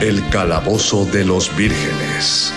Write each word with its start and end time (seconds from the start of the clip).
El 0.00 0.22
calabozo 0.30 1.06
de 1.06 1.24
los 1.24 1.56
vírgenes. 1.56 2.52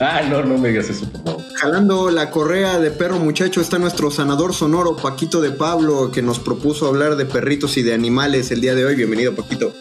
Ah, 0.00 0.22
no, 0.28 0.42
no 0.42 0.58
me 0.58 0.70
digas 0.70 0.88
eso, 0.90 1.06
por 1.10 1.22
favor. 1.24 1.42
Jalando 1.56 2.10
la 2.10 2.30
correa 2.30 2.78
de 2.78 2.90
perro 2.90 3.18
muchacho 3.18 3.60
está 3.60 3.78
nuestro 3.78 4.10
sanador 4.10 4.54
sonoro, 4.54 4.96
Paquito 4.96 5.40
de 5.40 5.50
Pablo, 5.50 6.10
que 6.12 6.22
nos 6.22 6.38
propuso 6.40 6.88
hablar 6.88 7.16
de 7.16 7.24
perritos 7.24 7.76
y 7.76 7.82
de 7.82 7.94
animales 7.94 8.50
el 8.50 8.60
día 8.60 8.74
de 8.74 8.84
hoy. 8.84 8.96
Bienvenido, 8.96 9.34
Paquito. 9.34 9.72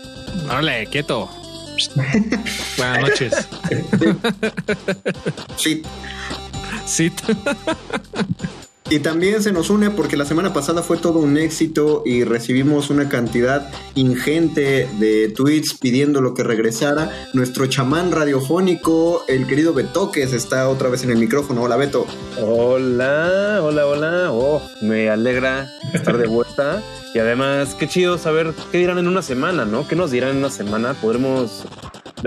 Órale, 0.46 0.88
quieto. 0.88 1.30
Buenas 2.78 3.02
noches. 3.02 3.34
Sí. 5.56 5.82
Sí. 6.86 7.12
Y 8.92 9.00
también 9.00 9.42
se 9.42 9.54
nos 9.54 9.70
une 9.70 9.90
porque 9.90 10.18
la 10.18 10.26
semana 10.26 10.52
pasada 10.52 10.84
fue 10.84 10.98
todo 10.98 11.20
un 11.20 11.38
éxito 11.38 12.04
y 12.06 12.26
recibimos 12.26 12.90
una 12.90 13.08
cantidad 13.08 13.72
ingente 13.96 14.86
de 15.00 15.30
tweets 15.30 15.76
pidiendo 15.76 16.20
lo 16.20 16.34
que 16.34 16.44
regresara. 16.44 17.10
Nuestro 17.34 17.68
chamán 17.68 18.12
radiofónico, 18.12 19.24
el 19.30 19.48
querido 19.48 19.74
Betoques, 19.74 20.34
está 20.34 20.68
otra 20.68 20.90
vez 20.90 21.06
en 21.06 21.12
el 21.12 21.20
micrófono. 21.20 21.62
Hola, 21.62 21.78
Beto. 21.78 22.06
Hola, 22.42 23.62
hola, 23.64 23.88
hola. 23.88 24.32
Oh, 24.34 24.62
me 24.82 25.10
alegra 25.10 25.70
estar 25.94 26.18
de 26.18 26.28
vuelta. 26.28 26.84
Y 27.14 27.20
además, 27.20 27.76
qué 27.76 27.88
chido 27.88 28.18
saber 28.18 28.54
qué 28.74 28.80
dirán 28.80 28.98
en 28.98 29.08
una 29.08 29.22
semana, 29.22 29.64
¿no? 29.64 29.88
¿Qué 29.88 29.96
nos 29.96 30.12
dirán 30.12 30.32
en 30.32 30.38
una 30.40 30.50
semana? 30.50 30.96
Podremos 30.96 31.64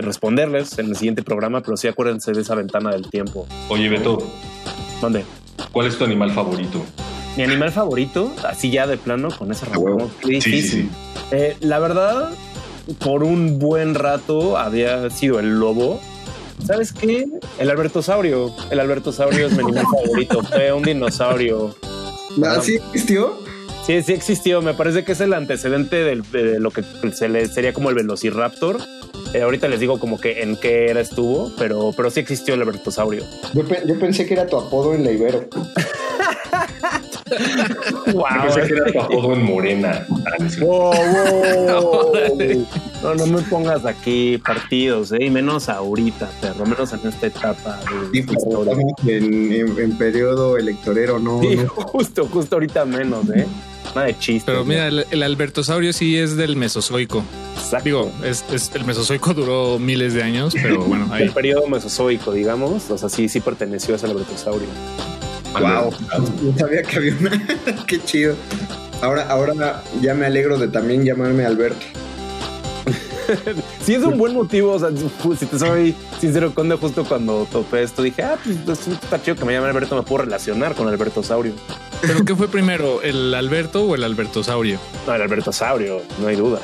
responderles 0.03 0.79
en 0.79 0.87
el 0.87 0.97
siguiente 0.97 1.23
programa, 1.23 1.61
pero 1.61 1.77
sí 1.77 1.89
acuérdense 1.89 2.33
de 2.33 2.43
esa 2.43 2.55
ventana 2.55 2.91
del 2.91 3.09
tiempo. 3.09 3.47
Oye, 3.69 3.89
Beto. 3.89 4.19
¿Dónde? 5.01 5.25
¿Cuál 5.73 5.87
es 5.87 5.97
tu 5.97 6.05
animal 6.05 6.31
favorito? 6.33 6.85
Mi 7.37 7.43
animal 7.43 7.73
favorito, 7.73 8.33
así 8.47 8.71
ya 8.71 8.87
de 8.87 8.97
plano, 8.97 9.29
con 9.37 9.51
ese. 9.51 9.67
Qué 10.21 10.29
difícil. 10.29 10.53
Sí, 10.53 10.63
sí, 10.63 10.69
sí. 10.69 10.91
Eh, 11.33 11.57
la 11.61 11.79
verdad, 11.81 12.31
por 13.01 13.25
un 13.25 13.59
buen 13.59 13.95
rato 13.95 14.57
había 14.57 15.11
sido 15.11 15.41
el 15.41 15.59
lobo. 15.59 16.01
¿Sabes 16.65 16.93
qué? 16.93 17.27
El 17.59 17.71
albertosaurio. 17.71 18.53
El 18.71 18.79
albertosaurio 18.79 19.47
es 19.49 19.53
mi 19.53 19.65
animal 19.65 19.85
favorito. 20.05 20.43
Fue 20.43 20.73
un 20.73 20.83
dinosaurio. 20.85 21.75
¿Así 22.47 22.77
existió? 22.77 23.44
Sí, 23.87 24.03
sí 24.03 24.13
existió. 24.15 24.63
Me 24.63 24.73
parece 24.75 25.05
que 25.05 25.13
es 25.13 25.21
el 25.21 25.35
antecedente 25.35 25.97
del- 25.97 26.23
de 26.31 26.59
lo 26.59 26.71
que 26.71 26.83
se 27.13 27.29
le 27.29 27.47
sería 27.47 27.73
como 27.75 27.91
el 27.91 27.95
velociraptor. 27.95 28.79
Eh, 29.35 29.43
ahorita 29.43 29.69
les 29.69 29.81
digo 29.81 29.99
como 30.01 30.19
que 30.19 30.43
en 30.43 30.57
qué 30.57 30.87
era 30.89 31.01
estuvo, 31.01 31.53
pero, 31.59 31.93
pero 31.97 32.11
sí 32.11 32.21
existió 32.21 32.55
el 32.55 32.63
albertosaurio. 32.63 33.25
Yo, 33.53 33.65
pe- 33.65 33.83
yo 33.87 33.99
pensé 33.99 34.27
que 34.27 34.35
era 34.35 34.47
tu 34.47 34.57
apodo 34.59 34.95
en 34.95 35.05
la 35.05 35.11
Ibero. 35.13 35.45
Wow. 38.13 38.25
Yo 38.49 38.55
pensé 38.55 38.69
que 38.69 38.75
era 38.81 38.93
tu 38.93 39.01
apodo 39.01 39.33
en 39.33 39.43
Morena. 39.43 40.07
Ah. 40.11 40.47
Wow, 40.61 40.93
wow. 40.93 42.13
No, 43.03 43.15
no 43.15 43.27
me 43.27 43.43
pongas 43.43 43.85
aquí 43.85 44.39
partidos, 44.39 45.13
¿eh? 45.13 45.19
y 45.25 45.31
menos 45.31 45.69
ahorita, 45.69 46.31
perro, 46.41 46.65
menos 46.65 46.93
en 46.93 47.07
esta 47.09 47.27
etapa 47.27 47.81
de 48.13 48.23
Sí, 48.23 48.23
pues, 48.23 48.39
en, 49.07 49.53
en- 49.53 49.79
en 49.79 49.99
periodo 49.99 50.57
electorero, 50.57 51.19
no, 51.19 51.41
Sí, 51.43 51.57
no. 51.57 51.69
justo, 51.69 52.27
justo 52.27 52.57
ahorita 52.57 52.85
menos, 52.87 53.29
¿eh? 53.35 53.47
De 53.95 54.19
chiste. 54.19 54.45
Pero 54.51 54.65
mira, 54.65 54.89
el, 54.89 55.07
el 55.11 55.23
albertosaurio 55.23 55.93
sí 55.93 56.17
es 56.19 56.37
del 56.37 56.57
Mesozoico. 56.57 57.23
Exacto. 57.57 57.85
Digo, 57.85 58.13
es, 58.25 58.45
es- 58.53 58.71
el 58.75 58.85
Mesozoico 58.85 59.33
duró 59.35 59.79
miles 59.79 60.15
de 60.15 60.23
años, 60.23 60.55
pero 60.61 60.83
bueno, 60.85 61.09
ahí. 61.13 61.23
el 61.25 61.31
periodo 61.31 61.67
mesozoico, 61.69 62.33
digamos, 62.33 62.91
o 62.91 62.99
sea, 62.99 63.09
sí, 63.09 63.29
sí 63.29 63.41
perteneció 63.41 63.95
a 63.95 63.97
ese 63.97 64.07
albertosaurio. 64.07 64.69
Wow, 65.53 65.93
no 66.43 66.59
sabía 66.59 66.83
que 66.83 66.97
había 66.97 67.17
una. 67.21 67.31
Qué 67.87 68.03
chido. 68.05 68.35
Ahora, 69.01 69.29
ahora 69.29 69.83
ya 70.01 70.15
me 70.15 70.27
alegro 70.27 70.59
de 70.59 70.67
también 70.69 71.05
llamarme 71.05 71.45
Alberto. 71.45 71.85
Sí, 73.83 73.95
es 73.95 74.03
un 74.03 74.19
buen 74.19 74.35
motivo. 74.35 74.73
O 74.73 74.79
sea, 74.79 74.91
si 75.39 75.47
te 75.47 75.59
soy 75.59 75.95
sincero, 76.21 76.53
Conde, 76.55 76.77
justo 76.77 77.05
cuando 77.05 77.47
topé 77.51 77.83
esto, 77.83 78.03
dije, 78.03 78.23
ah, 78.23 78.37
pues 78.45 78.57
esto 78.81 78.91
está 78.93 79.23
chido 79.23 79.37
que 79.37 79.45
me 79.47 79.53
llame 79.55 79.69
Alberto, 79.69 79.97
me 79.97 80.03
puedo 80.03 80.25
relacionar 80.25 80.75
con 80.75 80.89
Albertosaurio. 80.89 81.53
¿Pero 82.07 82.25
qué 82.25 82.35
fue 82.35 82.49
primero, 82.49 83.03
el 83.03 83.35
Alberto 83.35 83.85
o 83.85 83.95
el 83.95 84.05
albertosaurio? 84.05 84.79
No, 85.07 85.15
el 85.15 85.23
Albertosaurio, 85.23 86.03
no 86.21 86.27
hay 86.29 86.37
duda. 86.37 86.61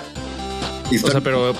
O 1.04 1.10
sea, 1.10 1.20
pero, 1.20 1.54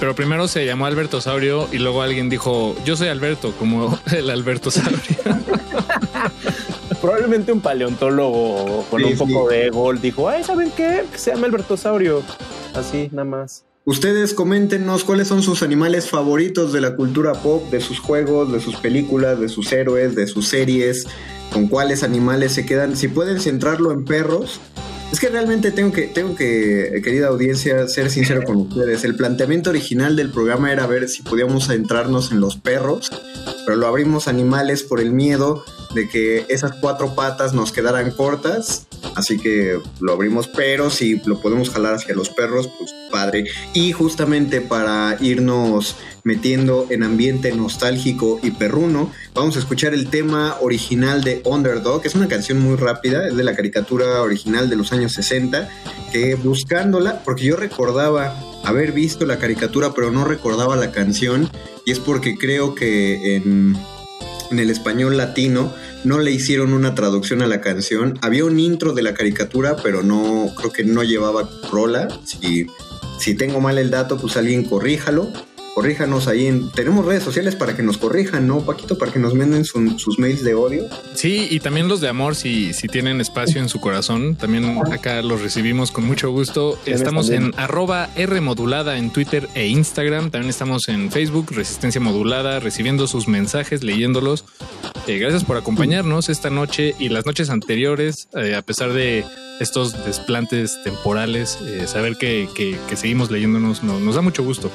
pero 0.00 0.14
primero 0.14 0.48
se 0.48 0.64
llamó 0.64 0.86
albertosaurio 0.86 1.68
y 1.70 1.78
luego 1.78 2.00
alguien 2.02 2.30
dijo, 2.30 2.74
yo 2.84 2.96
soy 2.96 3.08
Alberto, 3.08 3.52
como 3.58 3.98
el 4.12 4.30
albertosaurio. 4.30 4.98
Probablemente 7.00 7.52
un 7.52 7.60
paleontólogo 7.60 8.86
con 8.90 9.02
Sí, 9.02 9.12
un 9.12 9.18
poco 9.18 9.50
sí. 9.50 9.56
de 9.56 9.70
gol 9.70 10.00
dijo, 10.00 10.28
ay, 10.28 10.42
¿saben 10.44 10.70
qué? 10.74 11.04
Que 11.12 11.18
se 11.18 11.32
llama 11.32 11.46
el 11.46 11.52
Bertosaurio. 11.52 12.22
Así, 12.74 13.08
nada 13.12 13.24
más. 13.24 13.64
Ustedes 13.84 14.32
coméntenos 14.32 15.04
cuáles 15.04 15.28
son 15.28 15.42
sus 15.42 15.62
animales 15.62 16.08
favoritos 16.08 16.72
de 16.72 16.80
la 16.80 16.96
cultura 16.96 17.34
pop, 17.34 17.70
de 17.70 17.82
sus 17.82 17.98
juegos, 18.00 18.50
de 18.50 18.60
sus 18.60 18.76
películas, 18.76 19.38
de 19.38 19.50
sus 19.50 19.70
héroes, 19.72 20.14
de 20.14 20.26
sus 20.26 20.48
series, 20.48 21.06
con 21.52 21.68
cuáles 21.68 22.02
animales 22.02 22.52
se 22.52 22.66
quedan. 22.66 22.96
Si 22.96 23.08
pueden 23.08 23.40
centrarlo 23.40 23.92
en 23.92 24.04
perros. 24.04 24.60
Es 25.12 25.20
que 25.20 25.28
realmente 25.28 25.70
tengo 25.70 25.92
que, 25.92 26.08
tengo 26.08 26.34
que, 26.34 27.00
querida 27.04 27.28
audiencia, 27.28 27.86
ser 27.86 28.10
sincero 28.10 28.42
con 28.42 28.56
ustedes. 28.56 29.04
El 29.04 29.14
planteamiento 29.14 29.70
original 29.70 30.16
del 30.16 30.32
programa 30.32 30.72
era 30.72 30.88
ver 30.88 31.08
si 31.08 31.22
podíamos 31.22 31.68
centrarnos 31.68 32.32
en 32.32 32.40
los 32.40 32.56
perros, 32.56 33.12
pero 33.64 33.76
lo 33.76 33.86
abrimos 33.86 34.26
animales 34.26 34.82
por 34.82 35.00
el 35.00 35.12
miedo 35.12 35.62
de 35.94 36.08
que 36.08 36.46
esas 36.48 36.72
cuatro 36.80 37.14
patas 37.14 37.54
nos 37.54 37.72
quedaran 37.72 38.10
cortas. 38.10 38.86
Así 39.14 39.38
que 39.38 39.78
lo 40.00 40.12
abrimos, 40.12 40.48
pero 40.48 40.90
si 40.90 41.20
lo 41.24 41.40
podemos 41.40 41.70
jalar 41.70 41.94
hacia 41.94 42.14
los 42.14 42.30
perros, 42.30 42.68
pues 42.78 42.92
padre. 43.10 43.44
Y 43.72 43.92
justamente 43.92 44.60
para 44.60 45.16
irnos 45.20 45.96
metiendo 46.24 46.86
en 46.90 47.02
ambiente 47.02 47.52
nostálgico 47.52 48.40
y 48.42 48.50
perruno, 48.50 49.12
vamos 49.34 49.56
a 49.56 49.58
escuchar 49.60 49.94
el 49.94 50.08
tema 50.08 50.56
original 50.60 51.22
de 51.22 51.42
Underdog. 51.44 52.04
Es 52.04 52.14
una 52.14 52.28
canción 52.28 52.58
muy 52.60 52.76
rápida, 52.76 53.28
es 53.28 53.36
de 53.36 53.44
la 53.44 53.54
caricatura 53.54 54.22
original 54.22 54.68
de 54.68 54.76
los 54.76 54.92
años 54.92 55.12
60, 55.12 55.68
que 56.12 56.34
buscándola, 56.34 57.22
porque 57.24 57.44
yo 57.44 57.56
recordaba 57.56 58.34
haber 58.64 58.92
visto 58.92 59.26
la 59.26 59.38
caricatura, 59.38 59.92
pero 59.94 60.10
no 60.10 60.24
recordaba 60.24 60.74
la 60.76 60.90
canción, 60.90 61.50
y 61.84 61.92
es 61.92 62.00
porque 62.00 62.36
creo 62.36 62.74
que 62.74 63.36
en, 63.36 63.76
en 64.54 64.60
el 64.60 64.70
español 64.70 65.16
latino 65.16 65.74
no 66.04 66.20
le 66.20 66.30
hicieron 66.30 66.72
una 66.72 66.94
traducción 66.94 67.42
a 67.42 67.46
la 67.46 67.60
canción. 67.60 68.18
Había 68.22 68.44
un 68.44 68.58
intro 68.60 68.92
de 68.92 69.02
la 69.02 69.12
caricatura, 69.12 69.76
pero 69.82 70.02
no 70.02 70.46
creo 70.56 70.72
que 70.72 70.84
no 70.84 71.02
llevaba 71.02 71.48
rola. 71.70 72.08
Si, 72.24 72.66
si 73.18 73.34
tengo 73.34 73.60
mal 73.60 73.78
el 73.78 73.90
dato, 73.90 74.16
pues 74.16 74.36
alguien 74.36 74.64
corríjalo. 74.64 75.32
Corríjanos 75.74 76.28
ahí 76.28 76.46
en... 76.46 76.70
Tenemos 76.70 77.04
redes 77.04 77.24
sociales 77.24 77.56
para 77.56 77.74
que 77.74 77.82
nos 77.82 77.98
corrijan, 77.98 78.46
¿no, 78.46 78.60
Paquito? 78.60 78.96
Para 78.96 79.10
que 79.12 79.18
nos 79.18 79.34
manden 79.34 79.64
su- 79.64 79.98
sus 79.98 80.20
mails 80.20 80.44
de 80.44 80.54
odio. 80.54 80.84
Sí, 81.14 81.48
y 81.50 81.58
también 81.58 81.88
los 81.88 82.00
de 82.00 82.08
amor, 82.08 82.36
si, 82.36 82.72
si 82.72 82.86
tienen 82.86 83.20
espacio 83.20 83.60
en 83.60 83.68
su 83.68 83.80
corazón, 83.80 84.36
también 84.36 84.78
acá 84.92 85.20
los 85.22 85.42
recibimos 85.42 85.90
con 85.90 86.04
mucho 86.04 86.30
gusto. 86.30 86.78
Estamos 86.86 87.26
también. 87.28 87.52
en 87.54 87.60
arroba 87.60 88.08
R 88.14 88.40
modulada 88.40 88.98
en 88.98 89.10
Twitter 89.10 89.48
e 89.56 89.66
Instagram. 89.66 90.30
También 90.30 90.48
estamos 90.50 90.88
en 90.88 91.10
Facebook, 91.10 91.48
Resistencia 91.50 92.00
Modulada, 92.00 92.60
recibiendo 92.60 93.08
sus 93.08 93.26
mensajes, 93.26 93.82
leyéndolos. 93.82 94.44
Eh, 95.08 95.18
gracias 95.18 95.42
por 95.42 95.56
acompañarnos 95.56 96.28
esta 96.28 96.50
noche 96.50 96.94
y 97.00 97.08
las 97.08 97.26
noches 97.26 97.50
anteriores, 97.50 98.28
eh, 98.36 98.54
a 98.54 98.62
pesar 98.62 98.92
de 98.92 99.24
estos 99.60 100.04
desplantes 100.06 100.80
temporales, 100.84 101.58
eh, 101.66 101.86
saber 101.88 102.16
que, 102.16 102.48
que- 102.54 102.78
que 102.88 102.96
seguimos 102.96 103.30
leyéndonos 103.32 103.82
no- 103.82 103.98
nos 103.98 104.14
da 104.14 104.20
mucho 104.22 104.44
gusto. 104.44 104.70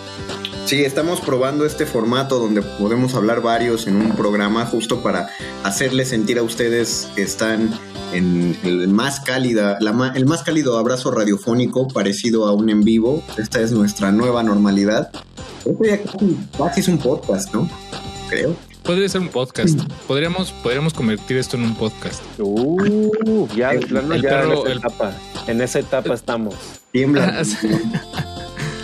Sí, 0.65 0.83
estamos 0.83 1.19
probando 1.19 1.65
este 1.65 1.88
formato 1.88 2.38
donde 2.38 2.61
podemos 2.61 3.15
hablar 3.15 3.41
varios 3.41 3.88
en 3.88 3.95
un 3.95 4.15
programa 4.15 4.65
justo 4.67 5.01
para 5.01 5.29
hacerles 5.63 6.09
sentir 6.09 6.38
a 6.38 6.44
ustedes 6.44 7.07
que 7.15 7.23
están 7.23 7.71
en 8.13 8.56
el 8.63 8.88
más 8.88 9.19
cálida, 9.19 9.77
la 9.81 9.94
ma- 9.94 10.13
el 10.15 10.25
más 10.27 10.44
cálido 10.44 10.77
abrazo 10.77 11.09
radiofónico 11.09 11.88
parecido 11.88 12.45
a 12.47 12.53
un 12.53 12.69
en 12.69 12.81
vivo. 12.83 13.23
Esta 13.38 13.61
es 13.61 13.71
nuestra 13.71 14.11
nueva 14.11 14.44
normalidad. 14.44 15.09
Esto 15.65 15.83
ya 15.83 16.03
casi, 16.03 16.38
casi 16.56 16.79
es 16.81 16.88
un 16.88 17.00
podcast, 17.00 17.51
¿no? 17.53 17.67
Creo. 18.29 18.55
Podría 18.83 19.09
ser 19.09 19.21
un 19.21 19.29
podcast. 19.29 19.79
Podríamos, 20.07 20.51
podríamos 20.51 20.94
convertir 20.94 21.38
esto 21.38 21.57
en 21.57 21.63
un 21.63 21.75
podcast. 21.75 22.21
Uh, 22.38 23.47
ya, 23.55 23.71
de 23.71 23.79
plano, 23.79 24.13
el 24.13 24.21
ya 24.21 24.29
perro, 24.29 24.51
en 24.51 24.53
esa 24.62 24.71
el- 24.71 24.77
etapa. 24.77 25.13
En 25.47 25.62
esa 25.62 25.79
etapa 25.79 26.13
estamos. 26.13 26.53
Tiembla. 26.91 27.44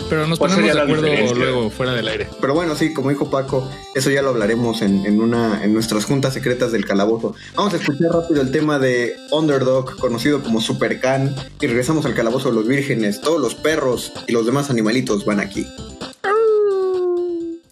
Pero 0.08 0.26
nos 0.26 0.38
¿Cuál 0.38 0.52
ponemos 0.52 0.74
de 0.74 0.80
acuerdo 0.80 1.02
diferencia? 1.02 1.36
luego 1.36 1.70
fuera 1.70 1.92
del 1.92 2.06
aire. 2.08 2.28
Pero 2.40 2.54
bueno, 2.54 2.76
sí, 2.76 2.92
como 2.94 3.10
dijo 3.10 3.28
Paco, 3.30 3.68
eso 3.94 4.10
ya 4.10 4.22
lo 4.22 4.30
hablaremos 4.30 4.82
en, 4.82 5.04
en 5.04 5.20
una, 5.20 5.64
en 5.64 5.74
nuestras 5.74 6.04
juntas 6.04 6.34
secretas 6.34 6.72
del 6.72 6.84
calabozo. 6.84 7.34
Vamos 7.54 7.74
a 7.74 7.76
escuchar 7.78 8.12
rápido 8.12 8.40
el 8.40 8.50
tema 8.52 8.78
de 8.78 9.16
Underdog, 9.32 9.96
conocido 9.96 10.42
como 10.42 10.60
Super 10.60 11.00
Can, 11.00 11.34
y 11.60 11.66
regresamos 11.66 12.06
al 12.06 12.14
calabozo 12.14 12.50
de 12.50 12.54
los 12.54 12.68
vírgenes. 12.68 13.20
Todos 13.20 13.40
los 13.40 13.54
perros 13.54 14.12
y 14.28 14.32
los 14.32 14.46
demás 14.46 14.70
animalitos 14.70 15.24
van 15.24 15.40
aquí. 15.40 15.66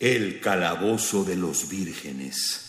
El 0.00 0.40
calabozo 0.40 1.24
de 1.24 1.36
los 1.36 1.68
vírgenes. 1.68 2.60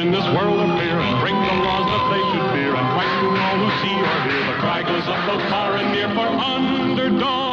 In 0.00 0.10
this 0.10 0.24
world 0.32 0.58
appear 0.60 0.98
and 0.98 1.20
break 1.20 1.34
the 1.34 1.56
laws 1.60 1.84
that 1.92 2.04
they 2.08 2.22
should 2.32 2.46
fear 2.56 2.74
and 2.74 2.88
frighten 2.94 3.36
all 3.36 3.56
who 3.60 3.68
see 3.82 3.96
or 4.00 4.18
hear, 4.30 4.46
the 4.46 4.58
cry 4.58 4.82
goes 4.82 5.06
up 5.06 5.26
both 5.26 5.42
far 5.50 5.76
and 5.76 5.92
near 5.92 6.08
for. 6.14 6.26
Underdog. 6.26 7.49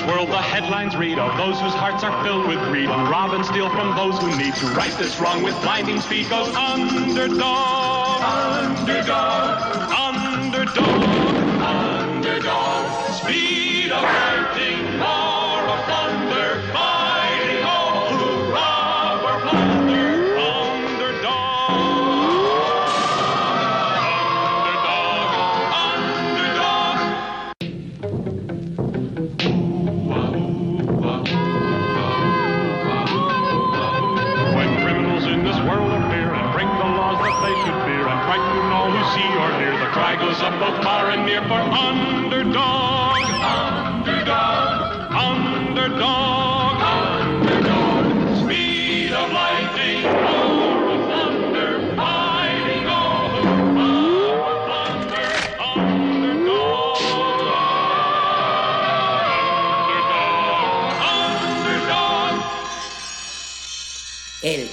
This 0.00 0.08
world 0.08 0.28
the 0.28 0.36
headlines 0.36 0.96
read 0.96 1.18
of 1.18 1.36
those 1.36 1.60
whose 1.60 1.74
hearts 1.74 2.04
are 2.04 2.24
filled 2.24 2.46
with 2.46 2.58
greed, 2.68 2.86
who 2.86 3.10
rob 3.10 3.32
and 3.32 3.44
steal 3.44 3.68
from 3.70 3.94
those 3.96 4.18
who 4.18 4.28
need 4.36 4.54
to. 4.54 4.66
Right 4.68 4.92
this 4.98 5.20
wrong 5.20 5.42
with 5.42 5.60
blinding 5.62 6.00
speed 6.00 6.28
goes 6.28 6.54
underdog, 6.54 8.22
underdog, 8.22 9.60
underdog, 9.92 11.04
underdog. 11.60 13.12
Speed 13.12 13.92
of 13.92 14.02
lightning, 14.02 14.59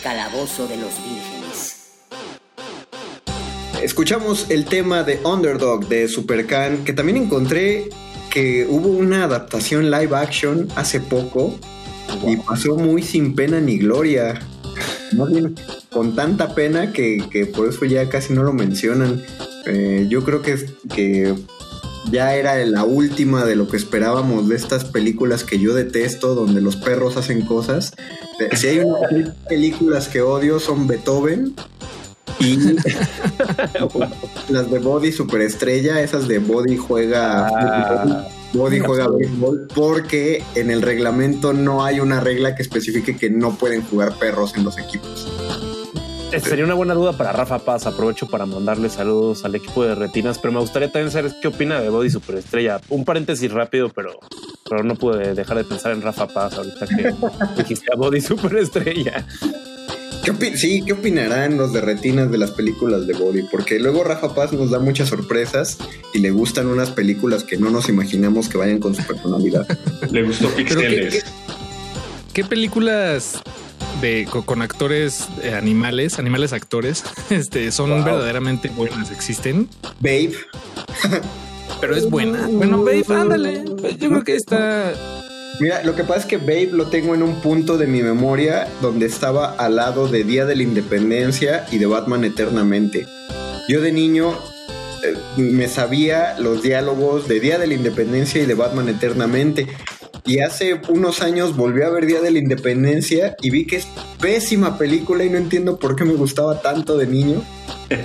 calabozo 0.08 0.70
de 0.70 0.78
los 0.78 0.94
vírgenes. 1.04 1.76
Escuchamos 3.84 4.50
el 4.50 4.64
tema 4.64 5.04
de 5.04 5.20
Underdog 5.26 5.90
de 5.90 6.08
Super 6.08 6.48
Can, 6.48 6.86
que 6.86 6.94
también 6.94 7.18
encontré 7.18 7.90
que 8.30 8.66
hubo 8.70 8.88
una 8.88 9.26
adaptación 9.26 9.92
live 9.92 10.16
action 10.16 10.70
hace 10.78 11.02
poco 11.02 11.60
y 12.26 12.38
pasó 12.38 12.78
muy 12.78 13.04
sin 13.04 13.36
pena 13.36 13.60
ni 13.60 13.80
gloria. 13.80 14.40
Más 15.12 15.30
bien 15.30 15.56
con 15.90 16.16
tanta 16.16 16.56
pena 16.56 16.94
que, 16.94 17.28
que 17.30 17.46
por 17.46 17.68
eso 17.68 17.84
ya 17.84 18.08
casi 18.08 18.32
no 18.32 18.44
lo 18.44 18.54
mencionan. 18.54 19.22
Eh, 19.66 20.06
yo 20.08 20.24
creo 20.24 20.42
que, 20.42 20.56
que 20.96 21.36
ya 22.12 22.36
era 22.36 22.56
la 22.66 22.84
última 22.84 23.46
de 23.46 23.56
lo 23.56 23.68
que 23.68 23.78
esperábamos 23.78 24.48
de 24.50 24.56
estas 24.56 24.86
películas 24.86 25.44
que 25.44 25.60
yo 25.60 25.74
detesto, 25.74 26.36
donde 26.36 26.62
los 26.62 26.76
perros 26.76 27.18
hacen 27.18 27.42
cosas. 27.46 27.94
Eh, 28.40 28.56
Si 28.56 28.68
hay, 28.68 28.80
una- 28.80 29.34
películas 29.50 30.08
que 30.08 30.22
odio 30.22 30.60
son 30.60 30.88
Beethoven 30.88 31.54
y 32.40 32.58
las 34.50 34.70
de 34.72 34.80
Body 34.80 35.12
Superestrella, 35.12 36.02
esas 36.02 36.28
de 36.28 36.40
Body 36.40 36.78
juega 36.78 37.48
Ah. 37.48 38.28
Body 38.54 38.80
juega 38.80 39.08
béisbol 39.10 39.68
porque 39.76 40.42
en 40.56 40.72
el 40.72 40.82
reglamento 40.82 41.52
no 41.54 41.84
hay 41.84 42.00
una 42.00 42.22
regla 42.22 42.56
que 42.56 42.62
especifique 42.64 43.18
que 43.18 43.30
no 43.30 43.56
pueden 43.58 43.82
jugar 43.84 44.14
perros 44.18 44.54
en 44.56 44.64
los 44.64 44.78
equipos. 44.78 45.28
Sería 46.44 46.66
una 46.66 46.74
buena 46.76 46.94
duda 46.94 47.14
para 47.14 47.32
Rafa 47.34 47.60
Paz. 47.60 47.86
Aprovecho 47.88 48.28
para 48.28 48.46
mandarle 48.46 48.90
saludos 48.90 49.44
al 49.46 49.56
equipo 49.56 49.84
de 49.84 49.96
Retinas, 49.96 50.38
pero 50.40 50.54
me 50.54 50.60
gustaría 50.60 50.92
también 50.92 51.12
saber 51.12 51.34
qué 51.42 51.48
opina 51.48 51.80
de 51.82 51.90
Body 51.90 52.10
Superestrella. 52.10 52.80
Un 52.90 53.06
paréntesis 53.06 53.52
rápido, 53.52 53.90
pero, 53.90 54.20
pero 54.70 54.84
no 54.84 54.96
pude 54.96 55.34
dejar 55.34 55.58
de 55.58 55.64
pensar 55.64 55.92
en 55.94 56.02
Rafa 56.02 56.28
Paz 56.28 56.54
ahorita 56.56 56.86
que 56.88 57.14
dijiste 57.58 57.88
a 57.94 57.98
Body 57.98 58.22
Superestrella. 58.22 59.26
¿Qué 60.24 60.58
sí, 60.58 60.84
¿qué 60.86 60.92
opinarán 60.94 61.58
los 61.58 61.72
de 61.72 61.80
retinas 61.82 62.30
de 62.30 62.38
las 62.38 62.52
películas 62.52 63.08
de 63.08 63.14
Body? 63.14 63.44
Porque 63.50 63.80
luego 63.80 64.04
Rafa 64.04 64.36
Paz 64.36 64.52
nos 64.54 64.70
da 64.72 64.80
muchas 64.80 65.08
sorpresas 65.10 65.78
y 66.14 66.20
le 66.20 66.32
gustan 66.32 66.68
unas 66.68 66.92
películas 66.92 67.44
que 67.46 67.58
no 67.58 67.70
nos 67.72 67.88
imaginamos 67.90 68.50
que 68.50 68.58
vayan 68.58 68.80
con 68.80 68.94
su 68.94 69.04
personalidad. 69.04 69.66
Le 70.12 70.24
gustó 70.24 70.50
Pero 70.56 70.68
¿qué, 70.68 70.76
Pixeles. 70.76 71.24
qué- 71.24 71.30
qué 72.34 72.44
películas 72.44 73.42
de 74.02 74.28
co- 74.30 74.46
con, 74.46 74.62
actores 74.62 75.28
eh, 75.44 75.54
animales, 75.54 76.20
animales 76.20 76.54
actores, 76.54 77.04
este 77.30 77.72
son 77.72 77.90
Wow. 77.92 78.04
verdaderamente 78.04 78.70
buenas? 78.70 79.12
¿Existen? 79.12 79.68
Babe, 80.00 80.34
Pero 81.82 81.96
es 81.96 82.10
buena. 82.10 82.48
Bueno, 82.50 82.84
Babe, 82.84 83.04
ándale. 83.10 83.64
Yo 84.00 84.10
creo 84.10 84.24
que 84.24 84.36
está. 84.36 84.94
mira, 85.60 85.84
lo 85.84 85.96
que 85.96 86.04
pasa 86.04 86.22
es 86.22 86.26
que 86.26 86.38
Babe 86.38 86.70
lo 86.72 86.88
tengo 86.88 87.14
en 87.14 87.22
un 87.24 87.36
punto 87.42 87.78
de 87.78 87.86
mi 87.88 88.02
memoria 88.02 88.68
donde 88.82 89.06
estaba 89.06 89.52
al 89.52 89.76
lado 89.76 90.08
de 90.08 90.24
Día 90.24 90.46
de 90.46 90.56
la 90.56 90.64
Independencia 90.64 91.66
y 91.72 91.78
de 91.78 91.86
Batman 91.86 92.24
Eternamente. 92.24 93.06
Yo 93.70 93.82
de 93.82 93.92
niño 93.92 94.32
eh, 95.04 95.14
me 95.38 95.68
sabía 95.68 96.36
los 96.40 96.64
diálogos 96.64 97.28
de 97.28 97.40
Día 97.42 97.60
de 97.60 97.68
la 97.68 97.74
Independencia 97.76 98.42
y 98.42 98.46
de 98.48 98.54
Batman 98.56 98.90
Eternamente. 98.90 99.68
Y 100.26 100.40
hace 100.40 100.80
unos 100.90 101.22
años 101.22 101.56
volví 101.56 101.82
a 101.84 101.90
ver 101.90 102.06
Día 102.06 102.22
de 102.22 102.32
la 102.32 102.40
Independencia 102.40 103.36
y 103.42 103.50
vi 103.50 103.66
que 103.66 103.78
es 103.78 103.88
pésima 104.20 104.78
película 104.78 105.24
y 105.24 105.30
no 105.30 105.38
entiendo 105.38 105.78
por 105.78 105.96
qué 105.96 106.04
me 106.04 106.14
gustaba 106.14 106.62
tanto 106.62 106.98
de 106.98 107.08
niño. 107.08 107.42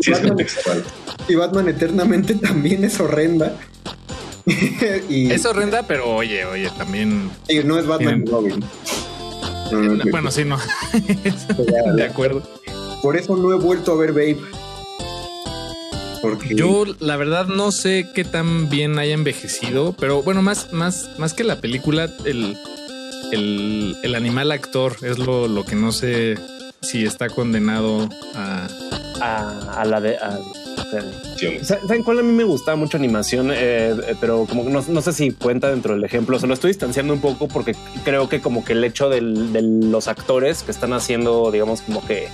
Sí, 0.00 0.12
es 0.12 0.20
contextual. 0.20 0.84
Y 1.28 1.34
Batman 1.34 1.68
Eternamente 1.68 2.34
también 2.34 2.84
es 2.84 3.00
horrenda. 3.00 3.56
y 5.08 5.30
Es 5.30 5.44
horrenda, 5.44 5.82
pero 5.86 6.08
oye, 6.14 6.44
oye, 6.44 6.70
también. 6.78 7.30
sí, 7.48 7.60
no 7.64 7.78
es 7.78 7.86
Batman 7.86 8.24
y 8.26 8.30
Robin. 8.30 8.64
No, 9.72 9.80
no, 9.80 9.94
no. 9.96 10.04
Bueno, 10.10 10.30
sí, 10.30 10.44
no. 10.44 10.56
De 11.96 12.04
acuerdo. 12.04 12.42
Por 13.02 13.16
eso 13.16 13.36
no 13.36 13.52
he 13.52 13.56
vuelto 13.56 13.92
a 13.92 13.96
ver 13.96 14.12
Babe. 14.12 14.38
Porque 16.22 16.54
Yo, 16.54 16.84
la 17.00 17.16
verdad, 17.16 17.46
no 17.46 17.70
sé 17.72 18.08
qué 18.14 18.24
tan 18.24 18.68
bien 18.68 18.98
haya 18.98 19.14
envejecido, 19.14 19.94
pero 19.98 20.22
bueno, 20.22 20.42
más, 20.42 20.72
más, 20.72 21.08
más 21.18 21.32
que 21.34 21.44
la 21.44 21.60
película, 21.60 22.08
el, 22.24 22.56
el, 23.32 23.96
el 24.02 24.14
animal 24.14 24.50
actor 24.52 24.96
es 25.02 25.18
lo, 25.18 25.48
lo 25.48 25.64
que 25.64 25.76
no 25.76 25.92
sé 25.92 26.36
si 26.82 27.04
está 27.04 27.28
condenado 27.28 28.08
a. 28.34 28.68
A, 29.20 29.80
a 29.80 29.84
la 29.84 30.00
de. 30.00 30.16
a- 30.16 30.38
Sa- 31.62 31.78
¿Saben 31.86 32.02
cuál 32.02 32.20
a 32.20 32.22
mí 32.22 32.32
me 32.32 32.44
gustaba 32.44 32.74
mucho 32.76 32.96
animación? 32.96 33.50
Eh, 33.52 33.90
eh, 34.06 34.14
pero 34.20 34.46
como 34.48 34.64
que 34.64 34.70
no, 34.70 34.82
no 34.88 35.02
sé 35.02 35.12
si 35.12 35.32
cuenta 35.32 35.68
dentro 35.68 35.92
del 35.94 36.02
ejemplo. 36.04 36.38
Se 36.38 36.46
lo 36.46 36.54
estoy 36.54 36.70
distanciando 36.70 37.12
un 37.12 37.20
poco 37.20 37.46
porque 37.46 37.76
creo 38.04 38.28
que 38.30 38.40
como 38.40 38.64
que 38.64 38.72
el 38.72 38.82
hecho 38.84 39.10
del- 39.10 39.52
de 39.52 39.60
los 39.60 40.08
actores 40.08 40.62
que 40.62 40.70
están 40.70 40.94
haciendo, 40.94 41.50
digamos, 41.50 41.82
como 41.82 42.04
que 42.06 42.28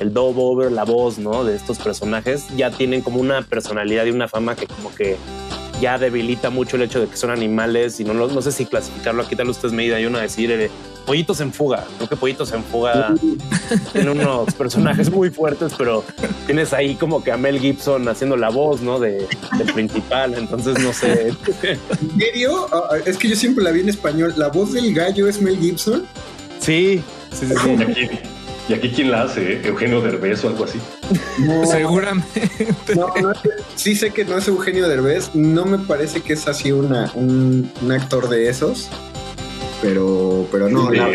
el 0.00 0.12
dub 0.12 0.38
over, 0.38 0.70
la 0.72 0.84
voz, 0.84 1.18
¿no? 1.18 1.44
De 1.44 1.56
estos 1.56 1.78
personajes 1.78 2.44
ya 2.56 2.70
tienen 2.70 3.02
como 3.02 3.20
una 3.20 3.42
personalidad 3.42 4.04
y 4.06 4.10
una 4.10 4.28
fama 4.28 4.54
que 4.56 4.66
como 4.66 4.94
que 4.94 5.16
ya 5.80 5.96
debilita 5.96 6.50
mucho 6.50 6.74
el 6.76 6.82
hecho 6.82 7.00
de 7.00 7.06
que 7.06 7.16
son 7.16 7.30
animales 7.30 8.00
y 8.00 8.04
no, 8.04 8.12
lo- 8.12 8.26
no 8.28 8.42
sé 8.42 8.50
si 8.50 8.66
clasificarlo 8.66 9.22
aquí 9.22 9.36
tal 9.36 9.48
ustedes 9.48 9.72
me 9.72 9.92
ayudan 9.94 10.16
a 10.16 10.22
decir 10.22 10.50
eh, 10.50 10.70
Pollitos 11.06 11.40
en 11.40 11.52
fuga. 11.52 11.86
Creo 11.96 12.08
que 12.08 12.16
Pollitos 12.16 12.52
en 12.52 12.62
fuga 12.64 13.14
tiene 13.92 14.10
unos 14.10 14.52
personajes 14.54 15.10
muy 15.10 15.30
fuertes, 15.30 15.72
pero 15.78 16.04
tienes 16.46 16.72
ahí 16.72 16.96
como 16.96 17.22
que 17.24 17.30
a 17.32 17.36
Mel 17.36 17.58
Gibson 17.60 18.08
haciendo 18.08 18.36
la 18.36 18.50
voz, 18.50 18.80
¿no? 18.82 18.98
De, 19.00 19.26
del 19.56 19.72
principal. 19.72 20.34
Entonces 20.34 20.78
no 20.82 20.92
sé. 20.92 21.28
¿En 21.62 22.18
serio? 22.20 22.66
Ah, 22.72 22.82
ah, 22.90 22.96
es 23.06 23.16
que 23.16 23.28
yo 23.28 23.36
siempre 23.36 23.62
la 23.64 23.70
vi 23.70 23.80
en 23.80 23.88
español. 23.88 24.34
¿La 24.36 24.48
voz 24.48 24.72
del 24.72 24.92
gallo 24.92 25.28
es 25.28 25.40
Mel 25.40 25.58
Gibson? 25.58 26.06
Sí, 26.60 27.02
sí, 27.32 27.46
sí. 27.46 28.02
Y 28.02 28.10
y 28.68 28.74
aquí 28.74 28.90
quién 28.90 29.10
la 29.10 29.22
hace, 29.22 29.54
¿eh? 29.54 29.60
Eugenio 29.64 30.00
Derbez 30.00 30.44
o 30.44 30.48
algo 30.48 30.64
así. 30.64 30.78
No, 31.38 31.64
Seguramente. 31.66 32.48
no, 32.94 33.12
no, 33.20 33.32
sí 33.76 33.94
sé 33.96 34.10
que 34.10 34.24
no 34.24 34.36
es 34.38 34.46
Eugenio 34.48 34.88
Derbez. 34.88 35.34
No 35.34 35.64
me 35.64 35.78
parece 35.78 36.20
que 36.20 36.34
es 36.34 36.46
así 36.48 36.70
una, 36.72 37.10
un, 37.14 37.70
un 37.80 37.92
actor 37.92 38.28
de 38.28 38.48
esos. 38.48 38.88
Pero, 39.80 40.46
pero 40.50 40.68
no, 40.68 40.90
la. 40.90 41.08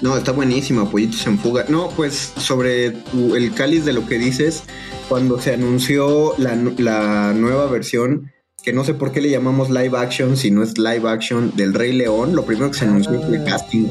No, 0.00 0.16
está 0.16 0.30
buenísima, 0.32 0.88
Pollitos 0.88 1.26
en 1.26 1.36
Fuga. 1.38 1.64
No, 1.68 1.88
pues 1.96 2.32
sobre 2.36 2.92
tu- 2.92 3.34
el 3.34 3.52
cáliz 3.54 3.84
de 3.84 3.92
lo 3.92 4.06
que 4.06 4.18
dices, 4.18 4.62
cuando 5.08 5.40
se 5.40 5.54
anunció 5.54 6.34
la, 6.38 6.54
la 6.78 7.32
nueva 7.34 7.66
versión, 7.66 8.30
que 8.62 8.72
no 8.72 8.84
sé 8.84 8.94
por 8.94 9.10
qué 9.10 9.20
le 9.20 9.30
llamamos 9.30 9.68
live 9.68 9.98
action, 9.98 10.36
si 10.36 10.52
no 10.52 10.62
es 10.62 10.78
live 10.78 11.08
action 11.10 11.52
del 11.56 11.74
Rey 11.74 11.92
León, 11.92 12.36
lo 12.36 12.44
primero 12.44 12.70
que 12.70 12.78
se 12.78 12.84
anunció 12.84 13.20
fue 13.20 13.36
el 13.38 13.44
casting. 13.44 13.88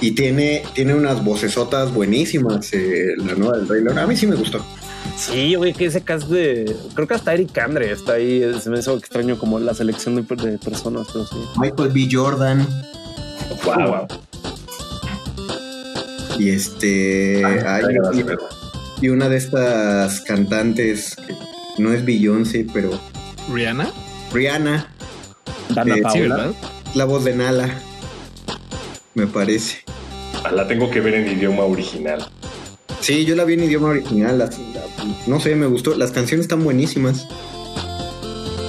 Y 0.00 0.10
tiene, 0.12 0.62
tiene 0.74 0.94
unas 0.94 1.24
vocesotas 1.24 1.92
buenísimas, 1.92 2.72
eh, 2.72 3.06
la 3.16 3.34
nueva 3.34 3.56
del 3.58 3.68
Rey 3.68 3.82
León. 3.82 3.98
A 3.98 4.06
mí 4.06 4.16
sí 4.16 4.26
me 4.26 4.36
gustó. 4.36 4.64
Sí, 5.16 5.54
güey, 5.54 5.72
que 5.72 5.86
ese 5.86 6.02
cast 6.02 6.28
de. 6.28 6.76
Creo 6.94 7.06
que 7.08 7.14
hasta 7.14 7.32
Eric 7.32 7.56
Andre 7.58 7.90
está 7.92 8.14
ahí. 8.14 8.42
Se 8.60 8.68
me 8.68 8.78
hizo 8.80 8.96
extraño 8.98 9.38
como 9.38 9.58
la 9.58 9.72
selección 9.72 10.14
de, 10.16 10.22
de 10.36 10.58
personas, 10.58 11.06
pero 11.12 11.26
sí. 11.26 11.36
Michael 11.58 11.90
B. 11.92 12.08
Jordan 12.10 12.66
Wow, 13.64 13.88
wow. 13.88 14.06
y 16.38 16.50
este... 16.50 17.42
Ah, 17.44 17.76
hay- 17.76 18.26
y 19.00 19.08
una 19.10 19.28
de 19.28 19.36
estas 19.36 20.20
cantantes 20.22 21.16
que 21.16 21.34
no 21.82 21.92
es 21.92 22.04
Beyoncé, 22.04 22.66
pero 22.72 22.98
Rihanna. 23.52 23.90
Rihanna, 24.32 24.88
Dana 25.70 25.96
Eh, 25.96 26.02
Paola. 26.02 26.52
La 26.94 27.04
voz 27.04 27.24
de 27.24 27.34
Nala, 27.36 27.68
me 29.14 29.26
parece. 29.26 29.84
La 30.52 30.66
tengo 30.68 30.90
que 30.90 31.00
ver 31.00 31.14
en 31.14 31.28
idioma 31.38 31.64
original. 31.64 32.28
Sí, 33.00 33.24
yo 33.24 33.34
la 33.36 33.44
vi 33.44 33.54
en 33.54 33.64
idioma 33.64 33.88
original. 33.88 34.38
la- 34.38 34.50
no 35.26 35.40
sé, 35.40 35.54
me 35.54 35.66
gustó. 35.66 35.94
Las 35.94 36.10
canciones 36.12 36.44
están 36.44 36.64
buenísimas. 36.64 37.26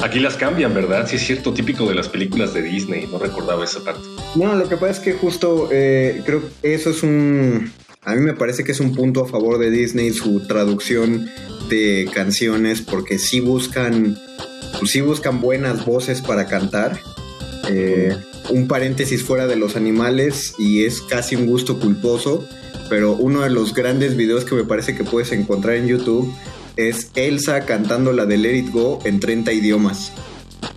Aquí 0.01 0.19
las 0.19 0.36
cambian, 0.36 0.74
¿verdad? 0.74 1.07
Sí, 1.10 1.15
es 1.15 1.25
cierto, 1.25 1.53
típico 1.53 1.88
de 1.88 1.96
las 1.96 2.07
películas 2.07 2.53
de 2.53 2.62
Disney. 2.62 3.07
No 3.12 3.17
recordaba 3.17 3.63
esa 3.63 3.84
parte. 3.84 4.01
No, 4.36 4.53
lo 4.55 4.69
que 4.69 4.77
pasa 4.77 4.91
es 4.91 5.00
que 5.00 5.13
justo 5.13 5.69
eh, 5.72 6.22
creo 6.25 6.41
que 6.62 6.74
eso 6.75 6.91
es 6.91 7.01
un... 7.03 7.72
A 8.03 8.13
mí 8.15 8.22
me 8.22 8.34
parece 8.34 8.63
que 8.63 8.72
es 8.72 8.79
un 8.79 8.93
punto 8.93 9.24
a 9.24 9.27
favor 9.27 9.57
de 9.57 9.69
Disney 9.72 10.12
su 10.13 10.46
traducción 10.48 11.29
de 11.69 12.10
canciones 12.13 12.81
porque 12.81 13.17
sí 13.19 13.39
buscan, 13.41 14.17
pues 14.79 14.91
sí 14.91 15.01
buscan 15.01 15.41
buenas 15.41 15.84
voces 15.86 16.22
para 16.22 16.46
cantar. 16.46 17.00
Eh, 17.69 18.15
un 18.50 18.68
paréntesis 18.68 19.24
fuera 19.24 19.48
de 19.48 19.56
los 19.56 19.75
animales 19.75 20.54
y 20.58 20.84
es 20.86 21.01
casi 21.01 21.36
un 21.36 21.46
gusto 21.48 21.80
culposo, 21.80 22.48
pero 22.89 23.13
uno 23.13 23.42
de 23.42 23.50
los 23.50 23.74
grandes 23.74 24.16
videos 24.16 24.46
que 24.46 24.56
me 24.56 24.63
parece 24.63 24.96
que 24.96 25.04
puedes 25.04 25.32
encontrar 25.32 25.75
en 25.75 25.88
YouTube 25.88 26.34
es 26.75 27.10
Elsa 27.16 27.62
cantando 27.66 28.13
la 28.13 28.25
de 28.25 28.38
Let 28.38 28.56
It 28.58 28.72
Go 28.72 29.00
en 29.04 29.20
30 29.20 29.51
idiomas. 29.54 30.12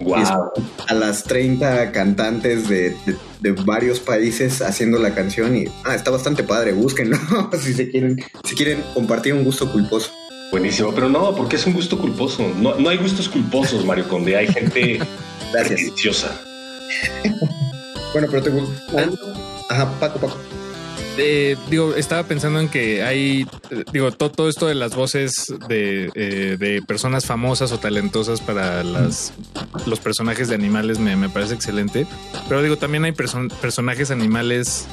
Wow. 0.00 0.50
A 0.89 0.95
las 0.95 1.25
30 1.25 1.93
cantantes 1.93 2.69
de, 2.69 2.91
de- 3.07 3.17
de 3.41 3.53
varios 3.53 4.00
países 4.00 4.61
haciendo 4.61 4.99
la 4.99 5.15
canción 5.15 5.57
y 5.57 5.65
ah, 5.85 5.95
está 5.95 6.11
bastante 6.11 6.43
padre, 6.43 6.73
búsquenlo 6.73 7.17
si 7.62 7.73
se 7.73 7.91
quieren, 7.91 8.23
si 8.45 8.55
quieren 8.55 8.83
compartir 8.93 9.33
un 9.33 9.45
gusto 9.45 9.71
culposo. 9.73 10.11
Buenísimo, 10.50 10.93
pero 10.95 11.09
no, 11.09 11.35
porque 11.35 11.57
es 11.57 11.67
un 11.67 11.73
gusto 11.73 11.97
culposo. 11.99 12.47
No, 12.61 12.75
no 12.75 12.89
hay 12.89 12.99
gustos 12.99 13.29
culposos, 13.29 13.85
Mario 13.87 14.09
Conde. 14.09 14.37
Hay 14.37 14.49
gente 14.49 14.99
Gracias. 15.53 15.81
deliciosa. 15.81 16.41
Bueno, 18.12 18.26
pero 18.28 18.42
te 18.42 18.50
gusta. 18.50 19.09
Ajá, 19.68 19.88
Paco, 20.00 20.18
Paco. 20.18 20.37
Eh, 21.16 21.56
digo, 21.70 21.94
estaba 21.94 22.25
pensando 22.25 22.59
en 22.59 22.68
que 22.68 23.02
hay, 23.04 23.47
digo, 23.92 24.11
to- 24.11 24.30
todo 24.32 24.49
esto 24.49 24.66
de 24.66 24.75
las 24.75 24.97
voces 24.97 25.52
de, 25.68 26.11
eh, 26.16 26.56
de 26.59 26.82
personas 26.82 27.25
famosas 27.26 27.70
o 27.73 27.78
talentosas 27.78 28.40
para 28.40 28.82
las, 28.82 29.32
los 29.87 30.00
personajes 30.00 30.49
de 30.49 30.56
animales 30.56 30.99
me, 30.99 31.14
me 31.14 31.28
parece 31.28 31.54
excelente. 31.54 32.04
Pero 32.49 32.62
digo, 32.62 32.76
también 32.78 33.04
hay 33.04 33.12
person- 33.12 33.52
personajes 33.61 34.11
animales 34.11 34.87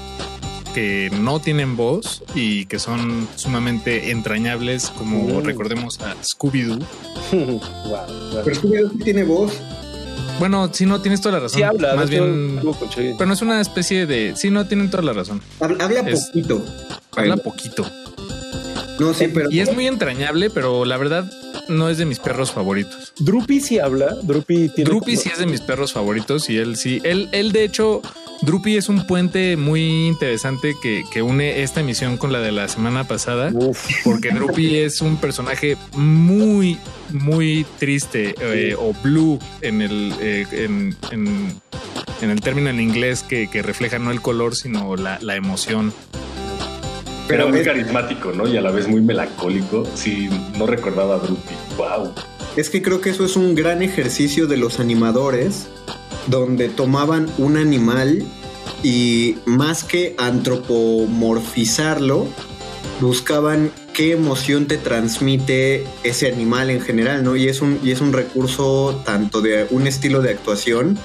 que 0.75 1.09
no 1.19 1.39
tienen 1.39 1.75
voz 1.75 2.23
y 2.35 2.65
que 2.65 2.77
son 2.77 3.27
sumamente 3.35 4.11
entrañables, 4.11 4.91
como 4.91 5.39
Mm. 5.39 5.43
recordemos 5.43 5.99
a 6.01 6.13
Scooby-Doo. 6.21 6.85
Wow, 7.31 7.59
wow. 7.89 8.41
Pero 8.43 8.55
Scooby-Doo 8.55 8.91
sí 8.91 8.97
tiene 9.03 9.23
voz. 9.23 9.53
Bueno, 10.39 10.69
si 10.71 10.85
no 10.85 11.01
tienes 11.01 11.21
toda 11.21 11.33
la 11.35 11.39
razón. 11.41 11.57
Sí 11.57 11.63
habla, 11.63 11.95
Más 11.95 12.09
bien, 12.09 12.59
pero 13.17 13.25
no 13.25 13.33
es 13.33 13.41
una 13.41 13.59
especie 13.61 14.05
de. 14.05 14.33
Sí, 14.35 14.49
no 14.51 14.67
tienen 14.67 14.89
toda 14.91 15.03
la 15.03 15.13
razón. 15.13 15.41
Habla, 15.59 15.83
habla 15.85 15.99
Es- 16.01 16.25
poquito. 16.27 16.63
Habla 17.15 17.37
poquito. 17.37 17.85
No, 18.99 19.13
sí, 19.13 19.27
pero. 19.33 19.49
Y 19.51 19.59
es 19.59 19.73
muy 19.73 19.87
entrañable, 19.87 20.49
pero 20.49 20.85
la 20.85 20.97
verdad, 20.97 21.29
no 21.69 21.89
es 21.89 21.97
de 21.97 22.05
mis 22.05 22.19
perros 22.19 22.51
favoritos. 22.51 23.13
Drupi 23.19 23.59
sí 23.61 23.79
habla. 23.79 24.15
Drupi 24.23 24.69
tiene. 24.69 24.89
Drupi 24.89 25.15
sí 25.17 25.29
es 25.31 25.39
de 25.39 25.45
mis 25.45 25.61
perros 25.61 25.93
favoritos 25.93 26.49
y 26.49 26.57
él 26.57 26.75
sí. 26.77 27.01
Él, 27.03 27.29
él 27.31 27.51
de 27.51 27.63
hecho, 27.63 28.01
Drupi 28.41 28.77
es 28.77 28.89
un 28.89 29.05
puente 29.07 29.57
muy 29.57 30.07
interesante 30.07 30.75
que, 30.81 31.03
que 31.11 31.21
une 31.21 31.63
esta 31.63 31.79
emisión 31.81 32.17
con 32.17 32.31
la 32.31 32.39
de 32.39 32.51
la 32.51 32.67
semana 32.67 33.03
pasada. 33.05 33.51
Porque 34.03 34.29
Drupi 34.29 34.77
es 34.77 35.01
un 35.01 35.17
personaje 35.17 35.77
muy, 35.93 36.77
muy 37.11 37.65
triste 37.79 38.35
eh, 38.39 38.75
o 38.77 38.93
blue 39.03 39.39
en 39.61 39.81
el, 39.81 40.13
eh, 40.21 40.45
en, 40.51 40.95
en- 41.11 41.61
en 42.19 42.31
el 42.31 42.41
término 42.41 42.69
en 42.71 42.79
inglés 42.79 43.21
que, 43.21 43.47
que 43.47 43.61
refleja 43.61 43.99
no 43.99 44.09
el 44.09 44.21
color, 44.21 44.55
sino 44.55 44.95
la, 44.95 45.19
la 45.21 45.35
emoción. 45.35 45.93
Era 47.29 47.39
Pero 47.43 47.49
muy 47.49 47.59
es- 47.59 47.65
carismático, 47.67 48.31
¿no? 48.31 48.47
Y 48.47 48.55
a 48.57 48.61
la 48.61 48.71
vez 48.71 48.87
muy 48.87 49.01
melancólico. 49.01 49.83
Sí, 49.95 50.29
no 50.57 50.65
recordaba 50.65 51.15
a 51.15 51.19
Drupi. 51.19 51.53
Wow. 51.77 52.13
Es 52.55 52.69
que 52.69 52.81
creo 52.81 53.01
que 53.01 53.09
eso 53.09 53.25
es 53.25 53.35
un 53.35 53.53
gran 53.55 53.81
ejercicio 53.83 54.47
de 54.47 54.55
los 54.57 54.79
animadores, 54.79 55.67
donde 56.27 56.69
tomaban 56.69 57.27
un 57.37 57.57
animal 57.57 58.23
y 58.83 59.35
más 59.45 59.83
que 59.83 60.15
antropomorfizarlo, 60.17 62.27
buscaban 63.01 63.71
qué 63.93 64.11
emoción 64.13 64.67
te 64.67 64.77
transmite 64.77 65.85
ese 66.03 66.31
animal 66.31 66.69
en 66.69 66.81
general, 66.81 67.23
¿no? 67.23 67.35
Y 67.35 67.47
es 67.47 67.61
un, 67.61 67.79
y 67.83 67.91
es 67.91 68.01
un 68.01 68.13
recurso 68.13 69.01
tanto 69.05 69.41
de 69.41 69.67
un 69.69 69.87
estilo 69.87 70.21
de 70.21 70.31
actuación 70.31 70.97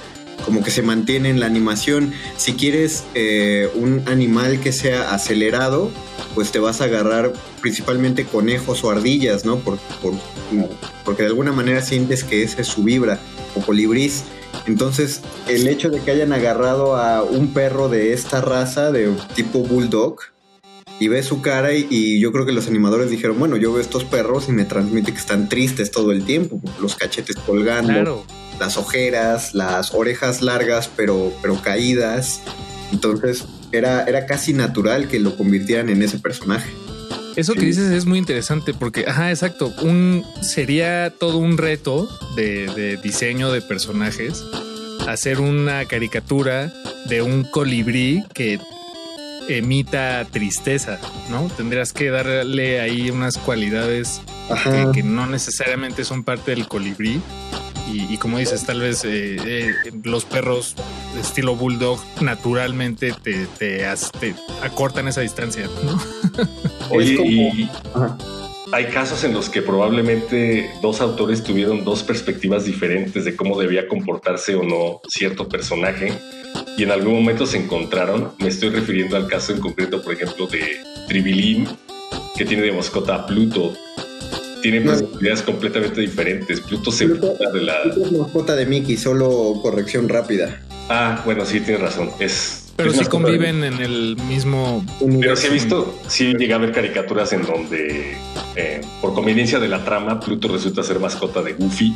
como 0.45 0.61
que 0.63 0.71
se 0.71 0.81
mantiene 0.81 1.29
en 1.29 1.39
la 1.39 1.45
animación. 1.45 2.11
Si 2.35 2.53
quieres 2.53 3.05
eh, 3.15 3.69
un 3.75 4.03
animal 4.07 4.59
que 4.59 4.71
sea 4.73 5.13
acelerado, 5.13 5.89
pues 6.35 6.51
te 6.51 6.59
vas 6.59 6.81
a 6.81 6.85
agarrar 6.85 7.33
principalmente 7.61 8.25
conejos 8.25 8.83
o 8.83 8.91
ardillas, 8.91 9.45
¿no? 9.45 9.57
Por, 9.59 9.77
por- 10.01 10.13
porque 11.05 11.23
de 11.23 11.29
alguna 11.29 11.51
manera 11.51 11.81
sientes 11.81 12.23
que 12.23 12.43
esa 12.43 12.61
es 12.61 12.67
su 12.67 12.83
vibra, 12.83 13.19
o 13.55 13.61
colibrís. 13.61 14.23
Entonces, 14.67 15.21
el 15.47 15.67
hecho 15.67 15.89
de 15.89 15.99
que 15.99 16.11
hayan 16.11 16.31
agarrado 16.33 16.95
a 16.95 17.23
un 17.23 17.53
perro 17.53 17.89
de 17.89 18.13
esta 18.13 18.39
raza, 18.41 18.91
de 18.91 19.11
tipo 19.35 19.59
bulldog, 19.59 20.17
y 20.99 21.07
ves 21.07 21.25
su 21.25 21.41
cara 21.41 21.73
y, 21.73 21.87
y 21.89 22.19
yo 22.19 22.31
creo 22.31 22.45
que 22.45 22.51
los 22.51 22.67
animadores 22.67 23.09
dijeron, 23.09 23.37
bueno, 23.39 23.57
yo 23.57 23.73
veo 23.73 23.81
estos 23.81 24.03
perros 24.05 24.47
y 24.47 24.51
me 24.51 24.63
transmite 24.63 25.11
que 25.11 25.17
están 25.17 25.49
tristes 25.49 25.91
todo 25.91 26.11
el 26.11 26.23
tiempo, 26.23 26.61
los 26.79 26.95
cachetes 26.95 27.35
colgando, 27.35 27.91
Claro. 27.91 28.23
las 28.59 28.77
ojeras, 28.77 29.53
las 29.55 29.93
orejas 29.93 30.41
largas 30.41 30.89
pero, 30.95 31.33
pero 31.41 31.59
caídas. 31.61 32.41
Entonces 32.91 33.43
era, 33.77 34.03
era 34.03 34.25
casi 34.25 34.53
natural 34.53 35.07
que 35.07 35.19
lo 35.19 35.35
convirtieran 35.35 35.89
en 35.89 36.01
ese 36.01 36.19
personaje. 36.19 36.69
Eso 37.35 37.53
que 37.53 37.65
dices 37.65 37.91
es 37.91 38.05
muy 38.05 38.19
interesante 38.19 38.73
porque, 38.73 39.05
ajá, 39.07 39.31
exacto, 39.31 39.73
un 39.81 40.23
sería 40.41 41.09
todo 41.09 41.39
un 41.39 41.57
reto 41.57 42.07
de, 42.35 42.67
de 42.75 42.97
diseño 42.97 43.51
de 43.51 43.61
personajes 43.61 44.43
hacer 45.07 45.39
una 45.39 45.85
caricatura 45.85 46.71
de 47.09 47.21
un 47.21 47.43
colibrí 47.43 48.23
que 48.33 48.59
emita 49.49 50.25
tristeza, 50.31 50.99
¿no? 51.29 51.49
Tendrías 51.55 51.93
que 51.93 52.09
darle 52.09 52.79
ahí 52.81 53.09
unas 53.09 53.37
cualidades 53.37 54.21
que, 54.63 54.87
que 54.93 55.03
no 55.03 55.25
necesariamente 55.27 56.03
son 56.03 56.23
parte 56.23 56.51
del 56.51 56.67
colibrí. 56.67 57.21
Y, 57.91 58.13
y 58.13 58.17
como 58.17 58.37
dices, 58.37 58.65
tal 58.65 58.79
vez 58.79 59.03
eh, 59.03 59.35
eh, 59.45 59.73
los 60.03 60.23
perros 60.23 60.73
de 61.13 61.19
estilo 61.21 61.55
bulldog 61.57 61.99
naturalmente 62.21 63.13
te, 63.21 63.45
te, 63.45 63.85
acortan 64.63 65.07
esa 65.09 65.19
distancia, 65.21 65.67
¿no? 65.83 66.01
Oye, 66.89 67.13
Es 67.13 67.17
como- 67.19 67.29
y 67.29 67.69
Ajá. 67.93 68.17
Hay 68.73 68.85
casos 68.85 69.23
en 69.23 69.33
los 69.33 69.49
que 69.49 69.61
probablemente 69.61 70.67
dos 70.81 70.99
autores 70.99 71.43
tuvieron 71.43 71.83
dos 71.85 72.01
perspectivas 72.01 72.65
diferentes 72.65 73.23
de 73.23 73.35
cómo 73.35 73.59
debía 73.59 73.87
comportarse 73.87 74.55
o 74.55 74.63
no 74.63 74.99
cierto 75.07 75.47
personaje 75.47 76.11
y 76.75 76.81
en 76.83 76.89
algún 76.91 77.13
momento 77.13 77.45
se 77.45 77.57
encontraron. 77.57 78.31
Me 78.39 78.47
estoy 78.47 78.69
refiriendo 78.69 79.15
al 79.15 79.27
caso 79.27 79.53
en 79.53 79.59
concreto, 79.59 80.01
por 80.01 80.13
ejemplo, 80.15 80.47
de 80.47 80.77
Tribilín, 81.07 81.67
que 82.35 82.45
tiene 82.45 82.63
de 82.63 82.71
mascota 82.71 83.13
a 83.15 83.25
Pluto. 83.27 83.73
Tienen 84.63 84.85
No. 84.85 84.91
personalidades 84.91 85.41
completamente 85.43 86.01
diferentes. 86.01 86.59
Pluto 86.61 86.91
se 86.91 87.05
Pluto- 87.05 87.35
de 87.53 87.61
la... 87.61 87.73
Esta 87.83 88.01
es 88.01 88.11
mascota 88.11 88.55
de 88.55 88.65
Mickey, 88.65 88.97
solo 88.97 89.59
corrección 89.61 90.09
rápida. 90.09 90.61
Ah, 90.89 91.21
bueno, 91.25 91.45
sí, 91.45 91.59
tienes 91.59 91.81
razón. 91.81 92.09
Es, 92.19 92.62
Pero 92.75 92.91
sí 92.91 93.05
conviven 93.05 93.63
en 93.63 93.81
el 93.81 94.17
mismo. 94.27 94.83
Pero 94.99 95.35
sí 95.35 95.47
he 95.47 95.49
visto, 95.51 95.99
sí 96.07 96.33
llegué 96.33 96.53
a 96.53 96.57
ver 96.57 96.71
caricaturas 96.71 97.31
en 97.33 97.43
donde, 97.43 98.17
eh, 98.55 98.81
por 99.01 99.13
conveniencia 99.13 99.59
de 99.59 99.67
la 99.67 99.85
trama, 99.85 100.19
Pluto 100.19 100.47
resulta 100.47 100.81
ser 100.81 100.99
mascota 100.99 101.43
de 101.43 101.53
Goofy. 101.53 101.93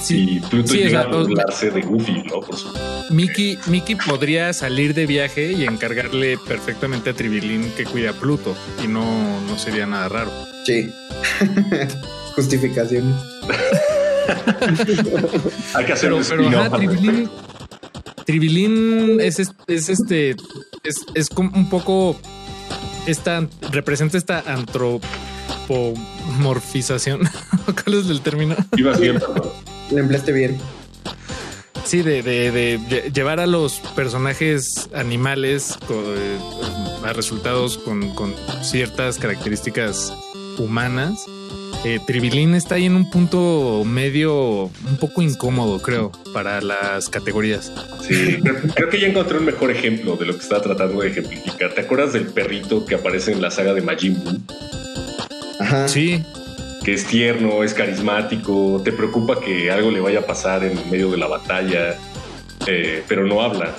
Sí, 0.00 0.36
y 0.36 0.40
Pluto 0.40 0.72
sí, 0.72 0.78
llega 0.78 1.00
o 1.00 1.02
sea, 1.02 1.12
a 1.12 1.22
burlarse 1.22 1.70
de 1.70 1.82
Goofy, 1.82 2.22
¿no? 2.24 2.40
Por 2.40 2.56
su... 2.56 2.68
Mickey, 3.10 3.58
Mickey 3.66 3.96
podría 3.96 4.52
salir 4.52 4.94
de 4.94 5.06
viaje 5.06 5.52
y 5.52 5.64
encargarle 5.64 6.38
perfectamente 6.38 7.10
a 7.10 7.12
Tribilín 7.12 7.70
que 7.76 7.84
cuide 7.84 8.08
a 8.08 8.12
Pluto 8.12 8.56
y 8.82 8.88
no, 8.88 9.40
no 9.40 9.58
sería 9.58 9.86
nada 9.86 10.08
raro. 10.08 10.30
Sí. 10.64 10.90
Justificaciones. 12.34 13.14
Hay 15.74 15.84
que 15.84 15.92
hacer 15.92 16.10
Pero, 16.10 16.16
un 16.16 16.24
pero 16.24 16.42
spin-off 16.42 16.66
ajá, 16.66 16.76
Tribilín. 16.76 17.30
Tribilín 18.26 19.20
es, 19.20 19.38
es, 19.38 19.52
es 19.68 19.88
este, 19.88 20.30
es, 20.82 21.06
es 21.14 21.28
como 21.28 21.56
un 21.56 21.68
poco 21.70 22.18
esta, 23.06 23.46
representa 23.70 24.18
esta 24.18 24.42
antropomorfización. 24.46 27.20
¿Cuál 27.84 27.94
es 28.00 28.10
el 28.10 28.20
término? 28.20 28.56
Ibas 28.76 29.00
bien. 29.00 29.20
Le 29.90 30.00
empleaste 30.00 30.32
bien. 30.32 30.58
Sí, 31.84 32.02
de, 32.02 32.22
de- 32.22 32.50
de 32.50 32.80
lle- 32.80 33.12
llevar 33.12 33.38
a 33.38 33.46
los 33.46 33.74
personajes 33.94 34.88
animales 34.92 35.78
eh, 35.88 36.38
a 37.04 37.12
resultados 37.12 37.78
con, 37.78 38.12
con 38.16 38.34
ciertas 38.62 39.18
características 39.18 40.12
humanas. 40.58 41.24
Eh, 41.84 42.00
Tribilín 42.04 42.54
está 42.54 42.74
ahí 42.76 42.86
en 42.86 42.96
un 42.96 43.08
punto 43.10 43.84
medio 43.84 44.64
un 44.64 44.96
poco 44.98 45.22
incómodo, 45.22 45.80
creo, 45.80 46.10
para 46.34 46.60
las 46.60 47.08
categorías. 47.08 47.72
Sí, 48.02 48.38
creo, 48.42 48.56
creo 48.74 48.88
que 48.88 49.00
ya 49.00 49.06
encontré 49.06 49.38
un 49.38 49.44
mejor 49.44 49.70
ejemplo 49.70 50.16
de 50.16 50.26
lo 50.26 50.32
que 50.32 50.40
estaba 50.40 50.62
tratando 50.62 51.00
de 51.00 51.08
ejemplificar. 51.10 51.74
¿Te 51.74 51.82
acuerdas 51.82 52.12
del 52.12 52.26
perrito 52.26 52.84
que 52.86 52.96
aparece 52.96 53.32
en 53.32 53.40
la 53.40 53.50
saga 53.52 53.72
de 53.72 53.82
Majin 53.82 54.22
Buu? 54.24 54.40
Ajá. 55.60 55.86
Sí, 55.88 56.22
Que 56.84 56.94
es 56.94 57.04
tierno, 57.06 57.62
es 57.62 57.72
carismático, 57.74 58.80
te 58.84 58.92
preocupa 58.92 59.40
que 59.40 59.70
algo 59.70 59.90
le 59.90 60.00
vaya 60.00 60.20
a 60.20 60.26
pasar 60.26 60.64
en 60.64 60.78
medio 60.90 61.10
de 61.10 61.16
la 61.18 61.26
batalla, 61.28 61.96
eh, 62.66 63.02
pero 63.08 63.26
no 63.26 63.42
habla. 63.42 63.74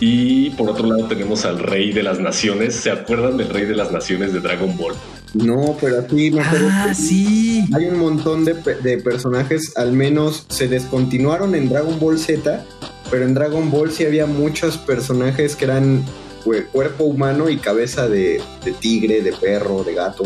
Y 0.00 0.50
por 0.50 0.70
otro 0.70 0.86
lado 0.88 1.06
tenemos 1.06 1.44
al 1.44 1.60
rey 1.60 1.92
de 1.92 2.02
las 2.02 2.18
naciones. 2.18 2.74
¿Se 2.74 2.90
acuerdan 2.90 3.36
del 3.36 3.48
rey 3.48 3.64
de 3.64 3.76
las 3.76 3.92
naciones 3.92 4.32
de 4.32 4.40
Dragon 4.40 4.76
Ball? 4.76 4.94
No, 5.34 5.76
pero 5.80 6.00
así 6.00 6.30
me 6.30 6.40
acuerdo 6.40 6.68
Ah, 6.70 6.86
que 6.88 6.94
sí. 6.94 7.64
hay 7.74 7.86
un 7.86 7.98
montón 7.98 8.44
de, 8.44 8.54
pe- 8.54 8.74
de 8.76 8.98
personajes, 8.98 9.72
al 9.76 9.92
menos 9.92 10.44
se 10.48 10.68
descontinuaron 10.68 11.54
en 11.54 11.68
Dragon 11.68 11.98
Ball 11.98 12.18
Z, 12.18 12.64
pero 13.10 13.24
en 13.24 13.34
Dragon 13.34 13.70
Ball 13.70 13.90
sí 13.90 14.04
había 14.04 14.26
muchos 14.26 14.76
personajes 14.78 15.56
que 15.56 15.64
eran 15.64 16.04
cue- 16.44 16.66
cuerpo 16.66 17.04
humano 17.04 17.48
y 17.48 17.56
cabeza 17.56 18.08
de, 18.08 18.40
de 18.64 18.72
tigre, 18.72 19.22
de 19.22 19.32
perro, 19.32 19.84
de 19.84 19.94
gato. 19.94 20.24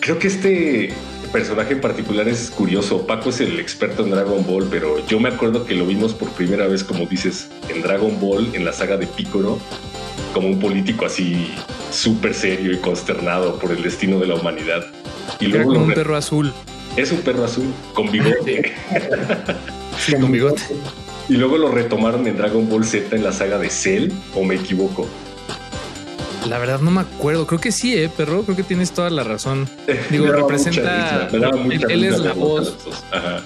Creo 0.00 0.18
que 0.18 0.26
este 0.28 0.92
personaje 1.32 1.74
en 1.74 1.80
particular 1.82 2.26
es 2.26 2.50
curioso. 2.50 3.06
Paco 3.06 3.28
es 3.30 3.40
el 3.40 3.60
experto 3.60 4.02
en 4.02 4.10
Dragon 4.10 4.44
Ball, 4.46 4.66
pero 4.70 5.04
yo 5.06 5.20
me 5.20 5.28
acuerdo 5.28 5.66
que 5.66 5.74
lo 5.74 5.86
vimos 5.86 6.14
por 6.14 6.30
primera 6.30 6.66
vez, 6.66 6.82
como 6.82 7.04
dices, 7.06 7.48
en 7.68 7.82
Dragon 7.82 8.18
Ball, 8.18 8.48
en 8.54 8.64
la 8.64 8.72
saga 8.72 8.96
de 8.96 9.06
Piccolo, 9.06 9.58
como 10.34 10.48
un 10.48 10.58
político 10.58 11.06
así 11.06 11.50
súper 11.90 12.34
serio 12.34 12.72
y 12.72 12.78
consternado 12.78 13.58
por 13.58 13.70
el 13.72 13.82
destino 13.82 14.18
de 14.18 14.26
la 14.26 14.34
humanidad. 14.34 14.86
Y 15.40 15.46
Era 15.46 15.56
luego 15.56 15.72
como 15.74 15.84
un 15.86 15.94
perro 15.94 16.16
azul. 16.16 16.52
es 16.96 17.10
un 17.12 17.18
perro 17.22 17.44
azul 17.44 17.72
con 17.94 18.10
bigote. 18.10 18.74
Sí, 19.98 20.12
con 20.14 20.30
bigote. 20.32 20.62
y 21.28 21.34
luego 21.34 21.58
lo 21.58 21.70
retomaron 21.70 22.26
en 22.26 22.36
Dragon 22.36 22.68
Ball 22.68 22.84
Z 22.84 23.14
en 23.16 23.24
la 23.24 23.32
saga 23.32 23.58
de 23.58 23.68
Cell, 23.70 24.10
o 24.34 24.44
me 24.44 24.54
equivoco. 24.56 25.08
La 26.48 26.58
verdad 26.58 26.80
no 26.80 26.90
me 26.90 27.00
acuerdo. 27.02 27.46
Creo 27.46 27.60
que 27.60 27.72
sí, 27.72 27.94
eh, 27.94 28.08
perro. 28.08 28.42
Creo 28.42 28.56
que 28.56 28.62
tienes 28.62 28.92
toda 28.92 29.10
la 29.10 29.22
razón. 29.24 29.68
Digo, 30.10 30.26
representa. 30.32 31.28
él, 31.30 31.84
él 31.90 32.04
es 32.04 32.18
la 32.20 32.32
voz. 32.32 32.74
Ajá. 33.12 33.42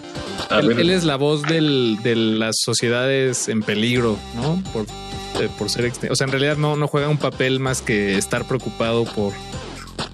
Él, 0.61 0.91
es 0.91 1.03
la 1.05 1.17
voz 1.17 1.43
del- 1.43 1.99
de 2.03 2.15
las 2.15 2.59
sociedades 2.61 3.49
en 3.49 3.63
peligro, 3.63 4.19
¿no? 4.37 4.63
Por, 4.73 4.85
eh, 5.41 5.49
por 5.59 5.71
ser 5.71 5.85
extin- 5.91 6.11
O 6.11 6.17
sea, 6.17 6.27
en 6.27 6.33
realidad 6.33 6.57
no, 6.57 6.77
no 6.77 6.87
juega 6.89 7.09
un 7.09 7.19
papel 7.19 7.61
más 7.61 7.83
que 7.83 8.17
estar 8.19 8.47
preocupado 8.47 9.05
por 9.05 9.33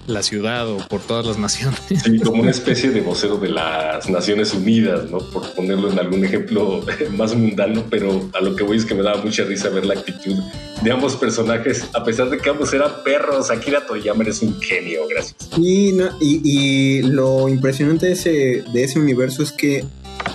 la 0.07 0.23
ciudad 0.23 0.67
o 0.67 0.77
por 0.87 1.01
todas 1.01 1.25
las 1.25 1.37
naciones. 1.37 1.79
Sí, 2.03 2.19
como 2.19 2.41
una 2.41 2.51
especie 2.51 2.89
de 2.89 3.01
vocero 3.01 3.37
de 3.37 3.49
las 3.49 4.09
Naciones 4.09 4.53
Unidas, 4.53 5.09
¿no? 5.09 5.19
Por 5.19 5.53
ponerlo 5.53 5.91
en 5.91 5.99
algún 5.99 6.25
ejemplo 6.25 6.83
más 7.15 7.35
mundano, 7.35 7.83
pero 7.89 8.29
a 8.33 8.41
lo 8.41 8.55
que 8.55 8.63
voy 8.63 8.77
es 8.77 8.85
que 8.85 8.95
me 8.95 9.03
daba 9.03 9.21
mucha 9.23 9.43
risa 9.43 9.69
ver 9.69 9.85
la 9.85 9.93
actitud 9.93 10.35
de 10.81 10.91
ambos 10.91 11.15
personajes, 11.15 11.85
a 11.93 12.03
pesar 12.03 12.29
de 12.29 12.37
que 12.39 12.49
ambos 12.49 12.73
eran 12.73 12.91
perros. 13.03 13.51
Akira 13.51 13.85
Toyama 13.85 14.23
eres 14.23 14.41
un 14.41 14.59
genio, 14.61 15.01
gracias. 15.09 15.35
Y, 15.57 15.91
no- 15.93 16.09
y, 16.19 16.41
y 16.43 17.01
lo 17.03 17.47
impresionante 17.47 18.07
de 18.07 18.11
ese, 18.13 18.63
de 18.73 18.83
ese 18.83 18.99
universo 18.99 19.43
es 19.43 19.51
que 19.51 19.85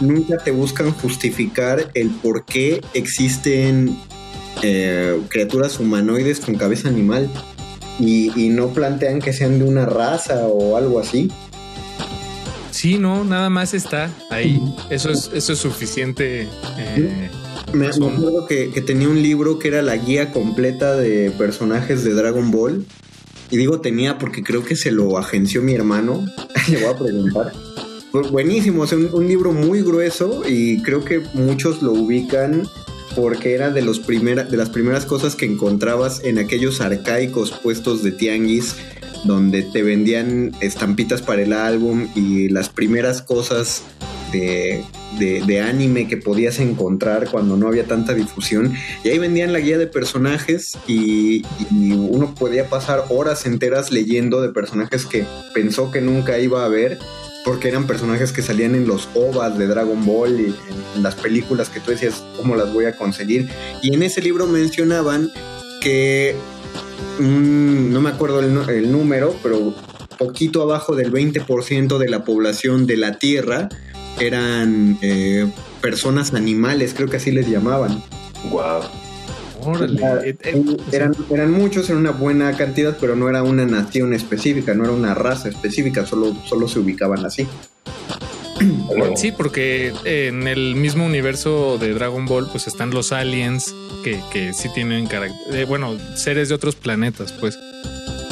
nunca 0.01 0.39
te 0.39 0.51
buscan 0.53 0.93
justificar 0.93 1.91
el 1.95 2.11
por 2.11 2.45
qué 2.45 2.81
existen 2.95 3.97
eh, 4.65 5.21
criaturas 5.29 5.79
humanoides 5.79 6.41
con 6.41 6.55
cabeza 6.55 6.89
animal. 6.89 7.29
Y, 8.01 8.33
y 8.35 8.49
no 8.49 8.69
plantean 8.71 9.21
que 9.21 9.33
sean 9.33 9.59
de 9.61 9.65
una 9.67 9.87
raza 9.87 10.47
o 10.49 10.77
algo 10.77 10.99
así. 10.99 11.31
Sí, 12.71 12.99
no, 12.99 13.25
nada 13.25 13.51
más 13.51 13.73
está 13.73 14.11
ahí. 14.31 14.61
Eso 14.91 15.11
es, 15.11 15.31
eso 15.33 15.53
es 15.53 15.59
suficiente. 15.59 16.49
eh, 16.79 17.31
Me, 17.73 17.87
me 17.87 17.87
acuerdo 17.89 18.47
que, 18.49 18.71
que 18.73 18.81
tenía 18.81 19.09
un 19.09 19.23
libro 19.23 19.59
que 19.61 19.69
era 19.69 19.81
la 19.83 19.97
guía 19.97 20.33
completa 20.33 20.97
de 20.97 21.31
personajes 21.39 22.03
de 22.05 22.15
Dragon 22.15 22.51
Ball. 22.51 22.85
Y 23.51 23.59
digo 23.59 23.81
tenía 23.81 24.19
porque 24.19 24.43
creo 24.43 24.65
que 24.65 24.75
se 24.75 24.91
lo 24.91 25.17
agenció 25.17 25.63
mi 25.63 25.75
hermano. 25.75 26.25
Le 26.69 26.79
voy 26.79 26.93
a 26.93 26.99
preguntar. 26.99 27.53
Buenísimo, 28.33 28.83
un, 28.83 29.11
un 29.13 29.27
libro 29.29 29.53
muy 29.53 29.83
grueso 29.83 30.43
y 30.49 30.83
creo 30.83 31.05
que 31.05 31.21
muchos 31.35 31.83
lo 31.83 31.93
ubican 31.93 32.63
porque 33.15 33.55
era 33.55 33.71
de, 33.71 33.83
los 33.83 34.07
de 34.07 34.57
las 34.57 34.71
primeras 34.71 35.07
cosas 35.07 35.35
que 35.37 35.47
encontrabas 35.47 36.23
en 36.25 36.39
aquellos 36.39 36.81
arcaicos 36.81 37.51
puestos 37.53 38.03
de 38.03 38.13
tianguis 38.13 38.77
donde 39.25 39.63
te 39.63 39.83
vendían 39.83 40.53
estampitas 40.61 41.23
para 41.23 41.43
el 41.43 41.53
álbum 41.53 42.09
y 42.15 42.49
las 42.51 42.69
primeras 42.69 43.23
cosas 43.23 43.83
de, 44.33 44.85
de- 45.19 45.43
de 45.47 45.61
anime 45.61 46.09
que 46.09 46.17
podías 46.17 46.59
encontrar 46.59 47.31
cuando 47.31 47.57
no 47.57 47.69
había 47.69 47.85
tanta 47.87 48.13
difusión. 48.15 48.75
Y 49.03 49.09
ahí 49.09 49.19
vendían 49.19 49.53
la 49.53 49.61
guía 49.61 49.79
de 49.79 49.87
personajes 49.87 50.77
y, 50.87 51.45
y 51.71 51.93
uno 51.93 52.35
podía 52.35 52.69
pasar 52.69 53.05
horas 53.09 53.47
enteras 53.47 53.93
leyendo 53.93 54.43
de 54.43 54.49
personajes 54.51 55.07
que 55.07 55.25
pensó 55.55 55.91
que 55.91 56.01
nunca 56.01 56.39
iba 56.41 56.65
a 56.65 56.69
ver. 56.69 56.99
Porque 57.45 57.69
eran 57.69 57.87
personajes 57.87 58.33
que 58.33 58.43
salían 58.43 58.75
en 58.75 58.87
los 58.87 59.09
OVAs 59.15 59.59
de 59.59 59.67
Dragon 59.67 60.05
Ball 60.05 60.41
y 60.41 60.57
en, 60.97 61.03
las 61.03 61.15
películas 61.15 61.69
que 61.69 61.81
tú 61.81 61.91
decías, 61.91 62.25
¿cómo 62.37 62.57
las 62.57 62.73
voy 62.73 62.87
a 62.87 62.97
conseguir? 62.97 63.49
Y 63.83 63.95
en 63.95 64.03
ese 64.03 64.23
libro 64.23 64.47
mencionaban 64.47 65.31
que 65.81 66.35
mm, 67.19 67.93
no 67.93 68.01
me 68.01 68.11
acuerdo 68.11 68.41
el 68.41 68.91
número, 68.91 69.37
pero 69.43 69.75
poquito 70.17 70.63
abajo 70.63 70.97
del 70.97 71.13
20% 71.13 71.99
de 71.99 72.09
la 72.09 72.25
población 72.25 72.87
de 72.87 72.97
la 72.97 73.19
Tierra 73.19 73.69
eran 74.19 74.99
eh, 75.03 75.51
personas 75.81 76.35
animales, 76.35 76.95
creo 76.95 77.09
que 77.09 77.17
así 77.17 77.31
les 77.31 77.49
llamaban. 77.49 78.03
Wow. 78.51 78.83
Órale. 79.67 80.01
Eh, 80.25 80.37
eh, 80.43 80.65
Eran, 80.93 81.15
eran 81.31 81.51
muchos, 81.53 81.89
era 81.91 81.99
una 81.99 82.11
buena 82.11 82.57
cantidad, 82.57 82.97
pero 83.01 83.17
no 83.17 83.29
era 83.29 83.43
una 83.43 83.65
nación 83.65 84.13
específica, 84.15 84.75
no 84.75 84.85
era 84.85 84.93
una 84.93 85.15
raza 85.15 85.49
específica, 85.49 86.07
solo, 86.07 86.37
solo 86.47 86.69
se 86.69 86.79
ubicaban 86.79 87.25
así. 87.25 87.47
Sí, 89.17 89.33
porque 89.33 89.93
en 90.05 90.47
el 90.47 90.77
mismo 90.77 91.05
universo 91.05 91.77
de 91.79 91.93
Dragon 91.93 92.25
Ball, 92.27 92.49
pues 92.51 92.67
están 92.67 92.91
los 92.91 93.13
aliens 93.13 93.75
que, 94.03 94.21
que 94.33 94.53
sí 94.55 94.69
tienen 94.73 95.07
carácter, 95.07 95.67
bueno, 95.67 95.97
seres 96.17 96.49
de 96.49 96.55
otros 96.55 96.77
planetas, 96.77 97.33
pues, 97.33 97.59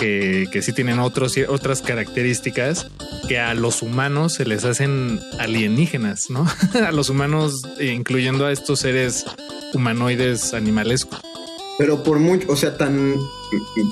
que, 0.02 0.48
que 0.50 0.62
sí 0.62 0.72
tienen 0.72 0.98
otros, 0.98 1.36
otras 1.48 1.80
características 1.80 2.88
que 3.28 3.38
a 3.38 3.54
los 3.54 3.82
humanos 3.82 4.34
se 4.34 4.44
les 4.44 4.64
hacen 4.64 5.20
alienígenas, 5.38 6.28
¿no? 6.28 6.44
a 6.86 6.90
los 6.90 7.08
humanos, 7.08 7.62
incluyendo 7.80 8.46
a 8.46 8.52
estos 8.52 8.80
seres 8.80 9.24
humanoides 9.72 10.54
animalescos. 10.54 11.20
Pero 11.78 12.02
por 12.02 12.18
mucho, 12.18 12.50
o 12.50 12.56
sea, 12.56 12.76
tan 12.76 13.14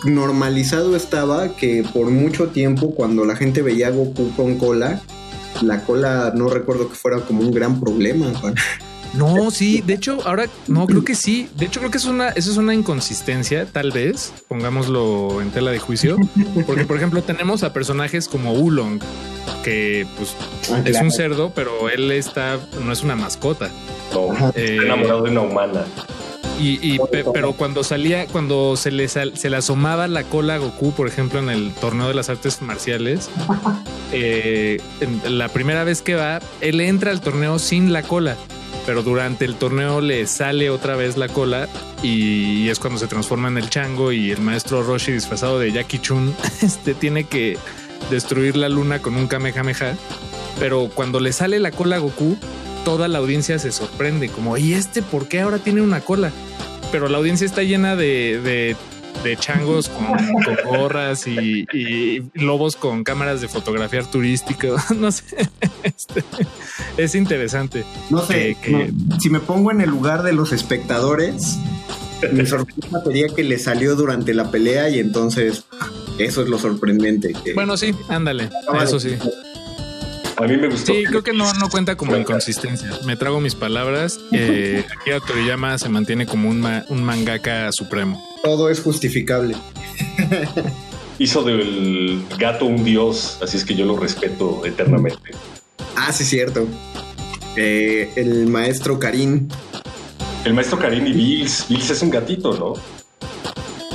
normalizado 0.04 0.96
estaba 0.96 1.56
que 1.56 1.84
por 1.92 2.10
mucho 2.10 2.48
tiempo 2.48 2.92
cuando 2.92 3.24
la 3.24 3.36
gente 3.36 3.62
veía 3.62 3.86
a 3.86 3.90
Goku 3.90 4.32
con 4.34 4.58
cola, 4.58 5.00
la 5.62 5.84
cola 5.84 6.32
no 6.34 6.48
recuerdo 6.48 6.88
que 6.88 6.96
fuera 6.96 7.20
como 7.20 7.42
un 7.42 7.52
gran 7.52 7.78
problema. 7.80 8.32
No, 9.14 9.50
sí, 9.50 9.82
de 9.84 9.94
hecho, 9.94 10.18
ahora 10.24 10.46
no 10.68 10.86
creo 10.86 11.04
que 11.04 11.14
sí. 11.14 11.48
De 11.56 11.66
hecho, 11.66 11.80
creo 11.80 11.90
que 11.90 11.98
es 11.98 12.04
una, 12.04 12.28
eso 12.30 12.50
es 12.50 12.56
una 12.56 12.74
inconsistencia, 12.74 13.66
tal 13.66 13.90
vez, 13.90 14.32
pongámoslo 14.48 15.40
en 15.42 15.50
tela 15.50 15.70
de 15.70 15.78
juicio. 15.78 16.16
Porque, 16.66 16.84
por 16.84 16.96
ejemplo, 16.96 17.22
tenemos 17.22 17.62
a 17.64 17.72
personajes 17.72 18.28
como 18.28 18.52
Ulong, 18.52 19.00
que 19.64 20.06
pues 20.16 20.34
Ah, 20.72 20.78
es 20.84 20.90
claro. 20.92 21.06
un 21.06 21.10
cerdo, 21.12 21.52
pero 21.54 21.88
él 21.90 22.10
está, 22.12 22.58
no 22.84 22.92
es 22.92 23.02
una 23.02 23.16
mascota. 23.16 23.68
No, 24.12 24.28
Eh, 24.54 24.78
enamorado 24.82 25.22
de 25.22 25.30
una 25.30 25.40
humana. 25.40 25.84
Y, 26.60 26.78
y 26.94 26.98
pe- 27.10 27.24
pero 27.32 27.54
cuando 27.54 27.82
salía, 27.82 28.26
cuando 28.26 28.76
se 28.76 28.90
le, 28.90 29.08
sal- 29.08 29.32
se 29.36 29.48
le 29.48 29.56
asomaba 29.56 30.06
la 30.08 30.24
cola 30.24 30.56
a 30.56 30.58
Goku, 30.58 30.92
por 30.92 31.08
ejemplo, 31.08 31.38
en 31.40 31.48
el 31.48 31.72
torneo 31.72 32.06
de 32.08 32.14
las 32.14 32.28
artes 32.28 32.60
marciales, 32.60 33.30
eh, 34.12 34.78
en 35.00 35.38
la 35.38 35.48
primera 35.48 35.84
vez 35.84 36.02
que 36.02 36.14
va, 36.16 36.40
él 36.60 36.80
entra 36.80 37.10
al 37.12 37.20
torneo 37.20 37.58
sin 37.58 37.92
la 37.92 38.02
cola, 38.02 38.36
pero 38.86 39.02
durante 39.02 39.44
el 39.44 39.56
torneo 39.56 40.00
le 40.00 40.26
sale 40.26 40.70
otra 40.70 40.96
vez 40.96 41.16
la 41.16 41.28
cola 41.28 41.68
y 42.02 42.68
es 42.68 42.78
cuando 42.78 42.98
se 42.98 43.06
transforma 43.06 43.48
en 43.48 43.58
el 43.58 43.68
chango 43.68 44.12
y 44.12 44.30
el 44.30 44.40
maestro 44.40 44.82
Roshi 44.82 45.12
disfrazado 45.12 45.58
de 45.58 45.72
Jackie 45.72 45.98
Chun 45.98 46.34
este, 46.62 46.94
tiene 46.94 47.24
que 47.24 47.58
destruir 48.10 48.56
la 48.56 48.68
luna 48.68 49.00
con 49.00 49.16
un 49.16 49.26
Kamehameha. 49.26 49.96
Pero 50.58 50.90
cuando 50.94 51.20
le 51.20 51.32
sale 51.32 51.58
la 51.58 51.70
cola 51.70 51.96
a 51.96 51.98
Goku, 52.00 52.36
toda 52.84 53.08
la 53.08 53.18
audiencia 53.18 53.58
se 53.58 53.72
sorprende, 53.72 54.28
como, 54.28 54.56
¿y 54.56 54.74
este 54.74 55.02
por 55.02 55.28
qué 55.28 55.40
ahora 55.40 55.58
tiene 55.58 55.82
una 55.82 56.00
cola? 56.00 56.32
Pero 56.92 57.08
la 57.08 57.18
audiencia 57.18 57.46
está 57.46 57.62
llena 57.62 57.96
de, 57.96 58.40
de, 58.42 58.76
de 59.24 59.36
changos 59.36 59.88
con, 59.88 60.06
con 60.42 60.56
gorras 60.78 61.26
y, 61.26 61.66
y 61.72 62.22
lobos 62.34 62.76
con 62.76 63.04
cámaras 63.04 63.40
de 63.40 63.48
fotografiar 63.48 64.06
turístico. 64.10 64.76
No 64.96 65.10
sé, 65.12 65.24
Este, 65.82 66.24
es 66.96 67.14
interesante. 67.14 67.84
No 68.10 68.24
sé, 68.24 68.56
Que- 68.56 68.56
que- 68.62 68.92
no, 68.92 69.20
si 69.20 69.30
me 69.30 69.40
pongo 69.40 69.70
en 69.70 69.80
el 69.80 69.90
lugar 69.90 70.22
de 70.22 70.32
los 70.32 70.52
espectadores, 70.52 71.58
mi 72.32 72.44
sorpresa 72.46 73.02
sería 73.04 73.28
que 73.34 73.42
le 73.44 73.58
salió 73.58 73.96
durante 73.96 74.34
la 74.34 74.50
pelea 74.50 74.88
y 74.90 74.98
entonces 74.98 75.64
eso 76.18 76.42
es 76.42 76.48
lo 76.48 76.58
sorprendente. 76.58 77.32
que- 77.44 77.54
Bueno, 77.54 77.76
sí, 77.76 77.94
ándale, 78.08 78.50
eso 78.82 79.00
sí. 79.00 79.16
A 80.42 80.46
mí 80.46 80.56
me 80.56 80.68
gustó. 80.68 80.92
Sí, 80.92 81.04
creo 81.04 81.22
que 81.22 81.32
no, 81.32 81.52
no 81.54 81.68
cuenta 81.68 81.96
como 81.96 82.16
inconsistencia. 82.16 82.90
Me 83.04 83.16
trago 83.16 83.40
mis 83.40 83.54
palabras. 83.54 84.18
Eh, 84.32 84.84
Akira 85.00 85.20
Toriyama 85.20 85.76
se 85.78 85.88
mantiene 85.88 86.26
como 86.26 86.48
un, 86.48 86.60
ma- 86.60 86.84
un 86.88 87.02
mangaka 87.02 87.70
supremo. 87.72 88.22
todo 88.42 88.70
es 88.70 88.80
justificable. 88.80 89.54
Hizo 91.18 91.42
del 91.42 92.24
gato 92.38 92.64
un 92.64 92.82
dios, 92.82 93.36
así 93.42 93.58
es 93.58 93.64
que 93.64 93.74
yo 93.74 93.84
lo 93.84 93.96
respeto 93.98 94.62
eternamente. 94.64 95.32
Ah, 95.94 96.12
sí, 96.12 96.24
cierto. 96.24 96.66
Eh, 97.56 98.10
el 98.16 98.46
maestro 98.46 98.98
Karim. 98.98 99.46
El 100.46 100.54
maestro 100.54 100.78
Karim 100.78 101.06
y 101.06 101.12
Bills. 101.12 101.66
Bills 101.68 101.90
es 101.90 102.00
un 102.00 102.08
gatito, 102.10 102.54
¿no? 102.56 102.72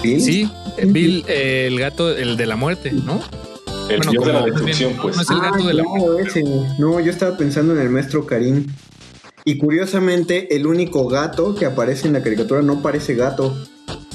¿Bill? 0.03 0.21
Sí, 0.21 0.51
Bill, 0.83 1.25
eh, 1.27 1.65
el 1.67 1.79
gato, 1.79 2.15
el 2.15 2.37
de 2.37 2.45
la 2.45 2.55
muerte, 2.55 2.91
¿no? 2.91 3.23
El 3.89 3.97
Bueno, 3.97 4.11
dios 4.11 4.25
de 4.25 4.33
la 4.33 4.45
destrucción, 4.45 4.95
no, 4.95 5.01
pues. 5.01 5.15
no 5.15 5.21
es 5.21 5.29
el 5.29 5.39
gato 5.39 5.67
de 5.67 5.73
la 5.73 5.83
claro, 5.83 6.19
ese. 6.19 6.43
No, 6.79 6.99
yo 6.99 7.11
estaba 7.11 7.37
pensando 7.37 7.73
en 7.73 7.79
el 7.81 7.89
maestro 7.89 8.25
Karim. 8.25 8.65
Y 9.43 9.57
curiosamente, 9.57 10.55
el 10.55 10.65
único 10.65 11.07
gato 11.07 11.53
que 11.53 11.65
aparece 11.65 12.07
en 12.07 12.13
la 12.13 12.23
caricatura 12.23 12.63
no 12.63 12.81
parece 12.81 13.13
gato, 13.13 13.55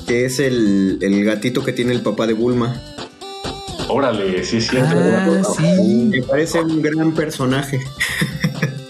que 0.09 0.25
es 0.25 0.41
el, 0.41 0.99
el 1.03 1.25
gatito 1.25 1.65
que 1.65 1.73
tiene 1.73 1.93
el 1.93 2.01
papá 2.01 2.27
de 2.27 2.33
Bulma. 2.33 2.83
Órale, 3.89 4.43
sí 4.43 4.57
es 4.57 4.67
cierto. 4.69 4.97
Ah, 4.97 5.43
sí. 5.57 6.09
Me 6.11 6.23
parece 6.23 6.61
un 6.61 6.83
gran 6.83 7.13
personaje. 7.13 7.81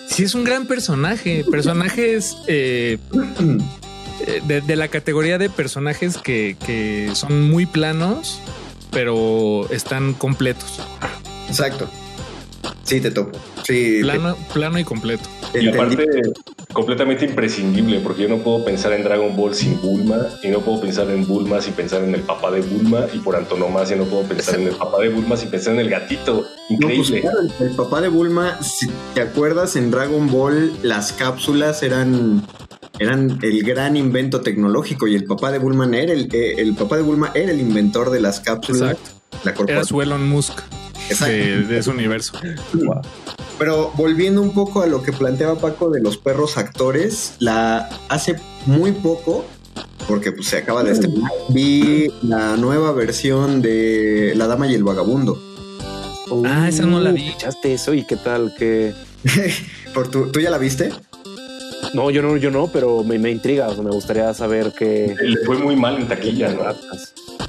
Sí, 0.08 0.24
es 0.24 0.34
un 0.34 0.42
gran 0.44 0.66
personaje. 0.66 1.44
Personajes 1.50 2.36
eh, 2.48 2.98
eh, 4.26 4.42
de, 4.46 4.60
de 4.60 4.76
la 4.76 4.88
categoría 4.88 5.38
de 5.38 5.48
personajes 5.48 6.18
que, 6.18 6.56
que 6.66 7.10
son 7.14 7.48
muy 7.48 7.64
planos, 7.64 8.40
pero 8.90 9.68
están 9.70 10.14
completos. 10.14 10.80
Exacto. 11.48 11.88
Sí, 12.84 13.00
te 13.00 13.10
topo. 13.10 13.38
Sí, 13.64 14.00
Plano, 14.02 14.36
plano 14.52 14.78
y 14.78 14.84
completo. 14.84 15.22
Y 15.54 15.68
aparte, 15.68 16.06
completamente 16.72 17.24
imprescindible, 17.24 18.00
porque 18.00 18.22
yo 18.22 18.28
no 18.28 18.38
puedo 18.38 18.64
pensar 18.64 18.92
en 18.92 19.04
Dragon 19.04 19.36
Ball 19.36 19.54
sin 19.54 19.80
Bulma, 19.80 20.28
y 20.42 20.48
no 20.48 20.60
puedo 20.60 20.80
pensar 20.80 21.08
en 21.10 21.26
Bulma 21.26 21.60
sin 21.60 21.74
pensar 21.74 22.02
en 22.02 22.14
el 22.14 22.22
papá 22.22 22.50
de 22.50 22.60
Bulma, 22.60 23.06
y 23.12 23.18
por 23.18 23.36
antonomasia 23.36 23.96
no 23.96 24.04
puedo 24.04 24.24
pensar 24.24 24.56
en 24.60 24.68
el 24.68 24.74
papá 24.74 25.00
de 25.00 25.08
Bulma 25.08 25.36
sin 25.36 25.50
pensar 25.50 25.74
en 25.74 25.80
el 25.80 25.90
gatito. 25.90 26.34
No, 26.70 26.88
pues 26.88 27.10
Increíble. 27.10 27.20
claro, 27.20 27.40
el, 27.40 27.52
el 27.68 27.76
papá 27.76 28.00
de 28.00 28.08
Bulma, 28.08 28.60
si 28.62 28.88
te 29.14 29.20
acuerdas, 29.20 29.76
en 29.76 29.90
Dragon 29.90 30.28
Ball 30.30 30.72
las 30.82 31.12
cápsulas 31.12 31.82
eran, 31.82 32.44
eran 33.00 33.38
el 33.42 33.62
gran 33.64 33.96
invento 33.96 34.40
tecnológico 34.42 35.08
y 35.08 35.16
el 35.16 35.24
papá 35.24 35.50
de 35.50 35.58
Bulma 35.58 35.86
era 35.96 36.12
el, 36.12 36.28
eh, 36.32 36.54
el 36.58 36.74
papá 36.74 36.96
de 36.96 37.02
Bulma 37.02 37.32
era 37.34 37.50
el 37.50 37.60
inventor 37.60 38.10
de 38.10 38.20
las 38.20 38.40
cápsulas. 38.40 38.92
Exacto. 38.92 39.10
La 39.42 39.50
Era 39.50 39.54
corporación. 39.54 39.86
su 39.86 40.02
Elon 40.02 40.28
Musk 40.28 40.58
Exacto. 41.08 41.32
de, 41.34 41.62
de 41.62 41.78
ese 41.78 41.90
universo. 41.90 42.34
Pero 43.58 43.90
volviendo 43.96 44.40
un 44.42 44.52
poco 44.52 44.82
a 44.82 44.86
lo 44.86 45.02
que 45.02 45.12
planteaba 45.12 45.58
Paco 45.58 45.90
de 45.90 46.00
los 46.00 46.16
perros 46.18 46.56
actores, 46.58 47.34
la 47.38 47.88
hace 48.08 48.36
muy 48.66 48.92
poco, 48.92 49.44
porque 50.08 50.32
pues, 50.32 50.48
se 50.48 50.58
acaba 50.58 50.82
de 50.82 50.92
estrenar. 50.92 51.30
Vi 51.50 52.08
la 52.22 52.56
nueva 52.56 52.92
versión 52.92 53.60
de 53.62 54.32
La 54.36 54.46
Dama 54.46 54.66
y 54.66 54.74
el 54.74 54.84
Vagabundo. 54.84 55.38
Ah, 56.44 56.68
esa 56.68 56.84
no 56.86 57.00
la 57.00 57.12
vi. 57.12 57.28
¿Escuchaste 57.28 57.74
eso? 57.74 57.92
¿Y 57.94 58.04
qué 58.06 58.16
tal? 58.16 58.54
que 58.58 58.92
¿Por 59.94 60.08
tu, 60.08 60.30
¿Tú 60.30 60.40
ya 60.40 60.50
la 60.50 60.58
viste? 60.58 60.90
No, 61.94 62.10
yo 62.10 62.22
no, 62.22 62.36
yo 62.36 62.50
no, 62.50 62.68
pero 62.68 63.02
me, 63.04 63.18
me 63.18 63.30
intriga. 63.30 63.68
O 63.68 63.74
sea, 63.74 63.82
me 63.82 63.90
gustaría 63.90 64.32
saber 64.34 64.72
que 64.72 65.14
Le 65.20 65.36
fue 65.44 65.58
muy 65.58 65.76
mal 65.76 65.96
en 65.98 66.06
taquilla, 66.08 66.52
¿no? 66.52 66.60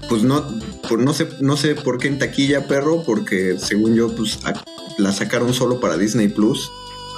Pues 0.10 0.24
no, 0.24 0.44
pues 0.88 1.00
no 1.02 1.14
sé, 1.14 1.28
no 1.40 1.56
sé 1.58 1.76
por 1.76 1.98
qué 2.00 2.08
en 2.08 2.20
taquilla, 2.20 2.68
perro, 2.68 3.04
porque 3.06 3.56
según 3.60 3.96
yo, 3.96 4.14
pues 4.16 4.40
a- 4.46 4.54
la 4.98 5.12
sacaron 5.12 5.54
solo 5.54 5.80
para 5.80 5.98
Disney 5.98 6.28
Plus. 6.28 6.70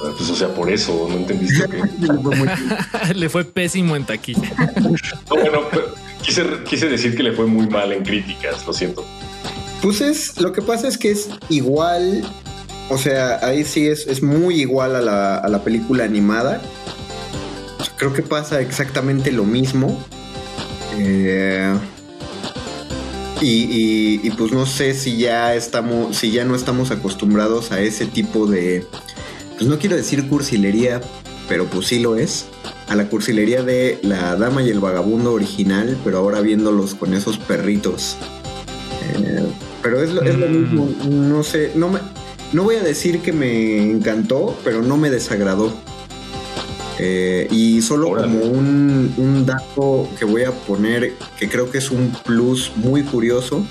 Ah, 0.04 0.10
Pues, 0.16 0.28
o 0.30 0.36
sea, 0.36 0.48
por 0.54 0.70
eso, 0.70 1.06
¿no 1.08 1.16
entendiste? 1.16 1.64
que- 1.68 3.14
Le 3.14 3.28
fue 3.28 3.44
pésimo 3.44 3.96
en 3.96 4.04
taquilla. 4.04 4.50
No, 5.30 5.36
bueno, 5.40 5.60
pero 5.70 5.94
quise, 6.22 6.44
quise 6.68 6.88
decir 6.88 7.16
que 7.16 7.22
le 7.22 7.32
fue 7.32 7.46
muy 7.46 7.66
mal 7.68 7.90
en 7.92 8.02
críticas, 8.04 8.66
lo 8.66 8.72
siento. 8.72 9.04
Pues 9.82 10.00
es, 10.00 10.40
lo 10.40 10.52
que 10.52 10.62
pasa 10.62 10.88
es 10.88 10.96
que 10.98 11.10
es 11.10 11.28
igual, 11.48 12.22
o 12.90 12.96
sea, 12.98 13.44
ahí 13.44 13.64
sí 13.64 13.86
es, 13.86 14.06
es 14.06 14.22
muy 14.22 14.60
igual 14.60 14.94
a 14.96 15.00
la, 15.00 15.36
a 15.38 15.48
la 15.48 15.62
película 15.64 16.04
animada. 16.04 16.60
Creo 17.96 18.12
que 18.12 18.22
pasa 18.22 18.60
exactamente 18.60 19.30
lo 19.32 19.44
mismo. 19.44 20.02
Eh, 20.98 21.72
y, 23.40 23.46
y- 23.46 24.20
y, 24.22 24.30
pues 24.30 24.52
no 24.52 24.64
sé 24.66 24.94
si 24.94 25.16
ya 25.18 25.54
estamos, 25.54 26.16
si 26.16 26.30
ya 26.30 26.44
no 26.44 26.54
estamos 26.54 26.90
acostumbrados 26.90 27.72
a 27.72 27.80
ese 27.80 28.06
tipo 28.06 28.46
de, 28.46 28.86
pues 29.58 29.68
no 29.68 29.78
quiero 29.78 29.96
decir 29.96 30.28
cursilería, 30.28 31.00
pero 31.48 31.66
pues 31.66 31.86
sí 31.88 31.98
lo 31.98 32.16
es. 32.16 32.46
A 32.88 32.94
la 32.96 33.08
cursilería 33.08 33.62
de 33.62 33.98
La 34.02 34.36
Dama 34.36 34.62
y 34.62 34.70
el 34.70 34.78
Vagabundo 34.80 35.32
original, 35.32 35.96
pero 36.04 36.18
ahora 36.18 36.40
viéndolos 36.40 36.94
con 36.94 37.14
esos 37.14 37.38
perritos. 37.38 38.16
Eh, 39.18 39.42
pero 39.82 40.02
es 40.02 40.10
lo, 40.12 40.22
es 40.22 40.36
lo 40.38 40.46
Mm. 40.48 40.52
mismo, 40.62 40.88
no 41.10 41.42
sé, 41.42 41.72
no 41.74 41.88
me, 41.88 41.98
no 42.52 42.62
voy 42.62 42.76
a 42.76 42.82
decir 42.82 43.20
que 43.20 43.32
me 43.32 43.82
encantó, 43.90 44.56
pero 44.64 44.80
no 44.82 44.96
me 44.96 45.10
desagradó. 45.10 45.72
Eh, 46.98 47.48
y 47.50 47.82
solo 47.82 48.10
como 48.10 48.40
un, 48.44 49.12
un 49.16 49.46
dato 49.46 50.08
que 50.18 50.24
voy 50.24 50.44
a 50.44 50.52
poner, 50.52 51.14
que 51.38 51.48
creo 51.48 51.70
que 51.70 51.78
es 51.78 51.90
un 51.90 52.12
plus 52.24 52.72
muy 52.76 53.02
curioso, 53.02 53.66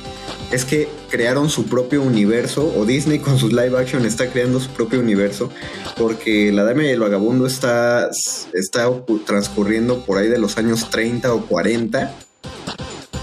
es 0.52 0.66
que 0.66 0.90
crearon 1.10 1.50
su 1.50 1.66
propio 1.66 2.02
universo, 2.02 2.74
o 2.78 2.86
Disney 2.86 3.20
con 3.20 3.38
sus 3.38 3.54
live 3.54 3.78
action 3.78 4.06
está 4.06 4.30
creando 4.30 4.60
su 4.60 4.70
propio 4.70 5.00
universo, 5.00 5.50
porque 5.98 6.52
La 6.52 6.64
Dama 6.64 6.84
y 6.84 6.90
el 6.90 7.00
Vagabundo 7.00 7.46
está, 7.46 8.10
está 8.54 8.90
transcurriendo 9.26 10.06
por 10.06 10.18
ahí 10.18 10.28
de 10.28 10.40
los 10.40 10.58
años 10.58 10.90
30 10.90 11.34
o 11.34 11.46
40. 11.46 12.14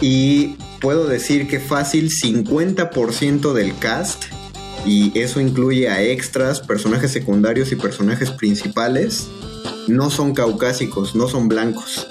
Y 0.00 0.56
puedo 0.80 1.06
decir 1.06 1.46
que 1.46 1.60
fácil 1.60 2.10
50% 2.10 3.52
del 3.52 3.76
cast, 3.76 4.24
y 4.86 5.16
eso 5.18 5.40
incluye 5.40 5.88
a 5.88 6.02
extras, 6.02 6.60
personajes 6.60 7.10
secundarios 7.10 7.70
y 7.70 7.76
personajes 7.76 8.30
principales, 8.30 9.28
no 9.90 10.10
son 10.10 10.32
caucásicos, 10.34 11.14
no 11.14 11.28
son 11.28 11.48
blancos. 11.48 12.06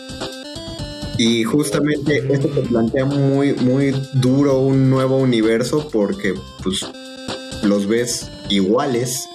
Y 1.18 1.44
justamente 1.44 2.24
esto 2.32 2.48
te 2.48 2.62
plantea 2.62 3.06
muy, 3.06 3.54
muy 3.54 3.94
duro 4.14 4.60
un 4.60 4.90
nuevo 4.90 5.18
universo 5.18 5.90
porque 5.92 6.34
pues 6.64 6.86
los 7.64 7.88
ves 7.88 8.30
iguales. 8.50 9.28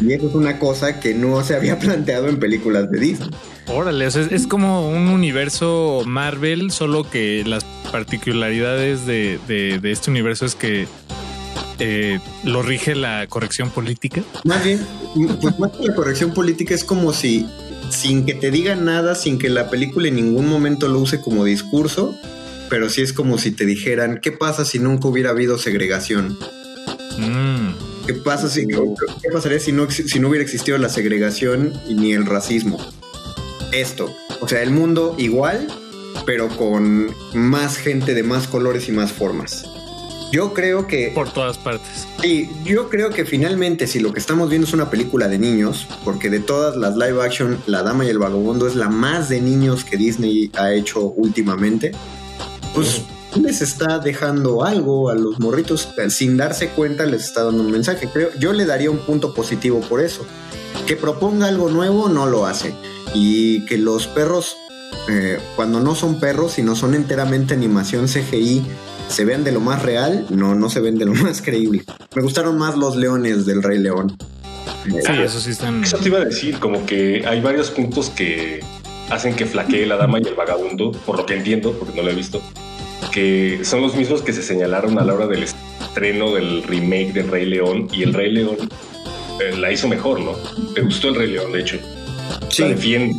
Y 0.00 0.12
eso 0.12 0.28
es 0.28 0.34
una 0.34 0.58
cosa 0.58 1.00
que 1.00 1.14
no 1.14 1.42
se 1.42 1.54
había 1.56 1.78
planteado 1.80 2.28
en 2.28 2.38
películas 2.38 2.90
de 2.90 2.98
Disney. 3.00 3.30
Órale, 3.68 4.06
es, 4.06 4.16
es 4.16 4.46
como 4.46 4.88
un 4.90 5.08
universo 5.08 6.02
Marvel, 6.06 6.70
solo 6.70 7.08
que 7.08 7.42
las 7.46 7.64
particularidades 7.90 9.06
de, 9.06 9.38
de- 9.48 9.78
de 9.78 9.90
este 9.92 10.10
universo 10.10 10.44
es 10.46 10.54
que 10.54 10.86
eh, 11.78 12.18
lo 12.44 12.62
rige 12.62 12.94
la 12.94 13.26
corrección 13.28 13.70
política. 13.70 14.22
Más 14.44 14.64
bien, 14.64 14.80
pues 15.40 15.58
más 15.58 15.72
que 15.72 15.86
la 15.86 15.94
corrección 15.94 16.32
política 16.32 16.74
es 16.74 16.84
como 16.84 17.12
si, 17.12 17.46
sin 17.90 18.26
que 18.26 18.34
te 18.34 18.50
digan 18.50 18.84
nada, 18.84 19.14
sin 19.14 19.38
que 19.38 19.48
la 19.48 19.70
película 19.70 20.08
en 20.08 20.16
ningún 20.16 20.46
momento 20.46 20.88
lo 20.88 20.98
use 21.00 21.20
como 21.20 21.44
discurso, 21.44 22.14
pero 22.68 22.90
sí 22.90 23.02
es 23.02 23.12
como 23.12 23.38
si 23.38 23.50
te 23.50 23.64
dijeran, 23.64 24.20
¿qué 24.22 24.32
pasa 24.32 24.64
si 24.64 24.78
nunca 24.78 25.08
hubiera 25.08 25.30
habido 25.30 25.58
segregación? 25.58 26.38
Mm. 27.18 28.06
¿Qué 28.06 28.14
pasa 28.14 28.48
si, 28.48 28.66
qué 28.66 29.28
pasaría 29.32 29.60
si 29.60 29.72
no, 29.72 29.84
ex- 29.84 30.04
si 30.06 30.18
no 30.18 30.28
hubiera 30.28 30.42
existido 30.42 30.78
la 30.78 30.88
segregación 30.88 31.72
y 31.88 31.94
ni 31.94 32.12
el 32.12 32.24
racismo? 32.24 32.78
Esto, 33.72 34.14
o 34.40 34.48
sea, 34.48 34.62
el 34.62 34.70
mundo 34.70 35.14
igual, 35.18 35.68
pero 36.24 36.48
con 36.48 37.10
más 37.34 37.76
gente 37.76 38.14
de 38.14 38.22
más 38.22 38.48
colores 38.48 38.88
y 38.88 38.92
más 38.92 39.12
formas. 39.12 39.64
Yo 40.30 40.52
creo 40.52 40.86
que 40.86 41.12
Por 41.14 41.30
todas 41.30 41.56
partes. 41.56 42.06
Sí, 42.20 42.50
yo 42.64 42.88
creo 42.88 43.10
que 43.10 43.24
finalmente 43.24 43.86
si 43.86 43.98
lo 43.98 44.12
que 44.12 44.20
estamos 44.20 44.50
viendo 44.50 44.66
es 44.66 44.74
una 44.74 44.90
película 44.90 45.28
de 45.28 45.38
niños, 45.38 45.86
porque 46.04 46.28
de 46.28 46.40
todas 46.40 46.76
las 46.76 46.96
live 46.96 47.22
action, 47.22 47.58
La 47.66 47.82
Dama 47.82 48.04
y 48.04 48.08
el 48.08 48.18
Vagabundo 48.18 48.66
es 48.66 48.74
la 48.74 48.88
más 48.88 49.28
de 49.28 49.40
niños 49.40 49.84
que 49.84 49.96
Disney 49.96 50.50
ha 50.54 50.72
hecho 50.72 51.00
últimamente, 51.00 51.92
pues 52.74 53.02
les 53.36 53.62
está 53.62 53.98
dejando 53.98 54.64
algo 54.64 55.10
a 55.10 55.14
los 55.14 55.38
morritos, 55.38 55.88
sin 56.08 56.36
darse 56.36 56.70
cuenta 56.70 57.06
les 57.06 57.24
está 57.24 57.44
dando 57.44 57.62
un 57.62 57.70
mensaje. 57.70 58.08
Creo, 58.12 58.30
yo 58.38 58.52
le 58.52 58.66
daría 58.66 58.90
un 58.90 58.98
punto 58.98 59.34
positivo 59.34 59.80
por 59.80 60.00
eso. 60.00 60.26
Que 60.86 60.96
proponga 60.96 61.48
algo 61.48 61.68
nuevo 61.68 62.08
no 62.08 62.26
lo 62.26 62.46
hace. 62.46 62.74
Y 63.14 63.64
que 63.66 63.78
los 63.78 64.06
perros, 64.06 64.56
eh, 65.08 65.38
cuando 65.56 65.80
no 65.80 65.94
son 65.94 66.20
perros, 66.20 66.52
sino 66.52 66.74
son 66.74 66.94
enteramente 66.94 67.54
animación 67.54 68.06
CGI, 68.06 68.66
se 69.08 69.24
vean 69.24 69.44
de 69.44 69.52
lo 69.52 69.60
más 69.60 69.82
real, 69.82 70.26
no, 70.30 70.54
no 70.54 70.70
se 70.70 70.80
ven 70.80 70.98
de 70.98 71.04
lo 71.04 71.14
más 71.22 71.42
creíble. 71.42 71.84
Me 72.14 72.22
gustaron 72.22 72.58
más 72.58 72.76
los 72.76 72.96
leones 72.96 73.46
del 73.46 73.62
Rey 73.62 73.78
León. 73.78 74.16
Sí, 74.84 75.12
eso 75.22 75.40
sí 75.40 75.50
están. 75.50 75.82
Eso 75.84 75.98
te 75.98 76.08
iba 76.08 76.18
a 76.18 76.24
decir, 76.24 76.58
como 76.58 76.86
que 76.86 77.24
hay 77.26 77.40
varios 77.40 77.70
puntos 77.70 78.10
que 78.10 78.60
hacen 79.10 79.34
que 79.34 79.46
flaquee 79.46 79.86
la 79.86 79.96
dama 79.96 80.18
y 80.20 80.22
el 80.26 80.34
vagabundo, 80.34 80.92
por 80.92 81.16
lo 81.16 81.26
que 81.26 81.34
entiendo, 81.34 81.72
porque 81.72 81.96
no 81.96 82.02
lo 82.02 82.10
he 82.10 82.14
visto, 82.14 82.40
que 83.12 83.60
son 83.64 83.80
los 83.80 83.94
mismos 83.94 84.22
que 84.22 84.32
se 84.32 84.42
señalaron 84.42 84.98
a 84.98 85.04
la 85.04 85.14
hora 85.14 85.26
del 85.26 85.42
estreno 85.42 86.34
del 86.34 86.62
remake 86.62 87.12
del 87.12 87.28
Rey 87.28 87.46
León 87.46 87.88
y 87.92 88.02
el 88.02 88.14
Rey 88.14 88.32
León 88.32 88.56
eh, 89.40 89.56
la 89.56 89.72
hizo 89.72 89.88
mejor, 89.88 90.20
¿no? 90.20 90.32
Me 90.74 90.82
gustó 90.82 91.08
el 91.08 91.16
Rey 91.16 91.30
León, 91.30 91.52
de 91.52 91.60
hecho. 91.60 91.78
Sí. 92.50 92.62
La 92.62 92.68
defiende. 92.68 93.18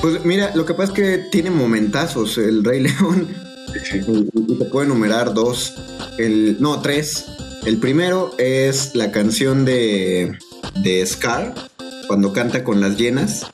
Pues 0.00 0.24
mira, 0.24 0.50
lo 0.54 0.66
que 0.66 0.74
pasa 0.74 0.92
es 0.92 0.98
que 0.98 1.18
tiene 1.30 1.50
momentazos 1.50 2.36
el 2.38 2.64
Rey 2.64 2.80
León. 2.82 3.28
Y, 3.94 4.54
te 4.56 4.64
puedo 4.66 4.84
enumerar 4.84 5.34
dos. 5.34 5.74
El, 6.18 6.56
no, 6.60 6.80
tres. 6.80 7.24
El 7.64 7.78
primero 7.78 8.34
es 8.38 8.94
la 8.94 9.12
canción 9.12 9.64
de, 9.64 10.36
de 10.82 11.06
Scar, 11.06 11.54
cuando 12.08 12.32
canta 12.32 12.64
con 12.64 12.80
las 12.80 12.96
llenas. 12.96 13.46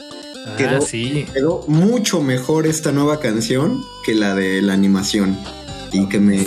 Ah, 0.46 0.54
Quedó, 0.56 0.80
sí. 0.80 1.26
quedó 1.32 1.64
mucho 1.68 2.22
mejor 2.22 2.66
esta 2.66 2.90
nueva 2.90 3.20
canción 3.20 3.82
que 4.06 4.14
la 4.14 4.34
de 4.34 4.62
la 4.62 4.72
animación. 4.72 5.38
Y 5.92 6.08
que 6.08 6.20
me, 6.20 6.46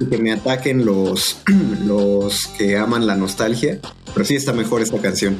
y 0.00 0.04
que 0.06 0.18
me 0.18 0.32
ataquen 0.32 0.84
los, 0.84 1.38
los 1.86 2.46
que 2.58 2.76
aman 2.76 3.06
la 3.06 3.16
nostalgia. 3.16 3.78
Pero 4.12 4.24
sí 4.26 4.34
está 4.34 4.52
mejor 4.52 4.82
esta 4.82 4.98
canción. 4.98 5.36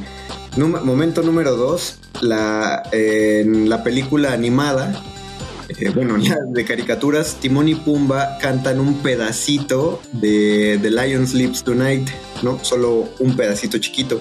Num- 0.56 0.82
momento 0.82 1.22
número 1.22 1.56
dos, 1.56 1.96
la, 2.22 2.82
en 2.92 3.68
la 3.68 3.82
película 3.82 4.32
animada, 4.32 4.92
bueno, 5.88 6.18
ya 6.18 6.36
de 6.46 6.64
caricaturas, 6.64 7.36
Timón 7.40 7.68
y 7.68 7.74
Pumba 7.74 8.36
cantan 8.38 8.80
un 8.80 8.98
pedacito 8.98 10.02
de 10.12 10.78
The 10.82 10.90
Lion 10.90 11.26
Sleeps 11.26 11.64
Tonight, 11.64 12.08
¿no? 12.42 12.62
Solo 12.62 13.08
un 13.18 13.36
pedacito 13.36 13.78
chiquito. 13.78 14.20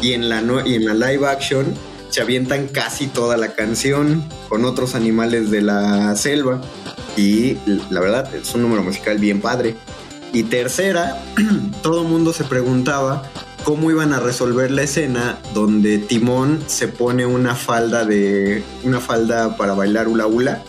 Y 0.00 0.12
en 0.12 0.28
la, 0.28 0.42
y 0.64 0.76
en 0.76 0.84
la 0.84 0.94
live 0.94 1.26
action 1.26 1.66
se 2.08 2.20
avientan 2.20 2.68
casi 2.68 3.08
toda 3.08 3.36
la 3.36 3.54
canción 3.54 4.22
con 4.48 4.64
otros 4.64 4.94
animales 4.94 5.50
de 5.50 5.62
la 5.62 6.14
selva. 6.14 6.60
Y 7.16 7.56
la 7.90 8.00
verdad 8.00 8.32
es 8.34 8.54
un 8.54 8.62
número 8.62 8.82
musical 8.82 9.18
bien 9.18 9.40
padre. 9.40 9.74
Y 10.32 10.44
tercera, 10.44 11.22
todo 11.82 12.02
el 12.02 12.08
mundo 12.08 12.32
se 12.32 12.44
preguntaba 12.44 13.30
cómo 13.64 13.90
iban 13.90 14.12
a 14.12 14.20
resolver 14.20 14.70
la 14.70 14.82
escena 14.82 15.38
donde 15.54 15.98
Timón 15.98 16.62
se 16.66 16.88
pone 16.88 17.26
una 17.26 17.54
falda 17.54 18.04
de 18.04 18.62
una 18.84 19.00
falda 19.00 19.56
para 19.56 19.74
bailar 19.74 20.08
hula 20.08 20.26
hula. 20.26 20.62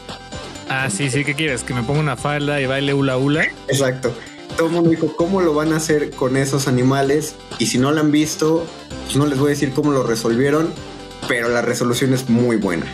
Ah, 0.69 0.89
sí, 0.89 1.10
sí, 1.10 1.23
¿qué 1.23 1.34
quieres? 1.36 1.63
¿Que 1.63 1.73
me 1.73 1.84
ponga 1.84 1.99
una 1.99 2.15
falda 2.17 2.60
y 2.62 2.65
baile 2.65 2.93
hula 2.93 3.17
hula? 3.17 3.43
Exacto. 3.67 4.13
Todo 4.58 4.67
el 4.67 4.73
mundo 4.73 4.89
dijo 4.89 5.15
cómo 5.15 5.41
lo 5.41 5.54
van 5.54 5.73
a 5.73 5.78
hacer 5.78 6.12
con 6.12 6.38
esos 6.38 6.67
animales 6.67 7.36
y 7.60 7.65
si 7.67 7.78
no 7.78 7.91
lo 7.91 7.99
han 8.02 8.12
visto, 8.12 8.65
pues 9.06 9.15
no 9.17 9.26
les 9.26 9.39
voy 9.39 9.47
a 9.47 9.49
decir 9.52 9.71
cómo 9.73 9.91
lo 9.91 10.04
resolvieron, 10.04 10.69
pero 11.28 11.49
la 11.49 11.62
resolución 11.62 12.13
es 12.13 12.30
muy 12.30 12.58
buena. 12.58 12.86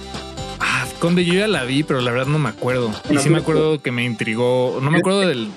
Ah, 0.60 0.86
Conde, 1.00 1.26
yo 1.26 1.34
ya 1.34 1.48
la 1.48 1.64
vi, 1.66 1.84
pero 1.84 2.02
la 2.02 2.12
verdad 2.12 2.28
no 2.28 2.40
me 2.40 2.50
acuerdo. 2.50 2.92
Y 3.10 3.18
sí 3.18 3.30
me 3.30 3.40
acuerdo 3.40 3.82
que 3.82 3.92
me 3.92 4.04
intrigó. 4.06 4.80
No 4.82 4.90
me 4.92 5.00
acuerdo 5.00 5.20
del. 5.22 5.50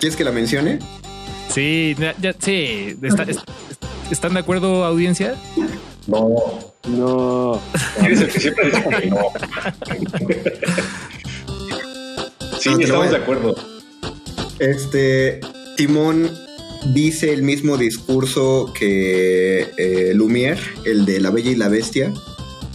¿Quieres 0.00 0.16
que 0.16 0.24
la 0.24 0.32
mencione? 0.32 0.78
Sí, 1.50 1.94
ya, 1.98 2.14
ya- 2.20 2.34
sí. 2.38 2.96
está- 3.02 3.24
es- 3.24 3.38
¿Están 4.10 4.34
de 4.34 4.40
acuerdo, 4.40 4.84
audiencia? 4.84 5.34
No. 6.06 6.28
No. 6.88 7.60
Eres 8.02 8.20
el 8.22 8.28
que 8.30 8.40
siempre 8.40 8.70
dice 8.70 8.84
que 9.00 9.06
no. 9.06 9.18
sí, 12.60 12.70
No, 12.70 12.80
estamos 12.80 13.10
de 13.10 13.16
acuerdo. 13.16 13.56
Este 14.58 15.40
Timón 15.76 16.30
dice 16.92 17.32
el 17.32 17.42
mismo 17.42 17.76
discurso 17.76 18.72
que 18.78 19.68
eh, 19.76 20.12
Lumière, 20.14 20.60
el 20.84 21.06
de 21.06 21.20
La 21.20 21.30
Bella 21.30 21.50
y 21.50 21.56
la 21.56 21.68
Bestia, 21.68 22.12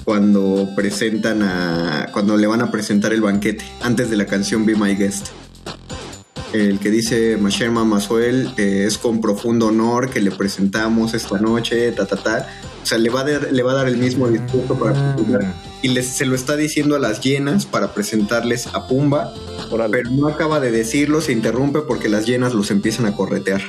cuando 0.04 0.70
presentan 0.76 1.42
a. 1.44 2.10
cuando 2.12 2.38
le 2.38 2.48
van 2.48 2.62
a 2.62 2.72
presentar 2.72 3.14
el 3.14 3.22
banquete, 3.22 3.66
antes 3.82 4.10
de 4.10 4.18
la 4.18 4.26
canción 4.26 4.66
Be 4.66 4.76
My 4.76 4.96
Guest. 4.96 5.45
El 6.56 6.80
que 6.80 6.90
dice 6.90 7.38
Masherma 7.38 7.84
Masuel 7.84 8.54
eh, 8.58 8.86
es 8.88 8.98
con 8.98 9.20
profundo 9.22 9.68
honor 9.68 10.10
que 10.10 10.22
le 10.22 10.32
presentamos 10.32 11.14
esta 11.14 11.38
noche, 11.40 11.92
ta 11.92 12.06
ta 12.06 12.16
ta. 12.16 12.48
O 12.82 12.86
sea, 12.86 12.98
le 12.98 13.10
va 13.10 13.22
a 13.22 13.24
dar, 13.30 13.52
le 13.52 13.64
va 13.64 13.72
a 13.72 13.76
dar 13.76 13.88
el 13.88 13.98
mismo 13.98 14.28
discurso 14.30 14.78
para 14.80 15.16
presentar- 15.16 15.54
y 15.82 15.90
les, 15.90 16.08
se 16.08 16.26
lo 16.26 16.36
está 16.36 16.56
diciendo 16.56 16.96
a 16.96 17.00
las 17.00 17.20
llenas 17.22 17.66
para 17.66 17.94
presentarles 17.94 18.68
a 18.68 18.88
Pumba, 18.88 19.34
pero 19.92 20.10
no 20.12 20.28
acaba 20.28 20.60
de 20.60 20.72
decirlo, 20.72 21.20
se 21.22 21.32
interrumpe 21.32 21.82
porque 21.82 22.10
las 22.10 22.26
llenas 22.26 22.54
los 22.54 22.72
empiezan 22.72 23.06
a 23.06 23.16
corretear. 23.16 23.62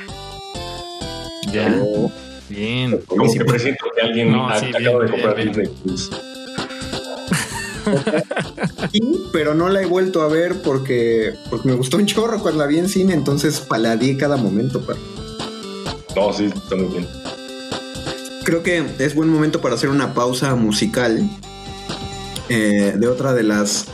Ya. 1.51 1.79
Oh. 1.83 2.11
Bien. 2.49 2.99
Como 3.05 3.31
que 3.31 3.43
presiento 3.43 3.85
que 3.95 4.01
alguien 4.01 4.31
No, 4.31 4.47
ha- 4.49 4.59
sí, 4.59 4.67
acaba 4.67 4.79
bien, 4.81 4.99
de 5.01 5.11
comprar 5.11 5.35
bien, 5.35 5.47
Disney 5.49 5.67
Plus. 5.83 6.09
Sí, 8.91 9.01
pero 9.33 9.53
no 9.53 9.69
la 9.69 9.81
he 9.81 9.85
vuelto 9.85 10.21
a 10.21 10.27
ver 10.27 10.61
porque, 10.61 11.33
porque 11.49 11.67
me 11.69 11.75
gustó 11.75 11.97
un 11.97 12.05
chorro 12.05 12.39
cuando 12.41 12.59
la 12.61 12.67
vi 12.67 12.79
en 12.79 12.87
cine, 12.89 13.13
entonces 13.13 13.59
paladeé 13.59 14.17
cada 14.17 14.37
momento. 14.37 14.85
pa. 14.85 14.93
No, 16.15 16.31
sí, 16.33 16.45
está 16.45 16.75
muy 16.75 16.87
bien. 16.87 17.07
Creo 18.43 18.63
que 18.63 18.83
es 18.99 19.13
buen 19.13 19.29
momento 19.29 19.59
para 19.61 19.75
hacer 19.75 19.89
una 19.89 20.13
pausa 20.13 20.55
musical 20.55 21.29
eh, 22.49 22.93
de 22.97 23.07
otra 23.07 23.33
de 23.33 23.43
las 23.43 23.85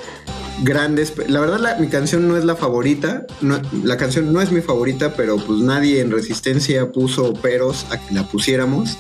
grandes. 0.61 1.13
La 1.27 1.39
verdad, 1.39 1.59
la- 1.59 1.75
mi 1.77 1.87
canción 1.87 2.27
no 2.27 2.37
es 2.37 2.45
la 2.45 2.55
favorita. 2.55 3.25
no- 3.41 3.59
la 3.83 3.97
canción 3.97 4.31
no 4.31 4.41
es 4.41 4.51
mi 4.51 4.61
favorita, 4.61 5.15
pero 5.15 5.37
pues 5.37 5.59
nadie 5.59 6.01
en 6.01 6.11
Resistencia 6.11 6.91
puso 6.91 7.33
peros 7.33 7.85
a 7.89 7.97
que 7.97 8.13
la 8.13 8.23
pusiéramos. 8.27 8.97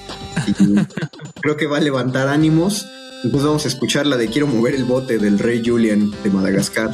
Y 0.47 0.53
creo 1.41 1.55
que 1.55 1.67
va 1.67 1.77
a 1.77 1.81
levantar 1.81 2.27
ánimos. 2.29 2.87
Entonces 3.23 3.47
vamos 3.47 3.63
a 3.63 3.67
escuchar 3.69 4.05
la 4.05 4.17
de 4.17 4.27
Quiero 4.27 4.47
mover 4.47 4.75
el 4.75 4.83
bote 4.83 5.17
del 5.17 5.39
Rey 5.39 5.61
Julian 5.65 6.11
de 6.23 6.29
Madagascar. 6.29 6.91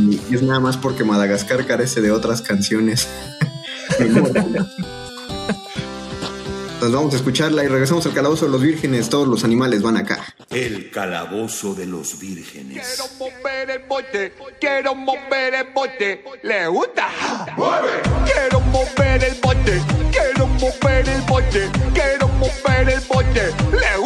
Y 0.00 0.34
es 0.34 0.42
nada 0.42 0.58
más 0.58 0.78
porque 0.78 1.04
Madagascar 1.04 1.66
carece 1.66 2.00
de 2.00 2.10
otras 2.10 2.40
canciones. 2.40 3.06
Entonces 6.84 7.00
vamos 7.00 7.14
a 7.14 7.16
escucharla 7.16 7.62
y 7.62 7.68
regresamos 7.68 8.04
al 8.06 8.14
calabozo 8.14 8.46
de 8.46 8.52
los 8.52 8.62
vírgenes. 8.62 9.08
Todos 9.08 9.28
los 9.28 9.44
animales 9.44 9.82
van 9.82 9.96
acá. 9.96 10.24
El 10.50 10.90
calabozo 10.90 11.74
de 11.74 11.86
los 11.86 12.18
vírgenes. 12.18 12.86
Quiero 12.86 13.04
mover 13.18 13.70
el 13.70 13.82
bote, 13.86 14.32
quiero 14.60 14.94
mover 14.94 15.54
el 15.54 15.66
bote, 15.74 16.24
¿le 16.42 16.66
gusta? 16.68 17.08
¡Mueve! 17.56 18.02
Quiero 18.26 18.60
mover 18.60 19.24
el 19.24 19.34
bote, 19.40 19.80
quiero 20.10 20.46
mover 20.46 21.08
el 21.08 21.22
bote, 21.22 21.70
quiero 21.94 22.28
mover 22.28 22.88
el 22.88 23.00
bote, 23.00 23.52
¿le 23.72 23.96
gusta? 23.98 24.03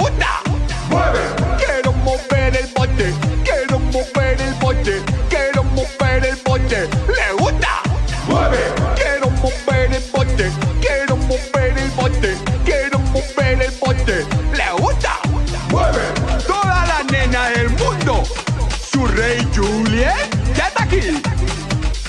Quiero 1.59 1.93
mover 1.93 2.57
el 2.57 2.67
bote, 2.75 3.15
quiero 3.45 3.79
mover 3.79 4.41
el 4.41 4.55
bote, 4.55 5.03
quiero 5.29 5.65
mover 5.65 6.25
el 6.25 6.37
bote, 6.45 6.89
¿le 7.07 7.33
gusta? 7.39 7.69
¡Mueve! 8.27 8.59
Quiero 8.97 9.31
mover 9.31 9.95
el 9.95 10.03
bote, 10.13 10.51
quiero 10.81 11.17
mover 11.17 11.79
el 11.79 11.91
bote, 11.91 12.37
quiero 12.65 12.99
mover 12.99 13.63
el 13.63 13.73
bote, 13.81 14.27
¿le 14.57 14.83
gusta? 14.83 15.19
¡Mueve! 15.71 16.01
Todas 16.47 16.89
las 16.89 17.05
nenas 17.13 17.55
del 17.55 17.71
mundo, 17.71 18.23
su 18.91 19.07
rey 19.07 19.47
Juliet 19.55 20.15
ya 20.57 20.69
está 20.69 20.85
aquí. 20.85 21.23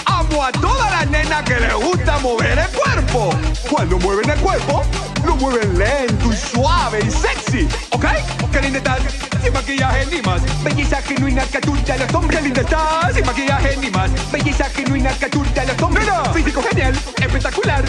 Amo 0.05 0.43
a 0.43 0.51
todas 0.51 0.91
las 0.91 1.09
nenas 1.09 1.43
que 1.43 1.59
les 1.59 1.73
gusta 1.75 1.98
mover 2.21 2.59
el 2.59 2.69
cuerpo. 2.69 3.29
Cuando 3.69 3.97
mueven 3.99 4.29
el 4.29 4.39
cuerpo, 4.39 4.81
lo 5.25 5.35
mueven 5.35 5.77
lento 5.77 6.31
y 6.31 6.35
suave 6.35 6.99
y 7.05 7.11
sexy, 7.11 7.67
¿ok? 7.91 8.05
Qué 8.51 8.61
linda 8.61 8.77
estás, 8.77 8.99
sin 9.43 9.53
maquillaje 9.53 10.05
ni 10.07 10.21
más. 10.21 10.41
Belleza 10.63 11.01
genuina 11.01 11.43
que 11.43 11.59
turta 11.59 11.93
a 11.93 11.97
los 11.97 12.13
hombres. 12.13 12.37
Qué 12.39 12.45
linda 12.45 12.61
estás, 12.61 13.13
sin 13.15 13.25
maquillaje 13.25 13.77
ni 13.77 13.89
más. 13.89 14.31
Belleza 14.31 14.65
genuina 14.65 15.11
que 15.11 15.29
turta 15.29 15.61
a 15.61 15.65
los 15.65 15.81
hombres. 15.81 16.05
Nena, 16.05 16.25
físico 16.33 16.61
genial, 16.63 16.93
espectacular. 17.17 17.83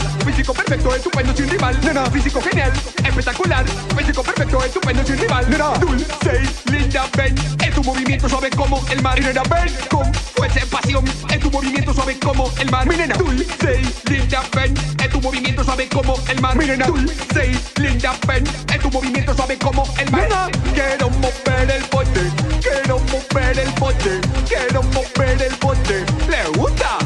Físico 0.51 0.65
perfecto, 0.65 0.95
estupendo, 0.97 1.37
sin 1.37 1.49
rival. 1.49 1.81
Nena, 1.85 2.07
físico 2.07 2.41
genial, 2.43 2.73
espectacular. 3.05 3.65
Físico 3.97 4.23
perfecto, 4.23 4.65
estupendo, 4.65 5.07
sin 5.07 5.19
rival. 5.19 5.49
Nena, 5.49 5.69
dulce 5.79 6.43
y 6.67 6.71
linda, 6.73 7.07
ven. 7.17 7.35
En 7.63 7.73
tu 7.73 7.85
movimiento 7.85 8.29
suave 8.29 8.51
como 8.51 8.85
el 8.91 9.01
mar. 9.01 9.17
Y 9.21 9.23
nena, 9.23 9.43
ven 9.45 9.73
con 9.89 10.13
fuerza 10.13 10.59
y 10.61 10.67
pasión. 10.67 11.05
En 11.29 11.39
tu 11.39 11.51
movimiento 11.53 11.95
suave 11.95 12.19
como 12.19 12.51
el 12.59 12.69
mar. 12.69 12.85
Mi 12.89 12.97
nena, 12.97 13.15
dulce 13.15 13.81
y 13.81 14.11
linda, 14.11 14.43
ven. 14.57 14.75
En 14.99 15.11
tu 15.11 15.21
movimiento 15.21 15.63
suave 15.63 15.89
como 15.89 16.19
el 16.29 16.41
mar. 16.41 16.57
Mi 16.57 16.67
nena, 16.67 16.87
dulce 16.87 17.53
y 17.53 17.81
linda, 17.81 18.17
ven. 18.27 18.45
En 18.73 18.81
tu 18.81 18.91
movimiento 18.91 19.35
suave 19.37 19.57
como 19.57 19.85
el 19.99 20.11
mar. 20.11 20.23
Nena, 20.23 20.49
quiero 20.75 21.11
mover 21.11 21.71
el 21.71 21.85
bote. 21.93 22.23
Quiero 22.61 22.99
mover 22.99 23.57
el 23.57 23.71
bote. 23.79 24.21
Quiero 24.49 24.83
mover 24.83 25.43
el 25.43 25.55
bote. 25.61 26.05
¿Le 26.29 26.59
gusta? 26.59 26.99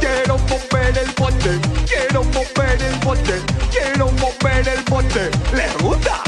Quiero 0.00 0.25
mover 0.48 0.98
el 0.98 1.10
bote. 1.12 1.60
Quiero 1.86 2.24
mover 2.24 2.82
el 2.82 2.96
bote. 3.04 3.40
Quiero 3.70 4.10
mover 4.12 4.68
el 4.68 4.82
bote. 4.84 5.30
¿Le 5.54 5.68
gusta? 5.82 6.22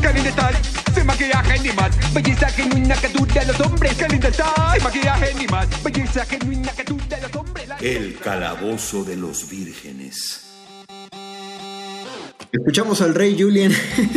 Qué 0.00 0.12
linda 0.12 0.30
maquillaje 1.04 1.58
ni. 1.60 1.70
Belleza 2.12 2.48
genuina 2.48 2.94
que 2.96 3.08
dura 3.08 3.44
los 3.44 3.60
hombres. 3.60 3.94
Qué 3.96 4.08
linda 4.08 4.28
estás, 4.28 4.82
maquillaje 4.82 5.34
ni 5.34 5.46
más. 5.46 5.68
Belleza 5.82 6.24
genuina 6.24 6.72
que 6.72 6.84
dura 6.84 7.16
a 7.16 7.20
los 7.20 7.36
hombres. 7.36 7.49
El 7.82 8.16
calabozo 8.18 9.04
de 9.04 9.16
los 9.16 9.48
vírgenes. 9.48 10.42
Escuchamos 12.52 13.00
al 13.00 13.14
rey 13.14 13.36
Julian 13.40 13.72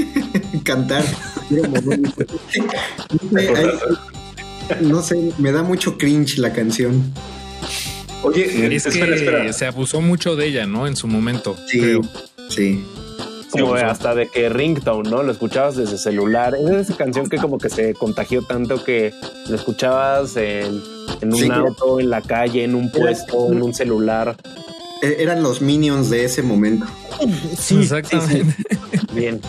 cantar. 0.66 1.04
No 1.50 3.30
sé, 3.32 3.50
ahí- 3.56 4.82
no 4.82 5.02
sé, 5.02 5.32
me 5.38 5.52
da 5.52 5.62
mucho 5.64 5.98
cringe 5.98 6.38
la 6.40 6.52
canción. 6.54 7.14
Oye, 8.24 8.74
Es 8.76 8.86
espera, 8.86 9.08
que 9.08 9.16
espera. 9.16 9.54
se 9.54 9.66
abusó 9.66 10.02
mucho 10.02 10.36
de 10.36 10.48
ella, 10.48 10.66
¿no? 10.66 10.88
En 10.88 10.96
su 10.96 11.08
momento. 11.08 11.56
Sí, 11.68 11.80
creo. 11.80 12.02
sí. 12.50 12.84
Como 13.62 13.76
hasta 13.76 14.16
de 14.16 14.28
que 14.28 14.50
ringtone, 14.50 15.10
¿no? 15.10 15.24
Lo 15.24 15.32
escuchabas 15.32 15.76
desde 15.76 15.98
celular. 15.98 16.56
Es 16.56 16.70
esa 16.72 16.96
canción 16.98 17.30
que 17.30 17.38
como 17.38 17.58
que 17.58 17.70
se 17.70 17.94
contagió 17.94 18.42
tanto 18.42 18.84
que 18.84 19.14
lo 19.48 19.56
escuchabas 19.56 20.36
en, 20.38 20.82
en 21.22 21.34
un 21.34 21.40
Sí. 21.40 21.50
auto, 21.52 22.00
en 22.00 22.10
la 22.10 22.22
calle, 22.22 22.64
en 22.64 22.76
un 22.76 22.92
puesto, 22.92 23.52
en 23.52 23.62
un 23.62 23.74
celular. 23.74 24.36
E- 25.02 25.18
Eran 25.20 25.44
los 25.44 25.62
minions 25.62 26.10
de 26.10 26.26
ese 26.26 26.42
momento. 26.42 26.86
Sí, 27.58 27.80
Exactamente. 27.82 28.56
Bien. 29.14 29.40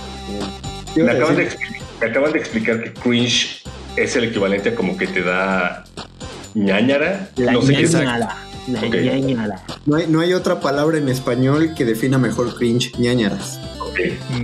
Me 0.96 1.10
acaban, 1.10 1.36
de, 1.36 1.48
expli- 1.48 1.80
me 2.00 2.06
acaban 2.08 2.32
de 2.32 2.38
explicar 2.38 2.82
que 2.84 2.92
cringe 2.92 3.62
es 3.96 4.14
el 4.16 4.24
equivalente 4.24 4.68
a 4.70 4.74
como 4.74 4.96
que 4.96 5.06
te 5.06 5.22
da 5.22 5.84
ñañara. 6.54 7.30
no 7.36 7.62
sé 7.62 7.74
qué 7.74 7.82
es. 7.82 7.96
La 8.68 8.80
ñañara. 8.86 9.62
No 9.86 9.96
hay, 9.96 10.06
no 10.08 10.20
hay 10.20 10.32
otra 10.32 10.60
palabra 10.60 10.98
en 10.98 11.08
español 11.08 11.74
que 11.76 11.84
defina 11.84 12.18
mejor 12.18 12.54
cringe, 12.56 12.92
ñañaras. 12.98 13.58
Ok. 13.80 14.00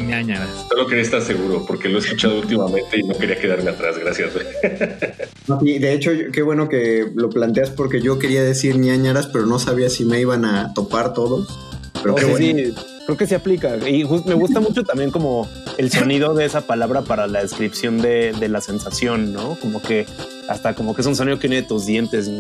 Ñañaras. 0.07 0.49
Solo 0.69 0.87
quería 0.87 1.03
estar 1.03 1.23
seguro 1.23 1.65
porque 1.67 1.89
lo 1.89 1.99
he 1.99 2.01
escuchado 2.03 2.39
últimamente 2.39 2.99
y 2.99 3.03
no 3.03 3.17
quería 3.17 3.39
quedarme 3.41 3.71
atrás. 3.71 3.97
Gracias. 3.99 4.31
Y 5.63 5.79
de 5.81 5.93
hecho, 5.95 6.13
qué 6.33 6.43
bueno 6.43 6.69
que 6.69 7.11
lo 7.13 7.29
planteas 7.29 7.71
porque 7.71 8.01
yo 8.01 8.21
quería 8.21 8.43
decir 8.45 8.79
ñañaras, 8.79 9.27
pero 9.27 9.47
no 9.47 9.59
sabía 9.59 9.91
si 9.91 10.05
me 10.05 10.21
iban 10.21 10.45
a 10.45 10.73
topar 10.75 11.13
todos. 11.13 11.49
Pero 11.95 12.11
No, 12.11 12.15
qué 12.15 12.25
sí, 12.25 12.31
bueno. 12.31 12.47
sí, 12.75 12.75
creo 13.11 13.19
que 13.19 13.27
se 13.27 13.35
aplica. 13.35 13.77
Y 13.89 14.05
me 14.05 14.35
gusta 14.35 14.61
mucho 14.61 14.85
también 14.85 15.11
como 15.11 15.49
el 15.79 15.91
sonido 15.91 16.33
de 16.35 16.45
esa 16.45 16.61
palabra 16.61 17.03
para 17.03 17.27
la 17.27 17.43
descripción 17.43 17.99
de, 17.99 18.33
de 18.33 18.49
la 18.49 18.61
sensación, 18.61 19.33
¿no? 19.33 19.59
Como 19.61 19.83
que 19.83 20.07
hasta 20.49 20.75
como 20.75 20.95
que 20.95 21.01
es 21.01 21.07
un 21.09 21.17
sonido 21.17 21.39
que 21.39 21.49
viene 21.49 21.63
de 21.63 21.69
tus 21.69 21.87
dientes. 21.87 22.31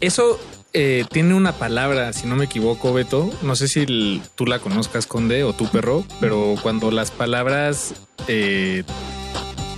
Eso 0.00 0.38
eh, 0.72 1.04
tiene 1.10 1.34
una 1.34 1.52
palabra, 1.52 2.12
si 2.12 2.28
no 2.28 2.36
me 2.36 2.44
equivoco, 2.44 2.92
Beto. 2.92 3.28
No 3.42 3.56
sé 3.56 3.66
si 3.66 4.22
tú 4.36 4.46
la 4.46 4.60
conozcas, 4.60 5.06
Conde, 5.06 5.42
o 5.42 5.52
tu 5.52 5.66
perro, 5.66 6.04
pero 6.20 6.54
cuando 6.62 6.92
las 6.92 7.10
palabras 7.10 7.94
eh, 8.28 8.84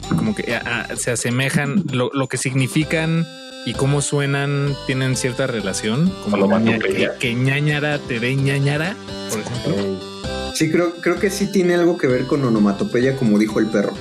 como 0.08 0.34
que 0.34 0.58
se 0.96 1.12
asemejan, 1.12 1.84
lo, 1.90 2.10
lo 2.12 2.28
que 2.28 2.36
significan 2.36 3.26
y 3.66 3.72
cómo 3.74 4.02
suenan 4.02 4.74
tienen 4.86 5.16
cierta 5.16 5.46
relación. 5.46 6.12
Como 6.30 6.46
ña- 6.48 6.78
que, 6.80 7.10
que 7.18 7.34
ñañara 7.34 7.98
te 7.98 8.20
dé 8.20 8.34
ñañara, 8.36 8.96
por 9.30 9.40
ejemplo. 9.40 10.00
Sí, 10.54 10.70
creo, 10.70 10.94
creo 11.00 11.18
que 11.18 11.30
sí 11.30 11.50
tiene 11.50 11.74
algo 11.74 11.96
que 11.98 12.06
ver 12.06 12.26
con 12.26 12.44
onomatopeya, 12.44 13.16
como 13.16 13.38
dijo 13.38 13.58
el 13.60 13.66
perro. 13.66 13.92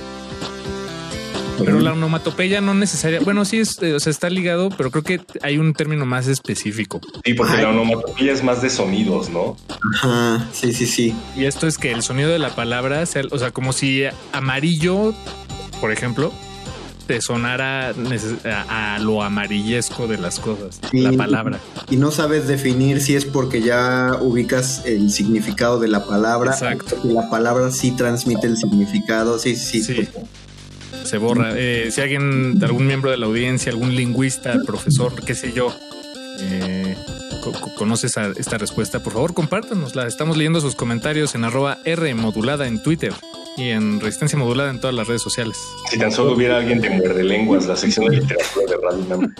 Pero 1.64 1.78
la 1.78 1.92
onomatopeya 1.92 2.60
no 2.60 2.74
necesaria. 2.74 3.20
Bueno, 3.20 3.44
sí, 3.44 3.60
es, 3.60 3.80
eh, 3.80 3.94
o 3.94 4.00
sea, 4.00 4.10
está 4.10 4.28
ligado, 4.28 4.70
pero 4.76 4.90
creo 4.90 5.04
que 5.04 5.20
hay 5.40 5.56
un 5.58 5.72
término 5.72 6.04
más 6.04 6.26
específico. 6.26 7.00
Sí, 7.24 7.34
porque 7.34 7.56
la 7.62 7.68
onomatopeya 7.70 8.32
es 8.32 8.42
más 8.42 8.60
de 8.60 8.70
sonidos, 8.70 9.30
¿no? 9.30 9.56
Ajá, 9.94 10.48
sí, 10.52 10.72
sí, 10.72 10.84
sí. 10.86 11.14
Y 11.36 11.44
esto 11.44 11.68
es 11.68 11.78
que 11.78 11.92
el 11.92 12.02
sonido 12.02 12.28
de 12.30 12.40
la 12.40 12.54
palabra, 12.56 13.06
sea, 13.06 13.22
o 13.30 13.38
sea, 13.38 13.52
como 13.52 13.72
si 13.72 14.02
amarillo, 14.32 15.14
por 15.80 15.92
ejemplo, 15.92 16.32
te 17.06 17.20
sonara 17.20 17.92
a, 18.44 18.94
a 18.94 18.98
lo 18.98 19.22
amarillesco 19.22 20.06
de 20.06 20.18
las 20.18 20.40
cosas, 20.40 20.80
Sí. 20.90 21.00
la 21.00 21.12
palabra. 21.12 21.58
Y 21.90 21.96
no 21.96 22.10
sabes 22.10 22.46
definir 22.48 23.00
si 23.00 23.14
es 23.14 23.24
porque 23.24 23.60
ya 23.62 24.16
ubicas 24.20 24.82
el 24.86 25.10
significado 25.10 25.78
de 25.80 25.88
la 25.88 26.06
palabra. 26.06 26.52
Exacto. 26.52 26.96
porque 26.96 27.08
la 27.12 27.28
palabra 27.30 27.70
sí 27.70 27.90
transmite 27.90 28.46
el 28.46 28.56
significado. 28.56 29.38
Sí, 29.38 29.54
sí, 29.56 29.82
sí. 29.82 29.94
Sí. 29.94 30.08
Se 31.04 31.18
borra. 31.18 31.52
Eh, 31.54 31.90
si 31.90 32.00
alguien, 32.00 32.58
algún 32.62 32.86
miembro 32.86 33.10
de 33.10 33.18
la 33.18 33.26
audiencia, 33.26 33.70
algún 33.70 33.94
lingüista, 33.94 34.54
profesor, 34.66 35.12
qué 35.24 35.34
sé 35.34 35.52
yo, 35.52 35.74
eh, 36.40 36.96
co- 37.44 37.52
co- 37.52 37.74
conoce 37.76 38.06
esa- 38.06 38.32
esta 38.36 38.56
respuesta, 38.58 39.00
por 39.02 39.12
favor 39.12 39.34
compártanosla. 39.34 40.06
Estamos 40.06 40.36
leyendo 40.36 40.60
sus 40.60 40.74
comentarios 40.74 41.34
en 41.34 41.44
arroba 41.44 41.78
R 41.84 42.14
modulada 42.14 42.66
en 42.66 42.82
Twitter 42.82 43.12
y 43.56 43.70
en 43.70 44.00
Resistencia 44.00 44.36
Modulada 44.38 44.70
en 44.70 44.80
todas 44.80 44.96
las 44.96 45.06
redes 45.06 45.22
sociales. 45.22 45.56
Si 45.90 45.98
tan 45.98 46.10
solo 46.10 46.32
hubiera 46.32 46.56
alguien 46.56 46.80
de 46.80 46.90
muerde 46.90 47.22
lenguas, 47.22 47.66
la 47.66 47.76
sección 47.76 48.06
de 48.06 48.16
literatura 48.16 48.66
de 48.68 48.76
Radio 48.82 49.04
UNAM. 49.04 49.34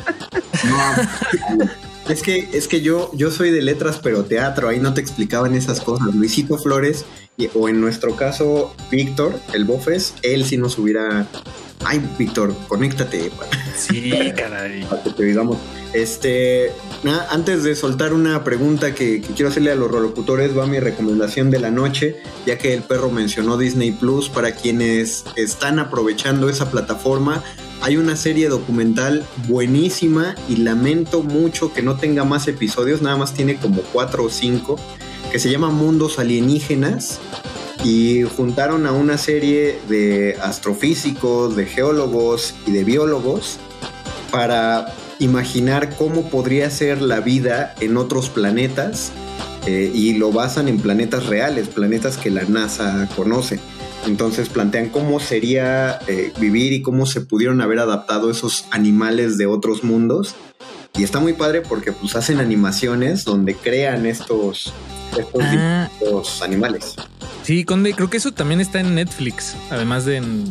Es 2.09 2.23
que, 2.23 2.51
es 2.53 2.69
que 2.69 2.83
yo, 2.83 3.11
yo 3.15 3.31
soy 3.31 3.51
de 3.51 3.63
letras, 3.63 3.99
pero 4.03 4.25
teatro, 4.25 4.69
ahí 4.69 4.79
no 4.79 4.93
te 4.93 5.01
explicaban 5.01 5.55
esas 5.55 5.81
cosas. 5.81 6.15
Luisito 6.15 6.59
Flores, 6.59 7.07
y- 7.39 7.49
o 7.55 7.69
en 7.69 7.81
nuestro 7.81 8.15
caso, 8.15 8.75
Víctor, 8.91 9.41
el 9.55 9.65
Bofes, 9.65 10.13
él 10.23 10.45
sí 10.45 10.59
nos 10.59 10.79
hubiera. 10.79 11.27
Ay, 11.87 12.01
Víctor, 12.19 12.55
conéctate 12.69 13.31
Sí, 13.77 14.11
caray. 14.37 14.85
para 14.85 15.03
que 15.03 15.11
te 15.11 15.25
digamos. 15.25 15.57
Este, 15.95 16.73
antes 17.13 17.63
de 17.65 17.75
soltar 17.77 18.15
una 18.15 18.45
pregunta 18.45 18.95
que, 18.95 19.21
quiero 19.21 19.49
hacerle 19.49 19.73
a 19.73 19.75
los 19.75 19.91
rolocutores, 19.91 20.57
va 20.57 20.67
mi 20.67 20.81
recomendación 20.81 21.51
de 21.51 21.59
la 21.59 21.71
noche, 21.71 22.17
ya 22.47 22.57
que 22.57 22.73
el 22.73 22.83
perro 22.83 23.11
mencionó 23.11 23.59
Disney 23.59 23.93
Plus, 23.93 24.31
para 24.31 24.53
quienes 24.53 25.25
están 25.37 25.79
aprovechando 25.79 26.49
esa 26.49 26.71
plataforma. 26.71 27.43
Hay 27.83 27.99
una 27.99 28.17
serie 28.17 28.49
documental 28.49 29.27
buenísima 29.49 30.35
y 30.49 30.57
lamento 30.57 31.23
mucho 31.23 31.75
que 31.75 31.83
no 31.83 31.97
tenga 31.97 32.25
más 32.25 32.49
episodios, 32.49 33.03
nada 33.03 33.17
más 33.17 33.35
tiene 33.35 33.57
como 33.57 33.83
cuatro 33.83 34.25
o 34.25 34.31
cinco, 34.31 34.79
que 35.31 35.39
se 35.39 35.51
llama 35.51 35.69
Mundos 35.69 36.19
Alienígenas 36.19 37.21
y 37.85 38.23
juntaron 38.23 38.87
a 38.87 38.93
una 38.93 39.19
serie 39.19 39.79
de 39.89 40.39
astrofísicos, 40.43 41.55
de 41.55 41.67
geólogos 41.67 42.55
y 42.67 42.73
de 42.73 42.85
biólogos 42.85 43.59
para 44.31 44.95
imaginar 45.21 45.97
cómo 45.97 46.29
podría 46.29 46.69
ser 46.71 47.01
la 47.03 47.21
vida 47.21 47.75
en 47.81 47.97
otros 47.97 48.29
planetas 48.31 49.13
eh, 49.67 49.91
y 49.95 50.15
lo 50.15 50.33
basan 50.33 50.69
en 50.69 50.79
planetas 50.79 51.27
reales, 51.27 51.69
planetas 51.69 52.17
que 52.17 52.31
la 52.31 52.43
NASA 52.43 53.09
conoce. 53.17 53.61
Entonces 54.07 54.49
plantean 54.51 54.91
cómo 54.91 55.19
sería 55.21 55.99
eh, 56.09 56.33
vivir 56.39 56.73
y 56.75 56.83
cómo 56.83 57.07
se 57.07 57.23
pudieron 57.23 57.61
haber 57.63 57.79
adaptado 57.79 58.31
esos 58.31 58.67
animales 58.71 59.39
de 59.39 59.47
otros 59.47 59.83
mundos. 59.83 60.35
Y 60.97 61.03
está 61.03 61.19
muy 61.21 61.33
padre 61.33 61.63
porque 61.63 61.91
pues 61.93 62.15
hacen 62.15 62.39
animaciones 62.39 63.25
donde 63.25 63.55
crean 63.55 64.07
estos, 64.07 64.73
estos 65.19 65.43
Ah. 65.43 65.89
animales. 66.43 66.95
Sí, 67.43 67.65
Conde, 67.65 67.95
creo 67.95 68.09
que 68.11 68.19
eso 68.19 68.33
también 68.33 68.61
está 68.61 68.81
en 68.81 68.95
Netflix, 68.95 69.55
además 69.71 70.05
de 70.05 70.17
en, 70.19 70.45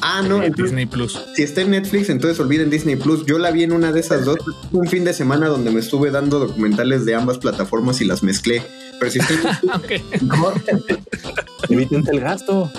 Ah, 0.00 0.22
no, 0.26 0.42
en 0.42 0.52
Disney 0.52 0.86
Plus. 0.86 1.18
Si 1.34 1.42
está 1.42 1.62
en 1.62 1.70
Netflix, 1.70 2.10
entonces 2.10 2.38
olviden 2.38 2.70
Disney 2.70 2.96
Plus. 2.96 3.24
Yo 3.26 3.38
la 3.38 3.50
vi 3.50 3.62
en 3.62 3.72
una 3.72 3.92
de 3.92 4.00
esas 4.00 4.24
dos. 4.24 4.38
Un 4.72 4.86
fin 4.86 5.04
de 5.04 5.14
semana 5.14 5.48
donde 5.48 5.70
me 5.70 5.80
estuve 5.80 6.10
dando 6.10 6.38
documentales 6.38 7.04
de 7.06 7.14
ambas 7.14 7.38
plataformas 7.38 8.00
y 8.00 8.04
las 8.04 8.22
mezclé. 8.22 8.62
Pero 8.98 9.10
si 9.10 9.18
está 9.18 9.60
en 9.64 10.28
Evítense 11.68 12.10
el 12.12 12.20
gasto. 12.20 12.70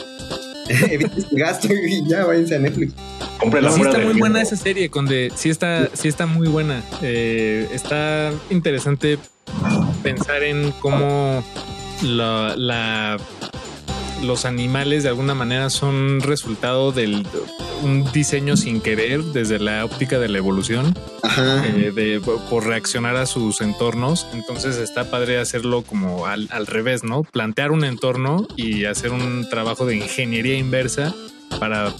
eviten 0.69 1.25
el 1.31 1.39
gasto 1.39 1.67
y 1.73 2.07
ya 2.07 2.25
váyanse 2.25 2.55
a 2.55 2.59
Netflix. 2.59 2.93
Cómprela 3.39 3.71
Sí 3.71 3.77
fuera 3.77 3.91
está 3.91 4.03
muy 4.03 4.19
buena 4.19 4.41
esa 4.41 4.55
serie, 4.55 4.89
Conde. 4.89 5.31
Sí 5.35 5.49
está, 5.49 5.89
sí 5.93 6.07
está 6.07 6.25
muy 6.25 6.47
buena. 6.47 6.83
Eh, 7.01 7.67
está 7.73 8.31
interesante 8.49 9.17
pensar 10.03 10.43
en 10.43 10.71
cómo 10.81 11.43
la, 12.03 12.55
la- 12.57 13.17
los 14.23 14.45
animales 14.45 15.03
de 15.03 15.09
alguna 15.09 15.33
manera 15.33 15.69
son 15.69 16.21
resultado 16.21 16.91
del 16.91 17.25
un 17.83 18.09
diseño 18.11 18.57
sin 18.57 18.81
querer 18.81 19.21
desde 19.23 19.59
la 19.59 19.85
óptica 19.85 20.17
de 20.19 20.29
la 20.29 20.37
evolución, 20.37 20.97
Ajá. 21.21 21.65
eh, 21.67 21.91
de, 21.93 22.21
por 22.49 22.65
reaccionar 22.65 23.15
a 23.17 23.25
sus 23.25 23.61
entornos. 23.61 24.27
Entonces 24.33 24.77
está 24.77 25.09
padre 25.09 25.39
hacerlo 25.39 25.83
como 25.83 26.25
al, 26.25 26.47
al 26.51 26.67
revés, 26.67 27.03
¿no? 27.03 27.23
Plantear 27.23 27.71
un 27.71 27.83
entorno 27.83 28.47
y 28.55 28.85
hacer 28.85 29.11
un 29.11 29.47
trabajo 29.49 29.85
de 29.85 29.97
ingeniería 29.97 30.57
inversa 30.57 31.13
para 31.59 31.93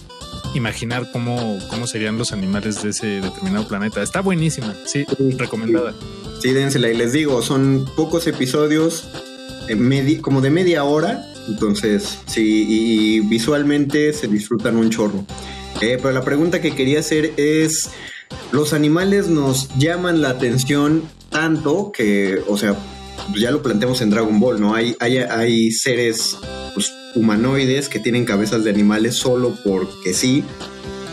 imaginar 0.54 1.12
cómo, 1.12 1.60
cómo 1.70 1.88
serían 1.88 2.18
los 2.18 2.32
animales 2.32 2.82
de 2.82 2.90
ese 2.90 3.08
determinado 3.22 3.68
planeta. 3.68 4.02
Está 4.02 4.22
buenísima, 4.22 4.74
sí, 4.86 5.06
recomendada. 5.38 5.94
Sí, 6.42 6.52
dénsela. 6.52 6.90
Y 6.90 6.96
les 6.96 7.12
digo, 7.12 7.42
son 7.42 7.86
pocos 7.96 8.28
episodios, 8.28 9.08
eh, 9.68 10.20
como 10.22 10.42
de 10.42 10.50
media 10.50 10.84
hora. 10.84 11.26
Entonces, 11.48 12.20
sí, 12.26 12.66
y, 12.68 13.20
visualmente 13.22 14.14
se 14.14 14.28
disfrutan 14.28 14.78
un 14.78 14.90
chorro. 14.90 15.26
Eh, 15.82 15.98
pero 16.02 16.12
la 16.12 16.24
pregunta 16.24 16.62
que 16.62 16.74
quería 16.74 17.00
hacer 17.00 17.34
es, 17.38 17.90
los 18.52 18.74
animales 18.74 19.28
nos 19.28 19.70
llaman 19.78 20.22
la 20.22 20.30
atención 20.30 21.04
tanto 21.30 21.92
que, 21.92 22.42
o 22.48 22.58
sea, 22.58 22.76
ya 23.36 23.52
lo 23.52 23.62
planteamos 23.62 24.02
en 24.02 24.10
Dragon 24.10 24.40
Ball, 24.40 24.62
¿no? 24.62 24.74
Hay, 24.74 24.96
hay, 25.00 25.18
hay 25.18 25.72
seres 25.72 26.38
pues, 26.74 26.94
humanoides 27.16 27.90
que 27.90 28.00
tienen 28.00 28.26
cabezas 28.26 28.64
de 28.64 28.70
animales 28.70 29.16
solo 29.16 29.58
porque 29.64 30.14
sí, 30.14 30.44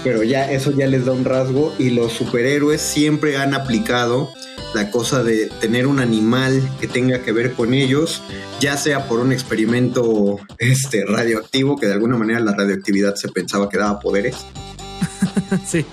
pero 0.05 0.23
ya 0.23 0.51
eso 0.51 0.71
ya 0.73 0.87
les 0.87 1.05
da 1.05 1.13
un 1.13 1.25
rasgo 1.25 1.73
y 1.79 1.91
los 1.91 2.13
superhéroes 2.13 2.81
siempre 2.81 3.37
han 3.37 3.55
aplicado 3.55 4.33
la 4.75 4.91
cosa 4.91 5.23
de 5.23 5.51
tener 5.61 5.87
un 5.87 6.01
animal 6.01 6.63
que 6.81 6.89
tenga 6.89 7.23
que 7.23 7.33
ver 7.33 7.53
con 7.53 7.75
ellos, 7.75 8.23
ya 8.61 8.77
sea 8.77 9.07
por 9.07 9.21
un 9.21 9.33
experimento 9.33 10.39
este, 10.59 11.05
radioactivo, 11.05 11.77
que 11.77 11.87
de 11.87 11.93
alguna 11.93 12.17
manera 12.17 12.41
la 12.41 12.55
radioactividad 12.55 13.15
se 13.17 13.29
pensaba 13.29 13.69
que 13.69 13.79
daba 13.79 14.01
poderes, 14.01 14.37
sí. 15.67 15.85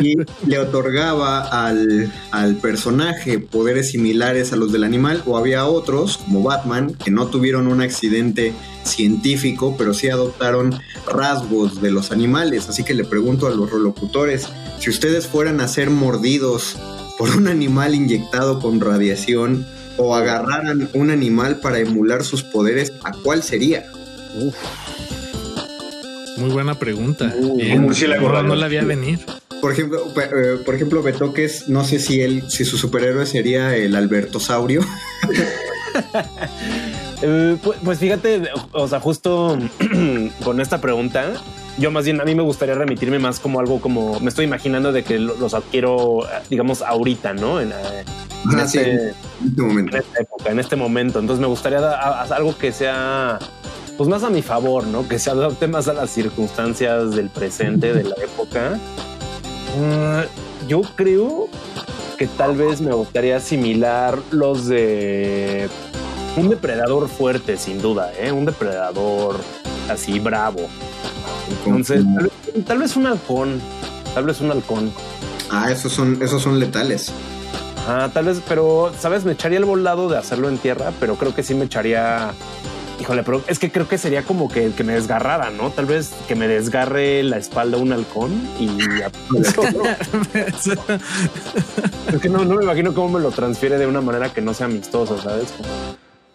y 0.00 0.16
le 0.46 0.58
otorgaba 0.58 1.66
al, 1.66 2.12
al 2.30 2.56
personaje 2.56 3.38
poderes 3.38 3.90
similares 3.90 4.52
a 4.52 4.56
los 4.56 4.72
del 4.72 4.84
animal, 4.84 5.22
o 5.26 5.36
había 5.36 5.66
otros, 5.66 6.18
como 6.18 6.42
Batman, 6.42 6.94
que 6.94 7.10
no 7.10 7.26
tuvieron 7.26 7.66
un 7.66 7.80
accidente 7.80 8.52
científico, 8.84 9.74
pero 9.78 9.94
sí 9.94 10.08
adoptaron 10.08 10.78
rasgos 11.06 11.80
de 11.80 11.90
los 11.90 12.10
animales. 12.10 12.68
Así 12.68 12.84
que 12.84 12.94
le 12.94 13.04
pregunto 13.04 13.46
a 13.46 13.50
los 13.50 13.70
relocutores, 13.70 14.48
si 14.78 14.90
ustedes 14.90 15.26
fueran 15.26 15.60
a 15.60 15.68
ser 15.68 15.90
mordidos 15.90 16.76
por 17.18 17.30
un 17.36 17.48
animal 17.48 17.94
inyectado 17.94 18.58
con 18.58 18.80
radiación 18.80 19.66
o 19.96 20.14
agarraran 20.16 20.88
un 20.94 21.10
animal 21.10 21.60
para 21.60 21.78
emular 21.78 22.24
sus 22.24 22.42
poderes, 22.42 22.92
¿a 23.04 23.12
cuál 23.12 23.42
sería? 23.42 23.84
Muy 26.42 26.50
buena 26.50 26.74
pregunta. 26.74 27.32
un 27.38 27.56
Bien, 27.56 27.80
murciélago 27.82 28.28
no, 28.28 28.42
no 28.42 28.54
la 28.56 28.66
había 28.66 28.82
venir. 28.82 29.20
Por 29.60 29.70
ejemplo, 29.72 30.04
eh, 30.20 30.58
por 30.66 30.74
ejemplo, 30.74 31.00
Betoques, 31.00 31.68
no 31.68 31.84
sé 31.84 32.00
si 32.00 32.20
él, 32.20 32.42
si 32.48 32.64
su 32.64 32.76
superhéroe 32.76 33.26
sería 33.26 33.76
el 33.76 33.94
Albertosaurio. 33.94 34.80
Eh, 37.24 37.56
pues, 37.62 37.78
pues 37.84 37.98
fíjate, 38.00 38.42
o 38.72 38.88
sea, 38.88 38.98
justo 38.98 39.56
con 40.44 40.60
esta 40.60 40.80
pregunta, 40.80 41.34
yo 41.78 41.92
más 41.92 42.04
bien 42.04 42.20
a 42.20 42.24
mí 42.24 42.34
me 42.34 42.42
gustaría 42.42 42.74
remitirme 42.74 43.20
más 43.20 43.38
como 43.38 43.60
algo 43.60 43.80
como 43.80 44.18
me 44.18 44.28
estoy 44.28 44.44
imaginando 44.46 44.90
de 44.90 45.04
que 45.04 45.20
lo- 45.20 45.36
los 45.36 45.54
adquiero, 45.54 46.26
digamos, 46.50 46.82
ahorita, 46.82 47.34
¿no? 47.34 47.60
En, 47.60 47.70
eh, 47.70 47.74
en 48.52 48.58
Ah, 48.58 48.66
sí, 48.66 48.78
este- 48.78 48.90
en 48.90 49.14
este 49.50 49.62
momento. 49.62 49.96
en 49.96 50.02
esta 50.02 50.20
época, 50.20 50.50
en 50.50 50.58
este 50.58 50.74
momento. 50.74 51.20
Entonces 51.20 51.40
me 51.40 51.46
gustaría 51.46 51.78
a- 51.78 52.22
algo 52.22 52.58
que 52.58 52.72
sea 52.72 53.38
pues 53.96 54.08
más 54.08 54.22
a 54.22 54.30
mi 54.30 54.42
favor, 54.42 54.86
¿no? 54.86 55.06
Que 55.08 55.18
se 55.18 55.30
adapte 55.30 55.66
más 55.66 55.88
a 55.88 55.92
las 55.92 56.10
circunstancias 56.10 57.14
del 57.14 57.28
presente, 57.28 57.92
de 57.92 58.04
la 58.04 58.16
época. 58.22 58.78
Ah, 59.80 60.24
yo 60.68 60.82
creo 60.96 61.48
que 62.18 62.26
tal 62.26 62.56
vez 62.56 62.80
me 62.80 62.92
gustaría 62.92 63.36
asimilar 63.36 64.18
los 64.30 64.66
de 64.66 65.68
un 66.36 66.48
depredador 66.48 67.08
fuerte, 67.08 67.56
sin 67.56 67.80
duda, 67.82 68.12
¿eh? 68.18 68.32
Un 68.32 68.46
depredador 68.46 69.36
así 69.90 70.18
bravo. 70.18 70.60
Entonces, 71.50 72.04
tal 72.04 72.24
vez, 72.24 72.64
tal 72.64 72.78
vez 72.78 72.96
un 72.96 73.06
halcón, 73.06 73.60
tal 74.14 74.24
vez 74.24 74.40
un 74.40 74.50
halcón. 74.50 74.92
Ah, 75.50 75.70
esos 75.70 75.92
son, 75.92 76.22
esos 76.22 76.42
son 76.42 76.58
letales. 76.58 77.12
Ah, 77.86 78.08
tal 78.12 78.26
vez, 78.26 78.40
pero, 78.48 78.92
¿sabes? 78.98 79.24
Me 79.24 79.32
echaría 79.32 79.58
el 79.58 79.64
volado 79.64 80.08
de 80.08 80.16
hacerlo 80.16 80.48
en 80.48 80.56
tierra, 80.58 80.92
pero 81.00 81.16
creo 81.16 81.34
que 81.34 81.42
sí 81.42 81.54
me 81.54 81.64
echaría 81.64 82.32
Híjole, 83.02 83.24
pero 83.24 83.42
es 83.48 83.58
que 83.58 83.72
creo 83.72 83.88
que 83.88 83.98
sería 83.98 84.22
como 84.22 84.48
que, 84.48 84.70
que 84.70 84.84
me 84.84 84.92
desgarrara, 84.92 85.50
¿no? 85.50 85.70
Tal 85.70 85.86
vez 85.86 86.12
que 86.28 86.36
me 86.36 86.46
desgarre 86.46 87.24
la 87.24 87.36
espalda 87.36 87.76
un 87.76 87.92
halcón 87.92 88.30
y 88.60 88.68
es 92.14 92.20
que 92.20 92.28
no, 92.28 92.44
no 92.44 92.54
me 92.54 92.62
imagino 92.62 92.94
cómo 92.94 93.18
me 93.18 93.20
lo 93.20 93.32
transfiere 93.32 93.76
de 93.76 93.88
una 93.88 94.00
manera 94.00 94.32
que 94.32 94.40
no 94.40 94.54
sea 94.54 94.66
amistosa, 94.66 95.20
¿sabes? 95.20 95.52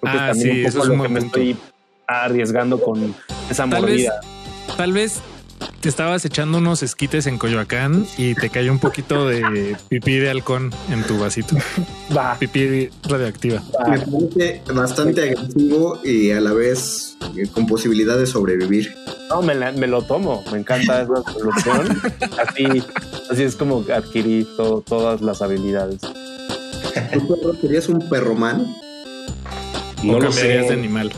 Porque 0.02 0.18
Ah, 0.18 0.28
también 0.34 0.56
sí, 0.56 0.60
un 0.60 0.66
eso 0.66 0.80
poco 0.80 0.92
es 0.92 0.98
lo 0.98 1.04
que 1.04 1.10
me 1.10 1.20
estoy 1.22 1.58
arriesgando 2.06 2.82
con 2.82 3.16
esa 3.50 3.64
Tal 3.70 3.70
vez, 3.70 3.80
mordida. 3.82 4.20
tal 4.76 4.92
vez 4.92 5.22
te 5.82 5.90
estabas 5.90 6.26
echando 6.26 6.58
unos 6.58 6.82
esquites 6.84 7.28
en 7.28 7.38
Coyoacán 7.38 8.06
y 8.18 8.34
te 8.36 8.50
cayó 8.50 8.72
un 8.72 8.80
poquito 8.80 9.28
de 9.28 9.76
pipí 9.90 10.18
de 10.18 10.30
halcón 10.30 10.72
en 10.92 11.04
tu 11.04 11.18
vasito. 11.20 11.56
Va. 12.16 12.36
Pipí 12.40 12.90
radioactiva. 13.04 13.62
Me 13.90 14.00
parece 14.00 14.62
bastante 14.74 15.22
agresivo 15.30 16.00
y 16.04 16.32
a 16.32 16.42
la 16.42 16.54
vez 16.54 17.18
eh, 17.36 17.48
con 17.54 17.68
posibilidad 17.68 18.18
de 18.18 18.26
sobrevivir. 18.26 18.96
No, 19.30 19.42
me, 19.42 19.54
la- 19.56 19.72
me 19.72 19.88
lo 19.88 20.02
tomo. 20.02 20.44
Me 20.52 20.58
encanta 20.60 21.02
esa 21.04 21.34
solución. 21.34 22.02
Así, 22.48 22.66
así 23.30 23.44
es 23.44 23.56
como 23.56 23.84
adquirí 23.94 24.48
to- 24.58 24.84
todas 24.88 25.22
las 25.22 25.42
habilidades. 25.42 26.00
¿Tú 26.02 27.28
perro, 27.28 27.54
serías 27.62 27.88
un 27.90 28.00
perromán? 28.10 28.74
No 30.04 30.14
o 30.14 30.20
lo 30.20 30.32
sé. 30.32 30.48
de 30.48 30.70
animal. 30.74 31.12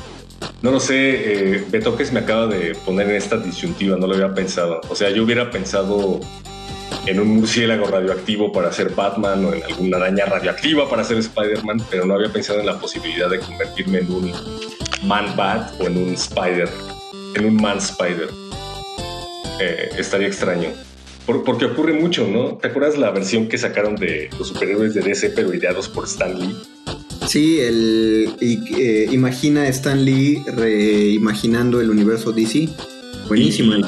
No 0.61 0.71
lo 0.71 0.79
sé, 0.79 1.55
eh, 1.55 1.65
Betoques 1.69 2.11
me 2.11 2.19
acaba 2.19 2.47
de 2.47 2.75
poner 2.75 3.09
en 3.09 3.15
esta 3.15 3.37
disyuntiva, 3.37 3.95
no 3.97 4.07
lo 4.07 4.13
había 4.15 4.33
pensado. 4.33 4.81
O 4.89 4.95
sea, 4.95 5.09
yo 5.09 5.23
hubiera 5.23 5.49
pensado 5.51 6.19
en 7.05 7.19
un 7.19 7.29
murciélago 7.29 7.87
radioactivo 7.87 8.51
para 8.51 8.71
ser 8.73 8.89
Batman 8.93 9.45
o 9.45 9.53
en 9.53 9.63
alguna 9.63 9.97
araña 9.97 10.25
radioactiva 10.25 10.89
para 10.89 11.03
ser 11.05 11.17
Spider-Man, 11.17 11.81
pero 11.89 12.05
no 12.05 12.15
había 12.15 12.31
pensado 12.33 12.59
en 12.59 12.65
la 12.65 12.77
posibilidad 12.77 13.29
de 13.29 13.39
convertirme 13.39 13.99
en 13.99 14.11
un 14.11 14.33
Man-Bat 15.03 15.79
o 15.79 15.87
en 15.87 15.97
un 15.97 16.13
Spider, 16.15 16.69
en 17.35 17.45
un 17.45 17.55
Man-Spider. 17.55 18.29
Eh, 19.61 19.89
estaría 19.97 20.27
extraño. 20.27 20.69
Por- 21.25 21.43
porque 21.45 21.65
ocurre 21.65 21.93
mucho, 21.93 22.27
¿no? 22.27 22.57
¿Te 22.57 22.67
acuerdas 22.67 22.97
la 22.97 23.11
versión 23.11 23.47
que 23.47 23.57
sacaron 23.57 23.95
de 23.95 24.29
los 24.37 24.49
superhéroes 24.49 24.93
de 24.93 25.01
DC 25.01 25.29
pero 25.29 25.53
ideados 25.53 25.87
por 25.87 26.03
Stan 26.05 26.37
Lee? 26.37 26.55
Sí, 27.29 27.59
el, 27.59 28.33
y, 28.41 28.57
eh, 28.81 29.07
imagina 29.11 29.61
a 29.61 29.67
Stan 29.67 30.03
Lee 30.03 30.41
reimaginando 30.47 31.79
el 31.79 31.91
universo 31.91 32.31
DC. 32.31 32.69
Buenísima. 33.27 33.77
Y- 33.77 33.85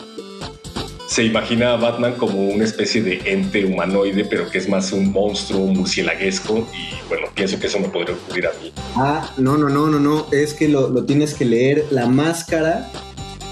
se 1.07 1.23
imagina 1.23 1.73
a 1.73 1.77
Batman 1.77 2.13
como 2.13 2.49
una 2.49 2.63
especie 2.63 3.01
de 3.01 3.19
ente 3.25 3.65
humanoide, 3.65 4.25
pero 4.25 4.47
que 4.49 4.59
es 4.59 4.69
más 4.69 4.93
un 4.93 5.11
monstruo 5.11 5.65
murcielaguesco. 5.65 6.59
Y 6.71 7.09
bueno, 7.09 7.27
pienso 7.33 7.59
que 7.59 7.65
eso 7.65 7.79
me 7.79 7.89
podría 7.89 8.13
ocurrir 8.15 8.45
a 8.45 8.51
mí. 8.61 8.71
Ah, 8.95 9.33
no, 9.37 9.57
no, 9.57 9.69
no, 9.69 9.87
no, 9.87 9.99
no. 9.99 10.27
Es 10.31 10.53
que 10.53 10.69
lo, 10.69 10.89
lo 10.89 11.03
tienes 11.05 11.33
que 11.33 11.45
leer. 11.45 11.85
La 11.89 12.05
máscara. 12.05 12.91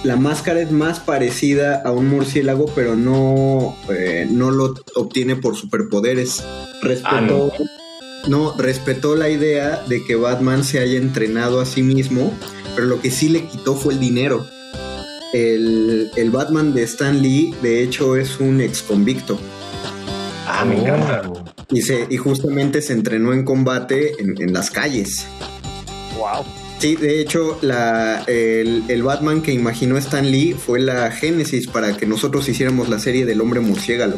La 0.03 0.15
máscara 0.17 0.61
es 0.61 0.71
más 0.71 0.99
parecida 0.99 1.81
a 1.83 1.91
un 1.91 2.07
murciélago, 2.07 2.67
pero 2.75 2.95
no, 2.95 3.75
eh, 3.89 4.27
no 4.29 4.51
lo 4.51 4.75
obtiene 4.95 5.35
por 5.35 5.57
superpoderes. 5.57 6.43
Respetó, 6.81 7.21
no, 7.21 7.51
respetó 8.57 9.15
la 9.15 9.29
idea 9.29 9.83
de 9.87 10.03
que 10.03 10.15
Batman 10.15 10.63
se 10.63 10.79
haya 10.79 10.97
entrenado 10.97 11.59
a 11.59 11.65
sí 11.65 11.83
mismo, 11.83 12.33
pero 12.75 12.87
lo 12.87 13.01
que 13.01 13.11
sí 13.11 13.29
le 13.29 13.45
quitó 13.45 13.75
fue 13.75 13.93
el 13.93 13.99
dinero. 13.99 14.45
El, 15.33 16.09
el 16.15 16.31
Batman 16.31 16.73
de 16.73 16.83
Stan 16.83 17.21
Lee, 17.21 17.53
de 17.61 17.83
hecho, 17.83 18.15
es 18.15 18.39
un 18.39 18.61
ex 18.61 18.81
convicto. 18.81 19.39
Ah, 20.47 20.65
me 20.65 20.79
encanta. 20.81 21.21
Y, 21.71 21.83
se, 21.83 22.07
y 22.09 22.17
justamente 22.17 22.81
se 22.81 22.93
entrenó 22.93 23.33
en 23.33 23.45
combate 23.45 24.13
en, 24.19 24.41
en 24.41 24.53
las 24.53 24.71
calles. 24.71 25.27
Wow. 26.17 26.43
Sí, 26.79 26.95
de 26.95 27.19
hecho, 27.19 27.59
la, 27.61 28.23
el, 28.25 28.83
el 28.87 29.03
Batman 29.03 29.41
que 29.41 29.51
imaginó 29.51 29.97
Stan 29.97 30.29
Lee 30.29 30.53
fue 30.53 30.79
la 30.79 31.11
génesis 31.11 31.67
para 31.67 31.95
que 31.95 32.05
nosotros 32.05 32.47
hiciéramos 32.47 32.89
la 32.89 32.99
serie 32.99 33.25
del 33.25 33.41
hombre 33.41 33.59
murciélago. 33.59 34.17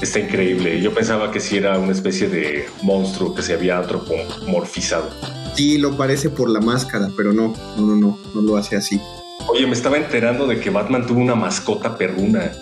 Está 0.00 0.18
increíble. 0.18 0.80
Yo 0.80 0.94
pensaba 0.94 1.30
que 1.30 1.40
sí 1.40 1.56
era 1.58 1.78
una 1.78 1.92
especie 1.92 2.28
de 2.28 2.66
monstruo 2.82 3.34
que 3.34 3.42
se 3.42 3.52
había 3.54 3.78
antropomorfizado. 3.78 5.10
Sí, 5.54 5.78
lo 5.78 5.96
parece 5.96 6.30
por 6.30 6.48
la 6.48 6.60
máscara, 6.60 7.08
pero 7.16 7.32
no, 7.32 7.54
no, 7.76 7.86
no, 7.86 7.96
no, 7.96 8.18
no 8.34 8.40
lo 8.40 8.56
hace 8.56 8.76
así. 8.76 9.00
Oye, 9.48 9.66
me 9.66 9.72
estaba 9.72 9.96
enterando 9.98 10.46
de 10.46 10.58
que 10.60 10.70
Batman 10.70 11.06
tuvo 11.06 11.20
una 11.20 11.34
mascota 11.34 11.96
perruna 11.98 12.52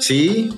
Sí, 0.00 0.50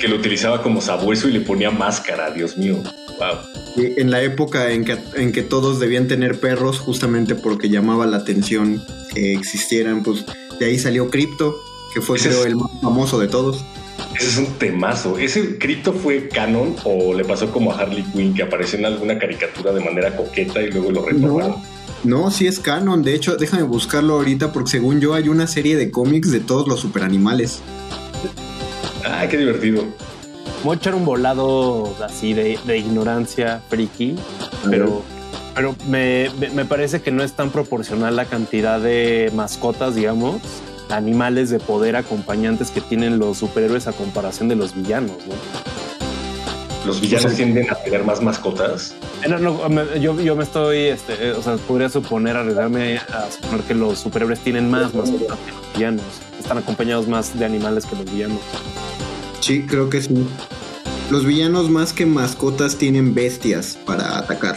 que 0.00 0.08
lo 0.08 0.16
utilizaba 0.16 0.62
como 0.62 0.80
sabueso 0.80 1.28
y 1.28 1.32
le 1.32 1.40
ponía 1.40 1.70
máscara. 1.70 2.30
Dios 2.30 2.56
mío. 2.56 2.76
Wow. 3.18 3.38
en 3.78 4.10
la 4.10 4.22
época 4.22 4.70
en 4.72 4.84
que, 4.84 4.98
en 5.14 5.32
que 5.32 5.42
todos 5.42 5.80
debían 5.80 6.06
tener 6.06 6.38
perros, 6.38 6.78
justamente 6.80 7.34
porque 7.34 7.70
llamaba 7.70 8.06
la 8.06 8.18
atención 8.18 8.82
que 9.14 9.32
existieran, 9.32 10.02
pues 10.02 10.24
de 10.60 10.66
ahí 10.66 10.78
salió 10.78 11.08
Crypto, 11.08 11.56
que 11.94 12.02
fue 12.02 12.18
creo 12.18 12.40
es- 12.40 12.46
el 12.46 12.56
más 12.56 12.70
famoso 12.82 13.18
de 13.18 13.28
todos. 13.28 13.64
Ese 14.16 14.26
es 14.28 14.36
un 14.38 14.46
temazo. 14.58 15.18
¿Ese 15.18 15.58
cripto 15.58 15.92
fue 15.92 16.28
canon 16.28 16.76
o 16.84 17.14
le 17.14 17.24
pasó 17.24 17.50
como 17.50 17.72
a 17.72 17.78
Harley 17.78 18.02
Quinn 18.12 18.34
que 18.34 18.42
apareció 18.42 18.78
en 18.78 18.86
alguna 18.86 19.18
caricatura 19.18 19.72
de 19.72 19.80
manera 19.84 20.16
coqueta 20.16 20.60
y 20.62 20.70
luego 20.70 20.90
lo 20.90 21.04
retomaron? 21.04 21.50
No, 22.04 22.22
no, 22.24 22.30
sí 22.30 22.46
es 22.46 22.58
canon. 22.60 23.02
De 23.02 23.14
hecho, 23.14 23.36
déjame 23.36 23.62
buscarlo 23.64 24.14
ahorita 24.14 24.52
porque 24.52 24.70
según 24.70 25.00
yo 25.00 25.14
hay 25.14 25.28
una 25.28 25.46
serie 25.46 25.76
de 25.76 25.90
cómics 25.90 26.30
de 26.30 26.40
todos 26.40 26.66
los 26.68 26.80
superanimales. 26.80 27.60
Ah, 29.04 29.26
qué 29.28 29.36
divertido. 29.38 29.84
Voy 30.64 30.74
a 30.74 30.78
echar 30.78 30.94
un 30.94 31.04
volado 31.04 31.94
así 32.04 32.32
de, 32.32 32.58
de 32.66 32.78
ignorancia 32.78 33.60
friki, 33.68 34.16
pero, 34.68 35.02
pero 35.54 35.76
me, 35.88 36.28
me- 36.40 36.50
me 36.50 36.64
parece 36.64 37.02
que 37.02 37.12
no 37.12 37.22
es 37.22 37.32
tan 37.34 37.50
proporcional 37.50 38.16
la 38.16 38.24
cantidad 38.24 38.80
de 38.80 39.30
mascotas, 39.34 39.94
digamos, 39.94 40.40
animales 40.90 41.50
de 41.50 41.58
poder 41.58 41.96
acompañantes 41.96 42.70
que 42.70 42.80
tienen 42.80 43.18
los 43.18 43.38
superhéroes 43.38 43.86
a 43.86 43.92
comparación 43.92 44.48
de 44.48 44.56
los 44.56 44.74
villanos, 44.74 45.16
¿no? 45.26 45.34
Los 46.86 47.00
villanos 47.00 47.34
tienden 47.34 47.68
a 47.68 47.74
tener 47.74 48.04
más 48.04 48.22
mascotas. 48.22 48.94
Eh, 49.24 49.28
no, 49.28 49.38
no, 49.38 49.68
me- 49.68 49.98
yo, 50.00 50.20
yo 50.20 50.36
me 50.36 50.44
estoy, 50.44 50.78
este, 50.84 51.14
eh, 51.14 51.32
o 51.32 51.42
sea, 51.42 51.56
podría 51.56 51.88
suponer, 51.88 52.36
arriesgarme 52.36 52.98
a 52.98 53.28
suponer 53.30 53.62
que 53.62 53.74
los 53.74 53.98
superhéroes 53.98 54.38
tienen 54.40 54.70
más 54.70 54.94
mascotas 54.94 55.36
que 55.44 55.50
los 55.52 55.72
villanos. 55.74 56.04
Están 56.38 56.58
acompañados 56.58 57.08
más 57.08 57.36
de 57.36 57.44
animales 57.44 57.86
que 57.86 57.96
los 57.96 58.04
villanos. 58.04 58.38
Sí, 59.40 59.66
creo 59.66 59.90
que 59.90 60.00
sí. 60.00 60.28
Los 61.10 61.24
villanos 61.24 61.70
más 61.70 61.92
que 61.92 62.06
mascotas 62.06 62.76
tienen 62.76 63.14
bestias 63.14 63.76
para 63.84 64.18
atacar. 64.18 64.56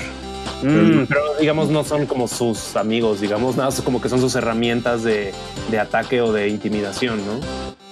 Mm, 0.62 1.05
pero 1.07 1.22
digamos 1.39 1.70
no 1.70 1.84
son 1.84 2.05
como 2.05 2.28
sus 2.28 2.76
amigos, 2.76 3.22
digamos, 3.22 3.55
nada, 3.55 3.72
son 3.72 3.86
como 3.86 4.01
que 4.01 4.10
son 4.10 4.20
sus 4.20 4.36
herramientas 4.36 5.03
de, 5.03 5.34
de 5.72 5.80
ataque 5.80 6.22
o 6.22 6.34
de 6.34 6.49
intimidación, 6.49 7.20
¿no? 7.26 7.39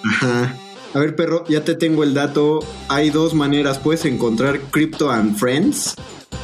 Ajá. 0.09 0.55
A 0.93 0.99
ver, 0.99 1.15
perro, 1.15 1.43
ya 1.47 1.63
te 1.63 1.76
tengo 1.76 2.03
el 2.03 2.13
dato. 2.13 2.59
Hay 2.88 3.09
dos 3.09 3.34
maneras. 3.34 3.78
Puedes 3.78 4.05
encontrar 4.05 4.59
Crypto 4.72 5.11
and 5.11 5.38
Friends, 5.38 5.95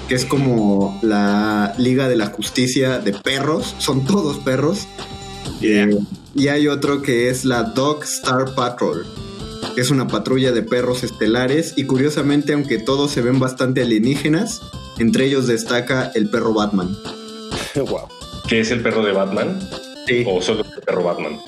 que 0.08 0.16
es 0.16 0.26
como 0.26 1.00
la 1.02 1.74
Liga 1.78 2.08
de 2.08 2.18
la 2.18 2.28
Justicia 2.28 3.00
de 3.00 3.14
perros. 3.14 3.74
Son 3.80 4.06
todos 4.06 4.38
perros. 4.40 4.88
Eh, 5.62 5.98
y 6.36 6.50
hay 6.50 6.68
otro 6.68 7.02
que 7.02 7.30
es 7.30 7.46
la 7.46 7.64
Dog 7.64 8.04
Star 8.04 8.54
Patrol, 8.54 9.06
que 9.76 9.82
es 9.82 9.92
una 9.92 10.08
patrulla 10.08 10.52
de 10.52 10.62
perros 10.62 11.04
estelares. 11.04 11.74
Y 11.78 11.86
curiosamente, 11.86 12.54
aunque 12.54 12.78
todos 12.80 13.12
se 13.12 13.22
ven 13.22 13.40
bastante 13.40 13.82
alienígenas, 13.82 14.62
entre 15.00 15.26
ellos 15.26 15.48
destaca 15.48 16.12
el 16.16 16.30
perro 16.30 16.54
Batman. 16.54 16.96
wow. 17.76 18.08
¿Qué 18.48 18.60
es 18.60 18.72
el 18.72 18.82
perro 18.82 19.04
de 19.04 19.12
Batman? 19.14 19.60
¿O 20.26 20.42
solo 20.42 20.64
el 20.64 20.82
perro 20.82 21.04
Batman? 21.04 21.40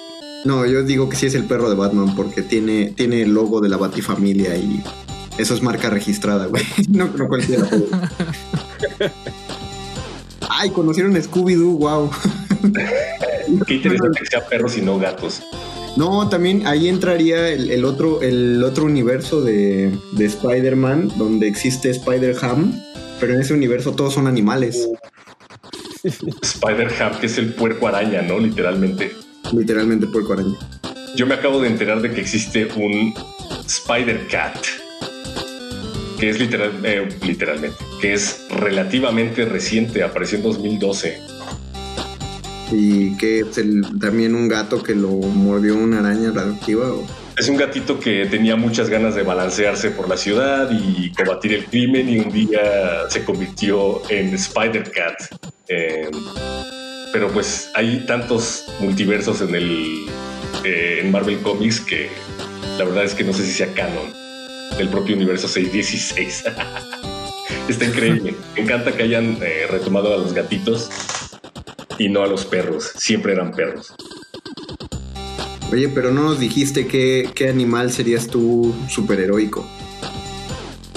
No, 0.45 0.65
yo 0.65 0.83
digo 0.83 1.09
que 1.09 1.15
sí 1.15 1.25
es 1.25 1.35
el 1.35 1.45
perro 1.45 1.69
de 1.69 1.75
Batman 1.75 2.15
porque 2.15 2.41
tiene, 2.41 2.93
tiene 2.95 3.23
el 3.23 3.33
logo 3.33 3.61
de 3.61 3.69
la 3.69 3.77
Batifamilia 3.77 4.55
y 4.55 4.83
eso 5.37 5.53
es 5.53 5.61
marca 5.61 5.89
registrada, 5.89 6.45
güey. 6.45 6.63
No, 6.89 7.07
no 7.07 7.27
cualquiera. 7.27 7.67
Ay, 10.49 10.69
conocieron 10.69 11.15
a 11.15 11.19
Scooby-Doo, 11.19 11.77
wow. 11.77 12.09
Qué 13.67 13.73
interesante 13.75 14.19
que 14.19 14.25
sea 14.27 14.45
perros 14.45 14.77
y 14.77 14.81
no 14.81 14.97
gatos. 14.99 15.41
No, 15.97 16.29
también 16.29 16.67
ahí 16.67 16.89
entraría 16.89 17.49
el, 17.49 17.71
el 17.71 17.85
otro, 17.85 18.21
el 18.21 18.63
otro 18.63 18.85
universo 18.85 19.41
de, 19.41 19.97
de 20.11 20.25
Spider-Man, 20.25 21.13
donde 21.17 21.47
existe 21.47 21.89
Spider-Ham, 21.89 22.81
pero 23.19 23.33
en 23.33 23.41
ese 23.41 23.53
universo 23.53 23.93
todos 23.93 24.13
son 24.13 24.27
animales. 24.27 24.87
Spider-Ham, 26.03 27.19
que 27.19 27.25
es 27.25 27.37
el 27.37 27.53
puerco 27.53 27.87
araña, 27.87 28.21
¿no? 28.21 28.39
Literalmente. 28.39 29.11
Literalmente 29.51 30.07
puerco 30.07 30.33
araña. 30.33 30.55
Yo 31.15 31.25
me 31.25 31.35
acabo 31.35 31.61
de 31.61 31.69
enterar 31.69 32.01
de 32.01 32.11
que 32.11 32.21
existe 32.21 32.67
un 32.75 33.13
Spider-Cat, 33.65 34.57
que 36.19 36.29
es 36.29 36.39
literal, 36.39 36.71
eh, 36.83 37.07
literalmente, 37.25 37.77
que 38.01 38.13
es 38.13 38.45
relativamente 38.49 39.45
reciente, 39.45 40.03
apareció 40.03 40.37
en 40.37 40.43
2012. 40.43 41.17
Y 42.71 43.15
que 43.17 43.41
es 43.41 43.57
el, 43.57 43.99
también 43.99 44.35
un 44.35 44.47
gato 44.47 44.83
que 44.83 44.95
lo 44.95 45.09
mordió 45.09 45.75
una 45.75 45.99
araña 45.99 46.31
radioactiva. 46.31 46.91
¿o? 46.91 47.05
Es 47.37 47.49
un 47.49 47.57
gatito 47.57 47.99
que 47.99 48.25
tenía 48.27 48.55
muchas 48.55 48.89
ganas 48.89 49.13
de 49.13 49.23
balancearse 49.23 49.91
por 49.91 50.07
la 50.07 50.15
ciudad 50.15 50.69
y 50.71 51.11
combatir 51.11 51.53
el 51.53 51.65
crimen 51.65 52.07
y 52.07 52.19
un 52.19 52.31
día 52.31 53.09
se 53.09 53.25
convirtió 53.25 54.01
en 54.09 54.33
Spider-Cat. 54.33 55.35
Eh, 55.67 56.09
pero 57.11 57.27
pues 57.29 57.71
hay 57.73 58.05
tantos 58.05 58.65
multiversos 58.79 59.41
en 59.41 59.53
el 59.53 60.05
eh, 60.63 60.99
en 61.01 61.11
Marvel 61.11 61.39
Comics 61.39 61.81
que 61.81 62.09
la 62.77 62.85
verdad 62.85 63.03
es 63.03 63.13
que 63.13 63.23
no 63.23 63.33
sé 63.33 63.43
si 63.45 63.51
sea 63.51 63.67
canon 63.73 64.13
del 64.77 64.87
propio 64.87 65.15
universo 65.15 65.49
616. 65.49 66.45
Está 67.69 67.85
increíble. 67.85 68.33
Me 68.55 68.61
encanta 68.61 68.93
que 68.93 69.03
hayan 69.03 69.37
eh, 69.41 69.67
retomado 69.69 70.13
a 70.13 70.17
los 70.17 70.33
gatitos 70.33 70.89
y 71.97 72.07
no 72.07 72.23
a 72.23 72.27
los 72.27 72.45
perros. 72.45 72.93
Siempre 72.95 73.33
eran 73.33 73.51
perros. 73.51 73.93
Oye, 75.75 75.89
pero 75.89 76.09
no 76.11 76.23
nos 76.23 76.39
dijiste 76.39 76.87
qué, 76.87 77.29
qué 77.35 77.49
animal 77.49 77.91
serías 77.91 78.27
tú 78.27 78.73
superheroico. 78.89 79.67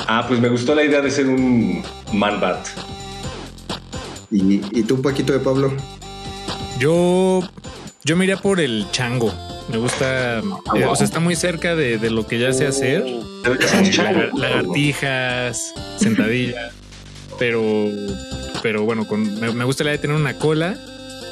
Ah, 0.06 0.24
pues 0.28 0.38
me 0.38 0.48
gustó 0.48 0.72
la 0.76 0.84
idea 0.84 1.00
de 1.00 1.10
ser 1.10 1.26
un 1.26 1.82
man-bat. 2.12 2.64
¿Y, 4.30 4.60
¿Y 4.70 4.82
tú, 4.84 5.02
Paquito 5.02 5.32
de 5.32 5.40
Pablo? 5.40 5.72
Yo, 6.78 7.40
yo 8.04 8.16
me 8.16 8.24
iría 8.24 8.36
por 8.36 8.60
el 8.60 8.86
chango. 8.92 9.34
Me 9.68 9.78
gusta, 9.78 10.38
eh, 10.38 10.84
o 10.88 10.94
sea, 10.94 11.04
está 11.04 11.18
muy 11.18 11.34
cerca 11.34 11.74
de, 11.74 11.98
de 11.98 12.10
lo 12.10 12.24
que 12.28 12.38
ya 12.38 12.52
sé 12.52 12.68
hacer. 12.68 13.02
Eh, 13.04 13.90
lagar- 13.96 14.30
lagartijas, 14.38 15.74
sentadillas, 15.96 16.72
pero, 17.36 17.62
pero 18.62 18.84
bueno, 18.84 19.08
con- 19.08 19.40
me, 19.40 19.50
me 19.52 19.64
gusta 19.64 19.82
la 19.82 19.90
idea 19.90 19.96
de 19.96 20.02
tener 20.02 20.16
una 20.16 20.38
cola 20.38 20.78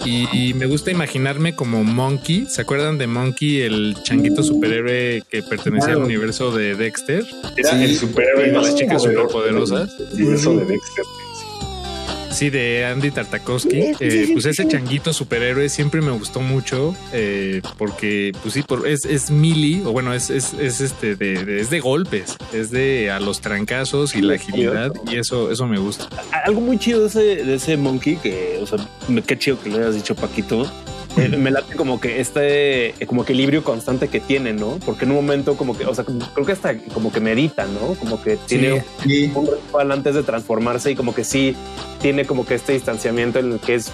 y, 0.04 0.26
y 0.50 0.54
me 0.54 0.66
gusta 0.66 0.90
imaginarme 0.90 1.54
como 1.54 1.82
Monkey. 1.84 2.46
¿Se 2.48 2.62
acuerdan 2.62 2.98
de 2.98 3.06
Monkey, 3.06 3.62
el 3.62 3.96
changuito 4.02 4.42
superhéroe 4.42 5.22
que 5.30 5.42
pertenecía 5.42 5.94
al 5.94 6.02
universo 6.02 6.50
de 6.50 6.74
Dexter? 6.74 7.24
Era 7.56 7.70
Sí, 7.70 7.84
el 7.84 7.96
superhéroe 7.96 8.46
de 8.46 8.52
más 8.52 8.64
las 8.66 8.74
chicas 8.76 9.02
poderoso 9.02 9.26
superpoderosas. 9.28 9.98
del 9.98 10.12
universo 10.22 10.56
de 10.58 10.64
Dexter. 10.66 11.04
Sí, 12.36 12.50
de 12.50 12.84
Andy 12.84 13.10
Tartakovsky. 13.12 13.78
Eh, 13.98 14.28
pues 14.34 14.44
ese 14.44 14.68
changuito 14.68 15.14
superhéroe 15.14 15.70
siempre 15.70 16.02
me 16.02 16.10
gustó 16.10 16.40
mucho 16.40 16.94
eh, 17.14 17.62
porque, 17.78 18.32
pues 18.42 18.52
sí, 18.52 18.60
por- 18.62 18.86
es, 18.86 19.06
es 19.06 19.30
mili, 19.30 19.80
o 19.86 19.92
bueno, 19.92 20.12
es, 20.12 20.28
es, 20.28 20.52
es 20.52 20.82
este 20.82 21.16
de, 21.16 21.46
de- 21.46 21.60
es 21.62 21.70
de 21.70 21.80
golpes, 21.80 22.36
es 22.52 22.70
de 22.70 23.10
a 23.10 23.20
los 23.20 23.40
trancazos 23.40 24.14
y 24.14 24.20
la 24.20 24.34
agilidad 24.34 24.92
y 25.10 25.16
eso, 25.16 25.50
eso 25.50 25.66
me 25.66 25.78
gusta. 25.78 26.10
Algo 26.44 26.60
muy 26.60 26.78
chido 26.78 27.00
de 27.00 27.06
ese, 27.06 27.20
de 27.44 27.54
ese 27.54 27.76
monkey, 27.78 28.16
que, 28.16 28.58
o 28.60 28.66
sea, 28.66 28.86
me- 29.08 29.22
qué 29.22 29.38
chido 29.38 29.58
que 29.62 29.70
lo 29.70 29.76
hayas 29.78 29.94
dicho, 29.94 30.14
Paquito. 30.14 30.70
Eh, 31.16 31.28
me 31.36 31.50
late 31.50 31.74
como 31.76 31.98
que 32.00 32.20
este 32.20 32.94
como 33.06 33.22
equilibrio 33.22 33.64
constante 33.64 34.08
que 34.08 34.20
tiene, 34.20 34.52
¿no? 34.52 34.78
Porque 34.84 35.04
en 35.04 35.12
un 35.12 35.16
momento 35.16 35.56
como 35.56 35.76
que, 35.76 35.86
o 35.86 35.94
sea, 35.94 36.04
creo 36.04 36.44
que 36.46 36.52
hasta 36.52 36.76
como 36.92 37.10
que 37.12 37.20
medita, 37.20 37.64
¿no? 37.66 37.94
Como 37.94 38.22
que 38.22 38.36
tiene 38.36 38.84
Sí. 39.02 39.30
un 39.34 39.46
ritual 39.46 39.92
antes 39.92 40.14
de 40.14 40.22
transformarse 40.22 40.90
y 40.90 40.94
como 40.94 41.14
que 41.14 41.24
sí 41.24 41.56
tiene 42.00 42.26
como 42.26 42.44
que 42.44 42.54
este 42.54 42.72
distanciamiento 42.74 43.38
en 43.38 43.52
el 43.52 43.60
que 43.60 43.76
es 43.76 43.90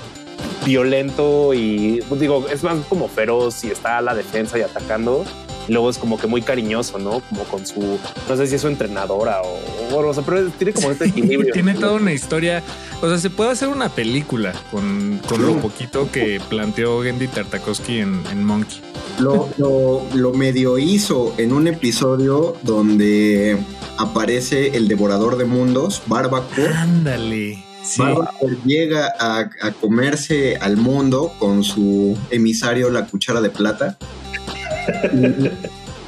violento 0.64 1.54
y 1.54 2.02
pues, 2.08 2.20
digo, 2.20 2.46
es 2.52 2.62
más 2.62 2.78
como 2.88 3.08
feroz 3.08 3.64
y 3.64 3.70
está 3.70 3.98
a 3.98 4.02
la 4.02 4.14
defensa 4.14 4.58
y 4.58 4.62
atacando. 4.62 5.24
Y 5.68 5.72
luego 5.72 5.90
es 5.90 5.98
como 5.98 6.18
que 6.18 6.26
muy 6.26 6.42
cariñoso, 6.42 6.98
¿no? 6.98 7.20
Como 7.20 7.44
con 7.44 7.66
su, 7.66 7.98
no 8.28 8.36
sé 8.36 8.46
si 8.46 8.56
es 8.56 8.60
su 8.60 8.68
entrenadora 8.68 9.42
o, 9.42 9.94
o, 9.94 10.08
o 10.08 10.14
sea, 10.14 10.22
pero 10.24 10.48
tiene 10.50 10.72
como 10.72 10.90
este 10.90 11.04
equilibrio. 11.08 11.52
Tiene 11.52 11.74
toda 11.74 11.92
una 11.92 12.12
historia, 12.12 12.62
o 13.00 13.08
sea, 13.08 13.18
se 13.18 13.30
puede 13.30 13.50
hacer 13.50 13.68
una 13.68 13.88
película 13.88 14.52
con, 14.70 15.20
con 15.28 15.42
lo 15.44 15.56
poquito 15.60 16.10
que 16.10 16.40
planteó 16.48 17.02
Andy 17.02 17.28
Tartakovsky 17.28 17.98
en, 17.98 18.22
en 18.30 18.44
Monkey. 18.44 18.80
Lo, 19.18 19.48
lo, 19.58 20.02
lo 20.14 20.32
medio 20.32 20.78
hizo 20.78 21.34
en 21.38 21.52
un 21.52 21.68
episodio 21.68 22.56
donde 22.62 23.58
aparece 23.98 24.76
el 24.76 24.88
devorador 24.88 25.36
de 25.36 25.44
mundos, 25.44 26.02
Barbacore. 26.06 26.74
Ándale. 26.74 27.64
Sí. 27.84 28.00
Barbacore 28.00 28.56
llega 28.64 29.12
a, 29.18 29.50
a 29.60 29.70
comerse 29.72 30.56
al 30.56 30.76
mundo 30.76 31.32
con 31.38 31.62
su 31.62 32.16
emisario, 32.30 32.90
la 32.90 33.06
cuchara 33.06 33.40
de 33.40 33.50
plata. 33.50 33.98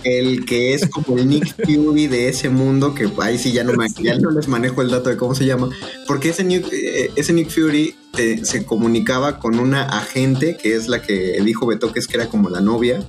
El 0.04 0.44
que 0.44 0.74
es 0.74 0.86
como 0.90 1.16
el 1.16 1.26
Nick 1.26 1.54
Fury 1.64 2.08
de 2.08 2.28
ese 2.28 2.50
mundo, 2.50 2.94
que 2.94 3.08
ahí 3.22 3.38
sí 3.38 3.52
ya 3.52 3.64
no, 3.64 3.72
me, 3.72 3.86
ya 4.02 4.18
no 4.18 4.30
les 4.30 4.48
manejo 4.48 4.82
el 4.82 4.90
dato 4.90 5.08
de 5.08 5.16
cómo 5.16 5.34
se 5.34 5.46
llama, 5.46 5.70
porque 6.06 6.28
ese 6.28 6.44
Nick, 6.44 6.70
eh, 6.70 7.10
ese 7.16 7.32
Nick 7.32 7.48
Fury 7.48 7.94
eh, 8.18 8.40
se 8.44 8.66
comunicaba 8.66 9.38
con 9.38 9.58
una 9.58 9.84
agente, 9.84 10.58
que 10.58 10.76
es 10.76 10.88
la 10.88 11.00
que 11.00 11.40
dijo 11.42 11.66
Betoques 11.66 12.06
que 12.06 12.18
era 12.18 12.26
como 12.26 12.50
la 12.50 12.60
novia, 12.60 13.02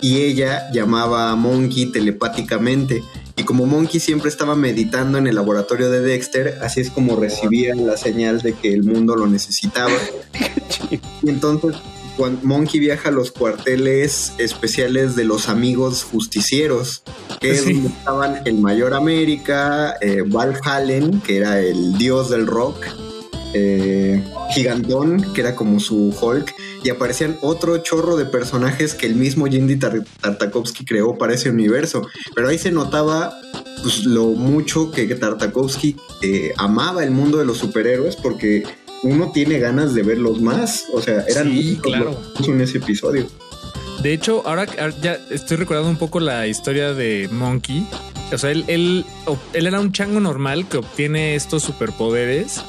y 0.00 0.18
ella 0.18 0.70
llamaba 0.72 1.30
a 1.30 1.36
Monkey 1.36 1.86
telepáticamente. 1.86 3.02
Y 3.36 3.42
como 3.42 3.66
Monkey 3.66 4.00
siempre 4.00 4.28
estaba 4.28 4.54
meditando 4.54 5.18
en 5.18 5.26
el 5.26 5.34
laboratorio 5.34 5.90
de 5.90 6.00
Dexter, 6.00 6.58
así 6.62 6.80
es 6.80 6.90
como 6.90 7.16
recibía 7.16 7.74
la 7.74 7.96
señal 7.96 8.40
de 8.40 8.54
que 8.54 8.72
el 8.72 8.84
mundo 8.84 9.16
lo 9.16 9.26
necesitaba. 9.26 9.92
Y 11.22 11.30
entonces 11.30 11.74
Monkey 12.42 12.80
viaja 12.80 13.08
a 13.08 13.12
los 13.12 13.30
cuarteles 13.32 14.32
especiales 14.38 15.16
de 15.16 15.24
los 15.24 15.48
amigos 15.48 16.04
justicieros, 16.04 17.02
que 17.40 17.50
es 17.50 17.64
donde 17.64 17.88
estaban 17.88 18.42
el 18.44 18.54
Mayor 18.58 18.94
América, 18.94 19.96
eh, 20.00 20.22
Val 20.26 20.58
que 21.24 21.36
era 21.36 21.60
el 21.60 21.98
dios 21.98 22.30
del 22.30 22.46
rock, 22.46 22.86
eh, 23.54 24.22
Gigantón, 24.54 25.32
que 25.34 25.40
era 25.40 25.54
como 25.54 25.80
su 25.80 26.14
Hulk, 26.20 26.54
y 26.82 26.90
aparecían 26.90 27.36
otro 27.42 27.78
chorro 27.78 28.16
de 28.16 28.26
personajes 28.26 28.94
que 28.94 29.06
el 29.06 29.16
mismo 29.16 29.46
Jindy 29.46 29.76
Tar- 29.76 30.04
Tartakovsky 30.20 30.84
creó 30.84 31.18
para 31.18 31.34
ese 31.34 31.50
universo. 31.50 32.06
Pero 32.34 32.48
ahí 32.48 32.58
se 32.58 32.70
notaba 32.70 33.32
pues, 33.82 34.04
lo 34.04 34.26
mucho 34.26 34.90
que 34.92 35.06
Tartakovsky 35.06 35.96
eh, 36.22 36.52
amaba 36.58 37.02
el 37.02 37.10
mundo 37.10 37.38
de 37.38 37.44
los 37.44 37.58
superhéroes 37.58 38.14
porque 38.16 38.62
uno 39.06 39.30
tiene 39.32 39.58
ganas 39.58 39.94
de 39.94 40.02
verlos 40.02 40.40
más. 40.40 40.84
O 40.92 41.00
sea, 41.00 41.24
eran 41.28 41.50
Sí, 41.50 41.78
claro. 41.82 42.18
los 42.38 42.48
en 42.48 42.60
ese 42.60 42.78
episodio. 42.78 43.26
De 44.02 44.12
hecho, 44.12 44.42
ahora, 44.46 44.66
ya 45.02 45.18
estoy 45.30 45.56
recordando 45.56 45.88
un 45.90 45.96
poco 45.96 46.20
la 46.20 46.46
historia 46.46 46.92
de 46.92 47.28
Monkey. 47.32 47.86
O 48.32 48.38
sea, 48.38 48.50
él, 48.50 48.64
él, 48.68 49.04
él 49.52 49.66
era 49.66 49.80
un 49.80 49.92
chango 49.92 50.20
normal 50.20 50.68
que 50.68 50.76
obtiene 50.78 51.34
estos 51.34 51.62
superpoderes, 51.62 52.60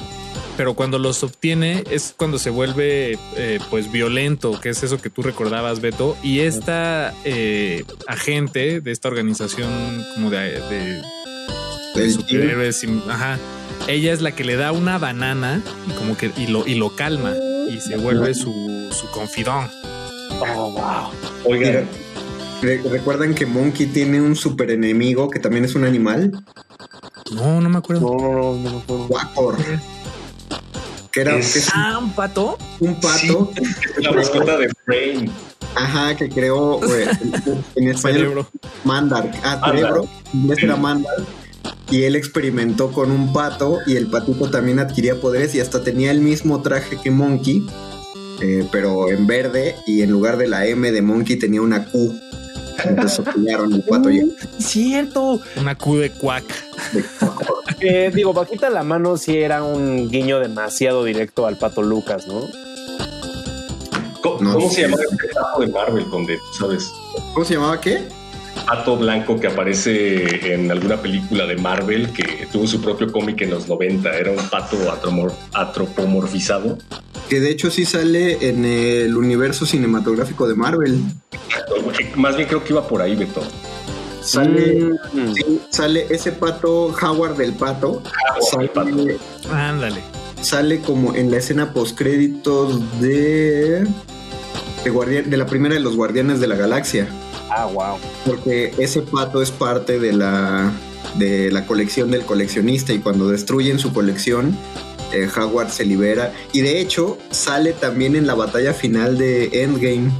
pero 0.56 0.74
cuando 0.74 0.98
los 0.98 1.22
obtiene 1.22 1.84
es 1.90 2.14
cuando 2.16 2.38
se 2.38 2.50
vuelve 2.50 3.18
eh, 3.36 3.58
pues 3.70 3.92
violento, 3.92 4.58
que 4.60 4.70
es 4.70 4.82
eso 4.82 5.00
que 5.00 5.10
tú 5.10 5.22
recordabas, 5.22 5.80
Beto. 5.80 6.16
Y 6.22 6.40
esta 6.40 7.12
eh, 7.24 7.84
agente 8.06 8.80
de 8.80 8.90
esta 8.90 9.08
organización 9.08 9.70
como 10.14 10.30
de, 10.30 10.60
de- 10.70 11.02
de 11.94 12.10
superhéroes, 12.10 12.82
y- 12.84 13.02
ajá, 13.08 13.38
ella 13.88 14.12
es 14.12 14.20
la 14.20 14.32
que 14.32 14.44
le 14.44 14.56
da 14.56 14.70
una 14.72 14.98
banana 14.98 15.62
y 15.88 15.92
como 15.92 16.16
que 16.16 16.30
y 16.36 16.46
lo, 16.46 16.66
y 16.66 16.74
lo 16.74 16.94
calma 16.94 17.32
y 17.68 17.80
se 17.80 17.96
vuelve 17.96 18.34
su, 18.34 18.88
su 18.92 19.10
confidón. 19.10 19.68
Oh, 20.40 20.70
wow. 20.72 21.10
Oigan, 21.44 21.88
Re- 22.62 22.82
¿Recuerdan 22.90 23.34
que 23.34 23.46
Monkey 23.46 23.86
tiene 23.86 24.20
un 24.20 24.34
super 24.36 24.70
enemigo 24.70 25.30
que 25.30 25.38
también 25.38 25.64
es 25.64 25.74
un 25.74 25.84
animal? 25.84 26.32
No, 27.32 27.60
no 27.60 27.68
me 27.68 27.78
acuerdo. 27.78 28.00
No, 28.00 28.16
no, 28.16 28.32
no, 28.32 28.54
no 28.56 28.70
me 28.70 28.78
acuerdo. 28.78 29.06
Guacor. 29.08 29.56
Que 31.12 31.20
era 31.20 31.36
Es- 31.36 31.52
que 31.52 31.58
es 31.60 31.70
Ah, 31.74 31.98
un 32.02 32.12
pato. 32.12 32.58
un 32.80 32.94
pato. 33.00 33.52
es 33.56 34.02
la 34.04 34.12
mascota 34.12 34.56
de 34.58 34.70
Brain. 34.86 35.30
Ajá, 35.74 36.16
que 36.16 36.28
creó 36.28 36.80
eh, 36.92 37.06
en 37.76 37.88
español 37.90 38.18
Cerebro. 38.20 38.48
Mandar. 38.84 39.30
Ah, 39.44 39.60
cerebro. 39.66 40.08
En 40.32 40.40
inglés 40.40 40.58
era 40.62 40.76
Mandar. 40.76 41.14
Y 41.90 42.02
él 42.04 42.16
experimentó 42.16 42.92
con 42.92 43.10
un 43.10 43.32
pato 43.32 43.78
y 43.86 43.96
el 43.96 44.08
patito 44.08 44.50
también 44.50 44.78
adquiría 44.78 45.20
poderes 45.20 45.54
y 45.54 45.60
hasta 45.60 45.82
tenía 45.82 46.10
el 46.10 46.20
mismo 46.20 46.60
traje 46.60 46.98
que 47.02 47.10
Monkey, 47.10 47.66
eh, 48.42 48.66
pero 48.70 49.08
en 49.10 49.26
verde 49.26 49.74
y 49.86 50.02
en 50.02 50.10
lugar 50.10 50.36
de 50.36 50.48
la 50.48 50.66
M 50.66 50.90
de 50.92 51.00
Monkey 51.02 51.36
tenía 51.36 51.62
una 51.62 51.86
Q. 51.86 52.14
Entonces 52.84 53.24
pillaron 53.34 53.72
el 53.72 53.82
pato 53.82 54.10
y 54.10 54.34
Cierto. 54.58 55.40
Una 55.56 55.74
Q 55.76 55.96
de 55.98 56.10
cuac. 56.10 56.44
Eh, 57.80 58.10
digo, 58.12 58.32
bajita 58.32 58.70
la 58.70 58.82
mano 58.82 59.16
sí 59.16 59.36
era 59.38 59.62
un 59.62 60.10
guiño 60.10 60.40
demasiado 60.40 61.04
directo 61.04 61.46
al 61.46 61.58
pato 61.58 61.80
Lucas, 61.80 62.26
¿no? 62.26 62.40
¿Cómo, 64.20 64.40
No 64.40 64.54
cómo 64.54 64.68
sé. 64.68 64.74
se 64.74 64.82
llama 64.82 64.96
el 65.00 65.28
pato 65.30 65.60
de 65.60 65.66
Marvel, 65.68 66.04
Conde? 66.06 66.38
¿Tú 66.38 66.58
¿Sabes? 66.58 66.90
¿Cómo 67.34 67.44
se 67.46 67.54
llamaba 67.54 67.80
qué? 67.80 68.02
Pato 68.66 68.96
blanco 68.96 69.40
que 69.40 69.46
aparece 69.46 70.54
en 70.54 70.70
alguna 70.70 70.96
película 71.00 71.46
de 71.46 71.56
Marvel 71.56 72.12
que 72.12 72.46
tuvo 72.52 72.66
su 72.66 72.80
propio 72.80 73.10
cómic 73.10 73.40
en 73.42 73.50
los 73.50 73.66
90. 73.68 74.10
Era 74.16 74.30
un 74.30 74.48
pato 74.48 74.76
atromor- 74.92 75.32
atropomorfizado. 75.54 76.78
Que 77.28 77.40
de 77.40 77.50
hecho 77.50 77.70
sí 77.70 77.84
sale 77.84 78.48
en 78.48 78.64
el 78.64 79.16
universo 79.16 79.64
cinematográfico 79.66 80.46
de 80.48 80.54
Marvel. 80.54 81.00
Más 82.16 82.36
bien 82.36 82.48
creo 82.48 82.62
que 82.64 82.72
iba 82.72 82.86
por 82.86 83.00
ahí, 83.02 83.16
Beto. 83.16 83.42
Sale, 84.20 84.90
Mm. 85.12 85.32
sí, 85.34 85.60
sale 85.70 86.06
ese 86.10 86.32
pato, 86.32 86.94
Howard 87.00 87.36
del 87.36 87.52
pato. 87.54 88.02
Howard 88.52 88.86
del 88.86 88.94
Sale, 88.94 89.18
Ándale. 89.50 90.00
sale 90.42 90.80
como 90.80 91.14
en 91.14 91.30
la 91.30 91.38
escena 91.38 91.72
postcréditos 91.72 93.00
de, 93.00 93.86
de, 94.84 95.22
de 95.24 95.36
la 95.36 95.46
primera 95.46 95.74
de 95.74 95.80
los 95.80 95.96
Guardianes 95.96 96.40
de 96.40 96.46
la 96.48 96.56
Galaxia. 96.56 97.08
Ah, 97.50 97.66
wow. 97.66 97.98
Porque 98.26 98.72
ese 98.78 99.02
pato 99.02 99.42
es 99.42 99.50
parte 99.50 99.98
de 99.98 100.12
la, 100.12 100.72
de 101.16 101.50
la 101.50 101.66
colección 101.66 102.10
del 102.10 102.22
coleccionista 102.22 102.92
y 102.92 102.98
cuando 102.98 103.28
destruyen 103.28 103.78
su 103.78 103.92
colección, 103.92 104.56
eh, 105.12 105.28
Howard 105.34 105.70
se 105.70 105.84
libera 105.84 106.32
y 106.52 106.60
de 106.60 106.80
hecho 106.80 107.16
sale 107.30 107.72
también 107.72 108.16
en 108.16 108.26
la 108.26 108.34
batalla 108.34 108.74
final 108.74 109.16
de 109.18 109.62
Endgame. 109.64 110.10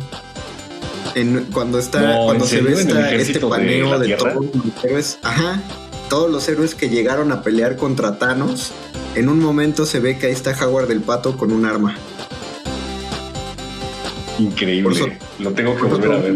En, 1.15 1.47
cuando 1.53 1.79
está, 1.79 2.01
No, 2.01 2.25
cuando 2.27 2.45
¿en 2.45 2.51
se 2.51 2.61
ve 2.61 2.73
este 3.21 3.41
paneo 3.41 3.99
de, 3.99 4.15
todos 4.15 4.35
los 4.35 4.85
héroes, 4.85 5.19
ajá, 5.23 5.61
todos 6.09 6.31
los 6.31 6.49
héroes 6.49 6.75
que 6.75 6.89
llegaron 6.89 7.33
a 7.33 7.43
pelear 7.43 7.77
contra 7.77 8.19
Thanos, 8.19 8.73
en 9.15 9.29
un 9.29 9.41
momento 9.41 9.85
se 9.85 10.01
ve 10.01 10.17
que 10.19 10.27
ahí 10.27 10.33
está 10.33 10.57
Howard 10.65 10.87
del 10.87 11.01
Pato 11.01 11.37
con 11.37 11.51
un 11.53 11.65
arma. 11.67 11.97
Increíble. 14.39 14.83
Por 14.83 14.93
eso- 14.93 15.09
Lo 15.39 15.51
tengo 15.53 15.77
que 15.77 15.83
volver 15.83 16.13
a 16.13 16.17
ver. 16.19 16.35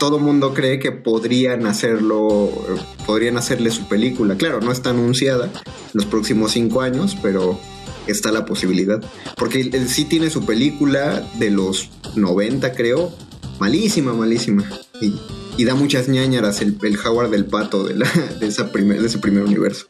Todo 0.00 0.18
mundo 0.18 0.54
cree 0.54 0.78
que 0.78 0.92
podrían 0.92 1.66
hacerlo, 1.66 2.48
eh, 2.48 2.80
podrían 3.04 3.36
hacerle 3.36 3.70
su 3.70 3.86
película. 3.86 4.34
Claro, 4.36 4.62
no 4.62 4.72
está 4.72 4.90
anunciada 4.90 5.44
en 5.44 5.90
los 5.92 6.06
próximos 6.06 6.52
cinco 6.52 6.80
años, 6.80 7.18
pero 7.20 7.60
está 8.06 8.32
la 8.32 8.46
posibilidad. 8.46 9.04
Porque 9.36 9.60
él, 9.60 9.88
sí 9.90 10.06
tiene 10.06 10.30
su 10.30 10.46
película 10.46 11.22
de 11.38 11.50
los 11.50 11.90
90, 12.16 12.72
creo. 12.72 13.12
Malísima, 13.58 14.14
malísima. 14.14 14.64
Y, 15.02 15.12
y 15.58 15.66
da 15.66 15.74
muchas 15.74 16.08
ñañaras 16.08 16.62
el, 16.62 16.78
el 16.82 16.98
Howard 16.98 17.28
del 17.28 17.44
Pato 17.44 17.84
de, 17.84 17.96
la, 17.96 18.10
de, 18.40 18.46
esa 18.46 18.72
primer, 18.72 19.02
de 19.02 19.06
ese 19.06 19.18
primer 19.18 19.44
universo. 19.44 19.86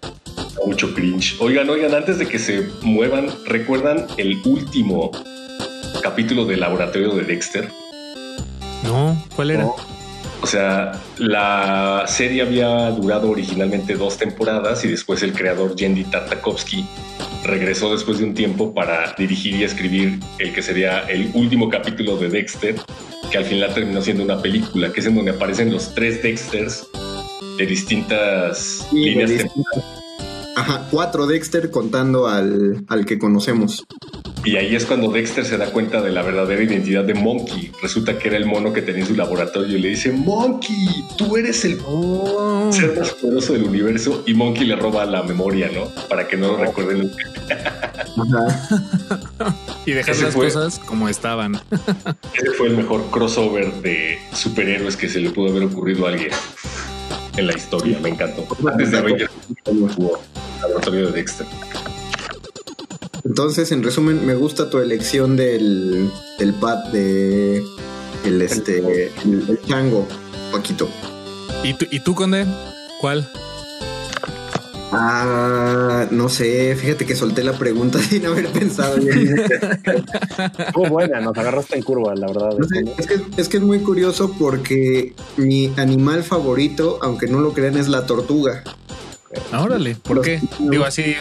Mucho 0.66 0.92
cringe. 0.92 1.36
Oigan, 1.38 1.70
oigan, 1.70 1.94
antes 1.94 2.18
de 2.18 2.26
que 2.26 2.40
se 2.40 2.68
muevan, 2.82 3.28
¿recuerdan 3.46 4.06
el 4.16 4.42
último 4.44 5.12
capítulo 6.02 6.46
del 6.46 6.58
laboratorio 6.58 7.14
de 7.14 7.22
Dexter? 7.22 7.70
No, 8.82 9.24
¿cuál 9.36 9.52
era? 9.52 9.68
O 10.43 10.47
sea, 10.47 10.93
la 11.18 12.05
serie 12.07 12.43
había 12.43 12.91
durado 12.91 13.30
originalmente 13.30 13.95
dos 13.95 14.16
temporadas 14.16 14.84
y 14.84 14.88
después 14.88 15.22
el 15.22 15.32
creador 15.34 15.76
Yendi 15.76 16.05
Tartakovsky 16.05 16.84
regresó 17.45 17.93
después 17.93 18.18
de 18.18 18.24
un 18.24 18.34
tiempo 18.34 18.72
para 18.74 19.14
dirigir 19.18 19.55
y 19.57 19.64
escribir 19.64 20.18
el 20.38 20.53
que 20.55 20.62
sería 20.62 21.01
el 21.09 21.30
último 21.34 21.68
capítulo 21.68 22.16
de 22.16 22.30
Dexter, 22.30 22.74
que 23.30 23.38
al 23.38 23.45
final 23.45 23.72
terminó 23.74 24.01
siendo 24.03 24.24
una 24.24 24.41
película, 24.41 24.91
que 24.93 25.01
es 25.01 25.07
en 25.07 25.14
donde 25.16 25.32
aparecen 25.32 25.72
los 25.72 25.95
tres 25.95 26.22
Dexters 26.22 26.86
de 27.59 27.66
distintas 27.66 28.86
Sí, 28.91 28.97
de 29.05 29.11
líneas 29.11 29.30
distintas- 29.30 29.55
temporales. 29.74 30.01
Ajá, 30.57 30.86
cuatro 30.91 31.26
Dexter 31.26 31.70
contando 31.70 32.26
al, 32.26 32.84
al 32.88 33.07
que 33.07 33.18
conocemos. 33.18 33.84
Y 34.43 34.57
ahí 34.57 34.74
es 34.74 34.86
cuando 34.86 35.11
Dexter 35.11 35.45
se 35.45 35.59
da 35.59 35.66
cuenta 35.70 36.01
de 36.01 36.11
la 36.11 36.22
verdadera 36.22 36.62
identidad 36.62 37.05
de 37.05 37.12
Monkey. 37.14 37.70
Resulta 37.82 38.18
que 38.18 38.28
era 38.28 38.38
el 38.38 38.47
mono 38.47 38.72
que 38.72 38.80
tenía 38.80 39.03
en 39.03 39.07
su 39.09 39.14
laboratorio 39.14 39.76
y 39.76 39.80
le 39.80 39.88
dice, 39.91 40.12
Monkey, 40.12 40.86
tú 41.18 41.36
eres 41.36 41.62
el 41.66 41.78
Oh. 41.86 42.70
ser 42.72 42.99
más 42.99 43.11
poderoso 43.11 43.53
del 43.53 43.64
universo. 43.64 44.22
Y 44.26 44.32
Monkey 44.34 44.64
le 44.66 44.76
roba 44.76 45.05
la 45.05 45.22
memoria, 45.22 45.70
¿no? 45.74 45.84
Para 46.09 46.26
que 46.26 46.36
no 46.38 46.49
lo 46.53 46.57
recuerden 46.57 46.99
nunca. 47.01 47.16
Y 49.86 49.93
dejar 49.93 50.14
Ese 50.14 50.24
las 50.24 50.34
fue- 50.34 50.47
cosas 50.47 50.78
como 50.80 51.09
estaban. 51.09 51.55
Ese 52.34 52.51
fue 52.57 52.68
el 52.68 52.76
mejor 52.76 53.05
crossover 53.11 53.72
de 53.82 54.18
superhéroes 54.32 54.97
que 54.97 55.09
se 55.09 55.20
le 55.20 55.30
pudo 55.30 55.51
haber 55.51 55.64
ocurrido 55.64 56.07
a 56.07 56.11
alguien 56.11 56.30
en 57.36 57.47
la 57.47 57.57
historia. 57.57 57.99
Me 58.03 58.11
encantó. 58.11 58.47
Antes 58.70 58.91
de 58.91 58.99
Avengers, 58.99 59.30
hubo 59.66 60.18
laboratorio 60.61 61.07
de 61.07 61.12
Dexter. 61.12 61.47
Entonces, 63.31 63.70
en 63.70 63.85
resumen, 63.85 64.26
me 64.26 64.35
gusta 64.35 64.70
tu 64.70 64.78
elección 64.78 65.37
del, 65.37 66.11
del 66.37 66.53
pad 66.53 66.78
de 66.87 67.62
el 68.24 68.43
este 68.43 69.12
el, 69.22 69.45
el 69.49 69.61
chango, 69.68 70.09
Paquito. 70.51 70.89
¿Y 71.62 71.74
tú, 71.74 71.87
¿Y 71.93 72.01
tú, 72.01 72.16
Conde? 72.16 72.45
¿Cuál? 73.01 73.31
Ah, 74.91 76.09
no 76.11 76.28
sé, 76.28 76.74
fíjate 76.74 77.07
que 77.07 77.14
solté 77.14 77.45
la 77.45 77.53
pregunta 77.53 78.01
sin 78.03 78.26
haber 78.26 78.49
pensado 78.49 78.97
bien. 78.97 79.37
Muy 80.74 80.89
buena, 80.91 81.20
nos 81.20 81.39
agarraste 81.39 81.76
en 81.76 81.85
curva, 81.85 82.16
la 82.16 82.26
verdad. 82.26 82.51
No 82.59 82.66
sé, 82.66 82.83
es, 82.99 83.07
que, 83.07 83.20
es 83.37 83.49
que 83.49 83.59
es 83.59 83.62
muy 83.62 83.78
curioso 83.78 84.35
porque 84.41 85.14
mi 85.37 85.72
animal 85.76 86.24
favorito, 86.24 86.99
aunque 87.01 87.28
no 87.28 87.39
lo 87.39 87.53
crean, 87.53 87.76
es 87.76 87.87
la 87.87 88.07
tortuga. 88.07 88.64
Ah, 89.53 89.62
Órale, 89.62 89.95
¿por 89.95 90.16
Los- 90.16 90.26
qué? 90.26 90.41
Digo 90.59 90.85
así, 90.85 91.14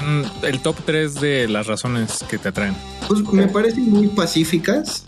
el 0.43 0.59
top 0.61 0.75
3 0.85 1.15
de 1.15 1.47
las 1.47 1.67
razones 1.67 2.23
que 2.29 2.37
te 2.37 2.49
atraen. 2.49 2.75
Pues 3.07 3.21
me 3.31 3.47
parecen 3.47 3.89
muy 3.89 4.07
pacíficas, 4.07 5.05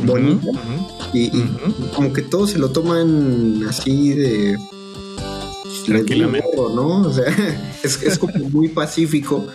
bonitas, 0.00 0.54
y, 1.14 1.24
y 1.36 1.54
como 1.94 2.12
que 2.12 2.22
todos 2.22 2.50
se 2.50 2.58
lo 2.58 2.70
toman 2.72 3.64
así 3.68 4.10
de 4.10 4.56
Tranquilamente. 5.86 6.48
¿no? 6.56 7.02
O 7.02 7.12
sea, 7.12 7.24
es, 7.82 8.02
es 8.02 8.18
como 8.18 8.34
muy 8.50 8.68
pacífico. 8.68 9.46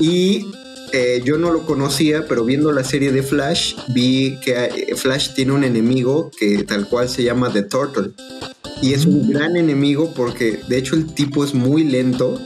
Y 0.00 0.46
eh, 0.92 1.22
yo 1.24 1.38
no 1.38 1.50
lo 1.50 1.64
conocía, 1.66 2.26
pero 2.28 2.44
viendo 2.44 2.70
la 2.70 2.84
serie 2.84 3.10
de 3.12 3.22
Flash, 3.22 3.74
vi 3.88 4.38
que 4.44 4.52
eh, 4.66 4.94
Flash 4.96 5.30
tiene 5.34 5.52
un 5.52 5.64
enemigo 5.64 6.30
que 6.38 6.62
tal 6.64 6.86
cual 6.88 7.08
se 7.08 7.22
llama 7.24 7.50
The 7.52 7.62
Turtle. 7.62 8.10
Y 8.82 8.92
es 8.92 9.06
un 9.06 9.30
gran 9.30 9.56
enemigo 9.56 10.12
porque 10.14 10.60
de 10.68 10.78
hecho 10.78 10.94
el 10.94 11.06
tipo 11.06 11.44
es 11.44 11.54
muy 11.54 11.84
lento 11.84 12.40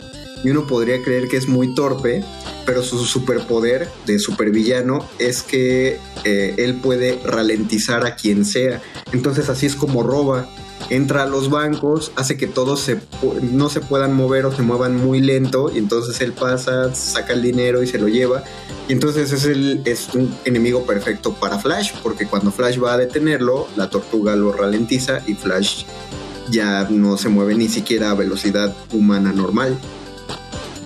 y 0.45 0.51
uno 0.51 0.67
podría 0.67 1.03
creer 1.03 1.29
que 1.29 1.37
es 1.37 1.49
muy 1.49 1.75
torpe, 1.75 2.23
pero 2.65 2.83
su 2.83 3.05
superpoder 3.05 3.89
de 4.07 4.19
supervillano 4.19 5.09
es 5.19 5.43
que 5.43 5.99
eh, 6.25 6.55
él 6.59 6.77
puede 6.77 7.19
ralentizar 7.25 8.07
a 8.07 8.15
quien 8.15 8.45
sea. 8.45 8.81
Entonces 9.13 9.49
así 9.49 9.67
es 9.67 9.75
como 9.75 10.03
roba. 10.03 10.49
Entra 10.91 11.25
a 11.25 11.27
los 11.27 11.51
bancos, 11.51 12.13
hace 12.17 12.37
que 12.37 12.47
todos 12.47 12.81
se 12.81 13.01
no 13.43 13.69
se 13.69 13.81
puedan 13.81 14.15
mover 14.15 14.47
o 14.47 14.53
se 14.55 14.63
muevan 14.63 14.97
muy 14.97 15.21
lento 15.21 15.71
y 15.75 15.79
entonces 15.79 16.21
él 16.21 16.33
pasa, 16.33 16.95
saca 16.95 17.35
el 17.35 17.43
dinero 17.43 17.83
y 17.83 17.87
se 17.87 17.99
lo 17.99 18.09
lleva. 18.09 18.43
Y 18.89 18.93
entonces 18.93 19.33
es, 19.33 19.45
el, 19.45 19.83
es 19.85 20.15
un 20.15 20.35
enemigo 20.45 20.85
perfecto 20.87 21.35
para 21.35 21.59
Flash, 21.59 21.93
porque 22.03 22.27
cuando 22.27 22.51
Flash 22.51 22.83
va 22.83 22.95
a 22.95 22.97
detenerlo, 22.97 23.69
la 23.77 23.91
tortuga 23.91 24.35
lo 24.35 24.53
ralentiza 24.53 25.21
y 25.27 25.35
Flash 25.35 25.85
ya 26.51 26.87
no 26.89 27.19
se 27.19 27.29
mueve 27.29 27.55
ni 27.55 27.69
siquiera 27.69 28.11
a 28.11 28.15
velocidad 28.15 28.75
humana 28.93 29.33
normal. 29.33 29.77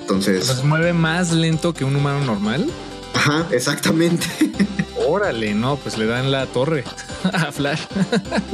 Entonces, 0.00 0.44
se 0.44 0.64
mueve 0.64 0.92
más 0.92 1.32
lento 1.32 1.72
que 1.74 1.84
un 1.84 1.94
humano 1.94 2.24
normal. 2.24 2.66
ajá, 3.14 3.46
exactamente. 3.52 4.26
Órale, 5.12 5.52
no, 5.52 5.76
pues 5.76 5.98
le 5.98 6.06
dan 6.06 6.30
la 6.30 6.46
torre 6.46 6.84
a 7.34 7.52
Flash. 7.52 7.82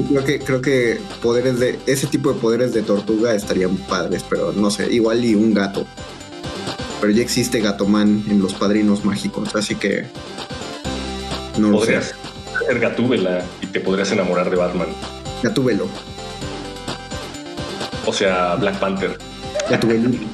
Creo 0.08 0.24
que 0.24 0.40
creo 0.40 0.60
que 0.60 1.00
poderes 1.22 1.60
de 1.60 1.78
ese 1.86 2.08
tipo 2.08 2.32
de 2.32 2.40
poderes 2.40 2.74
de 2.74 2.82
tortuga 2.82 3.32
estarían 3.32 3.76
padres, 3.76 4.24
pero 4.28 4.50
no 4.52 4.68
sé, 4.68 4.92
igual 4.92 5.24
y 5.24 5.36
un 5.36 5.54
gato. 5.54 5.86
Pero 7.00 7.12
ya 7.12 7.22
existe 7.22 7.60
Gatoman 7.60 8.24
en 8.28 8.42
los 8.42 8.54
Padrinos 8.54 9.04
Mágicos, 9.04 9.54
así 9.54 9.76
que 9.76 10.06
no 11.58 11.68
lo 11.68 11.78
sé. 11.78 11.92
Podrías 11.92 12.14
ser 12.66 12.80
Gatúbela 12.80 13.44
y 13.62 13.66
te 13.66 13.78
podrías 13.78 14.10
enamorar 14.10 14.50
de 14.50 14.56
Batman. 14.56 14.88
Gatúbelo, 15.44 15.86
O 18.04 18.12
sea, 18.12 18.56
Black 18.56 18.80
Panther. 18.80 19.16
Gatubelín. 19.70 20.26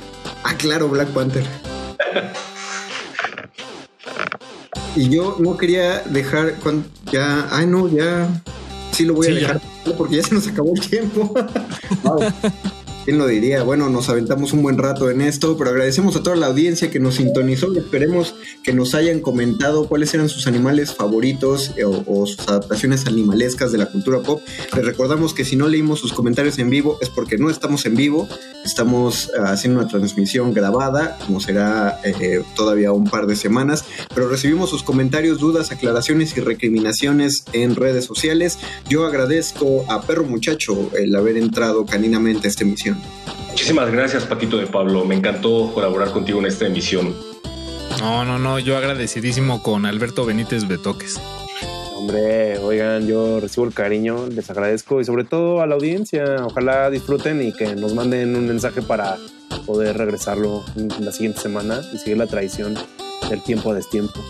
Ah, 0.43 0.55
claro, 0.57 0.89
Black 0.89 1.09
Panther. 1.09 1.45
Y 4.97 5.09
yo 5.09 5.37
no 5.41 5.57
quería 5.57 6.01
dejar 6.01 6.55
cuan- 6.63 6.85
ya, 7.11 7.49
ay 7.51 7.67
no, 7.67 7.89
ya 7.89 8.29
sí 8.93 9.05
lo 9.05 9.15
voy 9.15 9.27
a 9.27 9.31
ya. 9.31 9.37
dejar 9.39 9.61
porque 9.99 10.17
ya 10.17 10.23
se 10.23 10.35
nos 10.35 10.47
acabó 10.47 10.73
el 10.75 10.81
tiempo. 10.81 11.35
Wow. 12.05 12.21
¿Quién 13.05 13.19
lo 13.19 13.27
diría? 13.27 13.63
Bueno, 13.63 13.91
nos 13.91 14.09
aventamos 14.09 14.55
un 14.55 14.63
buen 14.63 14.79
rato 14.79 15.11
en 15.11 15.21
esto, 15.21 15.59
pero 15.59 15.71
agradecemos 15.71 16.17
a 16.17 16.23
toda 16.23 16.37
la 16.37 16.47
audiencia 16.47 16.91
que 16.91 17.01
nos 17.01 17.17
sintonizó 17.17 17.75
esperemos 17.77 18.35
que 18.63 18.73
nos 18.73 18.95
hayan 18.95 19.21
comentado 19.21 19.87
cuáles 19.89 20.15
eran 20.15 20.29
sus 20.29 20.47
animales 20.47 20.95
favoritos 20.95 21.73
eh, 21.77 21.85
o, 21.85 22.03
o 22.07 22.27
sus 22.27 22.49
adaptaciones 22.49 23.07
animalescas 23.07 23.73
de 23.73 23.79
la 23.79 23.87
cultura 23.87 24.21
pop. 24.21 24.41
Les 24.75 24.85
recordamos 24.85 25.35
que 25.35 25.45
si 25.45 25.55
no 25.55 25.69
leímos 25.69 26.01
sus 26.01 26.13
comentarios 26.13 26.59
en 26.59 26.71
vivo 26.71 26.99
es 27.01 27.11
porque 27.11 27.37
no 27.37 27.51
estamos 27.51 27.85
en 27.87 27.95
vivo, 27.95 28.29
estamos 28.65 29.29
eh, 29.29 29.41
haciendo 29.45 29.81
una 29.81 29.89
transmisión 29.89 30.53
grabada, 30.53 31.19
como 31.27 31.41
será 31.41 32.01
eh, 32.05 32.43
todavía 32.57 32.93
un 32.93 33.05
par 33.05 33.27
de 33.27 33.37
semanas, 33.37 33.85
pero 34.15 34.29
recibimos 34.29 34.71
sus 34.71 34.83
comentarios, 34.83 35.39
dudas, 35.39 35.71
aclaraciones 35.71 36.37
y 36.37 36.41
recriminaciones 36.41 37.45
en 37.53 37.77
redes 37.77 38.07
sociales. 38.07 38.59
Yo 38.89 39.07
agradezco 39.07 39.85
a 39.91 40.03
Perro 40.03 40.25
Muchacho 40.25 40.91
el 40.99 41.15
haber 41.15 41.37
entrado 41.37 41.85
caninamente 41.85 42.49
a 42.49 42.51
esta 42.51 42.65
emisión. 42.65 42.94
Muchísimas 43.49 43.91
gracias, 43.91 44.25
Paquito 44.25 44.57
de 44.57 44.67
Pablo. 44.67 45.05
Me 45.05 45.15
encantó 45.15 45.71
colaborar 45.73 46.11
contigo 46.11 46.41
en 46.41 46.47
esta 46.47 46.67
emisión. 46.67 47.15
No, 48.01 48.25
no, 48.25 48.39
no, 48.39 48.59
yo 48.59 48.77
agradecidísimo 48.77 49.63
con 49.63 49.87
Alberto 49.87 50.27
Benítez 50.27 50.67
Betoques. 50.67 51.21
Hombre, 51.95 52.59
oigan, 52.59 53.07
yo 53.07 53.41
recibo 53.41 53.65
el 53.67 53.73
cariño, 53.73 54.27
les 54.27 54.51
agradezco 54.51 55.01
y 55.01 55.05
sobre 55.05 55.25
todo 55.25 55.63
a 55.63 55.67
la 55.67 55.75
audiencia. 55.75 56.45
Ojalá 56.45 56.91
disfruten 56.91 57.41
y 57.41 57.53
que 57.53 57.77
nos 57.77 57.95
manden 57.95 58.37
un 58.37 58.47
mensaje 58.47 58.83
para 58.83 59.17
poder 59.65 59.97
regresarlo 59.97 60.65
en 60.77 60.89
la 61.05 61.13
siguiente 61.13 61.41
semana 61.41 61.81
y 61.95 61.99
seguir 61.99 62.19
la 62.19 62.27
tradición 62.27 62.75
del 63.31 63.43
tiempo 63.43 63.71
a 63.71 63.75
destiempo. 63.75 64.21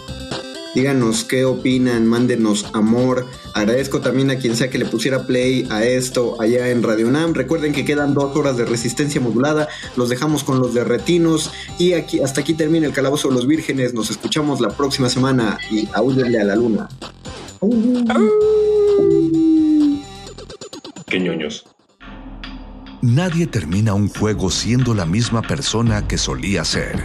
Díganos 0.75 1.25
qué 1.25 1.45
opinan, 1.45 2.07
mándenos 2.07 2.67
amor. 2.73 3.27
Agradezco 3.55 4.01
también 4.01 4.31
a 4.31 4.37
quien 4.37 4.57
sea 4.57 4.71
que 4.71 4.79
le 4.79 4.87
pusiera 4.87 5.27
play 5.27 5.67
a 5.71 5.85
esto 5.85 6.41
allá 6.41 6.69
en 6.71 6.83
Radio 6.83 7.11
Nam. 7.11 7.33
Recuerden 7.33 7.73
que 7.73 7.85
quedan 7.85 8.15
dos 8.15 8.35
horas 8.37 8.57
de 8.57 8.65
resistencia 8.65 9.21
modulada. 9.21 9.69
Los 9.97 10.09
dejamos 10.09 10.43
con 10.43 10.59
los 10.59 10.75
de 10.75 10.83
retinos. 10.83 11.53
Y 11.79 11.93
aquí, 11.93 12.21
hasta 12.21 12.41
aquí 12.41 12.55
termina 12.55 12.87
el 12.87 12.93
calabozo 12.93 13.29
de 13.29 13.35
los 13.35 13.47
vírgenes. 13.47 13.95
Nos 13.95 14.11
escuchamos 14.11 14.61
la 14.61 14.71
próxima 14.71 15.09
semana 15.09 15.59
y 15.71 15.89
aúllenle 15.93 16.41
a 16.41 16.45
la 16.45 16.57
luna. 16.57 16.89
Qué 21.07 21.21
ñoños. 21.21 21.65
Nadie 23.01 23.47
termina 23.47 23.95
un 23.95 24.09
juego 24.09 24.51
siendo 24.51 24.95
la 24.95 25.05
misma 25.05 25.43
persona 25.43 26.09
que 26.09 26.19
solía 26.19 26.65
ser. 26.65 27.05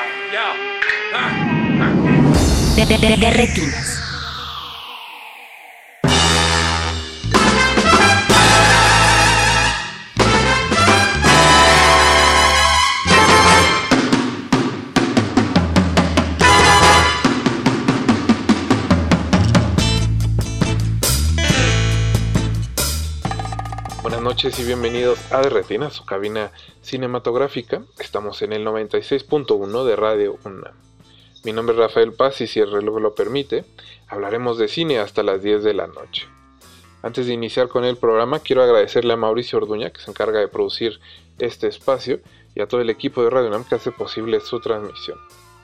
De, 2.87 2.97
de- 2.97 3.17
de- 3.17 3.61
noches 24.21 24.59
y 24.59 24.63
bienvenidos 24.63 25.19
a 25.31 25.41
De 25.41 25.49
Retina, 25.49 25.89
su 25.89 26.05
cabina 26.05 26.51
cinematográfica. 26.81 27.81
Estamos 27.99 28.41
en 28.43 28.53
el 28.53 28.65
96.1 28.65 29.83
de 29.83 29.95
Radio 29.95 30.37
UNAM. 30.45 30.90
Mi 31.43 31.53
nombre 31.53 31.73
es 31.73 31.79
Rafael 31.79 32.13
Paz 32.13 32.39
y 32.41 32.45
si 32.47 32.59
el 32.59 32.71
reloj 32.71 32.99
lo 33.01 33.15
permite, 33.15 33.65
hablaremos 34.07 34.59
de 34.59 34.67
cine 34.67 34.99
hasta 34.99 35.23
las 35.23 35.41
10 35.41 35.63
de 35.63 35.73
la 35.73 35.87
noche. 35.87 36.27
Antes 37.01 37.25
de 37.25 37.33
iniciar 37.33 37.67
con 37.67 37.83
el 37.83 37.97
programa, 37.97 38.41
quiero 38.41 38.61
agradecerle 38.61 39.13
a 39.13 39.17
Mauricio 39.17 39.57
Orduña, 39.57 39.89
que 39.89 40.01
se 40.01 40.11
encarga 40.11 40.39
de 40.39 40.47
producir 40.47 40.99
este 41.39 41.67
espacio, 41.67 42.19
y 42.53 42.61
a 42.61 42.67
todo 42.67 42.79
el 42.81 42.91
equipo 42.91 43.23
de 43.23 43.31
Radio 43.31 43.47
UNAM 43.47 43.63
que 43.63 43.73
hace 43.73 43.91
posible 43.91 44.39
su 44.39 44.59
transmisión. 44.59 45.17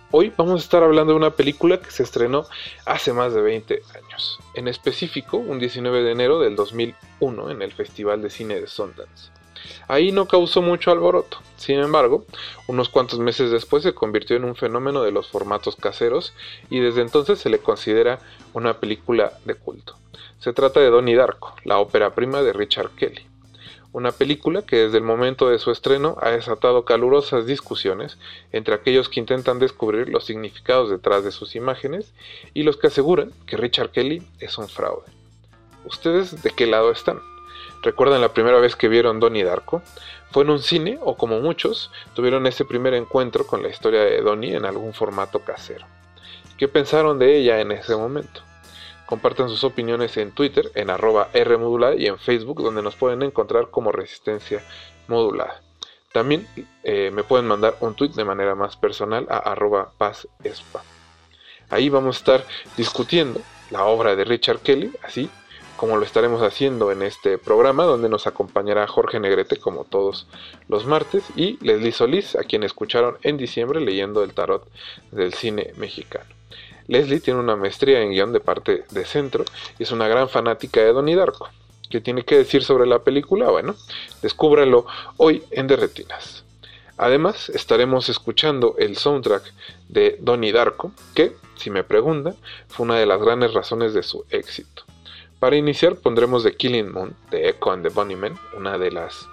Hoy 0.09 0.33
vamos 0.35 0.61
a 0.61 0.63
estar 0.63 0.81
hablando 0.81 1.13
de 1.13 1.17
una 1.17 1.35
película 1.35 1.79
que 1.79 1.91
se 1.91 2.01
estrenó 2.01 2.45
hace 2.87 3.13
más 3.13 3.35
de 3.35 3.41
20 3.41 3.83
años, 3.93 4.39
en 4.55 4.67
específico 4.67 5.37
un 5.37 5.59
19 5.59 6.01
de 6.01 6.11
enero 6.11 6.39
del 6.39 6.55
2001 6.55 7.51
en 7.51 7.61
el 7.61 7.71
Festival 7.71 8.23
de 8.23 8.31
Cine 8.31 8.59
de 8.59 8.65
Sundance. 8.65 9.36
Ahí 9.87 10.11
no 10.11 10.27
causó 10.27 10.61
mucho 10.61 10.91
alboroto, 10.91 11.39
sin 11.55 11.79
embargo, 11.79 12.25
unos 12.67 12.89
cuantos 12.89 13.19
meses 13.19 13.51
después 13.51 13.83
se 13.83 13.93
convirtió 13.93 14.35
en 14.35 14.43
un 14.43 14.55
fenómeno 14.55 15.03
de 15.03 15.11
los 15.11 15.27
formatos 15.27 15.75
caseros 15.75 16.33
y 16.69 16.79
desde 16.79 17.01
entonces 17.01 17.39
se 17.39 17.49
le 17.49 17.59
considera 17.59 18.19
una 18.53 18.79
película 18.79 19.33
de 19.45 19.55
culto. 19.55 19.95
Se 20.39 20.53
trata 20.53 20.79
de 20.79 20.89
Donnie 20.89 21.15
Darko, 21.15 21.55
la 21.63 21.79
ópera 21.79 22.13
prima 22.13 22.41
de 22.41 22.53
Richard 22.53 22.91
Kelly 22.91 23.25
una 23.97 24.11
película 24.11 24.61
que 24.61 24.75
desde 24.75 24.97
el 24.97 25.03
momento 25.03 25.49
de 25.49 25.57
su 25.57 25.71
estreno 25.71 26.17
ha 26.21 26.29
desatado 26.29 26.85
calurosas 26.85 27.47
discusiones 27.47 28.19
entre 28.51 28.75
aquellos 28.75 29.09
que 29.09 29.19
intentan 29.19 29.57
descubrir 29.57 30.09
los 30.09 30.25
significados 30.25 30.91
detrás 30.91 31.23
de 31.23 31.31
sus 31.31 31.55
imágenes 31.55 32.13
y 32.53 32.61
los 32.61 32.77
que 32.77 32.87
aseguran 32.87 33.31
que 33.47 33.57
Richard 33.57 33.89
Kelly 33.89 34.21
es 34.39 34.57
un 34.59 34.67
fraude. 34.67 35.11
¿Ustedes 35.85 36.43
de 36.43 36.51
qué 36.51 36.67
lado 36.67 36.91
están? 36.91 37.19
¿Recuerdan 37.81 38.21
la 38.21 38.33
primera 38.33 38.59
vez 38.59 38.75
que 38.75 38.87
vieron 38.87 39.19
Donnie 39.19 39.43
Darko? 39.43 39.81
¿Fue 40.31 40.43
en 40.43 40.49
un 40.49 40.59
cine 40.59 40.99
o 41.01 41.15
como 41.15 41.39
muchos 41.39 41.91
tuvieron 42.15 42.47
ese 42.47 42.65
primer 42.65 42.93
encuentro 42.93 43.45
con 43.45 43.61
la 43.61 43.69
historia 43.69 44.01
de 44.01 44.21
Donnie 44.21 44.55
en 44.55 44.65
algún 44.65 44.93
formato 44.93 45.39
casero? 45.39 45.85
¿Qué 46.57 46.67
pensaron 46.67 47.19
de 47.19 47.37
ella 47.37 47.59
en 47.59 47.71
ese 47.71 47.95
momento? 47.95 48.41
Compartan 49.05 49.47
sus 49.47 49.63
opiniones 49.63 50.17
en 50.17 50.31
Twitter, 50.31 50.71
en 50.75 50.89
arroba 50.89 51.29
Rmodulada 51.33 51.95
y 51.95 52.07
en 52.07 52.17
Facebook, 52.17 52.61
donde 52.61 52.81
nos 52.81 52.95
pueden 52.95 53.21
encontrar 53.21 53.69
como 53.69 53.91
Resistencia 53.91 54.61
Modulada. 55.07 55.61
También 56.11 56.47
eh, 56.83 57.11
me 57.13 57.23
pueden 57.23 57.45
mandar 57.45 57.75
un 57.79 57.95
tweet 57.95 58.09
de 58.09 58.25
manera 58.25 58.55
más 58.55 58.75
personal 58.75 59.27
a 59.29 59.37
arroba 59.37 59.91
pazespa. 59.97 60.83
Ahí 61.69 61.89
vamos 61.89 62.17
a 62.17 62.19
estar 62.19 62.45
discutiendo 62.75 63.39
la 63.69 63.85
obra 63.85 64.15
de 64.15 64.25
Richard 64.25 64.59
Kelly, 64.59 64.91
así 65.03 65.29
como 65.77 65.95
lo 65.95 66.03
estaremos 66.03 66.41
haciendo 66.41 66.91
en 66.91 67.03
este 67.03 67.37
programa, 67.37 67.85
donde 67.85 68.09
nos 68.09 68.27
acompañará 68.27 68.87
Jorge 68.87 69.19
Negrete 69.19 69.57
como 69.57 69.85
todos 69.85 70.27
los 70.67 70.85
martes 70.85 71.23
y 71.35 71.57
Leslie 71.63 71.91
Solís, 71.91 72.35
a 72.35 72.43
quien 72.43 72.63
escucharon 72.63 73.17
en 73.21 73.37
diciembre 73.37 73.79
leyendo 73.79 74.23
el 74.23 74.33
tarot 74.33 74.67
del 75.11 75.33
cine 75.33 75.73
mexicano. 75.77 76.25
Leslie 76.87 77.19
tiene 77.19 77.39
una 77.39 77.55
maestría 77.55 78.01
en 78.01 78.11
guion 78.11 78.33
de 78.33 78.39
parte 78.39 78.85
de 78.89 79.05
centro 79.05 79.45
y 79.77 79.83
es 79.83 79.91
una 79.91 80.07
gran 80.07 80.29
fanática 80.29 80.81
de 80.81 80.93
Donnie 80.93 81.15
Darko. 81.15 81.49
¿Qué 81.89 82.01
tiene 82.01 82.23
que 82.23 82.37
decir 82.37 82.63
sobre 82.63 82.87
la 82.87 83.03
película? 83.03 83.49
Bueno, 83.49 83.75
descúbralo 84.21 84.87
hoy 85.17 85.43
en 85.51 85.67
Derretinas. 85.67 86.43
Además, 86.97 87.49
estaremos 87.49 88.09
escuchando 88.09 88.75
el 88.79 88.97
soundtrack 88.97 89.53
de 89.87 90.17
Donnie 90.19 90.51
Darko, 90.51 90.91
que, 91.13 91.35
si 91.55 91.69
me 91.69 91.83
preguntan, 91.83 92.35
fue 92.67 92.85
una 92.85 92.95
de 92.97 93.05
las 93.05 93.21
grandes 93.21 93.53
razones 93.53 93.93
de 93.93 94.01
su 94.01 94.25
éxito. 94.31 94.86
Para 95.39 95.55
iniciar 95.55 95.95
pondremos 95.95 96.43
The 96.43 96.55
Killing 96.55 96.91
Moon 96.91 97.15
de 97.29 97.49
Echo 97.49 97.71
and 97.71 97.83
the 97.83 97.89
Bunnymen, 97.89 98.37
una 98.57 98.77
de 98.77 98.91
las 98.91 99.27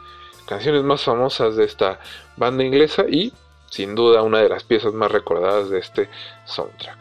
canciones 0.47 0.83
más 0.83 1.03
famosas 1.03 1.57
de 1.57 1.65
esta 1.65 1.99
banda 2.37 2.63
inglesa 2.63 3.05
y 3.09 3.33
sin 3.71 3.95
duda 3.95 4.23
una 4.23 4.41
de 4.41 4.51
las 4.51 4.65
piezas 4.65 4.93
más 4.93 5.11
recordadas 5.11 5.71
de 5.71 5.79
este 5.79 6.11
soundtrack. 6.45 6.99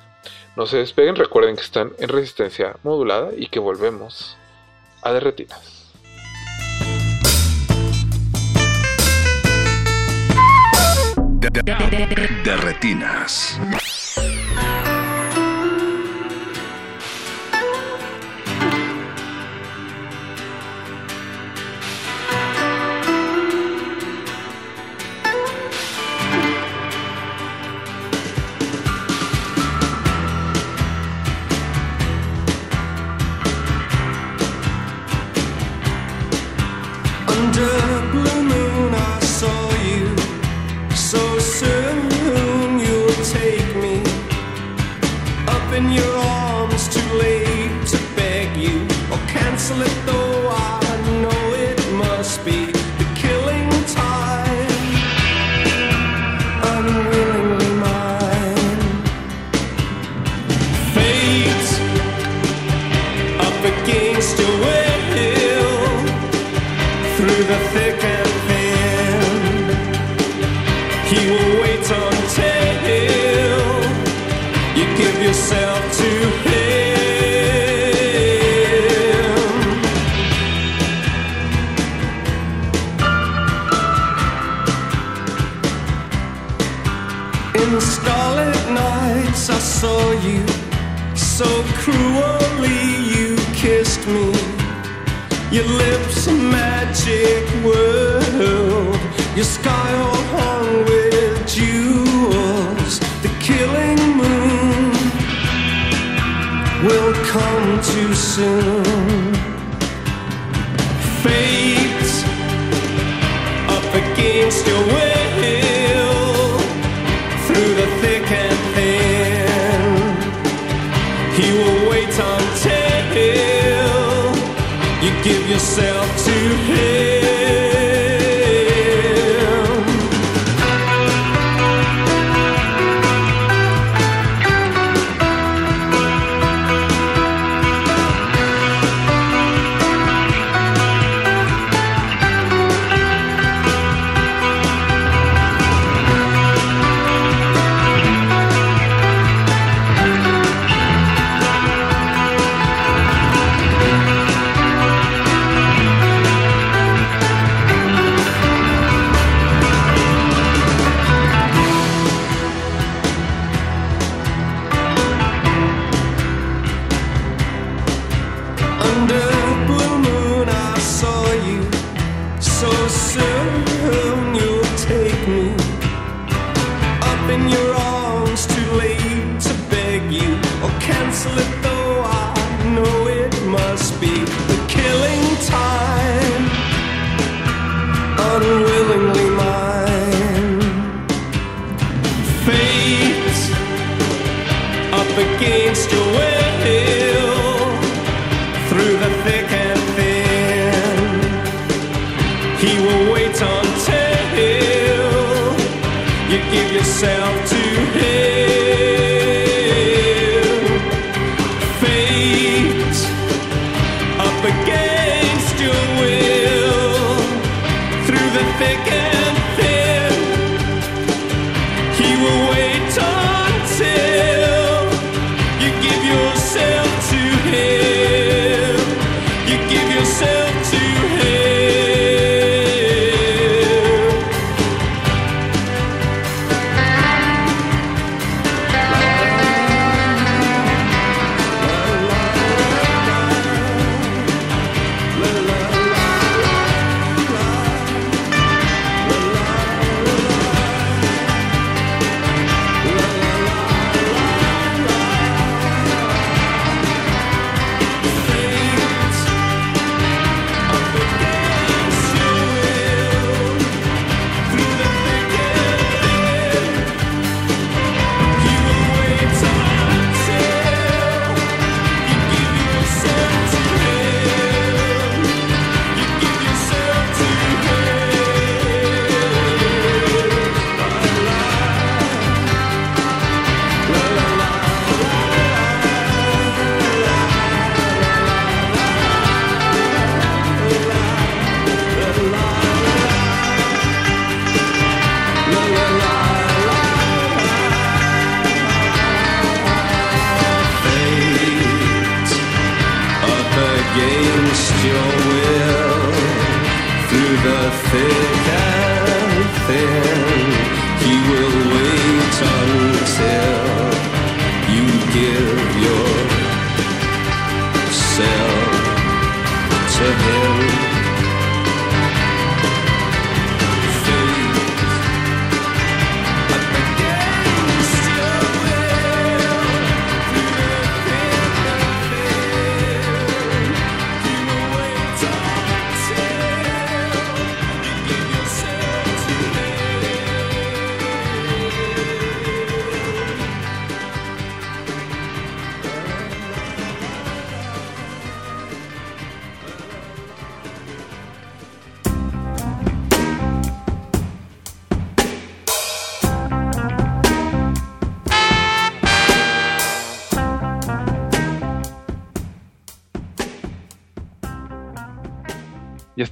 No 0.56 0.68
se 0.68 0.78
despeguen, 0.78 1.16
recuerden 1.16 1.56
que 1.56 1.64
están 1.64 1.91
en 1.99 2.10
resistencia 2.10 2.78
modulada 2.84 3.32
y 3.36 3.47
que 3.47 3.60
volvemos 3.60 4.38
a 5.01 5.12
derretinas. 5.12 5.91
De. 11.39 11.49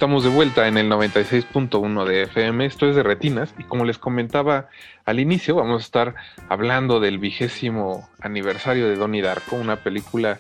estamos 0.02 0.24
de 0.24 0.32
vuelta 0.32 0.68
en 0.68 0.80
el 0.80 0.90
96.1 0.90 2.06
de 2.06 2.24
FM. 2.24 2.66
Esto 2.66 2.90
es 2.90 2.96
de 2.96 3.04
Retinas 3.04 3.54
y 3.60 3.64
como 3.64 3.86
les 3.86 4.00
comentaba 4.00 4.68
al 5.06 5.20
inicio, 5.20 5.54
vamos 5.54 5.84
a 5.84 5.86
estar 5.86 6.16
hablando 6.50 7.00
del 7.00 7.20
vigésimo 7.20 8.10
aniversario 8.20 8.88
de 8.88 8.96
Donnie 8.96 9.22
Darko, 9.22 9.58
una 9.58 9.76
película 9.76 10.40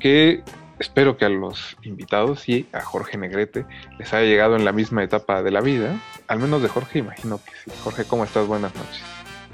que 0.00 0.42
espero 0.78 1.18
que 1.18 1.26
a 1.26 1.28
los 1.28 1.76
invitados 1.82 2.48
y 2.48 2.68
a 2.72 2.80
Jorge 2.80 3.18
Negrete 3.18 3.66
les 3.98 4.14
haya 4.14 4.26
llegado 4.26 4.56
en 4.56 4.64
la 4.64 4.72
misma 4.72 5.04
etapa 5.04 5.42
de 5.42 5.50
la 5.50 5.60
vida, 5.60 5.94
al 6.26 6.38
menos 6.38 6.62
de 6.62 6.68
Jorge, 6.68 7.00
imagino 7.00 7.36
que 7.36 7.50
sí. 7.50 7.78
Jorge, 7.84 8.04
¿cómo 8.04 8.24
estás? 8.24 8.46
Buenas 8.46 8.74
noches. 8.74 9.02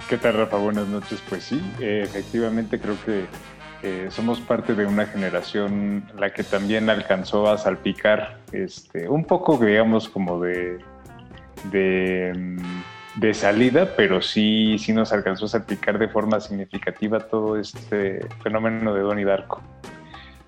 ¿Qué 0.09 0.19
tal, 0.19 0.35
Rafa? 0.35 0.57
Buenas 0.59 0.87
noches. 0.87 1.21
Pues 1.29 1.43
sí, 1.43 1.61
eh, 1.81 2.03
efectivamente 2.05 2.79
creo 2.79 2.97
que 3.05 3.25
somos 4.11 4.41
parte 4.41 4.75
de 4.75 4.87
una 4.87 5.07
generación 5.07 6.05
en 6.09 6.21
la 6.21 6.31
que 6.33 6.45
también 6.45 6.89
alcanzó 6.89 7.51
a 7.51 7.59
salpicar 7.59 8.39
este, 8.53 9.09
un 9.09 9.25
poco, 9.25 9.57
digamos, 9.57 10.09
como 10.09 10.41
de, 10.41 10.79
de 13.17 13.35
salida, 13.35 13.95
pero 13.97 14.23
sí, 14.23 14.77
sí 14.79 14.93
nos 14.93 15.13
alcanzó 15.13 15.47
a 15.47 15.49
salpicar 15.49 15.99
de 15.99 16.09
forma 16.09 16.41
significativa 16.41 17.21
todo 17.21 17.59
este 17.59 18.27
fenómeno 18.43 18.95
de 18.95 19.01
Donnie 19.01 19.25
Darko. 19.25 19.61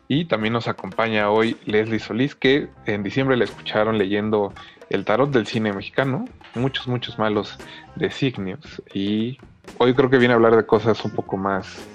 Y 0.07 0.27
también 0.27 0.53
nos 0.53 0.69
acompaña 0.69 1.31
hoy 1.31 1.57
Leslie 1.65 1.99
Solís, 1.99 2.35
que 2.35 2.69
en 2.87 3.03
diciembre 3.03 3.37
la 3.37 3.45
escucharon 3.45 3.99
leyendo 3.99 4.53
el 4.91 5.05
tarot 5.05 5.31
del 5.31 5.47
cine 5.47 5.73
mexicano, 5.73 6.27
muchos, 6.55 6.87
muchos 6.87 7.19
malos 7.19 7.59
designios. 7.97 8.83
Y 8.93 9.39
hoy 9.79 9.95
creo 9.95 10.11
que 10.11 10.19
viene 10.19 10.35
a 10.35 10.37
hablar 10.37 10.57
de 10.57 10.67
cosas 10.67 11.03
un 11.05 11.13
poco 11.13 11.37
más 11.37 11.87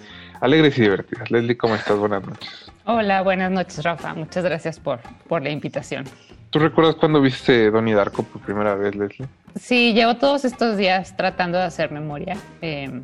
alegres 0.41 0.77
y 0.77 0.81
divertidas. 0.81 1.29
Leslie, 1.31 1.57
¿cómo 1.57 1.75
estás? 1.75 1.97
Buenas 1.97 2.23
noches. 2.25 2.49
Hola, 2.85 3.21
buenas 3.21 3.51
noches, 3.51 3.83
Rafa. 3.83 4.13
Muchas 4.13 4.43
gracias 4.43 4.79
por, 4.79 4.99
por 5.27 5.41
la 5.43 5.49
invitación. 5.49 6.05
¿Tú 6.49 6.59
recuerdas 6.59 6.95
cuando 6.95 7.21
viste 7.21 7.69
Donnie 7.69 7.93
Darko 7.93 8.23
por 8.23 8.41
primera 8.41 8.73
vez, 8.75 8.95
Leslie? 8.95 9.27
Sí, 9.59 9.93
llevo 9.93 10.15
todos 10.15 10.45
estos 10.45 10.77
días 10.77 11.15
tratando 11.15 11.57
de 11.57 11.65
hacer 11.65 11.91
memoria. 11.91 12.37
eh, 12.61 13.01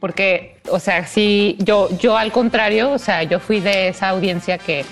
porque, 0.00 0.56
o 0.68 0.80
sea, 0.80 1.06
sí, 1.06 1.56
yo, 1.60 1.88
yo 1.98 2.16
al 2.16 2.32
contrario, 2.32 2.90
o 2.90 2.98
sea, 2.98 3.22
yo 3.22 3.38
fui 3.38 3.60
de 3.60 3.86
esa 3.86 4.08
audiencia 4.08 4.58
que 4.58 4.84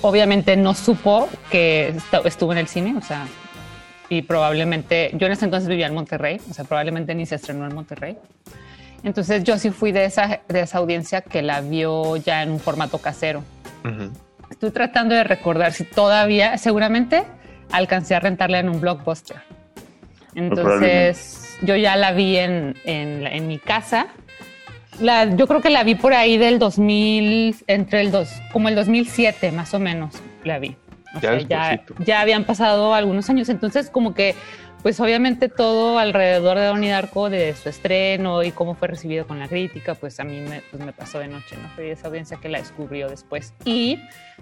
obviamente 0.00 0.56
no 0.56 0.72
supo 0.72 1.28
que 1.50 1.92
estu- 1.94 2.24
estuvo 2.24 2.50
en 2.52 2.58
el 2.58 2.66
cine, 2.66 2.94
o 2.96 3.02
sea, 3.02 3.26
y 4.08 4.22
probablemente, 4.22 5.10
yo 5.14 5.26
en 5.26 5.34
ese 5.34 5.44
entonces 5.44 5.68
vivía 5.68 5.86
en 5.86 5.92
Monterrey, 5.94 6.40
o 6.50 6.54
sea, 6.54 6.64
probablemente 6.64 7.14
ni 7.14 7.26
se 7.26 7.34
estrenó 7.34 7.66
en 7.66 7.74
Monterrey. 7.74 8.16
Entonces 9.04 9.44
yo 9.44 9.58
sí 9.58 9.70
fui 9.70 9.92
de 9.92 10.04
esa, 10.04 10.40
de 10.48 10.60
esa 10.60 10.78
audiencia 10.78 11.22
que 11.22 11.42
la 11.42 11.60
vio 11.60 12.16
ya 12.16 12.42
en 12.42 12.50
un 12.50 12.60
formato 12.60 12.98
casero. 12.98 13.42
Estoy 14.50 14.70
tratando 14.70 15.14
de 15.14 15.24
recordar 15.24 15.72
si 15.72 15.84
todavía, 15.84 16.56
seguramente 16.58 17.24
alcancé 17.72 18.14
a 18.14 18.20
rentarla 18.20 18.60
en 18.60 18.68
un 18.68 18.80
blockbuster. 18.80 19.38
Entonces 20.34 21.58
yo 21.62 21.76
ya 21.76 21.96
la 21.96 22.12
vi 22.12 22.36
en, 22.36 22.76
en, 22.84 23.46
mi 23.48 23.58
casa. 23.58 24.08
La, 25.00 25.24
yo 25.24 25.46
creo 25.46 25.60
que 25.60 25.70
la 25.70 25.84
vi 25.84 25.94
por 25.94 26.12
ahí 26.12 26.38
del 26.38 26.58
2000, 26.58 27.56
entre 27.66 28.02
el 28.02 28.10
dos, 28.10 28.30
como 28.52 28.68
el 28.68 28.74
2007 28.74 29.52
más 29.52 29.74
o 29.74 29.78
menos 29.78 30.22
la 30.44 30.58
vi. 30.58 30.76
O 31.14 31.20
Ya 31.20 31.40
sea, 31.46 31.84
ya 31.98 32.20
habían 32.20 32.44
pasado 32.44 32.94
algunos 32.94 33.28
años, 33.30 33.48
entonces 33.48 33.90
como 33.90 34.14
que, 34.14 34.34
pues 34.82 34.98
obviamente 35.00 35.48
todo 35.48 35.98
alrededor 35.98 36.58
de 36.58 36.66
Donnie 36.66 36.90
Darko, 36.90 37.30
de 37.30 37.54
su 37.54 37.68
estreno 37.68 38.42
y 38.42 38.50
cómo 38.50 38.74
fue 38.74 38.88
recibido 38.88 39.26
con 39.26 39.38
la 39.38 39.46
crítica, 39.48 39.94
pues 39.94 40.18
a 40.18 40.24
mí 40.24 40.40
me, 40.40 40.60
pues 40.70 40.82
me 40.84 40.92
pasó 40.92 41.18
de 41.20 41.28
noche, 41.28 41.56
¿no? 41.56 41.68
Fui 41.70 41.86
esa 41.90 42.08
audiencia 42.08 42.38
que 42.40 42.48
la 42.48 42.58
descubrió 42.58 43.08
después. 43.08 43.52
Y 43.64 44.00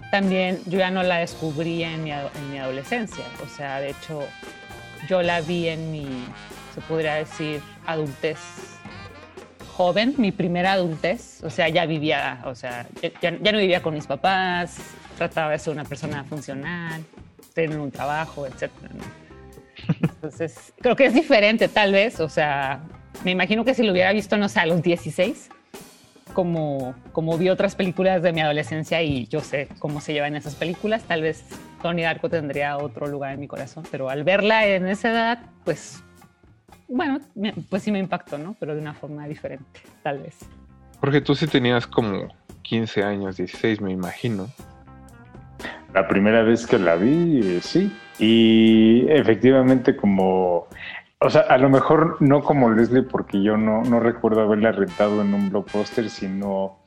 también 0.09 0.59
yo 0.65 0.79
ya 0.79 0.89
no 0.91 1.03
la 1.03 1.17
descubrí 1.19 1.83
en 1.83 2.03
mi, 2.03 2.11
en 2.11 2.51
mi 2.51 2.57
adolescencia, 2.57 3.23
o 3.45 3.47
sea, 3.47 3.79
de 3.79 3.91
hecho 3.91 4.23
yo 5.07 5.21
la 5.21 5.41
vi 5.41 5.67
en 5.67 5.91
mi, 5.91 6.07
se 6.73 6.81
podría 6.81 7.15
decir, 7.15 7.61
adultez 7.85 8.39
joven, 9.75 10.15
mi 10.17 10.31
primera 10.31 10.73
adultez, 10.73 11.43
o 11.43 11.49
sea, 11.49 11.69
ya 11.69 11.85
vivía, 11.85 12.41
o 12.45 12.55
sea, 12.55 12.85
ya- 13.21 13.37
ya 13.39 13.51
no 13.51 13.57
vivía 13.57 13.81
con 13.81 13.93
mis 13.93 14.05
papás, 14.07 14.77
trataba 15.17 15.51
de 15.51 15.59
ser 15.59 15.73
una 15.73 15.85
persona 15.85 16.23
funcional, 16.23 17.03
tener 17.53 17.77
un 17.79 17.91
trabajo, 17.91 18.45
etcétera, 18.45 18.93
¿no? 18.93 19.20
Entonces, 20.01 20.73
creo 20.79 20.95
que 20.95 21.05
es 21.05 21.13
diferente 21.13 21.67
tal 21.67 21.91
vez, 21.91 22.19
o 22.19 22.29
sea, 22.29 22.83
me 23.23 23.31
imagino 23.31 23.65
que 23.65 23.73
si 23.73 23.83
lo 23.83 23.91
hubiera 23.91 24.11
visto, 24.13 24.37
no 24.37 24.49
sé, 24.49 24.59
a 24.59 24.65
los 24.65 24.81
16, 24.81 25.49
como, 26.33 26.95
como 27.11 27.37
vi 27.37 27.49
otras 27.49 27.75
películas 27.75 28.21
de 28.21 28.33
mi 28.33 28.41
adolescencia 28.41 29.01
y 29.01 29.27
yo 29.27 29.41
sé 29.41 29.67
cómo 29.79 30.01
se 30.01 30.13
llevan 30.13 30.35
esas 30.35 30.55
películas, 30.55 31.03
tal 31.03 31.21
vez 31.21 31.43
Tony 31.81 32.03
Darko 32.03 32.29
tendría 32.29 32.77
otro 32.77 33.07
lugar 33.07 33.33
en 33.33 33.39
mi 33.39 33.47
corazón, 33.47 33.83
pero 33.91 34.09
al 34.09 34.23
verla 34.23 34.65
en 34.67 34.87
esa 34.87 35.11
edad, 35.11 35.39
pues, 35.65 36.03
bueno, 36.87 37.19
pues 37.69 37.83
sí 37.83 37.91
me 37.91 37.99
impactó, 37.99 38.37
¿no? 38.37 38.55
Pero 38.59 38.75
de 38.75 38.81
una 38.81 38.93
forma 38.93 39.27
diferente, 39.27 39.81
tal 40.03 40.19
vez. 40.19 40.37
Jorge, 40.99 41.21
tú 41.21 41.35
sí 41.35 41.47
tenías 41.47 41.87
como 41.87 42.27
15 42.61 43.03
años, 43.03 43.37
16, 43.37 43.81
me 43.81 43.91
imagino. 43.91 44.49
La 45.93 46.07
primera 46.07 46.43
vez 46.43 46.65
que 46.65 46.79
la 46.79 46.95
vi, 46.95 47.39
eh, 47.43 47.59
sí. 47.61 47.91
Y 48.21 49.05
efectivamente 49.09 49.95
como, 49.95 50.67
o 51.19 51.29
sea, 51.29 51.41
a 51.41 51.57
lo 51.57 51.69
mejor 51.69 52.17
no 52.21 52.43
como 52.43 52.69
Leslie 52.69 53.01
porque 53.01 53.41
yo 53.41 53.57
no, 53.57 53.81
no 53.83 53.99
recuerdo 53.99 54.41
haberla 54.41 54.71
rentado 54.71 55.21
en 55.21 55.33
un 55.33 55.49
blockbuster, 55.49 56.07
sino 56.09 56.77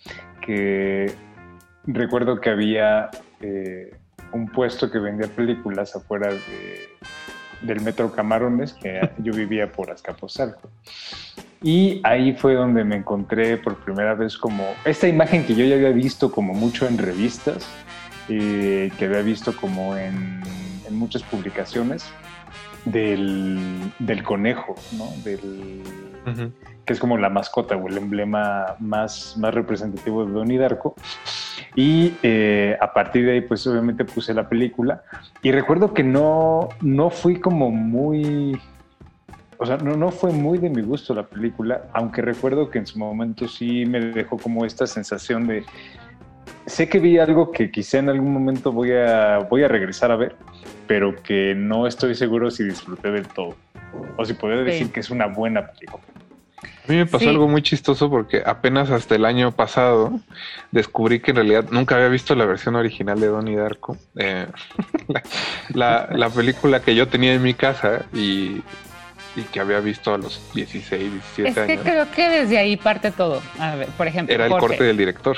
que 0.40 1.12
recuerdo 1.86 2.40
que 2.40 2.50
había 2.50 3.10
eh, 3.40 3.96
un 4.32 4.46
puesto 4.48 4.90
que 4.92 4.98
vendía 5.00 5.26
películas 5.26 5.96
afuera 5.96 6.28
de- 6.28 6.88
del 7.62 7.80
Metro 7.80 8.12
Camarones, 8.12 8.74
que 8.74 9.00
yo 9.18 9.32
vivía 9.32 9.72
por 9.72 9.90
Azcapotzalco. 9.90 10.70
Y 11.62 12.00
ahí 12.04 12.34
fue 12.34 12.54
donde 12.54 12.84
me 12.84 12.96
encontré 12.96 13.56
por 13.56 13.74
primera 13.76 14.14
vez 14.14 14.36
como 14.36 14.64
esta 14.84 15.08
imagen 15.08 15.44
que 15.44 15.54
yo 15.54 15.64
ya 15.64 15.74
había 15.76 15.90
visto 15.90 16.30
como 16.30 16.52
mucho 16.54 16.86
en 16.86 16.96
revistas, 16.98 17.66
eh, 18.28 18.92
que 18.98 19.06
había 19.06 19.22
visto 19.22 19.56
como 19.56 19.96
en, 19.96 20.42
en 20.86 20.96
muchas 20.96 21.22
publicaciones 21.22 22.04
del, 22.84 23.92
del 23.98 24.22
conejo, 24.22 24.74
¿no? 24.92 25.06
Del, 25.24 25.82
que 26.84 26.92
es 26.92 26.98
como 26.98 27.16
la 27.18 27.30
mascota 27.30 27.76
o 27.76 27.88
el 27.88 27.96
emblema 27.96 28.76
más, 28.78 29.36
más 29.38 29.54
representativo 29.54 30.24
de 30.24 30.32
Donnie 30.32 30.58
Darko. 30.58 30.94
Y 31.74 32.14
eh, 32.22 32.76
a 32.80 32.92
partir 32.92 33.24
de 33.26 33.32
ahí, 33.32 33.40
pues 33.40 33.66
obviamente 33.66 34.04
puse 34.04 34.34
la 34.34 34.48
película. 34.48 35.02
Y 35.42 35.50
recuerdo 35.52 35.94
que 35.94 36.04
no, 36.04 36.68
no 36.80 37.10
fui 37.10 37.40
como 37.40 37.70
muy... 37.70 38.60
O 39.56 39.66
sea, 39.66 39.76
no, 39.76 39.96
no 39.96 40.10
fue 40.10 40.32
muy 40.32 40.58
de 40.58 40.68
mi 40.68 40.82
gusto 40.82 41.14
la 41.14 41.22
película, 41.22 41.84
aunque 41.92 42.20
recuerdo 42.22 42.70
que 42.70 42.78
en 42.78 42.86
su 42.86 42.98
momento 42.98 43.46
sí 43.46 43.86
me 43.86 44.00
dejó 44.00 44.36
como 44.36 44.64
esta 44.64 44.86
sensación 44.86 45.46
de... 45.46 45.64
Sé 46.66 46.88
que 46.88 46.98
vi 46.98 47.18
algo 47.18 47.52
que 47.52 47.70
quizá 47.70 47.98
en 47.98 48.08
algún 48.08 48.32
momento 48.32 48.72
voy 48.72 48.92
a, 48.92 49.38
voy 49.50 49.62
a 49.64 49.68
regresar 49.68 50.10
a 50.10 50.16
ver, 50.16 50.34
pero 50.86 51.14
que 51.22 51.54
no 51.54 51.86
estoy 51.86 52.14
seguro 52.14 52.50
si 52.50 52.64
disfruté 52.64 53.10
del 53.10 53.26
todo. 53.28 53.54
O 54.16 54.24
si 54.24 54.34
podría 54.34 54.60
Sí. 54.60 54.64
decir 54.70 54.92
que 54.92 55.00
es 55.00 55.10
una 55.10 55.26
buena 55.26 55.66
película. 55.66 56.02
A 56.62 56.90
mí 56.92 56.96
me 56.96 57.06
pasó 57.06 57.24
Sí. 57.24 57.28
algo 57.30 57.48
muy 57.48 57.62
chistoso 57.62 58.10
porque 58.10 58.42
apenas 58.44 58.90
hasta 58.90 59.14
el 59.14 59.24
año 59.24 59.52
pasado 59.52 60.20
descubrí 60.70 61.20
que 61.20 61.30
en 61.30 61.36
realidad 61.36 61.64
nunca 61.70 61.96
había 61.96 62.08
visto 62.08 62.34
la 62.34 62.44
versión 62.44 62.76
original 62.76 63.20
de 63.20 63.26
Donnie 63.28 63.56
Darko. 63.56 63.96
Eh, 64.18 64.46
la, 65.08 65.22
la- 65.74 66.08
la 66.16 66.30
película 66.30 66.80
que 66.80 66.94
yo 66.94 67.08
tenía 67.08 67.34
en 67.34 67.42
mi 67.42 67.54
casa 67.54 68.04
y, 68.12 68.62
y 69.36 69.42
que 69.52 69.60
había 69.60 69.80
visto 69.80 70.14
a 70.14 70.18
los 70.18 70.40
16, 70.54 71.10
17 71.36 71.48
Es 71.48 71.54
que 71.54 71.72
años. 71.72 71.84
creo 71.84 72.10
que 72.10 72.28
desde 72.28 72.58
ahí 72.58 72.76
parte 72.76 73.10
todo. 73.10 73.42
A 73.58 73.76
ver, 73.76 73.88
por 73.88 74.06
ejemplo, 74.06 74.34
Era 74.34 74.44
el 74.46 74.50
Jorge, 74.52 74.66
corte 74.68 74.84
del 74.84 74.96
director. 74.96 75.36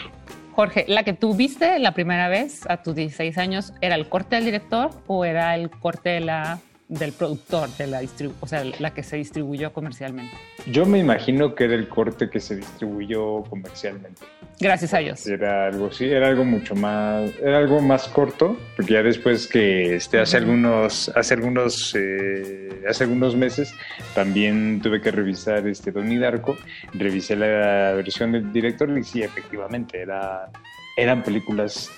Jorge, 0.56 0.86
la 0.88 1.02
que 1.02 1.12
tú 1.12 1.34
viste 1.34 1.78
la 1.78 1.92
primera 1.92 2.30
vez 2.30 2.62
a 2.70 2.82
tus 2.82 2.94
16 2.94 3.36
años, 3.36 3.74
¿era 3.82 3.94
el 3.94 4.08
corte 4.08 4.36
del 4.36 4.46
director 4.46 4.90
o 5.06 5.26
era 5.26 5.54
el 5.54 5.68
corte 5.68 6.08
de 6.08 6.20
la, 6.20 6.60
del 6.88 7.12
productor, 7.12 7.68
de 7.76 7.86
la 7.86 8.00
o 8.40 8.46
sea, 8.46 8.64
la 8.78 8.94
que 8.94 9.02
se 9.02 9.18
distribuyó 9.18 9.74
comercialmente? 9.74 10.34
Yo 10.66 10.84
me 10.84 10.98
imagino 10.98 11.54
que 11.54 11.64
era 11.64 11.74
el 11.74 11.88
corte 11.88 12.28
que 12.28 12.40
se 12.40 12.56
distribuyó 12.56 13.42
comercialmente. 13.44 14.22
Gracias 14.58 14.94
a 14.94 14.98
Dios. 14.98 15.26
Era 15.26 15.66
algo, 15.66 15.92
sí, 15.92 16.06
era 16.06 16.28
algo 16.28 16.44
mucho 16.44 16.74
más, 16.74 17.30
era 17.40 17.58
algo 17.58 17.80
más 17.80 18.08
corto, 18.08 18.56
porque 18.74 18.94
ya 18.94 19.02
después 19.02 19.46
que 19.46 19.96
este, 19.96 20.18
hace 20.18 20.38
algunos, 20.38 21.10
hace 21.14 21.34
algunos, 21.34 21.94
eh, 21.96 22.82
hace 22.88 23.04
algunos 23.04 23.36
meses 23.36 23.72
también 24.14 24.80
tuve 24.82 25.00
que 25.00 25.10
revisar 25.10 25.66
este 25.68 25.92
Donnie 25.92 26.18
Darko, 26.18 26.56
revisé 26.94 27.36
la 27.36 27.92
versión 27.92 28.32
del 28.32 28.52
director 28.52 28.90
y 28.98 29.04
sí, 29.04 29.22
efectivamente, 29.22 30.00
era, 30.00 30.50
eran 30.96 31.22
películas 31.22 31.90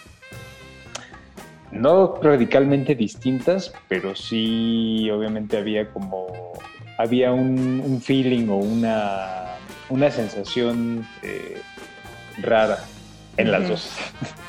no 1.70 2.18
radicalmente 2.22 2.94
distintas, 2.94 3.72
pero 3.88 4.14
sí, 4.14 5.08
obviamente 5.10 5.58
había 5.58 5.88
como, 5.90 6.52
había 6.98 7.32
un, 7.32 7.80
un 7.84 8.00
feeling 8.02 8.48
o 8.48 8.56
una, 8.56 9.54
una 9.88 10.10
sensación 10.10 11.06
eh, 11.22 11.62
rara 12.42 12.78
en 13.36 13.50
las 13.52 13.68
dos. 13.68 13.90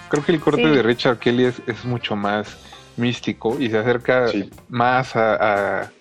Creo 0.10 0.26
que 0.26 0.32
el 0.34 0.40
corte 0.40 0.64
Sí. 0.64 0.70
de 0.70 0.82
Richard 0.84 1.20
Kelly 1.20 1.46
es, 1.46 1.62
es 1.68 1.86
mucho 1.86 2.16
más 2.16 2.58
místico 2.98 3.58
y 3.60 3.70
se 3.70 3.78
acerca 3.78 4.26
más 4.68 5.16
a, 5.16 5.36
a- 5.84 5.92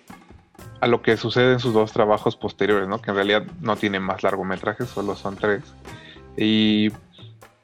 a 0.81 0.87
lo 0.87 1.01
que 1.01 1.17
sucede 1.17 1.53
en 1.53 1.59
sus 1.59 1.73
dos 1.73 1.91
trabajos 1.91 2.35
posteriores, 2.37 2.87
¿no? 2.87 3.01
Que 3.01 3.11
en 3.11 3.15
realidad 3.17 3.43
no 3.61 3.75
tienen 3.75 4.01
más 4.01 4.23
largometrajes, 4.23 4.87
solo 4.89 5.15
son 5.15 5.35
tres. 5.35 5.61
Y 6.37 6.89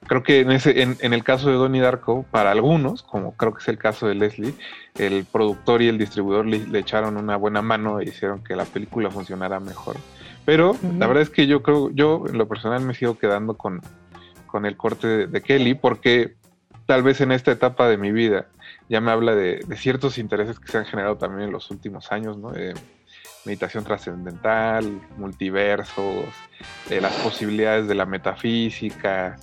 creo 0.07 0.23
que 0.23 0.41
en, 0.41 0.51
ese, 0.51 0.81
en, 0.81 0.97
en 1.01 1.13
el 1.13 1.23
caso 1.23 1.49
de 1.49 1.55
Donnie 1.55 1.81
Darko, 1.81 2.23
para 2.31 2.51
algunos, 2.51 3.03
como 3.03 3.35
creo 3.35 3.53
que 3.53 3.61
es 3.61 3.67
el 3.67 3.77
caso 3.77 4.07
de 4.07 4.15
Leslie, 4.15 4.53
el 4.97 5.25
productor 5.25 5.81
y 5.81 5.87
el 5.87 5.97
distribuidor 5.97 6.45
le, 6.45 6.59
le 6.59 6.79
echaron 6.79 7.17
una 7.17 7.35
buena 7.35 7.61
mano 7.61 7.99
e 7.99 8.05
hicieron 8.05 8.43
que 8.43 8.55
la 8.55 8.65
película 8.65 9.11
funcionara 9.11 9.59
mejor. 9.59 9.97
Pero 10.45 10.75
la 10.97 11.07
verdad 11.07 11.23
es 11.23 11.29
que 11.29 11.47
yo 11.47 11.63
creo, 11.63 11.89
yo 11.91 12.23
en 12.27 12.37
lo 12.37 12.47
personal 12.47 12.81
me 12.81 12.93
sigo 12.93 13.17
quedando 13.17 13.55
con, 13.55 13.81
con 14.45 14.65
el 14.65 14.77
corte 14.77 15.07
de, 15.07 15.27
de 15.27 15.41
Kelly, 15.41 15.73
porque 15.73 16.35
tal 16.85 17.01
vez 17.01 17.19
en 17.21 17.31
esta 17.31 17.51
etapa 17.51 17.87
de 17.87 17.97
mi 17.97 18.11
vida 18.11 18.47
ya 18.87 19.01
me 19.01 19.11
habla 19.11 19.33
de, 19.33 19.61
de 19.67 19.75
ciertos 19.75 20.19
intereses 20.19 20.59
que 20.59 20.71
se 20.71 20.77
han 20.77 20.85
generado 20.85 21.17
también 21.17 21.47
en 21.47 21.51
los 21.51 21.71
últimos 21.71 22.11
años, 22.11 22.37
¿no? 22.37 22.55
Eh, 22.55 22.75
meditación 23.45 23.83
trascendental, 23.83 25.01
multiversos, 25.17 26.25
eh, 26.89 27.01
las 27.01 27.13
posibilidades 27.13 27.87
de 27.87 27.95
la 27.95 28.05
metafísica. 28.05 29.37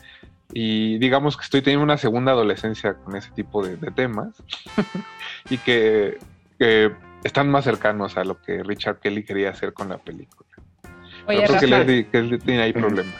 Y 0.53 0.99
digamos 0.99 1.37
que 1.37 1.45
estoy 1.45 1.63
teniendo 1.63 1.85
una 1.85 1.97
segunda 1.99 2.33
adolescencia 2.33 2.95
con 2.95 3.17
ese 3.17 3.31
tipo 3.31 3.65
de, 3.67 3.77
de 3.77 3.91
temas 3.91 4.29
y 5.51 5.59
que, 5.59 6.19
que 6.59 6.93
están 7.25 7.51
más 7.51 7.65
cercanos 7.65 8.17
a 8.17 8.25
lo 8.25 8.41
que 8.41 8.63
Richard 8.63 8.99
Kelly 9.01 9.25
quería 9.25 9.51
hacer 9.51 9.73
con 9.73 9.89
la 9.89 9.99
película. 9.99 10.49
Oye, 11.27 11.39
Pero 11.41 11.47
creo 11.49 11.61
que, 11.61 11.67
Rafa. 11.67 11.85
le- 11.85 12.07
que 12.09 12.39
tiene 12.45 12.63
ahí 12.63 12.73
problemas. 12.73 13.15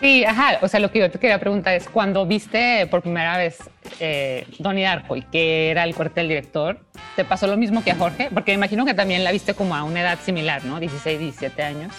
Sí, 0.00 0.24
ajá. 0.24 0.58
O 0.60 0.68
sea, 0.68 0.80
lo 0.80 0.90
que 0.90 0.98
yo 0.98 1.10
te 1.10 1.18
quería 1.18 1.38
preguntar 1.38 1.74
es, 1.74 1.88
cuando 1.88 2.26
viste 2.26 2.86
por 2.90 3.00
primera 3.00 3.38
vez 3.38 3.58
eh, 4.00 4.46
Donnie 4.58 4.84
Darko 4.84 5.16
y 5.16 5.22
que 5.22 5.70
era 5.70 5.84
el 5.84 5.94
corte 5.94 6.20
del 6.20 6.28
director, 6.28 6.78
¿te 7.16 7.24
pasó 7.24 7.46
lo 7.46 7.56
mismo 7.56 7.82
que 7.84 7.92
a 7.92 7.94
Jorge? 7.96 8.28
Porque 8.34 8.50
me 8.52 8.56
imagino 8.56 8.84
que 8.84 8.92
también 8.92 9.22
la 9.24 9.30
viste 9.32 9.54
como 9.54 9.74
a 9.76 9.82
una 9.84 10.00
edad 10.00 10.18
similar, 10.20 10.64
¿no? 10.64 10.80
16, 10.80 11.18
17 11.20 11.62
años. 11.62 11.92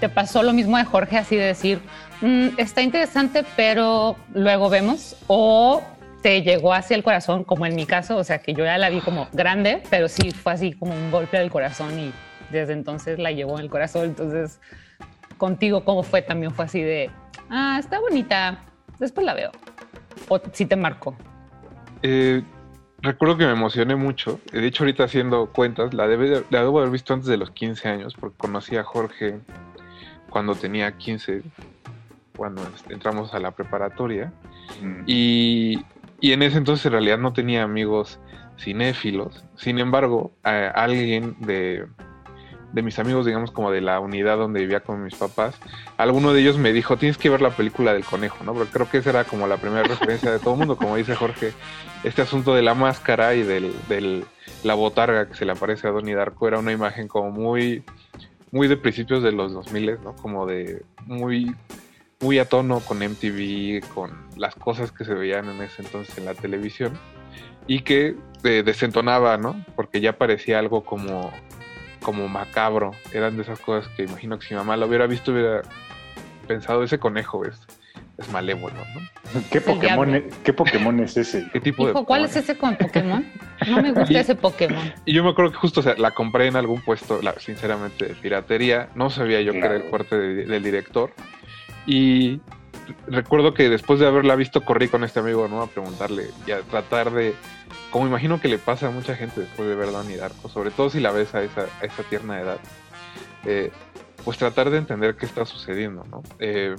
¿Te 0.00 0.08
pasó 0.08 0.42
lo 0.42 0.52
mismo 0.52 0.76
de 0.78 0.84
Jorge, 0.84 1.18
así 1.18 1.36
de 1.36 1.44
decir, 1.44 1.80
"Mm, 2.24 2.58
está 2.58 2.82
interesante, 2.82 3.44
pero 3.56 4.16
luego 4.32 4.70
vemos? 4.70 5.16
¿O 5.26 5.82
te 6.22 6.42
llegó 6.42 6.72
hacia 6.72 6.96
el 6.96 7.02
corazón, 7.02 7.44
como 7.44 7.66
en 7.66 7.74
mi 7.76 7.84
caso? 7.86 8.16
O 8.16 8.24
sea, 8.24 8.38
que 8.38 8.54
yo 8.54 8.64
ya 8.64 8.78
la 8.78 8.88
vi 8.88 9.00
como 9.00 9.28
grande, 9.32 9.82
pero 9.90 10.08
sí 10.08 10.30
fue 10.30 10.52
así 10.54 10.72
como 10.72 10.94
un 10.94 11.10
golpe 11.10 11.38
del 11.38 11.50
corazón 11.50 11.98
y 11.98 12.12
desde 12.50 12.72
entonces 12.72 13.18
la 13.18 13.30
llevó 13.30 13.58
en 13.58 13.64
el 13.64 13.70
corazón. 13.70 14.04
Entonces, 14.04 14.58
contigo, 15.36 15.84
¿cómo 15.84 16.02
fue? 16.02 16.22
También 16.22 16.52
fue 16.52 16.64
así 16.64 16.80
de, 16.80 17.10
ah, 17.50 17.76
está 17.78 18.00
bonita, 18.00 18.58
después 18.98 19.26
la 19.26 19.34
veo. 19.34 19.50
O 20.28 20.40
si 20.52 20.64
te 20.64 20.76
marcó. 20.76 21.14
Eh, 22.02 22.42
recuerdo 23.02 23.36
que 23.36 23.44
me 23.44 23.52
emocioné 23.52 23.96
mucho. 23.96 24.40
De 24.52 24.66
hecho, 24.66 24.84
ahorita 24.84 25.04
haciendo 25.04 25.50
cuentas, 25.52 25.92
la, 25.92 26.06
debe- 26.06 26.44
la 26.48 26.60
debo 26.60 26.78
haber 26.78 26.90
visto 26.90 27.12
antes 27.12 27.28
de 27.28 27.36
los 27.36 27.50
15 27.50 27.88
años, 27.88 28.14
porque 28.18 28.36
conocí 28.38 28.76
a 28.76 28.84
Jorge 28.84 29.40
cuando 30.30 30.54
tenía 30.54 30.92
15, 30.96 31.42
cuando 32.36 32.62
entramos 32.88 33.34
a 33.34 33.40
la 33.40 33.50
preparatoria. 33.52 34.32
Y, 35.06 35.84
y 36.20 36.32
en 36.32 36.42
ese 36.42 36.58
entonces 36.58 36.84
en 36.86 36.92
realidad 36.92 37.18
no 37.18 37.32
tenía 37.32 37.62
amigos 37.62 38.18
cinéfilos. 38.58 39.44
Sin 39.56 39.78
embargo, 39.78 40.32
alguien 40.42 41.36
de, 41.40 41.86
de 42.72 42.82
mis 42.82 42.98
amigos, 42.98 43.26
digamos 43.26 43.50
como 43.50 43.70
de 43.70 43.80
la 43.80 44.00
unidad 44.00 44.36
donde 44.38 44.60
vivía 44.60 44.80
con 44.80 45.02
mis 45.04 45.14
papás, 45.14 45.56
alguno 45.96 46.32
de 46.32 46.40
ellos 46.40 46.58
me 46.58 46.72
dijo, 46.72 46.96
tienes 46.96 47.18
que 47.18 47.30
ver 47.30 47.40
la 47.42 47.50
película 47.50 47.92
del 47.92 48.04
conejo, 48.04 48.44
¿no? 48.44 48.52
Porque 48.54 48.72
creo 48.72 48.88
que 48.90 48.98
esa 48.98 49.10
era 49.10 49.24
como 49.24 49.46
la 49.46 49.56
primera 49.58 49.82
referencia 49.82 50.30
de 50.32 50.38
todo 50.38 50.54
el 50.54 50.58
mundo, 50.60 50.76
como 50.76 50.96
dice 50.96 51.14
Jorge, 51.14 51.52
este 52.04 52.22
asunto 52.22 52.54
de 52.54 52.62
la 52.62 52.74
máscara 52.74 53.34
y 53.34 53.42
del, 53.42 53.72
del- 53.88 54.24
la 54.62 54.74
botarga 54.74 55.28
que 55.28 55.34
se 55.34 55.44
le 55.44 55.52
aparece 55.52 55.88
a 55.88 55.90
Donnie 55.90 56.14
Darko 56.14 56.48
era 56.48 56.58
una 56.58 56.72
imagen 56.72 57.06
como 57.06 57.30
muy, 57.30 57.82
muy 58.50 58.66
de 58.66 58.78
principios 58.78 59.22
de 59.22 59.30
los 59.32 59.52
2000, 59.52 59.98
¿no? 60.02 60.16
Como 60.16 60.46
de 60.46 60.82
muy, 61.06 61.54
muy 62.24 62.38
a 62.38 62.46
tono 62.46 62.80
con 62.80 62.98
MTV, 63.00 63.86
con 63.92 64.10
las 64.38 64.54
cosas 64.54 64.90
que 64.90 65.04
se 65.04 65.12
veían 65.12 65.46
en 65.50 65.60
ese 65.62 65.82
entonces 65.82 66.16
en 66.16 66.24
la 66.24 66.32
televisión 66.32 66.98
y 67.66 67.80
que 67.80 68.16
eh, 68.44 68.62
desentonaba, 68.64 69.36
¿no? 69.36 69.62
Porque 69.76 70.00
ya 70.00 70.16
parecía 70.16 70.58
algo 70.58 70.84
como, 70.84 71.30
como 72.00 72.26
macabro. 72.28 72.92
Eran 73.12 73.36
de 73.36 73.42
esas 73.42 73.60
cosas 73.60 73.92
que 73.94 74.04
imagino 74.04 74.38
que 74.38 74.46
si 74.46 74.54
mi 74.54 74.58
mamá 74.58 74.78
lo 74.78 74.86
hubiera 74.86 75.06
visto 75.06 75.32
hubiera 75.32 75.60
pensado, 76.48 76.82
ese 76.82 76.98
conejo 76.98 77.44
es, 77.44 77.60
es 78.16 78.30
malévolo, 78.32 78.74
¿no? 78.94 79.40
¿Qué 79.50 79.60
Pokémon, 79.60 80.14
es, 80.14 80.22
¿Qué 80.44 80.52
Pokémon 80.54 81.00
es 81.00 81.16
ese? 81.18 81.46
¿Qué 81.52 81.60
tipo 81.60 81.86
de 81.86 81.92
¿cuál 82.04 82.24
es 82.24 82.36
ese 82.36 82.56
con 82.56 82.74
Pokémon? 82.76 83.26
No 83.68 83.82
me 83.82 83.92
gusta 83.92 84.20
ese 84.20 84.34
Pokémon. 84.34 84.94
Y 85.04 85.12
yo 85.12 85.22
me 85.24 85.30
acuerdo 85.30 85.50
que 85.52 85.58
justo 85.58 85.80
o 85.80 85.82
sea, 85.82 85.94
la 85.98 86.12
compré 86.12 86.46
en 86.46 86.56
algún 86.56 86.80
puesto, 86.80 87.20
la, 87.20 87.38
sinceramente, 87.38 88.06
de 88.06 88.14
piratería. 88.14 88.88
No 88.94 89.10
sabía 89.10 89.42
yo 89.42 89.52
que 89.52 89.58
era 89.58 89.76
el 89.76 89.90
corte 89.90 90.16
de- 90.16 90.46
del 90.46 90.62
director. 90.62 91.10
Y 91.86 92.40
recuerdo 93.06 93.54
que 93.54 93.68
después 93.68 94.00
de 94.00 94.06
haberla 94.06 94.36
visto, 94.36 94.64
corrí 94.64 94.88
con 94.88 95.04
este 95.04 95.20
amigo, 95.20 95.48
¿no? 95.48 95.62
A 95.62 95.66
preguntarle 95.66 96.28
y 96.46 96.52
a 96.52 96.60
tratar 96.62 97.10
de. 97.10 97.34
Como 97.90 98.06
imagino 98.06 98.40
que 98.40 98.48
le 98.48 98.58
pasa 98.58 98.88
a 98.88 98.90
mucha 98.90 99.14
gente 99.14 99.40
después 99.40 99.68
de 99.68 99.74
ver 99.74 99.92
Donnie 99.92 100.16
Darko, 100.16 100.48
sobre 100.48 100.70
todo 100.70 100.90
si 100.90 101.00
la 101.00 101.12
ves 101.12 101.34
a 101.34 101.42
esa, 101.42 101.66
a 101.80 101.84
esa 101.84 102.02
tierna 102.04 102.40
edad, 102.40 102.58
eh, 103.44 103.70
pues 104.24 104.38
tratar 104.38 104.70
de 104.70 104.78
entender 104.78 105.16
qué 105.16 105.26
está 105.26 105.44
sucediendo, 105.44 106.04
¿no? 106.10 106.22
Eh, 106.40 106.74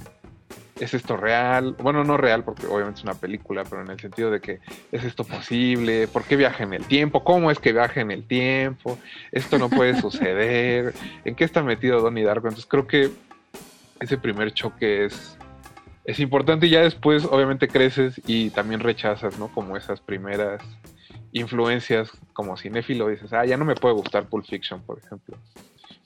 ¿Es 0.78 0.92
esto 0.92 1.16
real? 1.16 1.74
Bueno, 1.78 2.04
no 2.04 2.18
real 2.18 2.44
porque 2.44 2.66
obviamente 2.66 2.98
es 2.98 3.04
una 3.04 3.14
película, 3.14 3.64
pero 3.64 3.80
en 3.80 3.90
el 3.90 3.98
sentido 3.98 4.30
de 4.30 4.40
que 4.40 4.60
¿es 4.92 5.04
esto 5.04 5.24
posible? 5.24 6.06
¿Por 6.06 6.24
qué 6.24 6.36
viaja 6.36 6.64
en 6.64 6.74
el 6.74 6.84
tiempo? 6.84 7.24
¿Cómo 7.24 7.50
es 7.50 7.58
que 7.58 7.72
viaja 7.72 8.02
en 8.02 8.10
el 8.10 8.26
tiempo? 8.26 8.98
Esto 9.32 9.58
no 9.58 9.70
puede 9.70 9.98
suceder. 10.00 10.92
¿En 11.24 11.34
qué 11.34 11.44
está 11.44 11.62
metido 11.62 12.02
Donnie 12.02 12.24
Darko? 12.24 12.48
Entonces 12.48 12.68
creo 12.68 12.86
que 12.86 13.10
ese 14.00 14.18
primer 14.18 14.52
choque 14.52 15.04
es, 15.06 15.38
es 16.04 16.20
importante 16.20 16.66
y 16.66 16.70
ya 16.70 16.80
después 16.80 17.24
obviamente 17.24 17.68
creces 17.68 18.20
y 18.26 18.50
también 18.50 18.80
rechazas, 18.80 19.38
¿no? 19.38 19.48
Como 19.48 19.76
esas 19.76 20.00
primeras 20.00 20.62
influencias 21.32 22.10
como 22.32 22.56
cinéfilo. 22.56 23.08
Dices, 23.08 23.32
ah, 23.32 23.44
ya 23.44 23.56
no 23.56 23.64
me 23.64 23.74
puede 23.74 23.94
gustar 23.94 24.28
Pulp 24.28 24.46
Fiction, 24.46 24.82
por 24.82 24.98
ejemplo. 24.98 25.36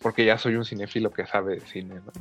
Porque 0.01 0.25
ya 0.25 0.39
soy 0.39 0.57
un 0.57 0.65
cinéfilo 0.65 1.11
que 1.12 1.27
sabe 1.27 1.57
de 1.57 1.61
cine, 1.61 1.97
¿no? 1.97 2.12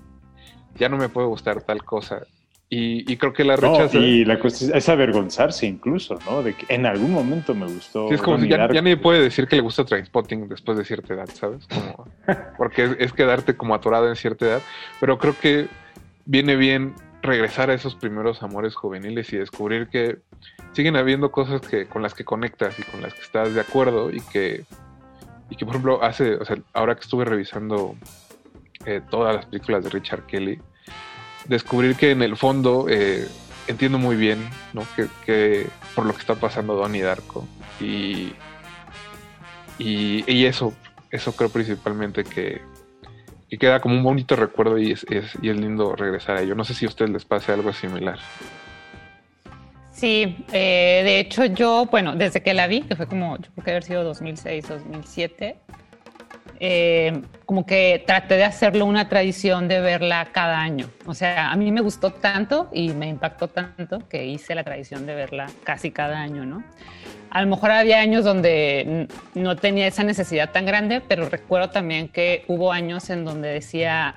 Ya 0.76 0.90
no 0.90 0.98
me 0.98 1.10
puede 1.10 1.28
gustar 1.28 1.62
tal 1.62 1.84
cosa. 1.84 2.26
Y, 2.72 3.12
y 3.12 3.18
creo 3.18 3.34
que 3.34 3.44
la 3.44 3.56
No, 3.56 3.74
rechazas. 3.74 3.96
y 3.96 4.24
la 4.26 4.38
cuestión 4.40 4.76
es 4.76 4.88
avergonzarse 4.90 5.66
incluso, 5.66 6.20
¿no? 6.30 6.44
De 6.44 6.54
que 6.54 6.72
en 6.74 6.86
algún 6.86 7.12
momento 7.12 7.56
me 7.56 7.66
gustó. 7.66 8.08
Sí, 8.10 8.14
es 8.14 8.22
como 8.22 8.40
si 8.40 8.48
ya, 8.48 8.72
ya 8.72 8.82
nadie 8.84 8.96
puede 8.98 9.22
decir 9.24 9.48
que 9.48 9.56
le 9.56 9.64
gusta 9.64 9.86
Trainspotting 9.86 10.48
después 10.48 10.78
de 10.78 10.86
cierta 10.86 11.16
edad, 11.16 11.28
¿sabes? 11.34 11.66
Como, 11.68 12.08
porque 12.58 12.84
es, 12.84 12.91
es 13.00 13.14
quedarte 13.14 13.58
como 13.58 13.74
atorado 13.74 14.08
en 14.08 14.16
cierta 14.16 14.46
edad. 14.46 14.62
Pero 15.00 15.18
creo 15.18 15.36
que 15.40 15.68
viene 16.26 16.56
bien 16.56 16.94
regresar 17.24 17.72
a 17.72 17.74
esos 17.74 17.96
primeros 17.96 18.44
amores 18.44 18.76
juveniles 18.76 19.34
y 19.34 19.38
descubrir 19.38 19.88
que 19.88 20.20
siguen 20.74 20.96
habiendo 20.96 21.32
cosas 21.32 21.62
que 21.62 21.88
con 21.88 22.04
las 22.04 22.14
que 22.14 22.24
conectas 22.24 22.78
y 22.80 22.84
con 22.84 23.02
las 23.02 23.16
que 23.16 23.22
estás 23.22 23.54
de 23.56 23.62
acuerdo 23.62 24.12
y 24.12 24.22
que, 24.22 24.64
y 25.50 25.56
que 25.56 25.66
por 25.66 25.74
ejemplo, 25.74 26.04
hace, 26.04 26.36
o 26.36 26.46
sea, 26.46 26.58
ahora 26.74 26.94
que 26.94 27.02
estuve 27.02 27.26
revisando 27.26 27.96
eh, 28.86 29.02
todas 29.10 29.36
las 29.36 29.46
películas 29.48 29.84
de 29.84 29.90
Richard 29.90 30.28
Kelly, 30.28 30.60
descubrir 31.50 31.96
que 31.96 32.12
en 32.12 32.22
el 32.22 32.38
fondo 32.38 32.86
eh, 32.90 33.28
entiendo 33.68 33.98
muy 33.98 34.16
bien 34.16 34.50
¿no? 34.74 34.84
que, 35.26 35.68
por 35.96 36.06
lo 36.06 36.14
que 36.14 36.20
está 36.20 36.36
pasando 36.36 36.76
Donnie 36.76 37.02
Darko 37.02 37.48
y, 37.82 38.34
y, 39.78 40.24
y 40.32 40.46
eso, 40.46 40.74
eso 41.12 41.36
creo 41.36 41.50
principalmente 41.50 42.24
que, 42.24 42.62
que 43.50 43.58
queda 43.58 43.80
como 43.80 43.96
un 43.96 44.04
bonito 44.04 44.36
recuerdo 44.36 44.78
y 44.78 44.92
es, 44.92 45.04
es- 45.10 45.38
y 45.42 45.50
es 45.50 45.58
lindo 45.58 45.96
regresar 45.96 46.38
a 46.38 46.42
ello. 46.42 46.56
No 46.56 46.64
sé 46.64 46.74
si 46.74 46.86
a 46.86 46.90
ustedes 46.90 47.12
les 47.12 47.26
pase 47.26 47.52
algo 47.52 47.74
similar. 47.74 48.20
Sí, 49.92 50.46
eh, 50.54 51.02
de 51.04 51.20
hecho 51.20 51.46
yo, 51.46 51.86
bueno, 51.92 52.16
desde 52.16 52.42
que 52.42 52.54
la 52.54 52.68
vi, 52.68 52.82
que 52.84 52.96
fue 52.96 53.08
como, 53.08 53.38
yo 53.38 53.50
creo 53.54 53.64
que 53.66 53.72
haber 53.72 53.84
sido 53.84 54.04
2006, 54.04 54.68
2007, 54.70 55.58
eh, 56.60 57.22
como 57.45 57.65
que 57.65 58.03
traté 58.06 58.36
de 58.36 58.44
hacerlo 58.44 58.86
una 58.86 59.07
tradición 59.07 59.68
de 59.68 59.80
verla 59.80 60.27
cada 60.31 60.60
año. 60.60 60.90
O 61.06 61.14
sea, 61.14 61.52
a 61.52 61.56
mí 61.56 61.72
me 61.72 61.81
gustó 61.81 62.11
tanto 62.11 62.69
y 62.73 62.90
me 62.90 63.07
impactó 63.07 63.48
tanto 63.48 64.07
que 64.10 64.26
hice 64.26 64.56
la 64.56 64.64
tradición 64.64 65.06
de 65.06 65.15
verla 65.15 65.48
casi 65.64 65.91
cada 65.91 66.19
año, 66.19 66.45
¿no? 66.45 66.64
A 67.30 67.41
lo 67.41 67.48
mejor 67.48 67.72
había 67.72 67.99
años 67.99 68.26
donde 68.26 69.07
no 69.36 69.56
tenía 69.56 69.88
esa 69.88 70.03
necesidad 70.03 70.52
tan 70.52 70.65
grande, 70.65 70.99
pero 70.99 71.30
recuerdo 71.30 71.69
también 71.69 72.10
que 72.10 72.44
hubo 72.48 72.72
años 72.72 73.10
en 73.10 73.23
donde 73.23 73.49
decía, 73.49 74.15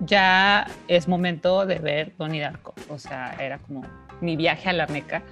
ya 0.00 0.66
es 0.86 1.08
momento 1.08 1.64
de 1.66 1.78
ver 1.78 2.12
Donnie 2.18 2.40
Darko. 2.40 2.74
O 2.88 2.98
sea, 2.98 3.34
era 3.40 3.58
como 3.58 3.82
mi 4.20 4.36
viaje 4.36 4.68
a 4.68 4.72
la 4.74 4.86
Meca. 4.86 5.22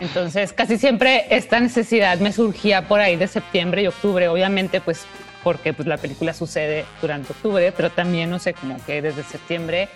Entonces, 0.00 0.52
casi 0.52 0.76
siempre 0.78 1.26
esta 1.30 1.60
necesidad 1.60 2.18
me 2.18 2.32
surgía 2.32 2.88
por 2.88 3.00
ahí 3.00 3.16
de 3.16 3.28
septiembre 3.28 3.82
y 3.82 3.86
octubre, 3.86 4.26
obviamente, 4.28 4.80
pues 4.80 5.06
porque 5.44 5.74
pues, 5.74 5.86
la 5.86 5.98
película 5.98 6.32
sucede 6.32 6.86
durante 7.00 7.32
octubre, 7.32 7.70
pero 7.70 7.90
también, 7.90 8.30
no 8.30 8.38
sé, 8.38 8.54
como 8.54 8.82
que 8.84 9.02
desde 9.02 9.22
septiembre 9.22 9.88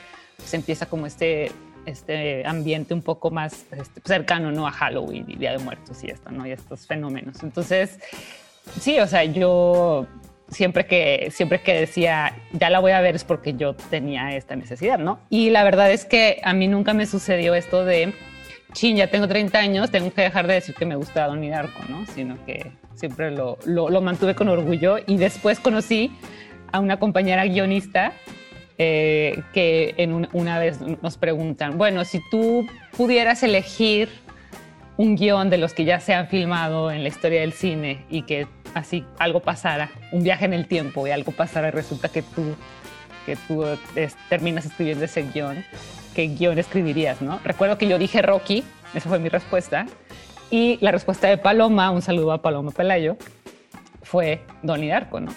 se 0.45 0.57
empieza 0.57 0.87
como 0.87 1.07
este, 1.07 1.51
este 1.87 2.47
ambiente 2.47 2.95
un 2.95 3.03
poco 3.03 3.31
más 3.31 3.65
este, 3.73 4.01
cercano, 4.05 4.53
¿no? 4.53 4.69
A 4.69 4.71
Halloween 4.71 5.25
y 5.27 5.37
Día 5.37 5.53
de 5.53 5.59
Muertos 5.59 6.05
y 6.05 6.11
esto, 6.11 6.31
¿no? 6.31 6.47
Y 6.47 6.53
estos 6.53 6.87
fenómenos. 6.87 7.43
Entonces, 7.43 7.99
sí, 8.79 9.01
o 9.01 9.07
sea, 9.07 9.25
yo 9.25 10.07
siempre 10.51 10.87
que, 10.87 11.31
siempre 11.33 11.63
que 11.63 11.81
decía, 11.81 12.37
ya 12.53 12.71
la 12.71 12.81
voy 12.81 12.93
a 12.93 13.01
ver 13.01 13.17
es 13.17 13.25
porque 13.25 13.55
yo 13.55 13.75
tenía 13.75 14.37
esta 14.37 14.55
necesidad, 14.55 14.99
¿no? 14.99 15.19
Y 15.31 15.51
la 15.51 15.65
verdad 15.65 15.91
es 15.91 16.05
que 16.05 16.41
a 16.45 16.53
mí 16.53 16.69
nunca 16.69 16.93
me 16.93 17.07
sucedió 17.07 17.55
esto 17.55 17.87
de, 17.87 18.13
chin, 18.75 18.97
ya 18.97 19.09
tengo 19.09 19.27
30 19.27 19.59
años, 19.59 19.91
tengo 19.91 20.13
que 20.13 20.23
dejar 20.23 20.47
de 20.47 20.55
decir 20.55 20.75
que 20.75 20.85
me 20.85 20.95
gusta 20.95 21.27
Donnie 21.27 21.51
Darko, 21.51 21.83
¿no? 21.89 22.07
Sino 22.07 22.37
que 22.45 22.71
siempre 22.99 23.31
lo, 23.31 23.59
lo, 23.65 23.89
lo 23.89 24.01
mantuve 24.01 24.35
con 24.35 24.49
orgullo 24.49 24.97
y 25.07 25.17
después 25.17 25.61
conocí 25.61 26.11
a 26.73 26.81
una 26.81 26.99
compañera 26.99 27.45
guionista 27.47 28.13
eh, 28.77 29.43
que 29.53 29.95
en 29.97 30.13
un- 30.13 30.29
una 30.33 30.59
vez 30.59 30.81
nos 31.03 31.17
preguntan, 31.17 31.79
bueno, 31.79 32.05
si 32.05 32.21
tú 32.31 32.67
pudieras 32.97 33.43
elegir 33.43 34.09
un 34.97 35.15
guion 35.17 35.49
de 35.51 35.59
los 35.59 35.75
que 35.75 35.85
ya 35.85 36.01
se 36.01 36.13
han 36.15 36.29
filmado 36.29 36.91
en 36.91 37.03
la 37.03 37.09
historia 37.09 37.41
del 37.41 37.53
cine 37.53 38.05
y 38.11 38.23
que 38.23 38.47
así 38.75 39.05
algo 39.19 39.41
pasara, 39.41 39.91
un 40.13 40.23
viaje 40.23 40.45
en 40.45 40.53
el 40.53 40.67
tiempo 40.67 41.07
y 41.07 41.11
algo 41.11 41.33
pasara 41.33 41.69
y 41.69 41.71
resulta 41.71 42.09
que 42.09 42.23
tú, 42.23 42.55
que 43.27 43.37
tú 43.37 43.65
es- 43.97 44.17
terminas 44.29 44.67
escribiendo 44.67 45.05
ese 45.05 45.23
guion, 45.23 45.65
¿qué 46.15 46.27
guion 46.29 46.59
escribirías? 46.59 47.23
¿no? 47.23 47.41
Recuerdo 47.45 47.79
que 47.79 47.87
yo 47.89 47.97
dije 47.99 48.23
Rocky, 48.23 48.65
esa 48.95 49.09
fue 49.09 49.19
mi 49.21 49.29
respuesta, 49.29 49.87
y 50.51 50.79
la 50.81 50.91
respuesta 50.93 51.29
de 51.29 51.39
Paloma, 51.39 51.91
un 51.91 52.03
saludo 52.03 52.33
a 52.33 52.43
Paloma 52.43 52.71
Pelayo, 52.71 53.17
fue 54.03 54.41
Donnie 54.63 54.89
Darko, 54.91 55.21
¿no? 55.21 55.33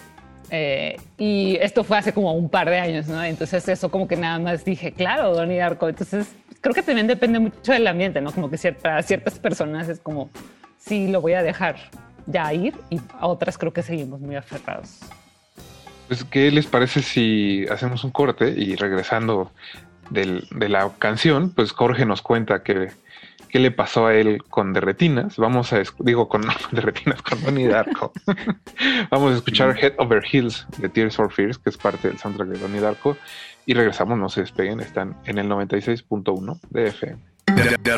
Eh, 0.50 0.98
y 1.18 1.58
esto 1.62 1.84
fue 1.84 1.98
hace 1.98 2.14
como 2.14 2.34
un 2.34 2.50
par 2.50 2.70
de 2.70 2.78
años, 2.80 3.08
¿no? 3.08 3.24
Entonces 3.24 3.68
eso 3.70 3.90
como 3.90 4.08
que 4.08 4.18
nada 4.18 4.38
más 4.40 4.66
dije, 4.66 4.92
claro, 4.92 5.34
Donnie 5.34 5.58
Darko. 5.58 5.88
Entonces 5.90 6.28
creo 6.60 6.74
que 6.76 6.84
también 6.84 7.08
depende 7.08 7.40
mucho 7.40 7.72
del 7.72 7.88
ambiente, 7.88 8.22
¿no? 8.22 8.32
Como 8.32 8.50
que 8.50 8.58
para 8.74 9.02
ciertas 9.04 9.40
personas 9.40 9.88
es 9.90 10.00
como, 10.00 10.30
sí, 10.78 11.08
lo 11.08 11.22
voy 11.22 11.34
a 11.34 11.44
dejar 11.44 11.78
ya 12.26 12.54
ir 12.54 12.74
y 12.90 13.00
a 13.20 13.28
otras 13.28 13.58
creo 13.58 13.74
que 13.74 13.82
seguimos 13.82 14.20
muy 14.20 14.36
aferrados. 14.36 15.00
Pues, 16.08 16.26
¿qué 16.26 16.52
les 16.52 16.68
parece 16.68 17.02
si 17.02 17.66
hacemos 17.72 18.04
un 18.04 18.12
corte 18.12 18.50
y 18.50 18.76
regresando 18.76 19.52
del- 20.10 20.46
de 20.52 20.68
la 20.68 20.90
canción, 21.00 21.52
pues 21.52 21.72
Jorge 21.72 22.06
nos 22.06 22.22
cuenta 22.22 22.64
que 22.64 22.90
qué 23.52 23.60
le 23.60 23.72
pasó 23.72 24.08
a 24.08 24.16
él 24.16 24.42
con 24.50 24.74
Derretinas. 24.74 25.38
Vamos 25.38 25.74
a, 25.74 25.84
digo, 26.00 26.28
con, 26.28 26.42
no, 26.48 26.54
Derretinas, 26.72 27.22
con 27.22 27.44
Donnie 27.44 27.68
Darko. 27.68 28.14
Vamos 29.12 29.34
a 29.34 29.36
escuchar 29.36 29.78
Head 29.78 29.94
Over 29.98 30.24
Heels 30.26 30.66
de 30.78 30.90
Tears 30.90 31.16
for 31.16 31.32
Fears, 31.32 31.58
que 31.58 31.70
es 31.70 31.78
parte 31.78 32.08
del 32.08 32.18
soundtrack 32.18 32.50
de 32.50 32.60
Donnie 32.60 32.82
Darko. 32.82 33.18
Y 33.66 33.76
regresamos, 33.76 34.18
no 34.18 34.30
se 34.30 34.42
despeguen, 34.42 34.80
están 34.80 35.16
en 35.26 35.38
el 35.38 35.48
96.1 35.48 36.60
de 36.72 36.88
FM. 36.88 37.20
De, 37.46 37.78
de 37.78 37.92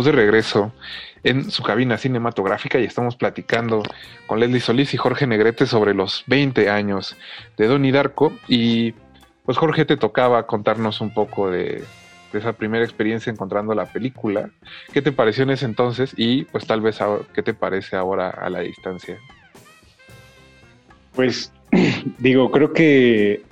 de 0.00 0.12
regreso 0.12 0.72
en 1.22 1.50
su 1.50 1.62
cabina 1.62 1.98
cinematográfica 1.98 2.80
y 2.80 2.84
estamos 2.84 3.16
platicando 3.16 3.82
con 4.26 4.40
Leslie 4.40 4.60
Solís 4.60 4.94
y 4.94 4.96
Jorge 4.96 5.26
Negrete 5.26 5.66
sobre 5.66 5.94
los 5.94 6.24
20 6.26 6.70
años 6.70 7.16
de 7.58 7.66
Donnie 7.66 7.92
Darko. 7.92 8.32
Y 8.48 8.94
pues 9.44 9.58
Jorge 9.58 9.84
te 9.84 9.96
tocaba 9.96 10.46
contarnos 10.46 11.00
un 11.00 11.12
poco 11.12 11.50
de, 11.50 11.84
esa 12.32 12.54
primera 12.54 12.82
experiencia 12.82 13.30
encontrando 13.30 13.74
la 13.74 13.84
película. 13.84 14.48
¿Qué 14.92 15.02
te 15.02 15.12
pareció 15.12 15.42
en 15.42 15.50
ese 15.50 15.66
entonces? 15.66 16.14
Y 16.16 16.44
pues 16.44 16.66
tal 16.66 16.80
vez 16.80 16.98
¿qué 17.34 17.42
te 17.42 17.52
parece 17.52 17.94
ahora 17.94 18.30
a 18.30 18.48
la 18.48 18.60
distancia? 18.60 19.18
Pues 21.14 21.52
digo, 22.18 22.50
creo 22.50 22.72
que 22.72 23.42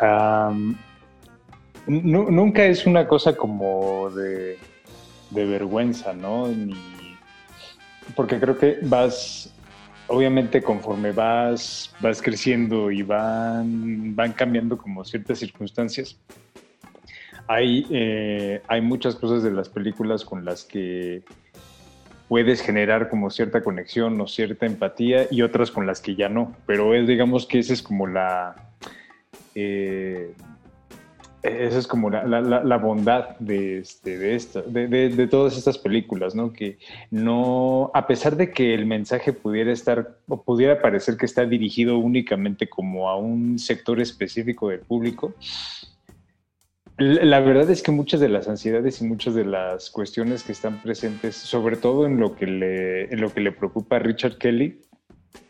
nunca 1.86 2.64
es 2.64 2.86
una 2.86 3.06
cosa 3.06 3.36
como 3.36 4.10
de, 4.10 4.58
de 5.30 5.46
vergüenza, 5.46 6.12
¿no? 6.12 6.48
Porque 8.14 8.38
creo 8.38 8.58
que 8.58 8.78
vas, 8.82 9.52
obviamente 10.08 10.62
conforme 10.62 11.12
vas, 11.12 11.94
vas 12.00 12.20
creciendo 12.20 12.90
y 12.90 13.02
van, 13.02 14.14
van 14.14 14.32
cambiando 14.32 14.76
como 14.76 15.04
ciertas 15.04 15.38
circunstancias, 15.38 16.16
hay, 17.46 17.86
eh, 17.90 18.62
hay 18.68 18.80
muchas 18.80 19.16
cosas 19.16 19.42
de 19.42 19.50
las 19.50 19.68
películas 19.68 20.24
con 20.24 20.44
las 20.44 20.64
que 20.64 21.22
puedes 22.28 22.62
generar 22.62 23.08
como 23.08 23.28
cierta 23.28 23.60
conexión 23.60 24.20
o 24.20 24.28
cierta 24.28 24.64
empatía 24.64 25.26
y 25.32 25.42
otras 25.42 25.72
con 25.72 25.84
las 25.84 26.00
que 26.00 26.14
ya 26.14 26.28
no. 26.28 26.54
Pero 26.64 26.94
es, 26.94 27.08
digamos 27.08 27.46
que 27.46 27.58
esa 27.58 27.72
es 27.72 27.82
como 27.82 28.06
la... 28.06 28.54
eh, 29.56 30.32
esa 31.42 31.78
es 31.78 31.86
como 31.86 32.10
la, 32.10 32.76
bondad 32.76 33.38
de, 33.38 33.78
este, 33.78 34.18
de, 34.18 34.34
esta, 34.34 34.60
de, 34.62 34.88
de- 34.88 35.08
de 35.08 35.26
todas 35.26 35.56
estas 35.56 35.78
películas, 35.78 36.34
¿no? 36.34 36.52
Que 36.52 36.78
no, 37.10 37.90
a 37.94 38.06
pesar 38.06 38.36
de 38.36 38.50
que 38.50 38.74
el 38.74 38.84
mensaje 38.86 39.32
pudiera 39.32 39.72
estar, 39.72 40.18
o 40.28 40.42
pudiera 40.42 40.82
parecer 40.82 41.16
que 41.16 41.24
está 41.26 41.46
dirigido 41.46 41.98
únicamente 41.98 42.68
como 42.68 43.08
a 43.08 43.16
un 43.16 43.58
sector 43.58 44.00
específico 44.00 44.68
del 44.68 44.80
público, 44.80 45.34
la 46.98 47.24
la 47.24 47.40
verdad 47.40 47.70
es 47.70 47.82
que 47.82 47.90
muchas 47.92 48.20
de 48.20 48.28
las 48.28 48.46
ansiedades 48.48 49.00
y 49.00 49.04
muchas 49.04 49.34
de 49.34 49.46
las 49.46 49.88
cuestiones 49.90 50.42
que 50.42 50.52
están 50.52 50.82
presentes, 50.82 51.34
sobre 51.36 51.76
todo 51.76 52.04
en 52.04 52.20
lo 52.20 52.36
que 52.36 52.46
le, 52.46 53.04
en 53.04 53.20
lo 53.20 53.32
que 53.32 53.40
le 53.40 53.52
preocupa 53.52 53.96
a 53.96 53.98
Richard 54.00 54.36
Kelly, 54.36 54.82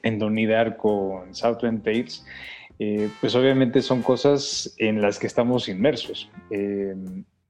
en 0.04 0.18
Donnie 0.20 0.46
Darko, 0.46 1.24
en 1.26 1.34
Southland 1.34 1.82
Tales, 1.82 2.24
eh, 2.82 3.10
pues 3.20 3.34
obviamente 3.34 3.82
son 3.82 4.00
cosas 4.00 4.74
en 4.78 5.02
las 5.02 5.18
que 5.18 5.26
estamos 5.26 5.68
inmersos. 5.68 6.30
Eh, 6.50 6.94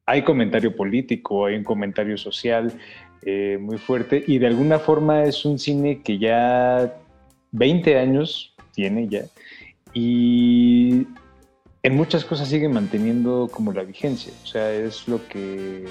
hay 0.04 0.22
comentario 0.24 0.74
político, 0.74 1.46
hay 1.46 1.54
un 1.54 1.62
comentario 1.62 2.18
social 2.18 2.72
eh, 3.22 3.56
muy 3.60 3.78
fuerte 3.78 4.24
y 4.26 4.38
de 4.38 4.48
alguna 4.48 4.80
forma 4.80 5.22
es 5.22 5.44
un 5.44 5.60
cine 5.60 6.02
que 6.02 6.18
ya 6.18 6.96
20 7.52 7.96
años 7.96 8.56
tiene 8.72 9.06
ya 9.06 9.22
y 9.94 11.06
en 11.84 11.94
muchas 11.94 12.24
cosas 12.24 12.48
sigue 12.48 12.68
manteniendo 12.68 13.48
como 13.52 13.72
la 13.72 13.84
vigencia. 13.84 14.32
O 14.42 14.46
sea, 14.48 14.72
es 14.72 15.06
lo 15.06 15.24
que 15.28 15.84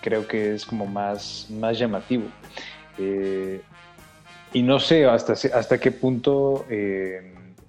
creo 0.00 0.28
que 0.28 0.54
es 0.54 0.64
como 0.64 0.86
más, 0.86 1.48
más 1.50 1.76
llamativo. 1.76 2.26
Y 4.52 4.62
no 4.62 4.78
sé 4.78 5.06
hasta, 5.06 5.32
hasta 5.32 5.78
qué 5.80 5.90
punto 5.90 6.64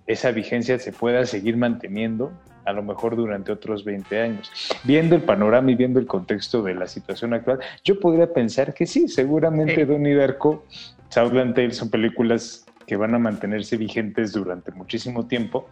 esa 0.08 0.32
vigencia 0.32 0.78
se 0.80 0.92
pueda 0.92 1.26
seguir 1.26 1.58
manteniendo, 1.58 2.32
a 2.66 2.74
lo 2.74 2.84
mejor 2.84 3.16
durante 3.16 3.52
otros 3.52 3.84
20 3.84 4.20
años. 4.20 4.52
Viendo 4.84 5.16
el 5.16 5.22
panorama 5.22 5.72
y 5.72 5.76
viendo 5.76 6.00
el 6.00 6.08
contexto 6.08 6.62
de 6.64 6.76
la 6.76 6.88
situación 6.88 7.34
actual, 7.34 7.60
yo 7.84 8.00
podría 8.00 8.32
pensar 8.32 8.74
que 8.74 8.86
sí, 8.86 9.08
seguramente 9.08 9.86
Donnie 9.86 10.16
Darko, 10.16 10.66
Southland 11.10 11.56
Tales 11.56 11.78
son 11.78 11.90
películas 11.90 12.66
que 12.86 12.96
van 12.96 13.16
a 13.16 13.20
mantenerse 13.20 13.78
vigentes 13.78 14.32
durante 14.32 14.72
muchísimo 14.72 15.28
tiempo 15.28 15.70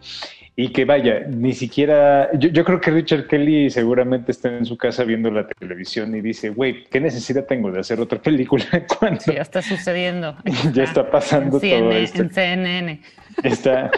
y 0.56 0.68
que 0.68 0.84
vaya, 0.84 1.20
ni 1.28 1.52
siquiera, 1.52 2.30
yo, 2.38 2.48
yo 2.48 2.64
creo 2.64 2.80
que 2.80 2.90
Richard 2.90 3.26
Kelly 3.26 3.70
seguramente 3.70 4.32
está 4.32 4.56
en 4.56 4.64
su 4.64 4.76
casa 4.76 5.04
viendo 5.04 5.30
la 5.30 5.46
televisión 5.46 6.14
y 6.14 6.20
dice, 6.20 6.50
güey, 6.50 6.84
¿qué 6.84 7.00
necesidad 7.00 7.44
tengo 7.46 7.72
de 7.72 7.80
hacer 7.80 8.00
otra 8.00 8.18
película 8.22 8.64
cuando 8.98 9.20
Sí, 9.20 9.32
ya 9.34 9.42
está 9.42 9.62
sucediendo. 9.62 10.36
ya 10.72 10.84
está 10.84 11.10
pasando 11.10 11.44
en, 11.44 11.50
todo 11.50 11.60
CNN, 11.60 12.02
esto? 12.02 12.22
en 12.22 12.30
CNN. 12.30 13.00
Está, 13.42 13.90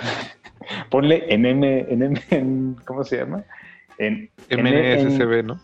ponle 0.91 1.25
en 1.33 1.47
M, 1.47 1.87
en 1.89 2.03
M, 2.03 2.23
en- 2.31 2.77
¿cómo 2.85 3.05
se 3.05 3.19
llama? 3.19 3.45
En 3.99 4.31
MNSCB, 4.51 5.45
¿no? 5.45 5.61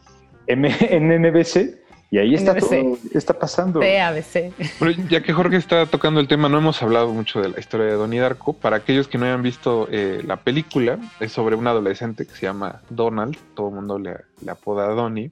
M, 0.47 0.69
en 0.81 1.09
NBC 1.23 1.79
y 2.11 2.19
ahí 2.19 2.35
está 2.35 2.53
NBC. 2.53 2.69
todo, 2.69 2.99
está 3.15 3.39
pasando. 3.39 3.81
PABC. 3.81 4.53
Bueno, 4.79 5.03
ya 5.09 5.23
que 5.23 5.33
Jorge 5.33 5.57
está 5.57 5.87
tocando 5.87 6.21
el 6.21 6.29
tema, 6.29 6.49
no 6.51 6.59
hemos 6.59 6.83
hablado 6.83 7.11
mucho 7.13 7.41
de 7.41 7.49
la 7.49 7.59
historia 7.59 7.87
de 7.87 7.93
Donnie 7.95 8.21
Darko. 8.21 8.53
Para 8.53 8.77
aquellos 8.77 9.09
que 9.09 9.17
no 9.17 9.25
hayan 9.25 9.43
visto 9.43 9.89
eh, 9.91 10.21
la 10.27 10.37
película, 10.37 10.99
es 11.21 11.33
sobre 11.33 11.57
un 11.57 11.67
adolescente 11.67 12.27
que 12.27 12.33
se 12.35 12.43
llama 12.47 12.83
Donald, 12.91 13.37
todo 13.55 13.69
el 13.71 13.75
mundo 13.77 13.99
le, 13.99 14.17
le 14.45 14.51
apoda 14.51 14.89
Donnie, 14.89 15.31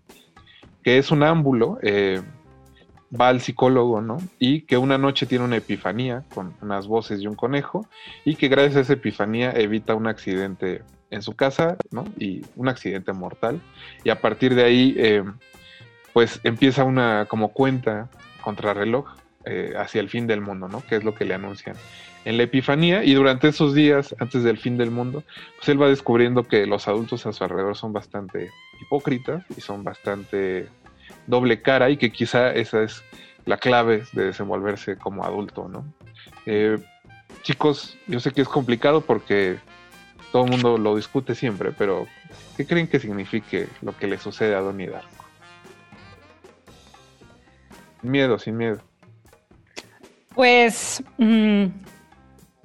que 0.83 0.97
es 0.97 1.11
un 1.11 1.23
ámbulo, 1.23 1.79
eh, 1.83 2.23
va 3.19 3.29
al 3.29 3.41
psicólogo, 3.41 4.01
¿no? 4.01 4.19
Y 4.39 4.63
que 4.63 4.77
una 4.77 4.99
noche 4.99 5.27
tiene 5.27 5.45
una 5.45 5.57
epifanía 5.57 6.25
con 6.35 6.55
unas 6.63 6.87
voces 6.87 7.21
y 7.21 7.27
un 7.27 7.35
conejo, 7.35 7.87
y 8.25 8.37
que 8.37 8.49
gracias 8.49 8.77
a 8.77 8.81
esa 8.81 8.93
epifanía 8.95 9.53
evita 9.53 9.95
un 9.95 10.07
accidente 10.07 10.83
en 11.11 11.23
su 11.23 11.35
casa, 11.35 11.77
¿no? 11.91 12.05
Y 12.19 12.43
un 12.57 12.69
accidente 12.69 13.13
mortal. 13.13 13.61
Y 14.05 14.11
a 14.11 14.21
partir 14.21 14.55
de 14.55 14.65
ahí, 14.65 14.95
eh, 14.97 15.25
pues 16.13 16.41
empieza 16.45 16.85
una 16.85 17.27
como 17.27 17.53
cuenta 17.53 18.09
contrarreloj 18.43 19.07
eh, 19.45 19.75
hacia 19.77 20.01
el 20.01 20.09
fin 20.09 20.27
del 20.27 20.41
mundo, 20.41 20.69
¿no? 20.69 20.83
Que 20.87 20.97
es 20.97 21.05
lo 21.05 21.15
que 21.15 21.25
le 21.25 21.35
anuncian 21.35 21.77
en 22.25 22.37
la 22.37 22.43
Epifanía 22.43 23.03
y 23.05 23.15
durante 23.15 23.49
esos 23.49 23.75
días 23.75 24.15
antes 24.19 24.43
del 24.43 24.59
fin 24.59 24.77
del 24.77 24.91
mundo, 24.91 25.23
pues 25.57 25.69
él 25.69 25.81
va 25.81 25.89
descubriendo 25.89 26.45
que 26.45 26.67
los 26.67 26.89
adultos 26.89 27.27
a 27.27 27.33
su 27.33 27.45
alrededor 27.45 27.77
son 27.77 27.93
bastante 27.93 28.51
hipócritas 28.81 29.45
y 29.57 29.61
son 29.61 29.85
bastante 29.85 30.69
doble 31.27 31.63
cara 31.63 31.91
y 31.91 31.97
que 31.97 32.11
quizá 32.11 32.53
esa 32.53 32.83
es 32.83 33.03
la 33.47 33.57
clave 33.57 34.05
de 34.13 34.27
desenvolverse 34.27 34.97
como 34.97 35.25
adulto, 35.25 35.69
¿no? 35.69 35.85
Eh, 36.47 36.79
chicos, 37.43 37.97
yo 38.07 38.21
sé 38.21 38.33
que 38.33 38.43
es 38.43 38.49
complicado 38.49 39.01
porque 39.01 39.59
todo 40.33 40.45
el 40.45 40.51
mundo 40.51 40.79
lo 40.79 40.97
discute 40.97 41.35
siempre, 41.35 41.73
pero 41.77 42.07
¿qué 42.57 42.67
creen 42.67 42.87
que 42.87 43.01
signifique 43.01 43.69
lo 43.83 43.97
que 43.97 44.07
le 44.07 44.19
sucede 44.19 44.55
a 44.55 44.61
Donnie 44.61 44.89
Darko? 44.89 45.25
Miedo, 48.03 48.39
sin 48.39 48.57
miedo. 48.57 48.81
Pues, 50.35 51.03
mm, 51.19 51.67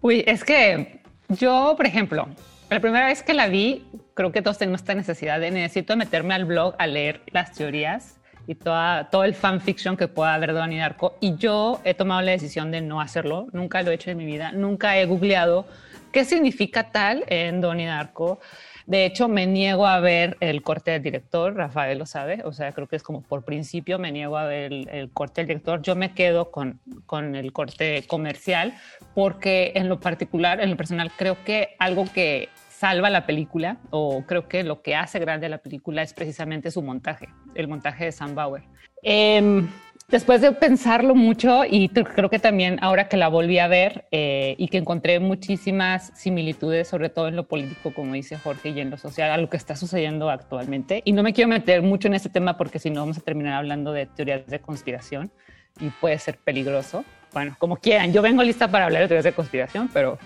uy, 0.01 0.23
es 0.27 0.43
que 0.43 1.01
yo, 1.29 1.73
por 1.75 1.85
ejemplo, 1.85 2.27
la 2.69 2.79
primera 2.79 3.07
vez 3.07 3.23
que 3.23 3.33
la 3.33 3.47
vi, 3.47 3.85
creo 4.13 4.31
que 4.31 4.41
todos 4.41 4.57
tenemos 4.57 4.81
esta 4.81 4.95
necesidad 4.95 5.39
de 5.39 5.51
necesito 5.51 5.97
meterme 5.97 6.33
al 6.33 6.45
blog 6.45 6.75
a 6.77 6.87
leer 6.87 7.21
las 7.31 7.51
teorías 7.51 8.17
y 8.47 8.55
toda, 8.55 9.09
todo 9.09 9.23
el 9.23 9.35
fanfiction 9.35 9.97
que 9.97 10.07
pueda 10.07 10.33
haber 10.33 10.53
de 10.53 10.59
Donnie 10.59 10.79
Darko. 10.79 11.17
Y 11.19 11.35
yo 11.37 11.81
he 11.83 11.93
tomado 11.93 12.21
la 12.21 12.31
decisión 12.31 12.71
de 12.71 12.81
no 12.81 13.01
hacerlo. 13.01 13.47
Nunca 13.51 13.81
lo 13.81 13.91
he 13.91 13.95
hecho 13.95 14.11
en 14.11 14.17
mi 14.17 14.25
vida. 14.25 14.51
Nunca 14.51 14.97
he 14.97 15.05
googleado 15.05 15.65
qué 16.11 16.25
significa 16.25 16.91
tal 16.91 17.23
en 17.27 17.61
Donnie 17.61 17.87
Darko. 17.87 18.39
De 18.85 19.05
hecho, 19.05 19.27
me 19.27 19.47
niego 19.47 19.87
a 19.87 19.99
ver 19.99 20.37
el 20.41 20.61
corte 20.61 20.91
del 20.91 21.01
director, 21.01 21.55
Rafael 21.55 21.97
lo 21.97 22.05
sabe, 22.05 22.43
o 22.45 22.53
sea, 22.53 22.71
creo 22.71 22.87
que 22.87 22.95
es 22.95 23.01
como 23.01 23.23
por 23.23 23.43
principio 23.43 23.97
me 23.97 24.11
niego 24.11 24.37
a 24.37 24.45
ver 24.45 24.71
el, 24.71 24.87
el 24.89 25.09
corte 25.09 25.41
del 25.41 25.47
director, 25.47 25.81
yo 25.81 25.95
me 25.95 26.13
quedo 26.13 26.51
con, 26.51 26.79
con 27.07 27.35
el 27.35 27.51
corte 27.51 28.03
comercial 28.05 28.75
porque 29.15 29.71
en 29.73 29.89
lo 29.89 29.99
particular, 29.99 30.61
en 30.61 30.69
lo 30.69 30.77
personal, 30.77 31.11
creo 31.17 31.43
que 31.43 31.75
algo 31.79 32.05
que 32.13 32.49
salva 32.79 33.09
la 33.09 33.25
película 33.25 33.77
o 33.89 34.23
creo 34.25 34.47
que 34.47 34.63
lo 34.63 34.81
que 34.81 34.95
hace 34.95 35.19
grande 35.19 35.49
la 35.49 35.59
película 35.59 36.01
es 36.01 36.13
precisamente 36.13 36.71
su 36.71 36.81
montaje, 36.81 37.29
el 37.55 37.67
montaje 37.67 38.05
de 38.05 38.11
Sam 38.11 38.35
Bauer. 38.35 38.63
Eh, 39.03 39.65
después 40.07 40.41
de 40.41 40.51
pensarlo 40.51 41.15
mucho 41.15 41.63
y 41.65 41.89
creo 41.89 42.29
que 42.29 42.39
también 42.39 42.77
ahora 42.81 43.07
que 43.07 43.17
la 43.17 43.27
volví 43.27 43.59
a 43.59 43.67
ver 43.67 44.05
eh, 44.11 44.55
y 44.57 44.67
que 44.67 44.77
encontré 44.77 45.19
muchísimas 45.19 46.11
similitudes, 46.15 46.87
sobre 46.87 47.09
todo 47.09 47.27
en 47.27 47.35
lo 47.35 47.47
político, 47.47 47.93
como 47.93 48.13
dice 48.13 48.37
Jorge, 48.37 48.69
y 48.69 48.79
en 48.79 48.89
lo 48.89 48.97
social, 48.97 49.31
a 49.31 49.37
lo 49.37 49.49
que 49.49 49.57
está 49.57 49.75
sucediendo 49.75 50.29
actualmente. 50.29 51.01
Y 51.05 51.13
no 51.13 51.23
me 51.23 51.33
quiero 51.33 51.49
meter 51.49 51.81
mucho 51.81 52.07
en 52.07 52.13
este 52.13 52.29
tema 52.29 52.57
porque 52.57 52.79
si 52.79 52.89
no 52.89 53.01
vamos 53.01 53.17
a 53.17 53.21
terminar 53.21 53.53
hablando 53.53 53.93
de 53.93 54.05
teorías 54.05 54.45
de 54.45 54.59
conspiración 54.59 55.31
y 55.79 55.89
puede 55.89 56.19
ser 56.19 56.37
peligroso. 56.37 57.03
Bueno, 57.33 57.55
como 57.57 57.77
quieran, 57.77 58.13
yo 58.13 58.21
vengo 58.21 58.43
lista 58.43 58.69
para 58.69 58.85
hablar 58.85 59.01
de 59.01 59.07
teorías 59.07 59.25
de 59.25 59.33
conspiración, 59.33 59.89
pero, 59.93 60.17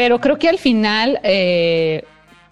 pero 0.00 0.18
creo 0.18 0.38
que 0.38 0.48
al 0.48 0.56
final 0.56 1.20
eh, 1.24 2.04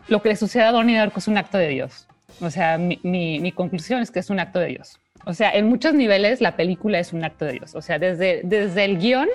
lo 0.08 0.20
que 0.20 0.28
le 0.28 0.36
sucede 0.36 0.64
a 0.64 0.70
Donnie 0.70 0.98
Darko 0.98 1.18
es 1.18 1.28
un 1.28 1.38
acto 1.38 1.56
de 1.56 1.68
Dios. 1.68 2.06
O 2.42 2.50
sea, 2.50 2.76
mi, 2.76 3.52
conclusión 3.52 4.02
es 4.02 4.10
que 4.10 4.18
es 4.18 4.28
un 4.28 4.38
acto 4.38 4.58
de 4.58 4.66
Dios. 4.66 5.00
O 5.24 5.32
sea, 5.32 5.52
en 5.52 5.66
muchos 5.66 5.94
niveles 5.94 6.42
la 6.42 6.56
película 6.56 6.98
es 6.98 7.14
un 7.14 7.24
acto 7.24 7.46
de 7.46 7.52
Dios. 7.52 7.74
O 7.74 7.80
sea, 7.80 7.98
desde, 7.98 8.42
desde 8.44 8.84
el 8.84 8.98
guion, 8.98 9.28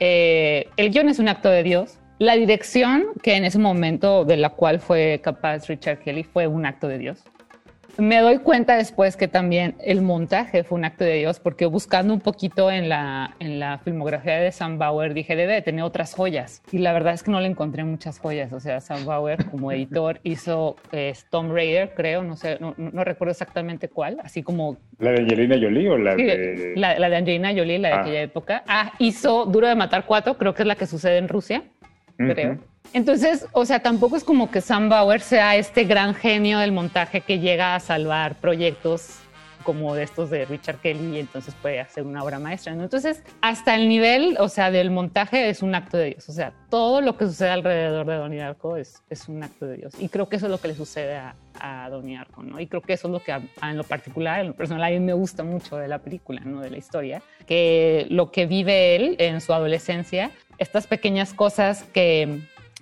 eh, 0.00 0.68
el 0.76 0.90
guion 0.90 1.08
es 1.08 1.18
un 1.18 1.30
acto 1.30 1.48
de 1.48 1.62
Dios. 1.62 1.98
La 2.18 2.36
dirección, 2.36 3.06
que 3.22 3.36
en 3.36 3.46
ese 3.46 3.58
momento 3.58 4.26
de 4.26 4.36
la 4.36 4.50
cual 4.50 4.78
fue 4.78 5.22
capaz 5.24 5.66
Richard 5.66 6.00
Kelly, 6.00 6.24
fue 6.24 6.46
un 6.46 6.66
acto 6.66 6.88
de 6.88 6.98
Dios. 6.98 7.24
Me 7.98 8.20
doy 8.20 8.38
cuenta 8.38 8.76
después 8.76 9.16
que 9.16 9.28
también 9.28 9.74
el 9.80 10.02
montaje 10.02 10.64
fue 10.64 10.78
un 10.78 10.84
acto 10.84 11.04
de 11.04 11.14
Dios, 11.14 11.40
porque 11.40 11.66
buscando 11.66 12.12
un 12.12 12.20
poquito 12.20 12.70
en 12.70 12.88
la, 12.88 13.34
en 13.38 13.58
la 13.58 13.78
filmografía 13.78 14.36
de 14.38 14.52
Sam 14.52 14.78
Bauer, 14.78 15.14
dije, 15.14 15.34
debe 15.36 15.54
de 15.54 15.62
tener 15.62 15.82
otras 15.84 16.14
joyas. 16.14 16.62
Y 16.72 16.78
la 16.78 16.92
verdad 16.92 17.14
es 17.14 17.22
que 17.22 17.30
no 17.30 17.40
le 17.40 17.48
encontré 17.48 17.84
muchas 17.84 18.18
joyas. 18.18 18.52
O 18.52 18.60
sea, 18.60 18.80
Sam 18.80 19.04
Bauer 19.06 19.44
como 19.46 19.72
editor 19.72 20.20
hizo 20.24 20.76
eh, 20.92 21.14
Tomb 21.30 21.52
Raider, 21.52 21.94
creo, 21.94 22.22
no 22.22 22.36
sé, 22.36 22.58
no, 22.60 22.74
no 22.76 23.04
recuerdo 23.04 23.32
exactamente 23.32 23.88
cuál, 23.88 24.18
así 24.22 24.42
como... 24.42 24.76
¿La 24.98 25.12
de 25.12 25.22
Angelina 25.22 25.56
Jolie 25.60 25.88
o 25.88 25.98
la 25.98 26.16
Sí, 26.16 26.24
de...? 26.24 26.72
la, 26.76 26.98
la 26.98 27.08
de 27.08 27.16
Angelina 27.16 27.50
Jolie, 27.54 27.78
la 27.78 27.88
de 27.88 27.94
Ah. 27.94 28.00
aquella 28.00 28.22
época. 28.22 28.62
Ah, 28.68 28.92
hizo 28.98 29.46
Duro 29.46 29.68
de 29.68 29.74
Matar 29.74 30.04
4, 30.06 30.36
creo 30.36 30.54
que 30.54 30.62
es 30.62 30.68
la 30.68 30.74
que 30.76 30.86
sucede 30.86 31.18
en 31.18 31.28
Rusia, 31.28 31.62
creo. 32.18 32.58
Entonces, 32.92 33.46
o 33.52 33.64
sea, 33.64 33.80
tampoco 33.80 34.16
es 34.16 34.24
como 34.24 34.50
que 34.50 34.60
Sam 34.60 34.88
Bauer 34.88 35.20
sea 35.20 35.56
este 35.56 35.84
gran 35.84 36.14
genio 36.14 36.58
del 36.58 36.72
montaje 36.72 37.20
que 37.20 37.38
llega 37.38 37.74
a 37.74 37.80
salvar 37.80 38.36
proyectos 38.36 39.20
como 39.66 39.96
de 39.96 40.04
estos 40.04 40.30
de 40.30 40.44
Richard 40.44 40.76
Kelly 40.76 41.16
y 41.16 41.18
entonces 41.18 41.52
puede 41.60 41.80
hacer 41.80 42.04
una 42.04 42.22
obra 42.22 42.38
maestra. 42.38 42.72
¿no? 42.76 42.84
Entonces, 42.84 43.24
hasta 43.40 43.74
el 43.74 43.88
nivel, 43.88 44.36
o 44.38 44.48
sea, 44.48 44.70
del 44.70 44.92
montaje 44.92 45.48
es 45.48 45.60
un 45.60 45.74
acto 45.74 45.96
de 45.96 46.10
Dios. 46.10 46.28
O 46.28 46.32
sea, 46.32 46.52
todo 46.70 47.00
lo 47.00 47.16
que 47.16 47.26
sucede 47.26 47.50
alrededor 47.50 48.06
de 48.06 48.14
Donnie 48.14 48.38
Darko 48.38 48.76
es, 48.76 49.02
es 49.10 49.28
un 49.28 49.42
acto 49.42 49.66
de 49.66 49.78
Dios. 49.78 49.94
Y 49.98 50.08
creo 50.08 50.28
que 50.28 50.36
eso 50.36 50.46
es 50.46 50.52
lo 50.52 50.58
que 50.58 50.68
le 50.68 50.76
sucede 50.76 51.16
a, 51.16 51.34
a 51.58 51.90
Donnie 51.90 52.16
Darko, 52.16 52.44
¿no? 52.44 52.60
Y 52.60 52.68
creo 52.68 52.80
que 52.80 52.92
eso 52.92 53.08
es 53.08 53.12
lo 53.12 53.20
que 53.20 53.32
en 53.32 53.76
lo 53.76 53.82
particular, 53.82 54.38
en 54.38 54.46
lo 54.48 54.54
personal, 54.54 54.84
a 54.84 54.90
mí 54.90 55.00
me 55.00 55.14
gusta 55.14 55.42
mucho 55.42 55.76
de 55.76 55.88
la 55.88 55.98
película, 55.98 56.42
¿no? 56.44 56.60
De 56.60 56.70
la 56.70 56.78
historia. 56.78 57.20
Que 57.44 58.06
lo 58.08 58.30
que 58.30 58.46
vive 58.46 58.94
él 58.94 59.16
en 59.18 59.40
su 59.40 59.52
adolescencia, 59.52 60.30
estas 60.58 60.86
pequeñas 60.86 61.34
cosas 61.34 61.82
que 61.92 62.40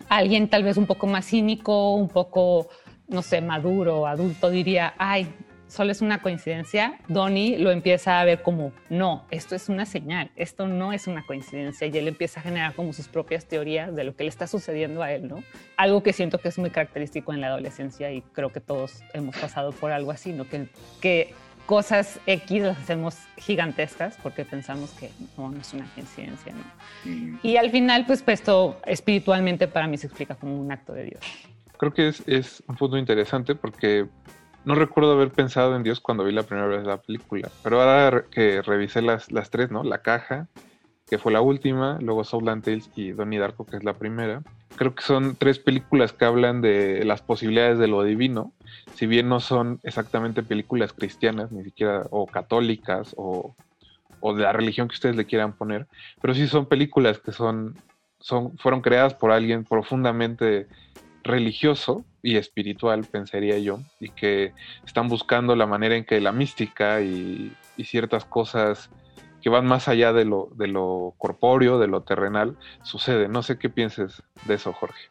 alguien 0.08 0.48
tal 0.48 0.62
vez 0.62 0.76
un 0.76 0.86
poco 0.86 1.06
más 1.06 1.26
cínico, 1.26 1.94
un 1.94 2.08
poco, 2.08 2.68
no 3.08 3.22
sé, 3.22 3.40
maduro, 3.40 4.06
adulto 4.06 4.50
diría, 4.50 4.94
ay, 4.98 5.28
solo 5.74 5.90
es 5.90 6.02
una 6.02 6.22
coincidencia, 6.22 6.98
Donnie 7.08 7.58
lo 7.58 7.72
empieza 7.72 8.20
a 8.20 8.24
ver 8.24 8.42
como, 8.42 8.72
no, 8.90 9.24
esto 9.30 9.56
es 9.56 9.68
una 9.68 9.86
señal, 9.86 10.30
esto 10.36 10.68
no 10.68 10.92
es 10.92 11.08
una 11.08 11.26
coincidencia, 11.26 11.88
y 11.88 11.98
él 11.98 12.06
empieza 12.06 12.40
a 12.40 12.42
generar 12.44 12.74
como 12.74 12.92
sus 12.92 13.08
propias 13.08 13.46
teorías 13.46 13.94
de 13.94 14.04
lo 14.04 14.14
que 14.14 14.24
le 14.24 14.30
está 14.30 14.46
sucediendo 14.46 15.02
a 15.02 15.12
él, 15.12 15.26
¿no? 15.26 15.42
Algo 15.76 16.02
que 16.02 16.12
siento 16.12 16.38
que 16.38 16.48
es 16.48 16.58
muy 16.58 16.70
característico 16.70 17.32
en 17.32 17.40
la 17.40 17.48
adolescencia 17.48 18.12
y 18.12 18.22
creo 18.22 18.50
que 18.50 18.60
todos 18.60 19.02
hemos 19.14 19.36
pasado 19.36 19.72
por 19.72 19.90
algo 19.90 20.12
así, 20.12 20.32
¿no? 20.32 20.46
Que, 20.48 21.34
cosas 21.66 22.20
X 22.26 22.62
las 22.62 22.78
hacemos 22.78 23.16
gigantescas 23.36 24.16
porque 24.22 24.44
pensamos 24.44 24.90
que 24.92 25.10
no, 25.36 25.50
no 25.50 25.60
es 25.60 25.72
una 25.72 25.86
coincidencia, 25.94 26.52
¿no? 26.52 27.38
Y 27.42 27.56
al 27.56 27.70
final, 27.70 28.06
pues 28.06 28.22
esto 28.26 28.80
espiritualmente 28.86 29.68
para 29.68 29.86
mí 29.86 29.96
se 29.98 30.06
explica 30.06 30.34
como 30.34 30.58
un 30.60 30.70
acto 30.70 30.92
de 30.92 31.04
Dios. 31.04 31.24
Creo 31.78 31.92
que 31.92 32.08
es, 32.08 32.22
es 32.26 32.62
un 32.68 32.76
punto 32.76 32.96
interesante 32.96 33.54
porque 33.54 34.06
no 34.64 34.74
recuerdo 34.74 35.12
haber 35.12 35.30
pensado 35.30 35.76
en 35.76 35.82
Dios 35.82 36.00
cuando 36.00 36.24
vi 36.24 36.32
la 36.32 36.42
primera 36.42 36.66
vez 36.66 36.84
la 36.84 36.96
película, 36.98 37.50
pero 37.62 37.80
ahora 37.80 38.24
que 38.30 38.62
revisé 38.62 39.02
las, 39.02 39.30
las 39.30 39.50
tres, 39.50 39.70
¿no? 39.70 39.82
La 39.82 39.98
caja, 39.98 40.48
que 41.06 41.18
fue 41.18 41.32
la 41.32 41.40
última, 41.40 41.98
luego 42.00 42.24
Southland 42.24 42.64
Tales 42.64 42.90
y 42.96 43.12
Donnie 43.12 43.38
Darko, 43.38 43.66
que 43.66 43.76
es 43.76 43.84
la 43.84 43.94
primera. 43.94 44.42
Creo 44.76 44.94
que 44.94 45.02
son 45.02 45.36
tres 45.36 45.58
películas 45.58 46.12
que 46.12 46.24
hablan 46.24 46.60
de 46.60 47.04
las 47.04 47.22
posibilidades 47.22 47.78
de 47.78 47.88
lo 47.88 48.02
divino, 48.02 48.52
si 48.94 49.06
bien 49.06 49.28
no 49.28 49.40
son 49.40 49.80
exactamente 49.82 50.42
películas 50.42 50.92
cristianas, 50.92 51.52
ni 51.52 51.62
siquiera, 51.62 52.04
o 52.10 52.26
católicas, 52.26 53.14
o, 53.16 53.54
o 54.20 54.34
de 54.34 54.42
la 54.42 54.52
religión 54.52 54.88
que 54.88 54.94
ustedes 54.94 55.16
le 55.16 55.26
quieran 55.26 55.52
poner, 55.52 55.86
pero 56.20 56.34
sí 56.34 56.48
son 56.48 56.66
películas 56.66 57.18
que 57.18 57.32
son, 57.32 57.76
son, 58.18 58.56
fueron 58.56 58.80
creadas 58.80 59.14
por 59.14 59.30
alguien 59.30 59.64
profundamente 59.64 60.66
religioso 61.22 62.04
y 62.22 62.36
espiritual, 62.36 63.04
pensaría 63.04 63.58
yo, 63.58 63.80
y 64.00 64.08
que 64.08 64.54
están 64.86 65.08
buscando 65.08 65.54
la 65.54 65.66
manera 65.66 65.96
en 65.96 66.04
que 66.04 66.20
la 66.20 66.32
mística 66.32 67.02
y, 67.02 67.52
y 67.76 67.84
ciertas 67.84 68.24
cosas 68.24 68.90
que 69.44 69.50
van 69.50 69.66
más 69.66 69.88
allá 69.88 70.14
de 70.14 70.24
lo, 70.24 70.48
de 70.56 70.68
lo 70.68 71.12
corpóreo, 71.18 71.78
de 71.78 71.86
lo 71.86 72.02
terrenal, 72.02 72.56
suceden. 72.80 73.30
No 73.30 73.42
sé 73.42 73.58
qué 73.58 73.68
pienses 73.68 74.22
de 74.46 74.54
eso, 74.54 74.72
Jorge. 74.72 75.10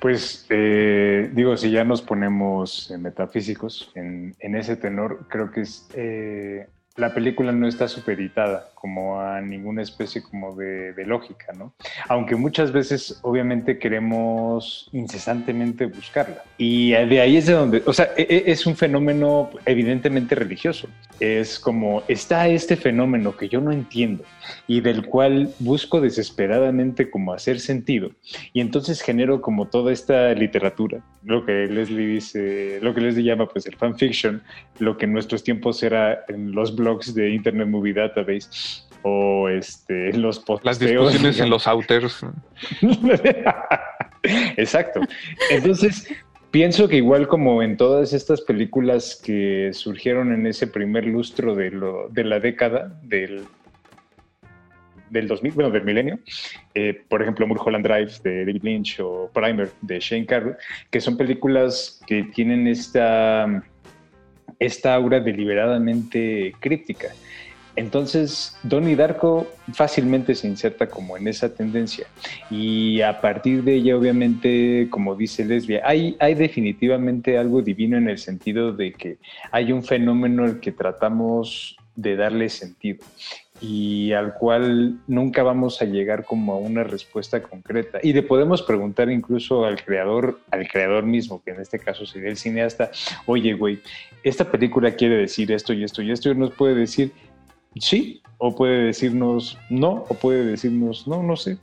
Pues 0.00 0.46
eh, 0.48 1.30
digo, 1.34 1.58
si 1.58 1.70
ya 1.70 1.84
nos 1.84 2.00
ponemos 2.00 2.90
metafísicos 2.98 3.92
en, 3.94 4.34
en 4.40 4.56
ese 4.56 4.76
tenor, 4.76 5.26
creo 5.28 5.50
que 5.50 5.60
es, 5.60 5.90
eh, 5.92 6.70
la 6.96 7.12
película 7.12 7.52
no 7.52 7.68
está 7.68 7.88
supeditada 7.88 8.70
como 8.74 9.20
a 9.20 9.40
ninguna 9.40 9.82
especie 9.82 10.22
como 10.22 10.54
de, 10.54 10.92
de 10.92 11.04
lógica, 11.04 11.52
¿no? 11.52 11.74
Aunque 12.08 12.36
muchas 12.36 12.72
veces 12.72 13.18
obviamente 13.22 13.78
queremos 13.78 14.88
incesantemente 14.92 15.86
buscarla. 15.86 16.42
Y 16.56 16.92
de 16.92 17.20
ahí 17.20 17.36
es 17.36 17.46
de 17.46 17.52
donde, 17.52 17.82
o 17.84 17.92
sea, 17.92 18.10
e- 18.16 18.26
e- 18.28 18.50
es 18.52 18.64
un 18.64 18.76
fenómeno 18.76 19.50
evidentemente 19.64 20.34
religioso. 20.34 20.88
Es 21.20 21.58
como, 21.58 22.02
está 22.08 22.48
este 22.48 22.76
fenómeno 22.76 23.36
que 23.36 23.48
yo 23.48 23.60
no 23.60 23.72
entiendo 23.72 24.24
y 24.66 24.80
del 24.80 25.04
cual 25.06 25.50
busco 25.58 26.00
desesperadamente 26.00 27.10
como 27.10 27.32
hacer 27.32 27.58
sentido. 27.60 28.12
Y 28.52 28.60
entonces 28.60 29.02
genero 29.02 29.42
como 29.42 29.66
toda 29.68 29.92
esta 29.92 30.32
literatura, 30.34 31.00
lo 31.24 31.44
que 31.44 31.66
Leslie 31.66 32.06
dice, 32.06 32.78
lo 32.80 32.94
que 32.94 33.00
Leslie 33.00 33.24
llama 33.24 33.48
pues 33.48 33.66
el 33.66 33.74
fanfiction, 33.76 34.42
lo 34.78 34.96
que 34.96 35.06
en 35.06 35.12
nuestros 35.12 35.42
tiempos 35.42 35.82
era 35.82 36.24
en 36.28 36.52
los 36.52 36.76
blogs 36.76 36.85
de 37.14 37.30
Internet 37.30 37.68
Movie 37.68 37.92
Database 37.92 38.86
o 39.02 39.48
este, 39.48 40.12
los 40.14 40.38
posteos. 40.40 40.64
Las 40.64 40.78
discusiones 40.78 41.40
en 41.40 41.50
los 41.50 41.66
outers. 41.66 42.24
Exacto. 44.56 45.00
Entonces, 45.50 46.08
pienso 46.50 46.88
que 46.88 46.96
igual 46.96 47.28
como 47.28 47.62
en 47.62 47.76
todas 47.76 48.12
estas 48.12 48.40
películas 48.40 49.20
que 49.22 49.70
surgieron 49.72 50.32
en 50.32 50.46
ese 50.46 50.66
primer 50.66 51.06
lustro 51.06 51.54
de, 51.54 51.70
lo, 51.70 52.08
de 52.08 52.24
la 52.24 52.40
década 52.40 52.98
del, 53.02 53.44
del 55.10 55.28
2000, 55.28 55.52
bueno, 55.52 55.70
del 55.70 55.84
milenio, 55.84 56.18
eh, 56.74 57.02
por 57.08 57.22
ejemplo, 57.22 57.46
Mulholland 57.46 57.86
Drive 57.86 58.12
de 58.24 58.44
David 58.44 58.62
Lynch 58.62 59.00
o 59.00 59.30
Primer 59.32 59.70
de 59.82 60.00
Shane 60.00 60.26
Carruth, 60.26 60.56
que 60.90 61.00
son 61.00 61.16
películas 61.16 62.00
que 62.06 62.24
tienen 62.24 62.66
esta, 62.66 63.62
esta 64.58 64.94
aura 64.94 65.20
deliberadamente 65.20 66.54
críptica. 66.60 67.08
Entonces, 67.76 68.56
Donnie 68.62 68.96
Darko 68.96 69.46
fácilmente 69.74 70.34
se 70.34 70.48
inserta 70.48 70.88
como 70.88 71.18
en 71.18 71.28
esa 71.28 71.54
tendencia. 71.54 72.06
Y 72.50 73.02
a 73.02 73.20
partir 73.20 73.62
de 73.64 73.74
ella, 73.74 73.98
obviamente, 73.98 74.88
como 74.90 75.14
dice 75.14 75.44
Lesbia, 75.44 75.82
hay, 75.84 76.16
hay 76.18 76.34
definitivamente 76.34 77.36
algo 77.36 77.60
divino 77.60 77.98
en 77.98 78.08
el 78.08 78.16
sentido 78.16 78.72
de 78.72 78.94
que 78.94 79.18
hay 79.52 79.72
un 79.72 79.84
fenómeno 79.84 80.44
al 80.44 80.58
que 80.60 80.72
tratamos 80.72 81.76
de 81.94 82.16
darle 82.16 82.48
sentido 82.48 83.04
y 83.60 84.12
al 84.12 84.34
cual 84.34 84.98
nunca 85.06 85.42
vamos 85.42 85.80
a 85.80 85.84
llegar 85.84 86.24
como 86.24 86.54
a 86.54 86.58
una 86.58 86.84
respuesta 86.84 87.42
concreta. 87.42 87.98
Y 88.02 88.12
le 88.12 88.22
podemos 88.22 88.62
preguntar 88.62 89.10
incluso 89.10 89.64
al 89.64 89.82
creador, 89.82 90.40
al 90.50 90.68
creador 90.68 91.04
mismo, 91.04 91.42
que 91.42 91.52
en 91.52 91.60
este 91.60 91.78
caso 91.78 92.06
sería 92.06 92.30
el 92.30 92.36
cineasta, 92.36 92.90
oye, 93.26 93.54
güey, 93.54 93.80
esta 94.22 94.50
película 94.50 94.92
quiere 94.92 95.16
decir 95.16 95.50
esto 95.52 95.72
y 95.72 95.84
esto 95.84 96.02
y 96.02 96.10
esto, 96.12 96.30
y 96.30 96.34
nos 96.34 96.52
puede 96.52 96.74
decir 96.74 97.12
sí, 97.78 98.22
o 98.38 98.54
puede 98.54 98.84
decirnos 98.84 99.58
no, 99.70 100.04
o 100.08 100.14
puede 100.14 100.44
decirnos 100.44 101.06
no, 101.06 101.22
no 101.22 101.36
sé. 101.36 101.58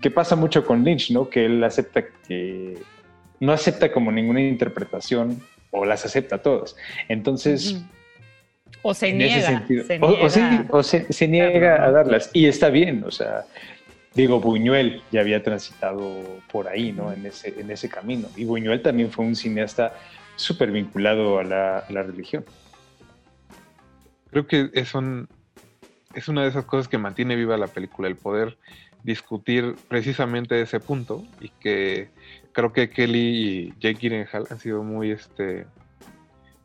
Que 0.00 0.10
pasa 0.10 0.34
mucho 0.36 0.64
con 0.64 0.82
Lynch, 0.82 1.10
¿no? 1.10 1.28
Que 1.28 1.46
él 1.46 1.62
acepta 1.62 2.04
que 2.26 2.78
no 3.40 3.52
acepta 3.52 3.92
como 3.92 4.10
ninguna 4.10 4.40
interpretación 4.40 5.40
o 5.70 5.84
las 5.84 6.04
acepta 6.04 6.38
todas. 6.38 6.76
Entonces, 7.08 7.84
O 8.86 8.92
se 8.92 9.08
en 9.08 9.18
niega. 9.18 9.36
ese 9.36 9.46
sentido, 9.46 9.84
se 9.84 9.98
o, 9.98 10.06
o 10.06 10.08
niega. 10.10 10.28
sí, 10.28 10.40
o 10.68 10.82
se, 10.82 11.12
se 11.12 11.26
niega 11.26 11.84
a 11.84 11.90
darlas 11.90 12.30
y 12.34 12.46
está 12.46 12.68
bien, 12.68 13.02
o 13.04 13.10
sea, 13.10 13.44
digo, 14.14 14.40
Buñuel 14.40 15.02
ya 15.10 15.20
había 15.20 15.42
transitado 15.42 16.22
por 16.52 16.68
ahí, 16.68 16.92
¿no? 16.92 17.10
En 17.10 17.24
ese, 17.24 17.58
en 17.58 17.70
ese 17.70 17.88
camino. 17.88 18.28
Y 18.36 18.44
Buñuel 18.44 18.82
también 18.82 19.10
fue 19.10 19.24
un 19.24 19.36
cineasta 19.36 19.94
súper 20.36 20.70
vinculado 20.70 21.38
a 21.38 21.44
la, 21.44 21.78
a 21.78 21.92
la 21.92 22.02
religión. 22.02 22.44
Creo 24.30 24.46
que 24.46 24.68
es, 24.74 24.94
un, 24.94 25.28
es 26.14 26.28
una 26.28 26.42
de 26.42 26.48
esas 26.48 26.64
cosas 26.66 26.86
que 26.86 26.98
mantiene 26.98 27.36
viva 27.36 27.56
la 27.56 27.68
película, 27.68 28.08
el 28.08 28.16
poder 28.16 28.58
discutir 29.02 29.76
precisamente 29.88 30.60
ese 30.60 30.80
punto 30.80 31.24
y 31.40 31.48
que 31.48 32.08
creo 32.52 32.72
que 32.72 32.90
Kelly 32.90 33.18
y 33.18 33.74
Jake 33.80 33.98
Gyllenhaal 34.00 34.46
han 34.50 34.58
sido 34.58 34.82
muy 34.82 35.10
este 35.10 35.66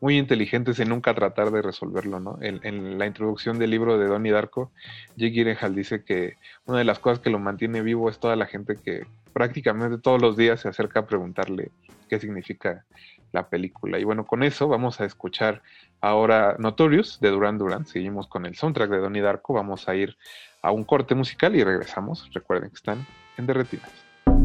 muy 0.00 0.18
inteligentes 0.18 0.78
en 0.80 0.88
nunca 0.88 1.14
tratar 1.14 1.50
de 1.50 1.62
resolverlo, 1.62 2.20
¿no? 2.20 2.38
En, 2.40 2.60
en 2.62 2.98
la 2.98 3.06
introducción 3.06 3.58
del 3.58 3.70
libro 3.70 3.98
de 3.98 4.06
Donnie 4.06 4.32
Darko, 4.32 4.72
Jake 5.16 5.32
Gyllenhaal 5.32 5.74
dice 5.74 6.04
que 6.04 6.36
una 6.64 6.78
de 6.78 6.84
las 6.84 6.98
cosas 6.98 7.20
que 7.20 7.30
lo 7.30 7.38
mantiene 7.38 7.82
vivo 7.82 8.08
es 8.08 8.18
toda 8.18 8.36
la 8.36 8.46
gente 8.46 8.76
que 8.76 9.06
prácticamente 9.32 9.98
todos 9.98 10.20
los 10.20 10.36
días 10.36 10.60
se 10.60 10.68
acerca 10.68 11.00
a 11.00 11.06
preguntarle 11.06 11.70
qué 12.08 12.18
significa 12.18 12.84
la 13.32 13.48
película. 13.48 13.98
Y 13.98 14.04
bueno, 14.04 14.26
con 14.26 14.42
eso 14.42 14.68
vamos 14.68 15.00
a 15.00 15.04
escuchar 15.04 15.62
ahora 16.00 16.56
Notorious 16.58 17.20
de 17.20 17.30
Duran 17.30 17.58
Duran. 17.58 17.86
Seguimos 17.86 18.26
con 18.26 18.46
el 18.46 18.56
soundtrack 18.56 18.90
de 18.90 18.98
Donnie 18.98 19.22
Darko. 19.22 19.54
Vamos 19.54 19.88
a 19.88 19.94
ir 19.94 20.16
a 20.62 20.72
un 20.72 20.84
corte 20.84 21.14
musical 21.14 21.54
y 21.56 21.64
regresamos. 21.64 22.28
Recuerden 22.32 22.70
que 22.70 22.76
están 22.76 23.06
en 23.36 23.46
Derretinas. 23.46 23.90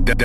De 0.05 0.15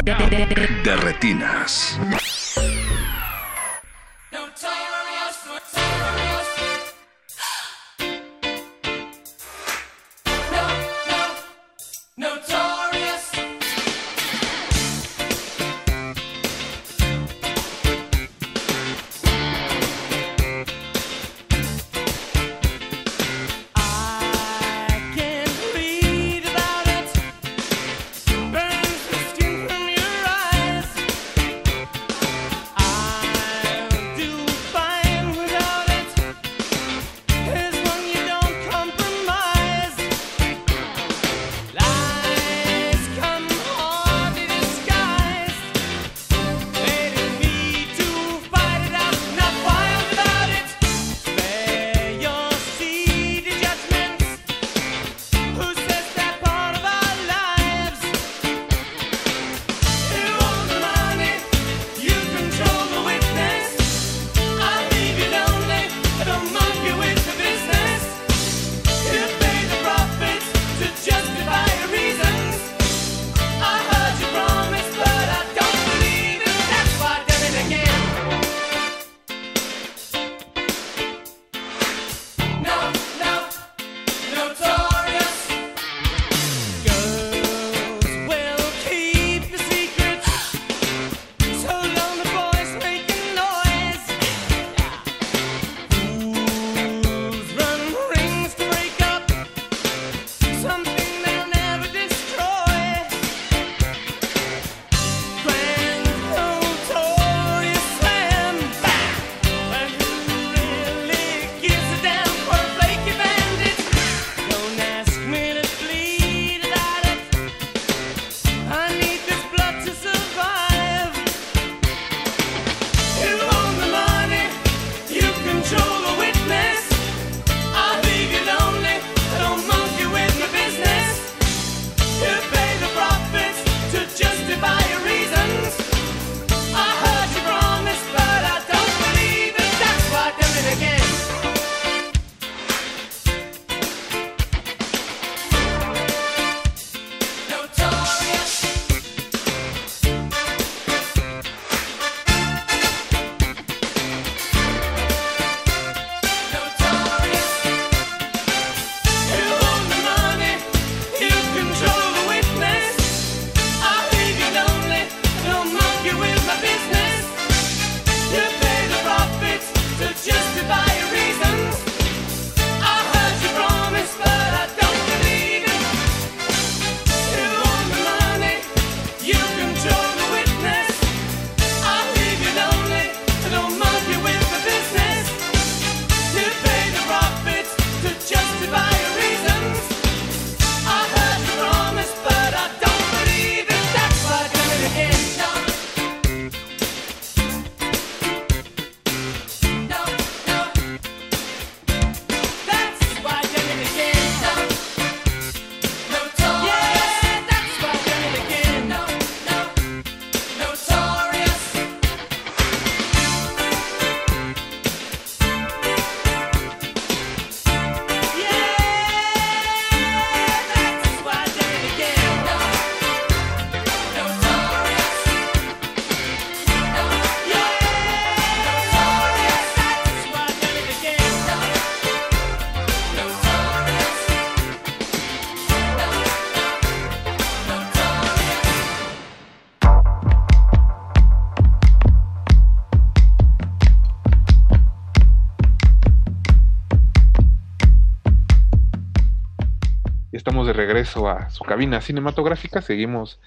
regreso 251.01 251.28
a 251.31 251.48
su 251.48 251.64
cabina 251.64 252.02
cinematográfica. 252.02 252.82
Seguimos 252.82 253.40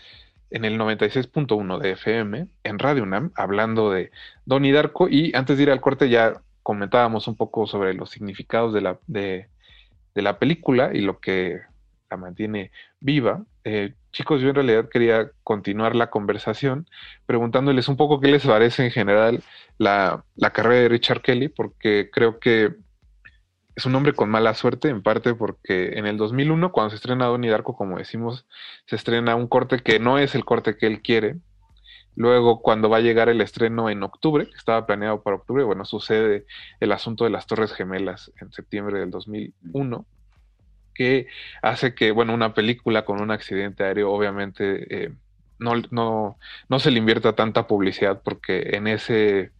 en 0.50 0.66
el 0.66 0.80
96.1 0.80 1.80
de 1.80 1.92
FM 1.92 2.48
en 2.64 2.80
Radio 2.80 3.04
UNAM 3.04 3.32
hablando 3.36 3.92
de 3.92 4.10
Donnie 4.46 4.72
Darko. 4.72 5.08
Y 5.08 5.32
antes 5.36 5.58
de 5.58 5.64
ir 5.64 5.70
al 5.70 5.80
corte, 5.80 6.10
ya 6.10 6.42
comentábamos 6.64 7.28
un 7.28 7.36
poco 7.36 7.68
sobre 7.68 7.94
los 7.94 8.10
significados 8.10 8.74
de 8.74 8.82
la, 8.82 8.98
de, 9.06 9.50
la 10.16 10.40
película 10.40 10.90
y 10.96 11.02
lo 11.02 11.20
que 11.20 11.62
la 12.10 12.18
mantiene 12.18 12.72
viva. 13.00 13.44
Eh, 13.66 13.94
chicos, 14.12 14.42
yo 14.42 14.50
en 14.50 14.56
realidad 14.56 14.90
quería 14.90 15.30
continuar 15.44 15.96
la 15.96 16.10
conversación 16.10 16.88
preguntándoles 17.28 17.88
un 17.88 17.98
poco 17.98 18.20
qué 18.20 18.30
les 18.30 18.48
parece 18.48 18.84
en 18.84 18.90
general 18.90 19.44
la, 19.78 20.24
la 20.38 20.50
carrera 20.50 20.82
de 20.82 20.90
Richard 20.90 21.22
Kelly, 21.22 21.50
porque 21.50 22.10
creo 22.12 22.40
que 22.40 22.74
es 23.76 23.86
un 23.86 23.96
hombre 23.96 24.14
con 24.14 24.30
mala 24.30 24.54
suerte, 24.54 24.90
en 24.90 25.02
parte 25.02 25.34
porque 25.34 25.98
en 25.98 26.06
el 26.06 26.18
2001, 26.18 26.72
cuando 26.72 26.92
se 26.92 26.98
estrena 26.98 27.26
Donnie 27.26 27.50
Darko, 27.50 27.76
como 27.76 27.98
decimos, 27.98 28.46
se 28.86 28.96
estrena 28.96 29.36
un 29.36 29.48
corte 29.48 29.80
que 29.80 30.00
no 30.00 30.18
es 30.20 30.36
el 30.36 30.46
corte 30.46 30.78
que 30.78 30.86
él 30.86 31.02
quiere. 31.02 31.38
Luego, 32.16 32.62
cuando 32.62 32.90
va 32.90 32.98
a 32.98 33.02
llegar 33.02 33.30
el 33.30 33.42
estreno 33.42 33.90
en 33.90 34.04
octubre, 34.04 34.46
que 34.46 34.56
estaba 34.56 34.86
planeado 34.86 35.24
para 35.24 35.38
octubre, 35.38 35.64
bueno, 35.64 35.86
sucede 35.86 36.46
el 36.80 36.92
asunto 36.92 37.24
de 37.24 37.32
las 37.32 37.48
Torres 37.48 37.74
Gemelas 37.74 38.32
en 38.40 38.52
septiembre 38.52 39.00
del 39.00 39.10
2001, 39.10 40.06
que 40.94 41.26
hace 41.64 41.96
que, 41.96 42.12
bueno, 42.12 42.36
una 42.36 42.54
película 42.54 43.04
con 43.06 43.20
un 43.20 43.32
accidente 43.32 43.84
aéreo, 43.84 44.12
obviamente, 44.12 45.06
eh, 45.06 45.14
no, 45.58 45.74
no, 45.90 46.38
no 46.70 46.80
se 46.80 46.92
le 46.92 47.00
invierta 47.00 47.34
tanta 47.34 47.66
publicidad 47.66 48.22
porque 48.24 48.76
en 48.76 48.86
ese 48.86 49.52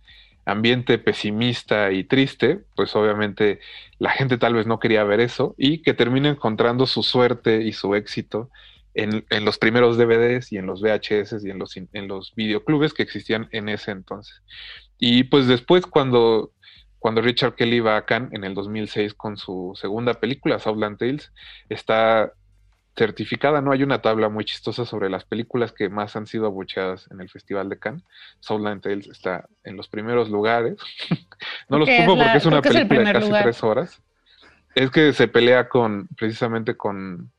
ambiente 0.46 0.98
pesimista 0.98 1.92
y 1.92 2.04
triste, 2.04 2.62
pues 2.76 2.96
obviamente 2.96 3.60
la 4.00 4.12
gente 4.12 4.38
tal 4.38 4.56
vez 4.56 4.68
no 4.68 4.80
quería 4.80 5.04
ver 5.04 5.20
eso 5.20 5.56
y 5.58 5.82
que 5.82 5.94
termine 5.94 6.30
encontrando 6.30 6.86
su 6.86 7.04
suerte 7.04 7.64
y 7.64 7.74
su 7.74 7.96
éxito 7.96 8.50
en, 8.94 9.26
en, 9.30 9.46
los 9.46 9.58
primeros 9.58 9.98
DVDs 9.98 10.52
y 10.52 10.58
en 10.58 10.66
los 10.66 10.82
VHS 10.82 11.44
y 11.44 11.50
en 11.50 11.60
los, 11.60 11.76
en 11.78 12.08
los 12.08 12.36
videoclubes 12.36 12.94
que 12.94 13.04
existían 13.04 13.48
en 13.52 13.70
ese 13.70 13.92
entonces. 13.92 14.42
Y 15.00 15.24
pues 15.24 15.48
después 15.48 15.86
cuando, 15.86 16.52
cuando 17.00 17.22
Richard 17.22 17.56
Kelly 17.56 17.80
va 17.80 17.98
a 17.98 18.06
Cannes 18.06 18.34
en 18.34 18.44
el 18.44 18.54
2006 18.54 19.14
con 19.14 19.38
su 19.38 19.74
segunda 19.76 20.16
película, 20.16 20.60
Southland 20.60 20.98
Tales, 20.98 21.32
está 21.70 22.34
certificada, 22.96 23.62
¿no? 23.62 23.72
Hay 23.72 23.84
una 23.84 24.02
tabla 24.02 24.30
muy 24.30 24.46
chistosa 24.46 24.86
sobre 24.86 25.10
las 25.10 25.26
películas 25.26 25.72
que 25.72 25.90
más 25.90 26.16
han 26.16 26.28
sido 26.28 26.46
abucheadas 26.46 27.10
en 27.12 27.22
el 27.22 27.30
Festival 27.30 27.70
de 27.70 27.80
Cannes. 27.80 28.04
Southland 28.40 28.82
Tales 28.82 29.08
está 29.08 29.48
en 29.64 29.78
los 29.78 29.88
primeros 29.88 30.30
lugares. 30.30 30.78
no 31.70 31.80
los 31.80 31.90
pongo 31.90 32.18
porque 32.18 32.38
es 32.38 32.46
una 32.46 32.62
película 32.62 33.00
de 33.00 33.14
casi 33.14 33.28
lugar? 33.28 33.44
tres 33.44 33.64
horas. 33.64 34.02
Es 34.76 34.92
que 34.92 35.14
se 35.14 35.28
pelea 35.28 35.70
con, 35.70 36.08
precisamente 36.18 36.76
con, 36.76 37.32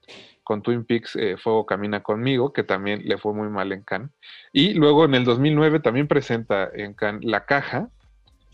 con 0.42 0.62
Twin 0.62 0.84
Peaks, 0.84 1.16
eh, 1.16 1.36
Fuego 1.36 1.66
Camina 1.66 2.02
Conmigo, 2.02 2.52
que 2.52 2.64
también 2.64 3.02
le 3.04 3.18
fue 3.18 3.32
muy 3.32 3.48
mal 3.48 3.72
en 3.72 3.82
Cannes. 3.82 4.10
Y 4.52 4.74
luego 4.74 5.04
en 5.04 5.14
el 5.14 5.24
2009 5.24 5.80
también 5.80 6.08
presenta 6.08 6.68
en 6.72 6.94
Cannes 6.94 7.24
La 7.24 7.44
Caja 7.44 7.88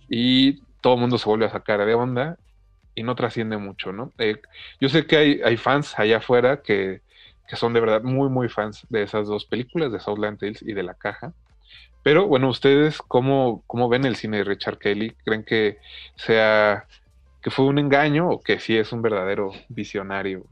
y 0.08 0.62
todo 0.82 0.94
el 0.94 1.00
mundo 1.00 1.18
se 1.18 1.28
vuelve 1.28 1.46
a 1.46 1.50
sacar 1.50 1.84
de 1.84 1.94
onda 1.94 2.38
y 2.94 3.02
no 3.02 3.14
trasciende 3.14 3.56
mucho, 3.56 3.92
¿no? 3.92 4.12
Eh, 4.18 4.36
yo 4.80 4.88
sé 4.88 5.06
que 5.06 5.16
hay, 5.16 5.40
hay 5.44 5.56
fans 5.56 5.98
allá 5.98 6.18
afuera 6.18 6.62
que, 6.62 7.00
que, 7.48 7.56
son 7.56 7.72
de 7.72 7.80
verdad 7.80 8.02
muy, 8.02 8.28
muy 8.28 8.48
fans 8.48 8.86
de 8.88 9.02
esas 9.02 9.28
dos 9.28 9.44
películas, 9.44 9.92
de 9.92 10.00
Southland 10.00 10.38
Tales 10.38 10.62
y 10.62 10.72
de 10.72 10.82
La 10.82 10.94
Caja. 10.94 11.32
Pero 12.02 12.26
bueno, 12.26 12.48
¿ustedes 12.48 12.98
cómo, 12.98 13.62
cómo 13.66 13.88
ven 13.88 14.04
el 14.04 14.16
cine 14.16 14.38
de 14.38 14.44
Richard 14.44 14.78
Kelly? 14.78 15.14
¿Creen 15.24 15.44
que 15.44 15.78
sea 16.16 16.86
que 17.42 17.50
fue 17.50 17.66
un 17.66 17.78
engaño 17.78 18.28
o 18.28 18.40
que 18.40 18.58
sí 18.58 18.76
es 18.76 18.92
un 18.92 19.02
verdadero 19.02 19.52
visionario? 19.68 20.44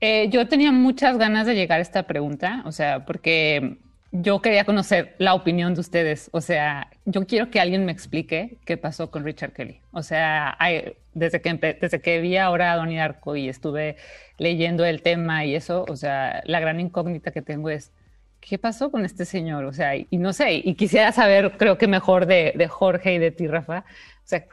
Eh, 0.00 0.28
yo 0.30 0.48
tenía 0.48 0.72
muchas 0.72 1.18
ganas 1.18 1.46
de 1.46 1.54
llegar 1.54 1.78
a 1.78 1.82
esta 1.82 2.04
pregunta, 2.04 2.62
o 2.64 2.72
sea, 2.72 3.04
porque 3.04 3.76
yo 4.12 4.42
quería 4.42 4.64
conocer 4.64 5.14
la 5.18 5.34
opinión 5.34 5.74
de 5.74 5.80
ustedes. 5.80 6.30
O 6.32 6.40
sea, 6.40 6.88
yo 7.04 7.26
quiero 7.26 7.50
que 7.50 7.60
alguien 7.60 7.84
me 7.84 7.92
explique 7.92 8.58
qué 8.64 8.76
pasó 8.76 9.10
con 9.10 9.24
Richard 9.24 9.52
Kelly. 9.52 9.80
O 9.92 10.02
sea, 10.02 10.56
hay, 10.58 10.94
desde, 11.14 11.40
que 11.40 11.54
desde 11.80 12.00
que 12.00 12.20
vi 12.20 12.36
ahora 12.36 12.72
a 12.72 12.76
Donnie 12.76 12.98
Darko 12.98 13.36
y 13.36 13.48
estuve 13.48 13.96
leyendo 14.38 14.84
el 14.84 15.02
tema 15.02 15.44
y 15.44 15.54
eso, 15.54 15.84
o 15.88 15.96
sea, 15.96 16.42
la 16.44 16.60
gran 16.60 16.80
incógnita 16.80 17.30
que 17.30 17.42
tengo 17.42 17.70
es, 17.70 17.92
¿qué 18.40 18.58
pasó 18.58 18.90
con 18.90 19.04
este 19.04 19.24
señor? 19.24 19.64
O 19.64 19.72
sea, 19.72 19.94
y, 19.96 20.06
y 20.10 20.16
no 20.18 20.32
sé, 20.32 20.54
y 20.54 20.74
quisiera 20.74 21.12
saber, 21.12 21.52
creo 21.58 21.78
que 21.78 21.86
mejor 21.86 22.26
de, 22.26 22.52
de 22.56 22.68
Jorge 22.68 23.14
y 23.14 23.18
de 23.18 23.30
ti, 23.30 23.46
Rafa. 23.46 23.84
O 24.24 24.26
sea, 24.26 24.44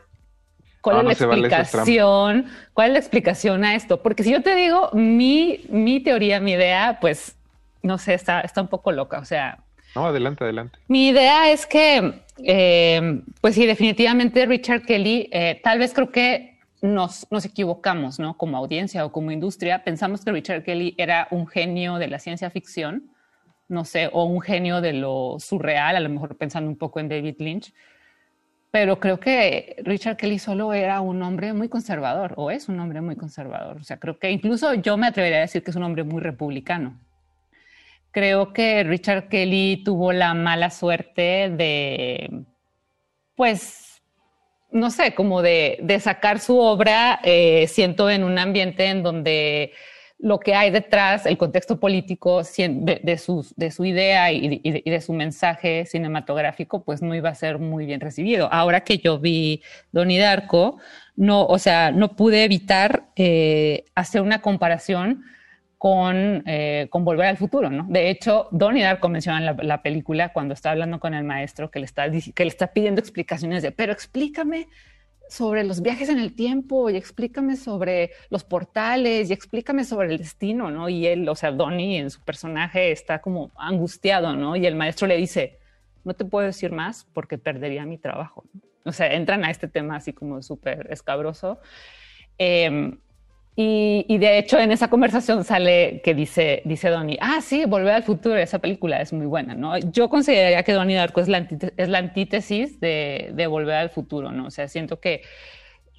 ¿Cuál 0.82 0.98
Ah, 0.98 1.12
es 1.12 1.20
la 1.20 1.26
explicación? 1.28 2.46
¿Cuál 2.74 2.88
es 2.90 2.94
la 2.94 3.00
explicación 3.00 3.66
a 3.66 3.76
esto? 3.76 4.02
Porque 4.02 4.24
si 4.24 4.32
yo 4.32 4.42
te 4.42 4.56
digo 4.56 4.90
mi, 4.94 5.66
mi 5.70 6.00
teoría, 6.00 6.40
mi 6.40 6.54
idea, 6.54 7.00
pues 7.02 7.36
no 7.84 7.98
sé, 7.98 8.14
está, 8.14 8.42
está 8.42 8.62
un 8.62 8.68
poco 8.68 8.92
loca. 8.92 9.20
O 9.20 9.26
sea. 9.26 9.64
No, 9.96 10.06
adelante, 10.06 10.44
adelante. 10.44 10.80
Mi 10.88 11.08
idea 11.10 11.50
es 11.52 11.66
que, 11.66 12.22
eh, 12.44 13.22
pues 13.42 13.56
sí, 13.56 13.66
definitivamente 13.66 14.46
Richard 14.46 14.84
Kelly, 14.84 15.30
eh, 15.32 15.60
tal 15.64 15.80
vez 15.80 15.94
creo 15.94 16.12
que 16.12 16.60
nos, 16.82 17.26
nos 17.32 17.46
equivocamos, 17.46 18.20
¿no? 18.20 18.38
Como 18.38 18.58
audiencia 18.58 19.06
o 19.06 19.12
como 19.12 19.32
industria, 19.32 19.84
pensamos 19.84 20.24
que 20.24 20.32
Richard 20.32 20.64
Kelly 20.64 20.94
era 20.98 21.28
un 21.32 21.48
genio 21.48 21.96
de 21.96 22.08
la 22.08 22.20
ciencia 22.20 22.50
ficción, 22.50 23.12
no 23.68 23.86
sé, 23.86 24.10
o 24.14 24.26
un 24.26 24.42
genio 24.42 24.82
de 24.82 24.94
lo 24.94 25.38
surreal, 25.40 25.96
a 25.96 26.00
lo 26.00 26.10
mejor 26.10 26.38
pensando 26.38 26.70
un 26.70 26.78
poco 26.78 27.00
en 27.00 27.10
David 27.10 27.36
Lynch. 27.40 27.74
Pero 28.70 29.00
creo 29.00 29.20
que 29.20 29.78
Richard 29.84 30.18
Kelly 30.18 30.40
solo 30.40 30.74
era 30.74 31.02
un 31.02 31.22
hombre 31.24 31.54
muy 31.54 31.70
conservador, 31.70 32.34
o 32.36 32.52
es 32.52 32.70
un 32.70 32.80
hombre 32.80 33.02
muy 33.02 33.16
conservador. 33.16 33.78
O 33.78 33.84
sea, 33.84 33.98
creo 33.98 34.20
que 34.20 34.30
incluso 34.30 34.74
yo 34.76 34.98
me 34.98 35.08
atrevería 35.08 35.38
a 35.38 35.42
decir 35.42 35.64
que 35.64 35.72
es 35.72 35.78
un 35.78 35.84
hombre 35.84 36.04
muy 36.04 36.22
republicano 36.22 37.00
creo 38.12 38.54
que 38.54 38.84
Richard 38.84 39.30
Kelly 39.30 39.84
tuvo 39.84 40.12
la 40.12 40.34
mala 40.34 40.70
suerte 40.70 41.50
de, 41.50 42.46
pues, 43.36 44.02
no 44.72 44.92
sé, 44.92 45.14
como 45.14 45.42
de, 45.42 45.80
de 45.82 46.00
sacar 46.00 46.40
su 46.40 46.58
obra, 46.58 47.20
eh, 47.24 47.68
siento, 47.68 48.10
en 48.10 48.24
un 48.24 48.38
ambiente 48.38 48.86
en 48.86 49.04
donde 49.04 49.74
lo 50.20 50.40
que 50.40 50.56
hay 50.56 50.72
detrás, 50.72 51.26
el 51.26 51.38
contexto 51.38 51.80
político 51.80 52.42
de, 52.42 53.18
su, 53.18 53.48
de 53.56 53.72
su 53.72 53.86
idea 53.86 54.32
y, 54.32 54.60
de, 54.60 55.02
su 55.02 55.14
mensaje 55.14 55.86
cinematográfico, 55.86 56.84
pues 56.84 57.04
no 57.04 57.14
iba 57.14 57.30
a 57.30 57.36
ser 57.36 57.60
muy 57.60 57.86
bien 57.86 58.02
recibido. 58.02 58.52
Ahora 58.52 58.82
que 58.82 58.98
yo 58.98 59.20
vi 59.20 59.62
Donnie 59.92 60.20
Darko, 60.20 60.78
no, 61.16 61.46
o 61.46 61.60
sea, 61.60 61.92
no 61.92 62.16
pude 62.16 62.44
evitar 62.44 63.10
eh, 63.16 63.86
hacer 63.94 64.22
una 64.22 64.42
comparación 64.42 65.24
con, 65.78 66.44
eh, 66.48 66.88
con 66.90 67.06
Volver 67.06 67.28
al 67.28 67.38
Futuro, 67.38 67.70
¿no? 67.70 67.86
De 67.88 68.10
hecho, 68.10 68.48
Donnie 68.52 68.84
Darko 68.84 69.10
menciona 69.10 69.38
en 69.38 69.46
la, 69.46 69.54
la, 69.54 69.82
película 69.84 70.34
cuando 70.34 70.54
está 70.54 70.72
hablando 70.72 71.00
con 71.00 71.14
el 71.14 71.24
maestro 71.24 71.70
que 71.70 71.80
le, 71.80 71.86
está, 71.86 72.10
que 72.10 72.44
le 72.44 72.50
está 72.50 72.68
pidiendo 72.68 73.00
explicaciones 73.00 73.62
de, 73.62 73.72
pero 73.72 73.94
explícame 73.94 74.68
sobre 75.30 75.64
los 75.64 75.82
viajes 75.82 76.10
en 76.10 76.20
el 76.20 76.34
tiempo 76.34 76.90
y 76.90 76.96
explícame 76.96 77.58
sobre 77.58 78.12
los 78.30 78.44
portales 78.44 79.30
y 79.30 79.34
explícame 79.34 79.84
sobre 79.84 80.12
el 80.12 80.18
destino, 80.18 80.72
¿no? 80.72 80.90
Y 80.90 81.06
él, 81.06 81.28
o 81.30 81.36
sea, 81.36 81.52
Donnie 81.52 82.00
en 82.00 82.10
su 82.10 82.22
personaje 82.22 82.92
está 82.92 83.20
como 83.20 83.52
angustiado, 83.58 84.36
¿no? 84.36 84.56
Y 84.56 84.66
el 84.66 84.76
maestro 84.76 85.06
le 85.06 85.18
dice, 85.18 85.60
no 86.06 86.14
te 86.14 86.26
puedo 86.26 86.48
decir 86.48 86.72
más 86.72 87.06
porque 87.14 87.38
perdería 87.38 87.86
mi 87.86 87.98
trabajo. 87.98 88.46
O 88.84 88.92
sea, 88.94 89.14
entran 89.14 89.44
a 89.44 89.52
este 89.52 89.68
tema 89.68 89.98
así 89.98 90.14
como 90.14 90.42
súper 90.42 90.88
escabroso. 90.92 91.60
Eh, 92.40 92.98
y, 93.60 94.06
y, 94.08 94.20
de 94.20 94.38
hecho 94.38 94.60
en 94.60 94.72
esa 94.72 94.88
conversación 94.88 95.44
sale 95.44 96.00
que 96.04 96.14
dice, 96.14 96.62
dice 96.64 96.90
Donnie, 96.90 97.18
ah, 97.20 97.42
sí, 97.42 97.66
Volver 97.66 97.96
al 97.96 98.04
Futuro, 98.04 98.36
esa 98.38 98.60
película 98.60 99.02
es 99.02 99.12
muy 99.14 99.26
buena, 99.26 99.56
¿no? 99.56 99.80
Yo 99.80 100.10
consideraría 100.10 100.62
que 100.62 100.74
Donnie 100.74 100.96
Darko 100.96 101.22
es 101.22 101.28
la, 101.28 101.38
antítesis, 101.40 101.74
es 101.76 101.90
la 101.90 101.98
antítesis 101.98 102.80
de, 102.80 103.32
de, 103.34 103.48
Volver 103.48 103.74
al 103.74 103.90
Futuro, 103.90 104.32
¿no? 104.32 104.46
O 104.46 104.52
sea, 104.52 104.68
siento 104.68 105.00
que 105.00 105.24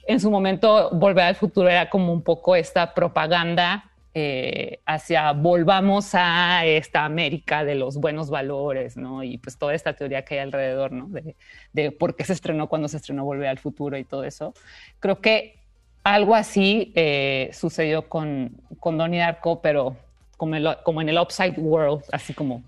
en 0.07 0.21
su 0.21 0.31
momento 0.31 0.91
Volver 0.93 1.25
al 1.25 1.35
Futuro 1.35 1.69
era 1.69 1.91
como 1.91 2.13
un 2.13 2.23
poco 2.23 2.55
esta 2.55 2.95
propaganda 2.95 3.91
eh, 4.15 4.79
hacia 4.87 5.33
volvamos 5.33 6.15
a 6.15 6.65
esta 6.65 7.05
América 7.05 7.65
de 7.65 7.75
los 7.75 7.97
buenos 7.97 8.31
valores, 8.31 8.97
¿no? 8.97 9.25
Y 9.25 9.39
pues 9.39 9.59
toda 9.59 9.75
esta 9.75 9.95
teoría 9.95 10.25
que 10.25 10.35
hay 10.35 10.41
alrededor, 10.41 10.93
¿no? 10.93 11.09
De, 11.09 11.35
de 11.73 11.91
por 11.91 12.15
qué 12.15 12.23
se 12.23 12.35
estrenó 12.35 12.69
cuando 12.69 12.87
se 12.87 12.99
estrenó 12.99 13.25
Volver 13.25 13.49
al 13.49 13.59
Futuro 13.59 13.99
y 13.99 14.05
todo 14.05 14.23
eso. 14.23 14.55
Creo 15.01 15.21
que 15.21 15.58
algo 16.05 16.35
así 16.35 16.93
eh, 16.95 17.51
sucedió 17.53 18.09
con, 18.09 18.53
con 18.81 18.99
Donnie 18.99 19.21
Darko, 19.21 19.61
pero 19.61 19.97
como, 20.37 20.55
el, 20.55 20.77
como, 20.85 21.01
en 21.03 21.09
el 21.09 21.19
Upside 21.19 21.59
World, 21.59 22.05
así 22.13 22.35
como, 22.35 22.63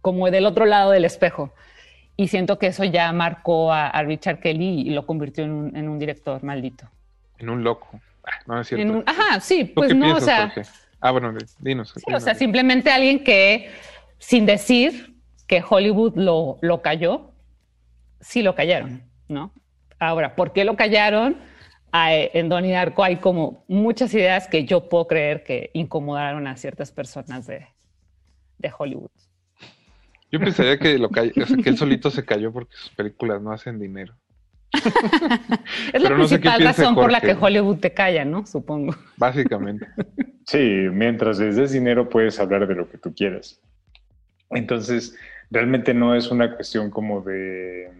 como 0.00 0.30
del 0.30 0.46
otro 0.46 0.64
lado 0.66 0.92
del 0.92 1.04
espejo. 1.04 1.52
Y 2.16 2.28
siento 2.28 2.58
que 2.58 2.68
eso 2.68 2.84
ya 2.84 3.12
marcó 3.12 3.72
a, 3.72 3.88
a 3.88 4.02
Richard 4.02 4.40
Kelly 4.40 4.82
y 4.82 4.90
lo 4.90 5.06
convirtió 5.06 5.44
en 5.44 5.52
un, 5.52 5.76
en 5.76 5.88
un, 5.88 5.98
director 5.98 6.42
maldito. 6.42 6.88
En 7.38 7.48
un 7.48 7.64
loco. 7.64 8.00
Ah, 8.24 8.38
no 8.46 8.60
es 8.60 8.68
cierto. 8.68 8.92
Un, 8.92 9.02
ajá, 9.06 9.40
sí, 9.40 9.64
pues 9.64 9.94
no, 9.94 10.04
piensas, 10.04 10.22
o 10.22 10.26
sea. 10.26 10.50
Jorge? 10.50 10.70
Ah, 11.00 11.10
bueno, 11.12 11.32
dinos. 11.58 11.90
Sí, 11.94 12.02
dinos. 12.06 12.22
o 12.22 12.24
sea, 12.24 12.34
simplemente 12.34 12.90
alguien 12.90 13.24
que, 13.24 13.70
sin 14.18 14.44
decir 14.44 15.16
que 15.46 15.64
Hollywood 15.68 16.16
lo, 16.16 16.58
lo 16.60 16.82
cayó, 16.82 17.32
sí 18.20 18.42
lo 18.42 18.54
callaron, 18.54 19.02
¿no? 19.28 19.52
Ahora, 19.98 20.36
¿por 20.36 20.52
qué 20.52 20.64
lo 20.64 20.76
callaron? 20.76 21.36
Hay- 21.92 22.30
en 22.34 22.48
Donnie 22.48 22.72
Darko 22.72 23.04
hay 23.04 23.16
como 23.16 23.64
muchas 23.68 24.12
ideas 24.14 24.48
que 24.48 24.64
yo 24.64 24.88
puedo 24.88 25.06
creer 25.06 25.42
que 25.42 25.70
incomodaron 25.74 26.46
a 26.46 26.56
ciertas 26.56 26.92
personas 26.92 27.46
de, 27.46 27.66
de 28.58 28.72
Hollywood. 28.76 29.10
Yo 30.32 30.38
pensaría 30.38 30.78
que, 30.78 30.96
lo 30.98 31.08
que 31.08 31.32
él 31.64 31.76
solito 31.76 32.10
se 32.10 32.24
cayó 32.24 32.52
porque 32.52 32.76
sus 32.76 32.90
películas 32.90 33.42
no 33.42 33.52
hacen 33.52 33.80
dinero. 33.80 34.14
Es 35.92 36.00
la 36.00 36.10
no 36.10 36.16
principal 36.16 36.62
razón 36.62 36.94
por 36.94 37.10
la 37.10 37.20
que. 37.20 37.32
Hollywood 37.32 37.78
te 37.78 37.92
calla, 37.92 38.24
¿no? 38.24 38.46
Supongo. 38.46 38.94
Básicamente. 39.16 39.88
Sí, 40.46 40.86
mientras 40.92 41.38
les 41.40 41.56
des 41.56 41.72
dinero 41.72 42.08
puedes 42.08 42.38
hablar 42.38 42.66
de 42.68 42.74
lo 42.74 42.88
que 42.88 42.98
tú 42.98 43.12
quieras. 43.12 43.60
Entonces, 44.50 45.16
realmente 45.50 45.94
no 45.94 46.14
es 46.14 46.30
una 46.30 46.54
cuestión 46.54 46.90
como 46.90 47.20
de... 47.22 47.90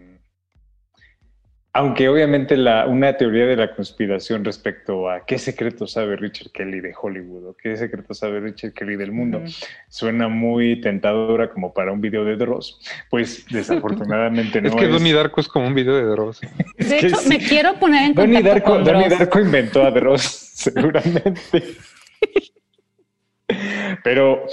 Aunque 1.73 2.09
obviamente 2.09 2.57
la, 2.57 2.85
una 2.85 3.15
teoría 3.15 3.45
de 3.45 3.55
la 3.55 3.73
conspiración 3.73 4.43
respecto 4.43 5.09
a 5.09 5.25
qué 5.25 5.37
secreto 5.37 5.87
sabe 5.87 6.17
Richard 6.17 6.51
Kelly 6.51 6.81
de 6.81 6.93
Hollywood 6.99 7.47
o 7.47 7.53
qué 7.55 7.77
secreto 7.77 8.13
sabe 8.13 8.41
Richard 8.41 8.73
Kelly 8.73 8.97
del 8.97 9.13
mundo 9.13 9.41
suena 9.87 10.27
muy 10.27 10.81
tentadora 10.81 11.49
como 11.49 11.73
para 11.73 11.93
un 11.93 12.01
video 12.01 12.25
de 12.25 12.35
Dross, 12.35 12.81
pues 13.09 13.45
desafortunadamente 13.51 14.61
no 14.61 14.67
es 14.67 14.75
que 14.75 14.87
Donnie 14.87 15.13
Darko 15.13 15.39
es 15.39 15.47
como 15.47 15.67
un 15.67 15.73
video 15.73 15.95
de 15.95 16.03
Dross. 16.03 16.41
De 16.41 16.97
que 16.97 17.07
hecho, 17.07 17.15
sí. 17.15 17.29
me 17.29 17.37
quiero 17.37 17.75
poner 17.75 18.03
en 18.03 18.13
Donnie 18.15 18.35
contacto 18.35 18.59
Darko, 18.59 18.71
con 18.73 18.83
Donnie 18.83 19.07
Dross. 19.07 19.19
Darko 19.19 19.39
inventó 19.39 19.83
a 19.85 19.91
Dross, 19.91 20.21
seguramente. 20.53 21.63
Pero 24.03 24.45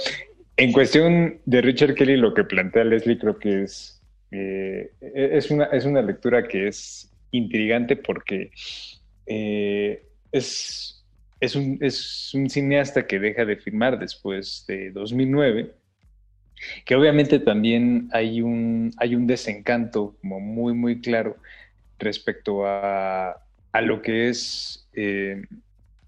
en 0.55 0.71
cuestión 0.71 1.39
de 1.45 1.61
Richard 1.61 1.95
Kelly, 1.95 2.15
lo 2.15 2.33
que 2.33 2.45
plantea 2.45 2.85
Leslie 2.85 3.17
creo 3.17 3.37
que 3.37 3.63
es, 3.63 4.01
eh, 4.31 4.91
es, 5.01 5.51
una, 5.51 5.65
es 5.65 5.85
una 5.85 6.01
lectura 6.01 6.47
que 6.47 6.67
es 6.67 7.08
intrigante 7.31 7.95
porque 7.95 8.51
eh, 9.25 10.03
es, 10.31 11.05
es, 11.39 11.55
un, 11.55 11.77
es 11.81 12.33
un 12.33 12.49
cineasta 12.49 13.05
que 13.05 13.19
deja 13.19 13.45
de 13.45 13.57
filmar 13.57 13.99
después 13.99 14.65
de 14.67 14.91
2009 14.91 15.73
que 16.85 16.95
obviamente 16.95 17.39
también 17.39 18.09
hay 18.11 18.41
un, 18.41 18.91
hay 18.97 19.15
un 19.15 19.27
desencanto 19.27 20.15
como 20.21 20.39
muy, 20.39 20.73
muy 20.73 21.01
claro 21.01 21.37
respecto 21.97 22.65
a, 22.65 23.41
a 23.71 23.81
lo 23.81 24.01
que 24.01 24.29
es 24.29 24.87
eh, 24.93 25.43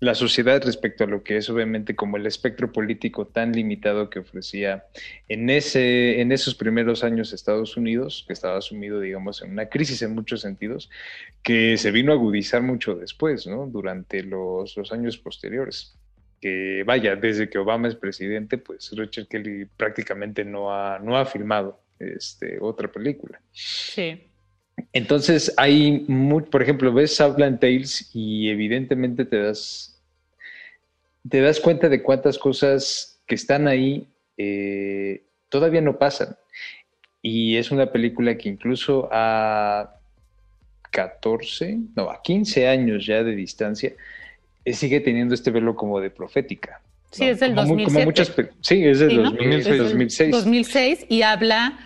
la 0.01 0.15
sociedad, 0.15 0.61
respecto 0.65 1.03
a 1.03 1.07
lo 1.07 1.23
que 1.23 1.37
es 1.37 1.49
obviamente 1.49 1.95
como 1.95 2.17
el 2.17 2.25
espectro 2.25 2.71
político 2.71 3.27
tan 3.27 3.51
limitado 3.51 4.09
que 4.09 4.19
ofrecía 4.19 4.85
en, 5.29 5.49
ese, 5.51 6.19
en 6.21 6.31
esos 6.31 6.55
primeros 6.55 7.03
años 7.03 7.33
Estados 7.33 7.77
Unidos, 7.77 8.25
que 8.27 8.33
estaba 8.33 8.59
sumido, 8.61 8.99
digamos, 8.99 9.43
en 9.43 9.51
una 9.51 9.67
crisis 9.67 10.01
en 10.01 10.15
muchos 10.15 10.41
sentidos, 10.41 10.89
que 11.43 11.77
se 11.77 11.91
vino 11.91 12.11
a 12.11 12.15
agudizar 12.15 12.63
mucho 12.63 12.95
después, 12.95 13.45
¿no? 13.45 13.67
Durante 13.67 14.23
los, 14.23 14.75
los 14.75 14.91
años 14.91 15.17
posteriores 15.17 15.95
que 16.41 16.83
vaya, 16.83 17.15
desde 17.15 17.47
que 17.47 17.59
Obama 17.59 17.87
es 17.87 17.95
presidente, 17.95 18.57
pues 18.57 18.91
Richard 18.93 19.27
Kelly 19.27 19.65
prácticamente 19.77 20.43
no 20.43 20.73
ha, 20.73 20.97
no 20.97 21.15
ha 21.15 21.25
filmado 21.25 21.79
este, 21.99 22.57
otra 22.59 22.91
película. 22.91 23.39
Sí. 23.51 24.23
Entonces 24.91 25.53
hay, 25.57 26.05
por 26.49 26.63
ejemplo, 26.63 26.91
ves 26.91 27.15
Southland 27.15 27.59
Tales 27.59 28.09
y 28.13 28.49
evidentemente 28.49 29.25
te 29.25 29.37
das, 29.37 29.90
te 31.29 31.41
das 31.41 31.59
cuenta 31.59 31.89
de 31.89 32.01
cuántas 32.01 32.37
cosas 32.37 33.21
que 33.27 33.35
están 33.35 33.67
ahí 33.67 34.07
eh, 34.37 35.23
todavía 35.49 35.81
no 35.81 35.97
pasan. 35.97 36.35
Y 37.21 37.57
es 37.57 37.69
una 37.71 37.91
película 37.91 38.35
que 38.37 38.49
incluso 38.49 39.07
a 39.11 39.95
14, 40.91 41.77
no, 41.95 42.09
a 42.09 42.21
15 42.21 42.67
años 42.67 43.05
ya 43.05 43.23
de 43.23 43.35
distancia, 43.35 43.93
eh, 44.65 44.73
sigue 44.73 44.99
teniendo 44.99 45.33
este 45.33 45.51
velo 45.51 45.75
como 45.75 45.99
de 45.99 46.09
profética. 46.09 46.81
Sí, 47.11 47.25
es 47.25 47.39
del 47.39 47.55
Como 47.55 47.75
mu- 47.75 47.83
2007. 47.83 47.93
como 47.93 48.05
muchas 48.05 48.55
sí, 48.61 48.85
es 48.85 48.99
del 48.99 49.09
Sí, 49.11 49.15
¿no? 49.17 49.23
2006, 49.23 49.57
Es 49.59 49.65
del 49.67 49.77
2006. 49.79 50.31
2006 50.31 51.05
y 51.09 51.21
habla, 51.23 51.79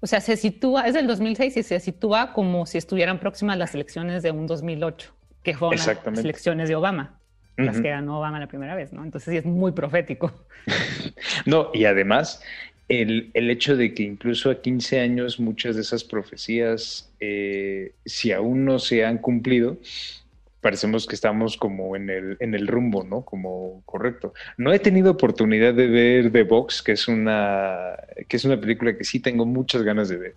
o 0.00 0.06
sea, 0.06 0.20
se 0.20 0.36
sitúa, 0.36 0.86
es 0.86 0.94
del 0.94 1.06
2006 1.06 1.56
y 1.56 1.62
se 1.62 1.80
sitúa 1.80 2.32
como 2.32 2.66
si 2.66 2.78
estuvieran 2.78 3.20
próximas 3.20 3.56
las 3.58 3.74
elecciones 3.74 4.22
de 4.22 4.30
un 4.32 4.46
2008, 4.46 5.14
que 5.42 5.54
fueron 5.54 5.78
las 5.78 6.18
elecciones 6.24 6.68
de 6.68 6.74
Obama, 6.74 7.20
las 7.56 7.80
que 7.80 7.90
ganó 7.90 8.18
Obama 8.18 8.40
la 8.40 8.48
primera 8.48 8.74
vez, 8.74 8.92
¿no? 8.92 9.04
Entonces 9.04 9.30
sí 9.30 9.36
es 9.36 9.44
muy 9.44 9.72
profético. 9.72 10.32
No, 11.46 11.70
y 11.72 11.84
además 11.84 12.42
el, 12.88 13.30
el 13.34 13.50
hecho 13.50 13.76
de 13.76 13.94
que 13.94 14.02
incluso 14.02 14.50
a 14.50 14.60
15 14.60 15.00
años 15.00 15.40
muchas 15.40 15.76
de 15.76 15.82
esas 15.82 16.04
profecías, 16.04 17.12
eh, 17.20 17.92
si 18.04 18.32
aún 18.32 18.64
no 18.64 18.78
se 18.78 19.04
han 19.04 19.18
cumplido, 19.18 19.78
parecemos 20.60 21.06
que 21.06 21.14
estamos 21.14 21.56
como 21.56 21.96
en 21.96 22.10
el, 22.10 22.36
en 22.40 22.54
el 22.54 22.68
rumbo, 22.68 23.02
¿no? 23.02 23.22
Como 23.22 23.82
correcto. 23.84 24.32
No 24.56 24.72
he 24.72 24.78
tenido 24.78 25.10
oportunidad 25.10 25.74
de 25.74 25.86
ver 25.88 26.32
The 26.32 26.44
Box, 26.44 26.82
que 26.82 26.92
es 26.92 27.08
una, 27.08 27.96
que 28.28 28.36
es 28.36 28.44
una 28.44 28.60
película 28.60 28.96
que 28.96 29.04
sí 29.04 29.20
tengo 29.20 29.44
muchas 29.44 29.82
ganas 29.82 30.08
de 30.08 30.16
ver. 30.16 30.36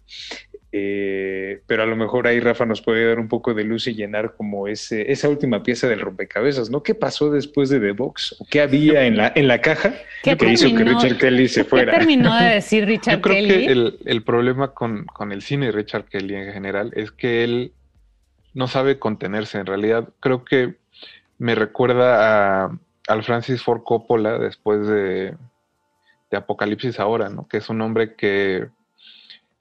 Eh, 0.77 1.61
pero 1.67 1.83
a 1.83 1.85
lo 1.85 1.95
mejor 1.95 2.27
ahí 2.27 2.41
Rafa 2.41 2.65
nos 2.65 2.81
puede 2.81 3.07
dar 3.07 3.17
un 3.17 3.29
poco 3.29 3.53
de 3.53 3.63
luz 3.63 3.87
y 3.87 3.93
llenar 3.95 4.35
como 4.35 4.67
ese, 4.67 5.09
esa 5.09 5.29
última 5.29 5.63
pieza 5.63 5.87
del 5.87 6.01
rompecabezas, 6.01 6.69
¿no? 6.69 6.83
¿Qué 6.83 6.93
pasó 6.93 7.31
después 7.31 7.69
de 7.69 7.79
The 7.79 7.91
Box? 7.93 8.35
¿O 8.39 8.45
qué 8.49 8.59
había 8.59 9.05
en 9.05 9.15
la, 9.15 9.31
en 9.35 9.47
la 9.47 9.61
caja 9.61 9.93
¿Qué 10.21 10.35
que 10.35 10.49
hizo 10.51 10.67
que 10.75 10.83
Richard 10.83 11.17
Kelly 11.17 11.47
se 11.47 11.63
¿Qué 11.63 11.69
fuera? 11.69 11.93
terminó 11.93 12.35
de 12.37 12.45
decir 12.55 12.85
Richard 12.85 13.15
Yo 13.15 13.21
creo 13.21 13.35
Kelly? 13.35 13.67
que 13.67 13.71
el, 13.71 13.99
el 14.03 14.23
problema 14.23 14.73
con, 14.73 15.05
con 15.05 15.31
el 15.31 15.41
cine 15.43 15.67
de 15.67 15.71
Richard 15.71 16.09
Kelly 16.09 16.35
en 16.35 16.51
general 16.51 16.91
es 16.93 17.11
que 17.11 17.45
él 17.45 17.71
no 18.53 18.67
sabe 18.67 18.99
contenerse. 18.99 19.57
En 19.57 19.67
realidad, 19.67 20.09
creo 20.19 20.43
que 20.43 20.75
me 21.37 21.55
recuerda 21.55 22.65
a, 22.65 22.77
al 23.07 23.23
Francis 23.23 23.63
Ford 23.63 23.83
Coppola 23.83 24.39
después 24.39 24.85
de, 24.87 25.35
de 26.31 26.37
Apocalipsis 26.37 26.99
ahora, 26.99 27.29
¿no? 27.29 27.47
Que 27.47 27.57
es 27.59 27.69
un 27.69 27.79
hombre 27.79 28.15
que, 28.15 28.67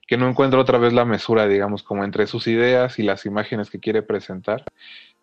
que 0.07 0.17
no 0.17 0.29
encuentra 0.29 0.59
otra 0.59 0.77
vez 0.77 0.93
la 0.93 1.05
mesura, 1.05 1.47
digamos, 1.47 1.83
como 1.83 2.03
entre 2.03 2.27
sus 2.27 2.47
ideas 2.47 2.99
y 2.99 3.03
las 3.03 3.25
imágenes 3.25 3.69
que 3.69 3.79
quiere 3.79 4.03
presentar. 4.03 4.63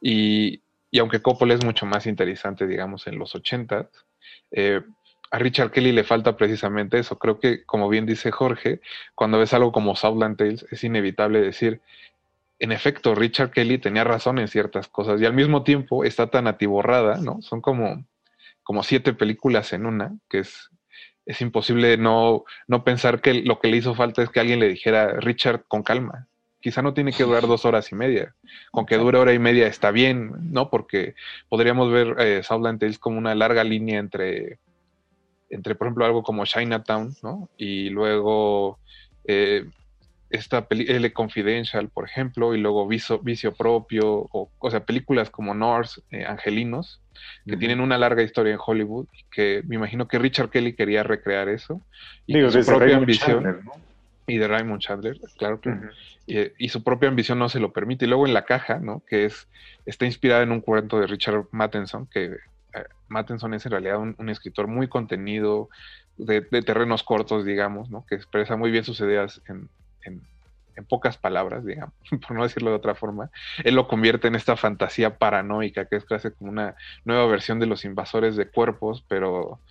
Y, 0.00 0.62
y 0.90 0.98
aunque 0.98 1.22
Coppola 1.22 1.54
es 1.54 1.64
mucho 1.64 1.86
más 1.86 2.06
interesante, 2.06 2.66
digamos, 2.66 3.06
en 3.06 3.18
los 3.18 3.34
80, 3.34 3.88
eh, 4.50 4.82
a 5.30 5.38
Richard 5.38 5.70
Kelly 5.70 5.92
le 5.92 6.04
falta 6.04 6.36
precisamente 6.36 6.98
eso. 6.98 7.18
Creo 7.18 7.40
que, 7.40 7.64
como 7.64 7.88
bien 7.88 8.04
dice 8.04 8.30
Jorge, 8.30 8.80
cuando 9.14 9.38
ves 9.38 9.54
algo 9.54 9.72
como 9.72 9.96
Southland 9.96 10.36
Tales, 10.36 10.66
es 10.70 10.84
inevitable 10.84 11.40
decir, 11.40 11.80
en 12.58 12.70
efecto, 12.70 13.14
Richard 13.14 13.50
Kelly 13.50 13.78
tenía 13.78 14.04
razón 14.04 14.38
en 14.38 14.46
ciertas 14.46 14.88
cosas 14.88 15.20
y 15.20 15.24
al 15.24 15.32
mismo 15.32 15.64
tiempo 15.64 16.04
está 16.04 16.28
tan 16.28 16.46
atiborrada, 16.46 17.16
¿no? 17.16 17.40
Son 17.40 17.60
como, 17.60 18.04
como 18.62 18.82
siete 18.82 19.14
películas 19.14 19.72
en 19.72 19.86
una, 19.86 20.14
que 20.28 20.40
es, 20.40 20.68
es 21.26 21.40
imposible 21.40 21.96
no, 21.96 22.44
no 22.66 22.84
pensar 22.84 23.20
que 23.20 23.34
lo 23.34 23.60
que 23.60 23.68
le 23.68 23.76
hizo 23.76 23.94
falta 23.94 24.22
es 24.22 24.30
que 24.30 24.40
alguien 24.40 24.60
le 24.60 24.68
dijera, 24.68 25.20
Richard, 25.20 25.64
con 25.68 25.82
calma. 25.82 26.26
Quizá 26.60 26.80
no 26.80 26.94
tiene 26.94 27.12
que 27.12 27.24
durar 27.24 27.46
dos 27.46 27.64
horas 27.64 27.90
y 27.90 27.96
media. 27.96 28.34
Con 28.70 28.86
que 28.86 28.96
dure 28.96 29.18
hora 29.18 29.32
y 29.32 29.38
media 29.38 29.66
está 29.66 29.90
bien, 29.90 30.52
¿no? 30.52 30.70
Porque 30.70 31.14
podríamos 31.48 31.90
ver 31.90 32.14
eh, 32.18 32.42
Southland 32.44 32.78
Tales 32.78 32.98
como 32.98 33.18
una 33.18 33.34
larga 33.34 33.64
línea 33.64 33.98
entre, 33.98 34.58
entre, 35.50 35.74
por 35.74 35.88
ejemplo, 35.88 36.04
algo 36.04 36.22
como 36.22 36.44
Chinatown, 36.44 37.16
¿no? 37.22 37.48
Y 37.56 37.90
luego 37.90 38.78
eh, 39.24 39.64
esta 40.32 40.66
peli 40.66 40.86
L 40.88 41.12
Confidential, 41.12 41.88
por 41.88 42.04
ejemplo, 42.04 42.54
y 42.54 42.58
luego 42.58 42.88
Vicio, 42.88 43.18
Vicio 43.20 43.52
Propio, 43.52 44.28
o, 44.32 44.50
o 44.58 44.70
sea, 44.70 44.84
películas 44.84 45.30
como 45.30 45.54
North, 45.54 45.98
eh, 46.10 46.24
Angelinos, 46.24 47.00
que 47.46 47.56
tienen 47.56 47.80
una 47.80 47.98
larga 47.98 48.22
historia 48.22 48.52
en 48.52 48.58
Hollywood, 48.64 49.06
que 49.30 49.62
me 49.66 49.76
imagino 49.76 50.08
que 50.08 50.18
Richard 50.18 50.50
Kelly 50.50 50.74
quería 50.74 51.02
recrear 51.02 51.48
eso, 51.48 51.80
y 52.26 52.34
Digo, 52.34 52.50
su 52.50 52.64
propia 52.64 52.86
Raymond 52.86 53.02
ambición, 53.02 53.42
Chandler, 53.42 53.64
¿no? 53.64 53.72
y 54.26 54.38
de 54.38 54.48
Raymond 54.48 54.80
Chandler, 54.80 55.20
claro 55.36 55.60
que 55.60 55.74
y, 56.26 56.66
y 56.66 56.68
su 56.68 56.82
propia 56.82 57.08
ambición 57.08 57.38
no 57.38 57.48
se 57.48 57.60
lo 57.60 57.72
permite. 57.72 58.04
Y 58.04 58.08
luego 58.08 58.26
en 58.26 58.34
la 58.34 58.44
caja, 58.44 58.78
¿no? 58.78 59.02
Que 59.08 59.24
es, 59.24 59.48
está 59.86 60.06
inspirada 60.06 60.42
en 60.42 60.52
un 60.52 60.60
cuento 60.60 61.00
de 61.00 61.06
Richard 61.08 61.46
Matheson, 61.50 62.06
que 62.06 62.24
eh, 62.74 62.84
Matheson 63.08 63.54
es 63.54 63.66
en 63.66 63.72
realidad 63.72 63.98
un, 63.98 64.14
un 64.18 64.28
escritor 64.28 64.68
muy 64.68 64.88
contenido, 64.88 65.68
de, 66.16 66.40
de 66.42 66.62
terrenos 66.62 67.02
cortos, 67.02 67.44
digamos, 67.44 67.90
¿no? 67.90 68.04
Que 68.06 68.14
expresa 68.14 68.56
muy 68.56 68.70
bien 68.70 68.84
sus 68.84 69.00
ideas 69.00 69.42
en, 69.48 69.68
en- 70.04 70.28
pocas 70.88 71.18
palabras, 71.18 71.64
digamos, 71.66 71.94
por 72.26 72.36
no 72.36 72.42
decirlo 72.44 72.70
de 72.70 72.76
otra 72.76 72.94
forma. 72.94 73.30
Él 73.64 73.74
lo 73.76 73.88
convierte 73.88 74.28
en 74.28 74.34
esta 74.36 74.56
fantasía 74.56 75.18
paranoica, 75.18 75.86
que 75.86 75.96
es 75.96 76.04
casi 76.06 76.30
como 76.32 76.50
una 76.50 76.76
nueva 77.04 77.26
versión 77.26 77.60
de 77.60 77.66
los 77.66 77.84
invasores 77.84 78.36
de 78.36 78.50
cuerpos, 78.50 79.04
pero 79.08 79.62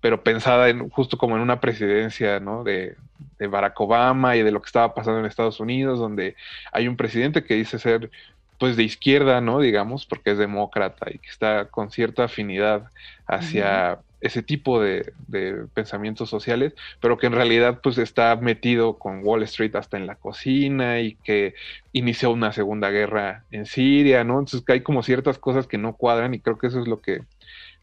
pero 0.00 0.22
pensada 0.24 0.68
en 0.68 0.88
justo 0.90 1.16
como 1.18 1.36
en 1.36 1.42
una 1.42 1.60
presidencia, 1.60 2.40
¿no? 2.40 2.64
De, 2.64 2.96
de 3.38 3.46
Barack 3.46 3.80
Obama 3.80 4.36
y 4.36 4.42
de 4.42 4.50
lo 4.50 4.60
que 4.60 4.66
estaba 4.66 4.94
pasando 4.94 5.20
en 5.20 5.26
Estados 5.26 5.60
Unidos, 5.60 5.98
donde 6.00 6.36
hay 6.72 6.88
un 6.88 6.96
presidente 6.96 7.44
que 7.44 7.54
dice 7.54 7.78
ser 7.78 8.10
pues 8.58 8.76
de 8.76 8.84
izquierda, 8.84 9.40
¿no? 9.40 9.60
Digamos, 9.60 10.06
porque 10.06 10.32
es 10.32 10.38
demócrata 10.38 11.06
y 11.10 11.18
que 11.20 11.30
está 11.30 11.68
con 11.70 11.90
cierta 11.90 12.24
afinidad 12.24 12.90
hacia 13.26 14.02
ese 14.22 14.42
tipo 14.42 14.80
de, 14.80 15.12
de, 15.26 15.66
pensamientos 15.74 16.30
sociales, 16.30 16.74
pero 17.00 17.18
que 17.18 17.26
en 17.26 17.32
realidad 17.34 17.80
pues 17.82 17.98
está 17.98 18.34
metido 18.36 18.98
con 18.98 19.20
Wall 19.24 19.42
Street 19.42 19.74
hasta 19.76 19.96
en 19.96 20.06
la 20.06 20.14
cocina 20.14 21.00
y 21.00 21.16
que 21.16 21.54
inició 21.92 22.30
una 22.30 22.52
segunda 22.52 22.90
guerra 22.90 23.44
en 23.50 23.66
Siria, 23.66 24.24
¿no? 24.24 24.38
Entonces 24.38 24.62
que 24.64 24.74
hay 24.74 24.80
como 24.82 25.02
ciertas 25.02 25.38
cosas 25.38 25.66
que 25.66 25.76
no 25.78 25.96
cuadran 25.96 26.34
y 26.34 26.40
creo 26.40 26.56
que 26.56 26.68
eso 26.68 26.80
es 26.80 26.88
lo 26.88 27.00
que 27.00 27.22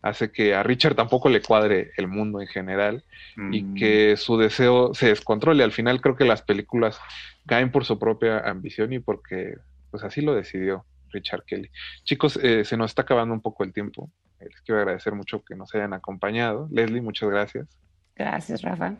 hace 0.01 0.31
que 0.31 0.55
a 0.55 0.63
Richard 0.63 0.95
tampoco 0.95 1.29
le 1.29 1.41
cuadre 1.41 1.91
el 1.97 2.07
mundo 2.07 2.41
en 2.41 2.47
general 2.47 3.03
y 3.51 3.63
Mm. 3.63 3.75
que 3.75 4.17
su 4.17 4.37
deseo 4.37 4.93
se 4.93 5.07
descontrole. 5.07 5.63
Al 5.63 5.71
final 5.73 6.01
creo 6.01 6.15
que 6.15 6.25
las 6.25 6.41
películas 6.41 6.99
caen 7.45 7.71
por 7.71 7.85
su 7.85 7.99
propia 7.99 8.39
ambición 8.39 8.93
y 8.93 8.99
porque 8.99 9.55
pues 9.91 10.03
así 10.03 10.21
lo 10.21 10.35
decidió 10.35 10.85
Richard 11.11 11.43
Kelly. 11.45 11.69
Chicos, 12.03 12.37
eh, 12.41 12.65
se 12.65 12.77
nos 12.77 12.91
está 12.91 13.03
acabando 13.03 13.33
un 13.33 13.41
poco 13.41 13.63
el 13.63 13.73
tiempo. 13.73 14.09
Eh, 14.39 14.45
Les 14.45 14.61
quiero 14.61 14.79
agradecer 14.79 15.13
mucho 15.13 15.43
que 15.43 15.55
nos 15.55 15.73
hayan 15.75 15.93
acompañado. 15.93 16.67
Leslie, 16.71 17.01
muchas 17.01 17.29
gracias. 17.29 17.67
Gracias, 18.15 18.61
Rafa. 18.61 18.95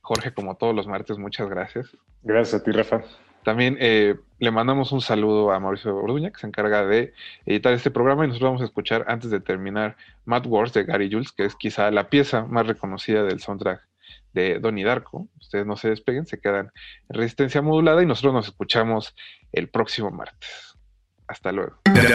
Jorge, 0.00 0.32
como 0.32 0.56
todos 0.56 0.74
los 0.74 0.86
martes, 0.86 1.18
muchas 1.18 1.48
gracias. 1.48 1.96
Gracias 2.22 2.60
a 2.60 2.64
ti, 2.64 2.72
Rafa. 2.72 3.02
También 3.44 3.76
eh, 3.78 4.16
le 4.38 4.50
mandamos 4.50 4.90
un 4.92 5.02
saludo 5.02 5.52
a 5.52 5.60
Mauricio 5.60 5.94
Orduña, 5.94 6.30
que 6.30 6.40
se 6.40 6.46
encarga 6.46 6.86
de 6.86 7.12
editar 7.44 7.74
este 7.74 7.90
programa, 7.90 8.24
y 8.24 8.28
nosotros 8.28 8.48
vamos 8.48 8.62
a 8.62 8.64
escuchar, 8.64 9.04
antes 9.06 9.30
de 9.30 9.40
terminar, 9.40 9.96
Mad 10.24 10.46
Wars 10.46 10.72
de 10.72 10.84
Gary 10.84 11.10
Jules, 11.12 11.30
que 11.30 11.44
es 11.44 11.54
quizá 11.54 11.90
la 11.90 12.08
pieza 12.08 12.46
más 12.46 12.66
reconocida 12.66 13.22
del 13.22 13.40
soundtrack 13.40 13.86
de 14.32 14.58
Donnie 14.58 14.84
Darko. 14.84 15.28
Ustedes 15.38 15.66
no 15.66 15.76
se 15.76 15.90
despeguen, 15.90 16.26
se 16.26 16.40
quedan 16.40 16.70
en 17.10 17.18
resistencia 17.18 17.60
modulada 17.60 18.02
y 18.02 18.06
nosotros 18.06 18.32
nos 18.32 18.46
escuchamos 18.46 19.14
el 19.52 19.68
próximo 19.68 20.10
martes. 20.10 20.73
Hasta 21.34 21.50
luego. 21.50 21.72
De. 21.84 22.14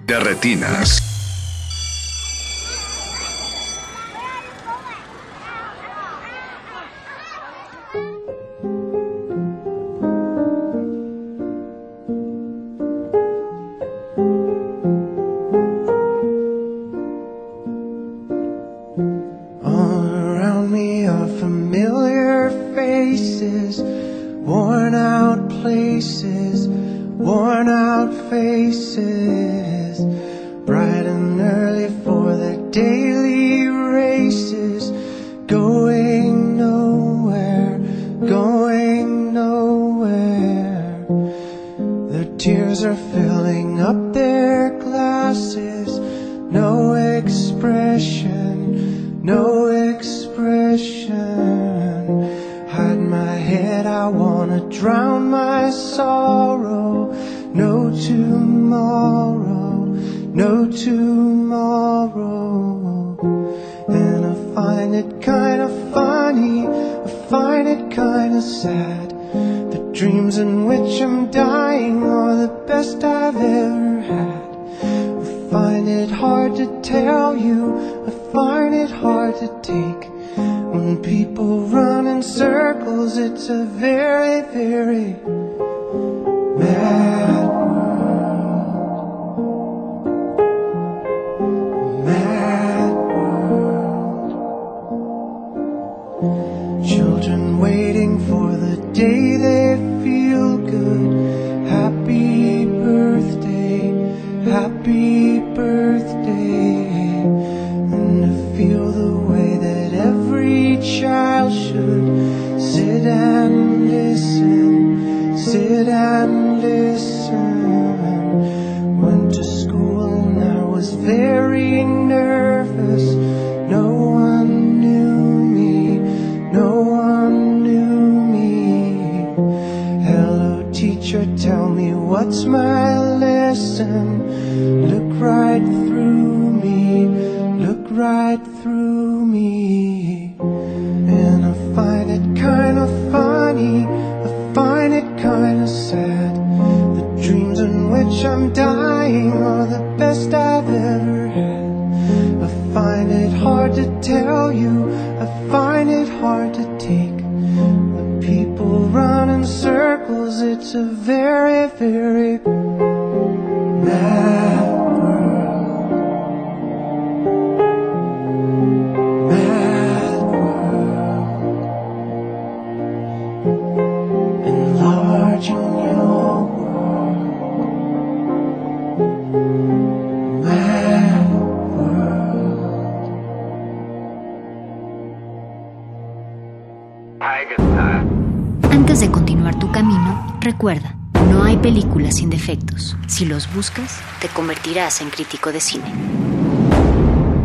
En 195.02 195.10
crítico 195.10 195.52
de 195.52 195.60
cine. 195.60 195.92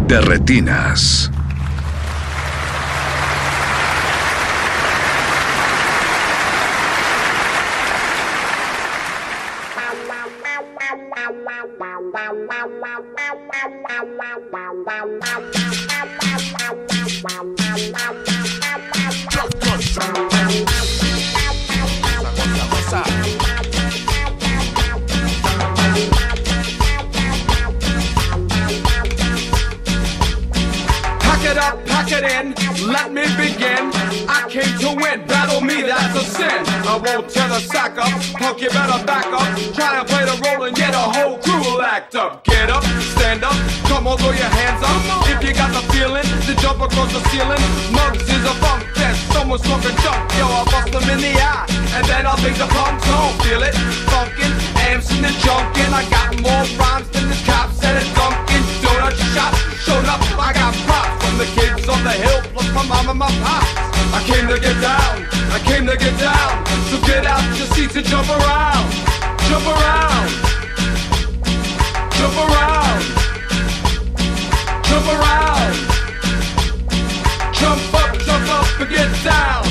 De 0.06 0.20
retinas. 0.20 1.23
In, 32.40 32.55
let 32.90 33.12
me 33.12 33.24
begin. 33.39 33.90
I 34.28 34.47
came 34.48 34.74
to 34.82 34.90
win, 34.98 35.27
battle 35.27 35.61
me, 35.61 35.82
that's 35.82 36.15
a 36.19 36.24
sin. 36.24 36.61
I 36.86 36.98
won't 36.98 37.31
tear 37.31 37.48
the 37.48 37.61
sack 37.61 37.98
up. 37.98 38.11
Punk, 38.39 38.61
you 38.61 38.70
better 38.70 39.01
back 39.05 39.27
up. 39.27 39.48
Try 39.74 40.01
and 40.01 40.06
play 40.09 40.24
the 40.24 40.36
role 40.44 40.65
and 40.66 40.74
get 40.77 40.94
a 40.94 41.05
whole 41.15 41.39
crew 41.39 41.61
will 41.66 41.82
act 41.82 42.15
up. 42.15 42.44
Get 42.44 42.70
up, 42.70 42.85
stand 43.15 43.44
up, 43.44 43.56
come 43.89 44.06
on, 44.06 44.19
throw 44.19 44.32
your 44.32 44.52
hands 44.61 44.82
up. 44.82 45.01
If 45.32 45.43
you 45.47 45.55
got 45.55 45.70
the 45.73 45.82
feeling, 45.93 46.27
to 46.47 46.52
jump 46.61 46.81
across 46.82 47.12
the 47.12 47.23
ceiling. 47.31 47.62
Mugs 47.93 48.28
is 48.28 48.44
a 48.44 48.55
funk 48.62 48.85
fest, 48.94 49.20
someone's 49.32 49.62
smoking 49.62 49.97
junk. 50.05 50.23
Yo, 50.39 50.47
I 50.47 50.62
bust 50.70 50.93
them 50.93 51.06
in 51.11 51.20
the 51.20 51.35
eye, 51.40 51.66
and 51.97 52.05
then 52.06 52.27
I'll 52.27 52.40
make 52.43 52.56
the 52.56 52.69
punks 52.69 53.05
home. 53.06 53.35
Feel 53.44 53.62
it, 53.62 53.74
funkin', 54.11 54.55
amps 54.90 55.11
in 55.15 55.23
the 55.23 55.32
junkin'. 55.43 55.93
I 55.93 56.02
got 56.11 56.31
more 56.43 56.65
rhymes 56.78 57.09
than 57.11 57.28
the 57.28 57.39
cops 57.47 57.82
at 57.82 58.02
a 58.02 58.05
Dunkin' 58.15 58.53
Donut 59.05 59.35
shop. 59.35 59.55
Showed 59.85 60.06
up, 60.06 60.20
I 60.40 60.52
got 60.55 60.74
props 60.86 61.24
from 61.24 61.36
the 61.36 61.44
kids 61.44 61.89
on 61.89 62.02
the 62.05 62.10
hill, 62.10 62.40
plus 62.52 62.72
my 62.72 62.86
mom 62.86 63.10
and 63.10 63.18
my 63.18 63.28
pops. 63.44 63.68
I 64.16 64.22
came 64.24 64.48
to 64.48 64.59
get 64.59 64.81
down, 64.81 65.26
I 65.52 65.60
came 65.64 65.86
to 65.86 65.97
get 65.97 66.18
down. 66.18 66.64
So 66.89 66.97
get 67.05 67.26
out 67.26 67.44
your 67.59 67.66
seats 67.74 67.97
and 67.97 68.06
jump 68.06 68.28
around, 68.28 68.89
jump 69.48 69.66
around, 69.66 70.31
jump 72.16 72.36
around, 72.44 73.02
jump 74.89 75.06
around. 75.12 75.74
Jump 77.52 77.94
up, 77.94 78.18
jump 78.24 78.48
up 78.48 78.81
and 78.81 78.90
get 78.90 79.10
down. 79.22 79.64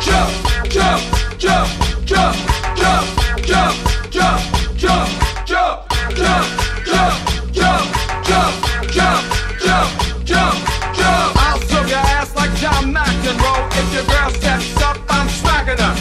Jump, 0.00 0.30
jump, 0.70 1.02
jump, 1.38 1.68
jump, 2.04 2.36
jump, 2.74 3.06
jump, 3.46 3.74
jump, 4.10 4.40
jump, 4.76 5.08
jump, 5.46 5.78
jump, 6.16 6.46
jump, 6.84 7.86
jump, 8.24 8.71
jump, 8.92 9.24
jump, 9.58 9.90
jump, 10.24 10.56
jump. 10.92 11.28
I'll 11.40 11.60
serve 11.64 11.88
your 11.88 12.04
ass 12.16 12.36
like 12.36 12.52
John 12.60 12.92
McEnroe. 12.92 13.64
If 13.80 13.88
your 13.96 14.04
girl 14.04 14.30
steps 14.30 14.76
up, 14.84 15.00
I'm 15.08 15.28
smacking 15.28 15.80
her. 15.80 15.94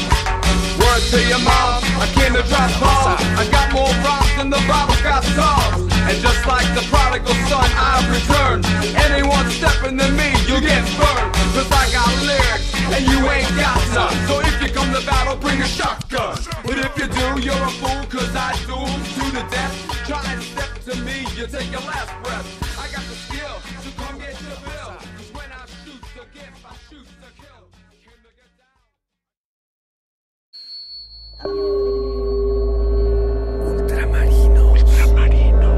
Word 0.80 1.02
to 1.12 1.20
your 1.24 1.40
mom, 1.40 1.80
I 2.04 2.08
came 2.14 2.34
to 2.36 2.44
drop 2.52 2.72
bombs. 2.84 3.24
I 3.40 3.48
got 3.50 3.72
more 3.72 3.92
rhymes 4.04 4.32
than 4.38 4.50
the 4.52 4.62
Bible 4.68 5.00
got 5.04 5.24
songs. 5.24 5.88
And 6.08 6.18
just 6.20 6.44
like 6.46 6.68
the 6.76 6.84
prodigal 6.92 7.34
son, 7.48 7.68
I've 7.80 8.08
returned. 8.12 8.68
Anyone 9.08 9.48
stepping 9.50 9.98
to 9.98 10.08
me, 10.12 10.36
you 10.52 10.60
get 10.60 10.84
burned. 11.00 11.32
Cause 11.56 11.72
I 11.72 11.88
got 11.96 12.12
lyrics, 12.28 12.76
and 12.92 13.04
you 13.08 13.20
ain't 13.32 13.52
got 13.56 13.80
none. 13.96 14.16
So 14.28 14.40
if 14.44 14.56
you 14.62 14.70
come 14.70 14.92
to 14.92 15.02
battle, 15.08 15.38
bring 15.38 15.62
a 15.62 15.68
shotgun. 15.68 16.38
But 16.66 16.78
if 16.78 16.92
you 17.00 17.08
do, 17.08 17.28
you're 17.40 17.64
a 17.64 17.72
fool, 17.80 18.04
cause 18.12 18.36
I 18.36 18.52
do 18.68 18.80
to 18.84 19.24
the 19.32 19.44
death. 19.48 19.76
Try 20.08 20.24
and 20.34 20.44
step 20.44 20.72
to 20.88 20.96
me, 21.04 21.24
you 21.38 21.48
take 21.48 21.72
your 21.72 21.82
last 21.82 22.12
breath. 22.24 22.61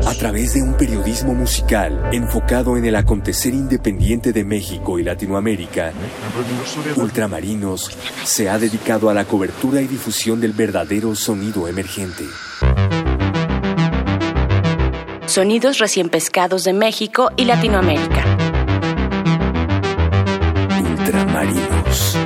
A 0.06 0.16
través 0.16 0.54
de 0.54 0.62
un 0.62 0.76
periodismo 0.76 1.34
musical 1.34 2.10
enfocado 2.14 2.78
en 2.78 2.86
el 2.86 2.96
acontecer 2.96 3.54
independiente 3.54 4.32
de 4.32 4.46
México 4.46 5.00
y 5.00 5.04
Latinoamérica, 5.04 5.92
Ultramarinos 6.96 7.92
se 8.24 8.50
ha 8.50 8.58
dedicado 8.58 9.10
a 9.10 9.14
la 9.14 9.26
cobertura 9.26 9.82
y 9.82 9.88
difusión 9.88 10.40
del 10.40 10.54
verdadero 10.54 11.16
sonido 11.16 11.68
emergente. 11.68 12.24
Sonidos 15.26 15.80
recién 15.80 16.10
pescados 16.10 16.64
de 16.64 16.74
México 16.74 17.32
y 17.36 17.46
Latinoamérica. 17.46 18.24
Ultramarinos. 20.80 22.18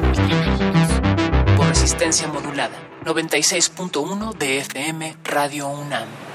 Por 1.56 1.68
resistencia 1.68 2.28
modulada. 2.28 2.97
96.1 3.08 4.38
de 4.38 4.58
FM 4.58 5.16
Radio 5.24 5.70
UNAM. 5.70 6.27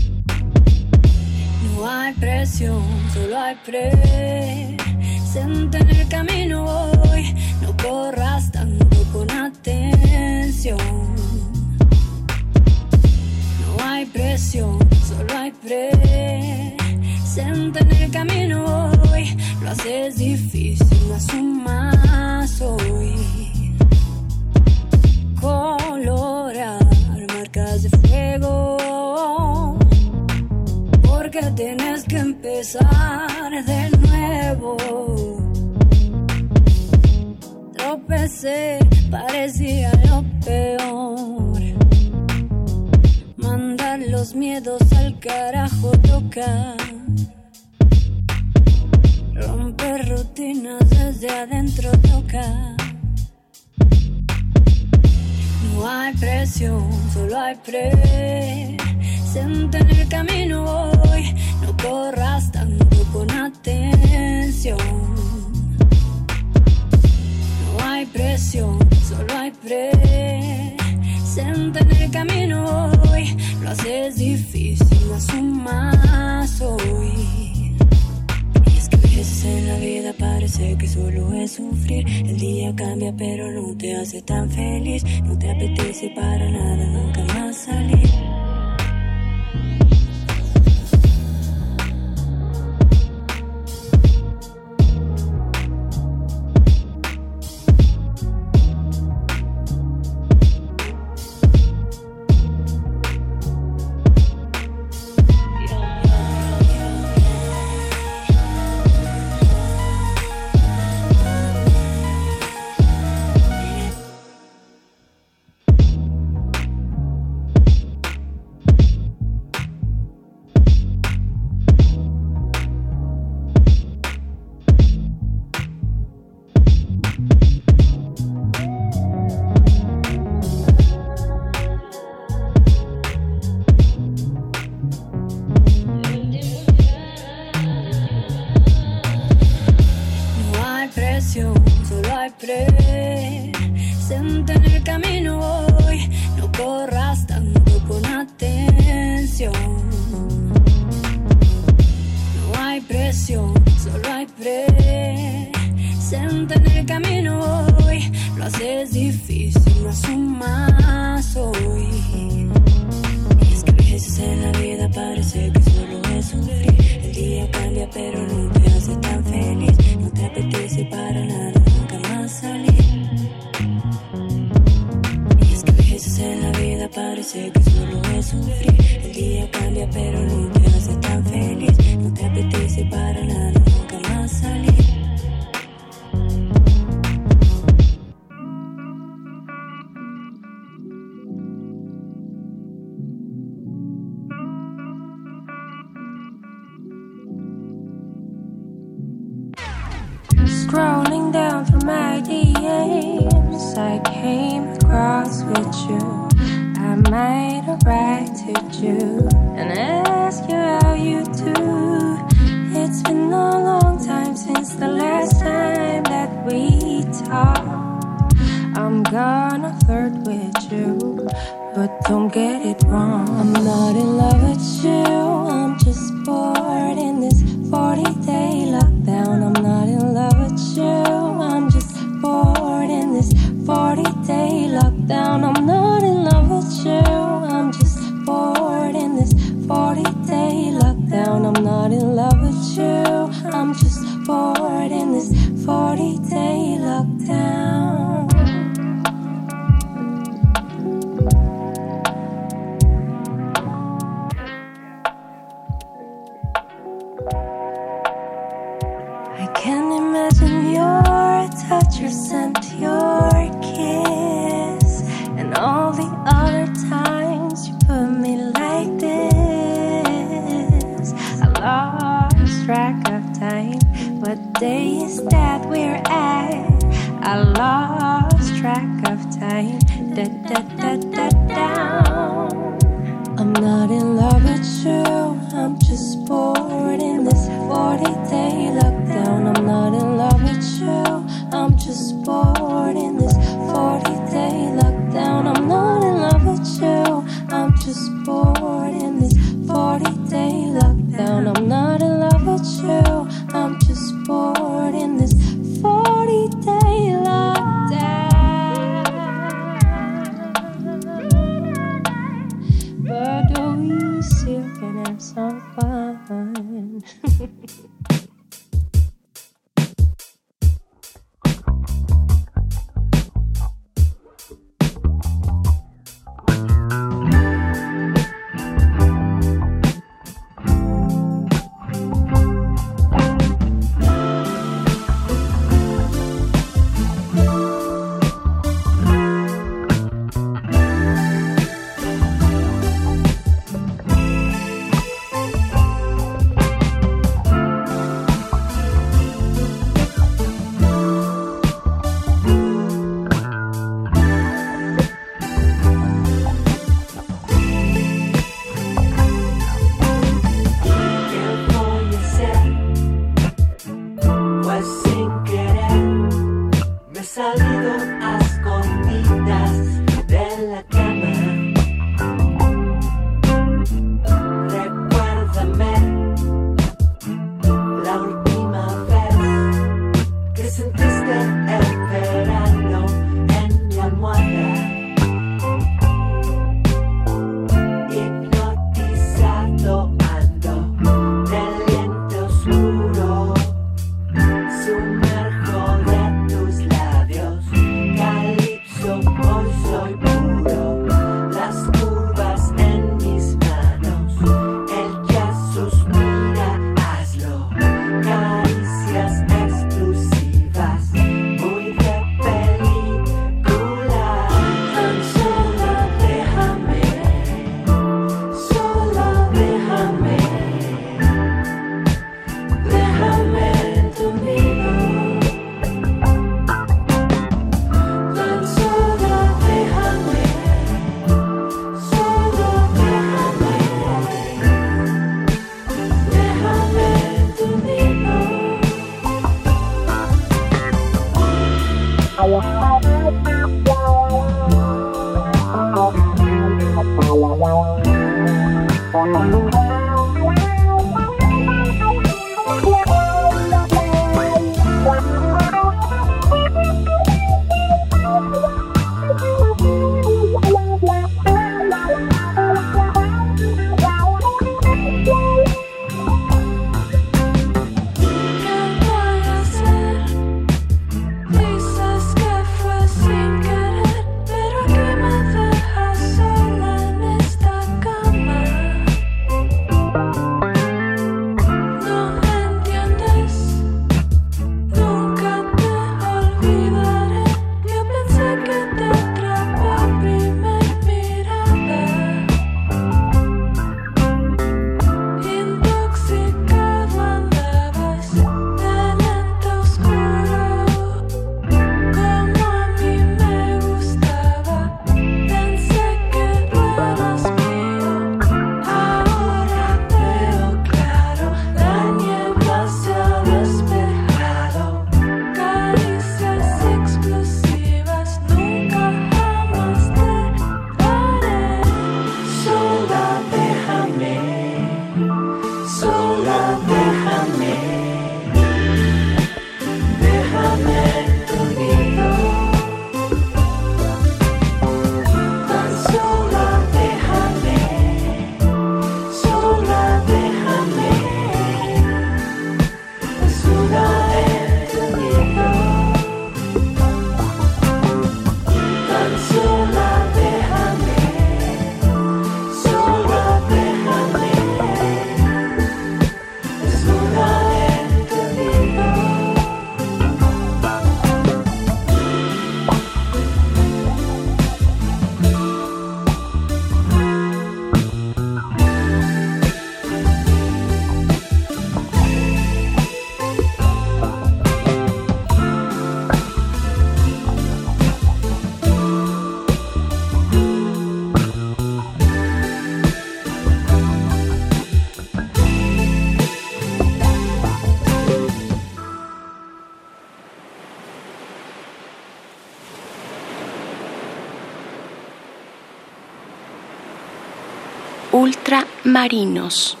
Ultramarinos. 599.11 600.00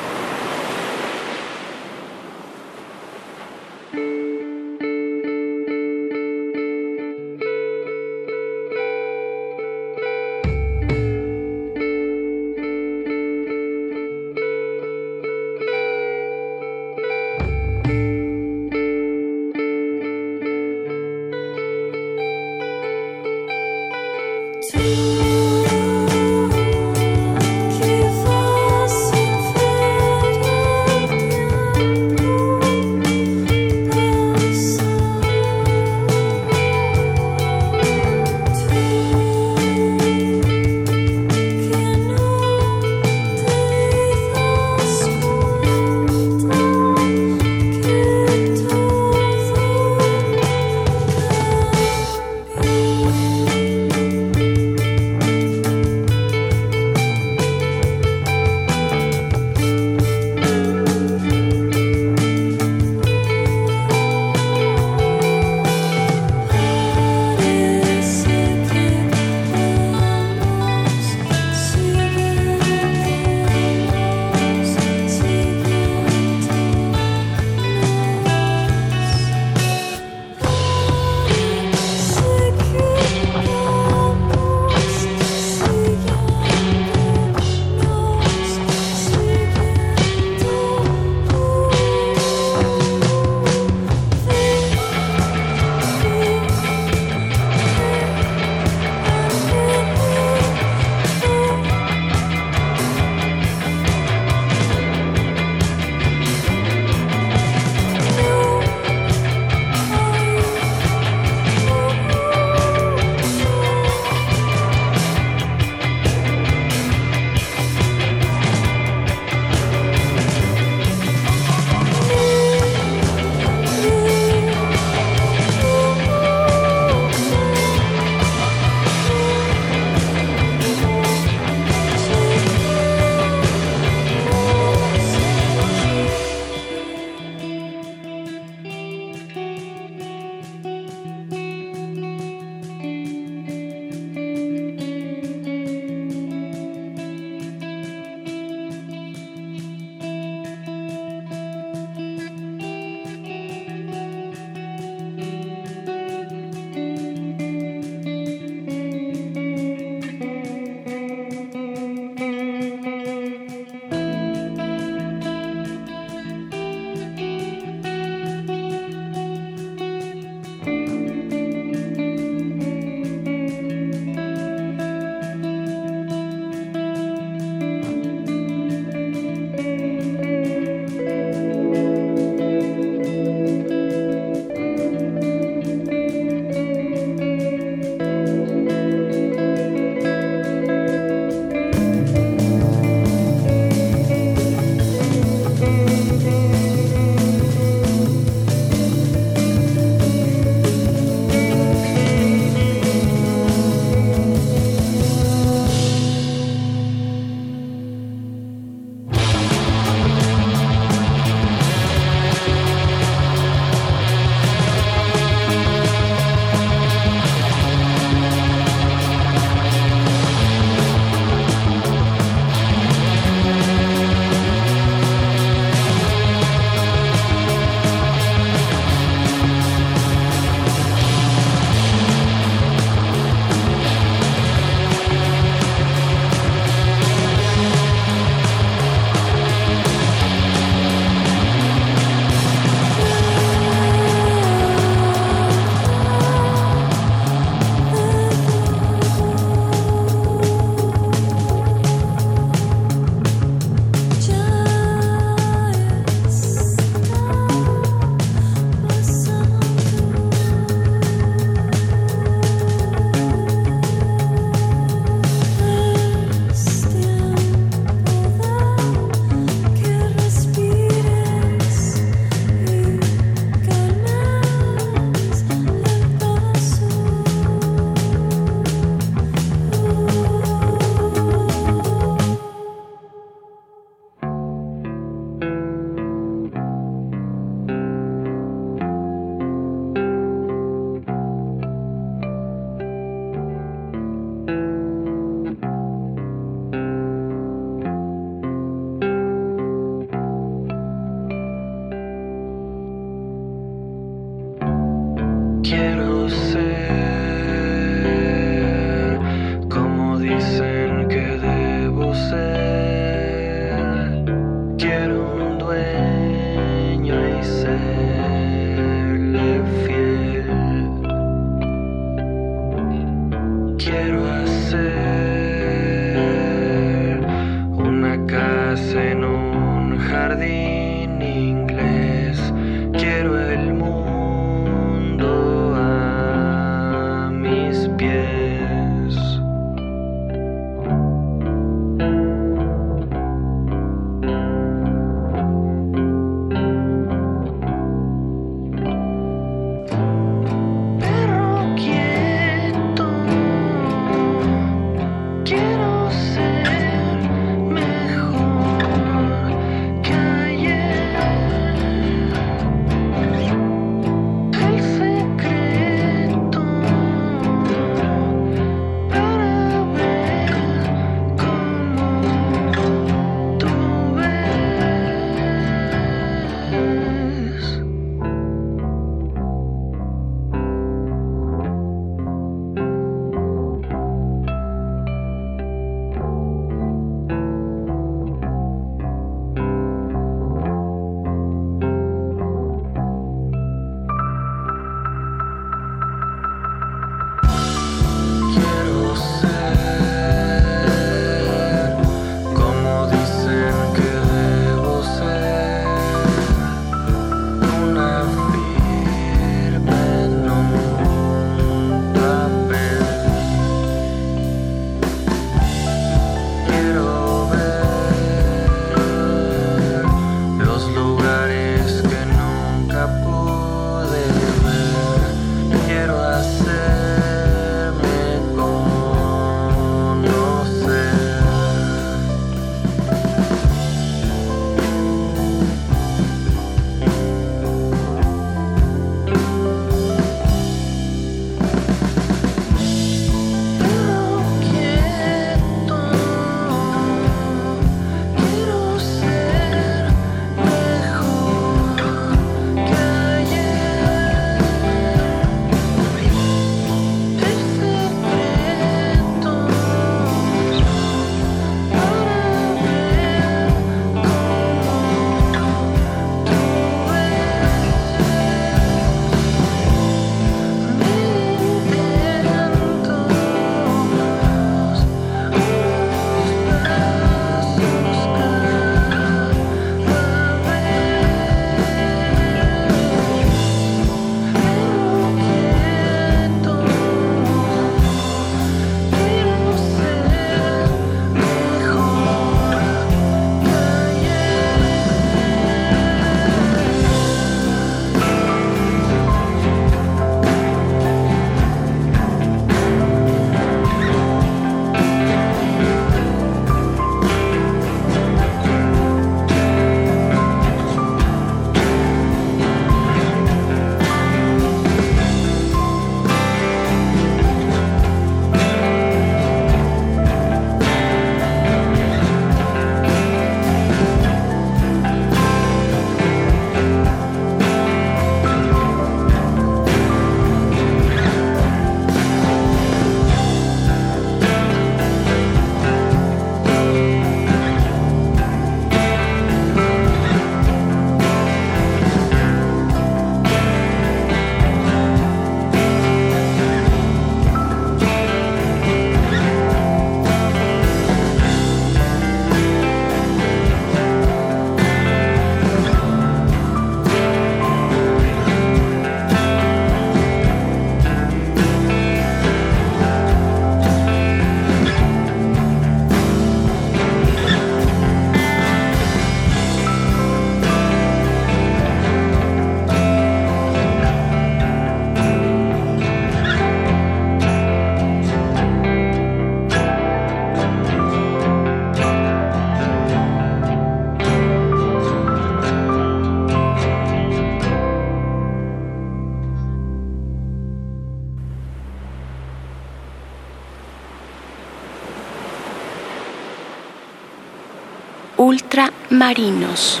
Ultramarinos. 599.21 600.00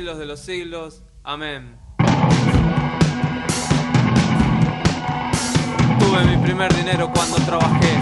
Siglos 0.00 0.18
de 0.18 0.24
los 0.24 0.40
siglos. 0.40 1.02
Amén. 1.24 1.78
Tuve 5.98 6.24
mi 6.24 6.42
primer 6.42 6.74
dinero 6.74 7.10
cuando 7.12 7.36
trabajé. 7.44 7.98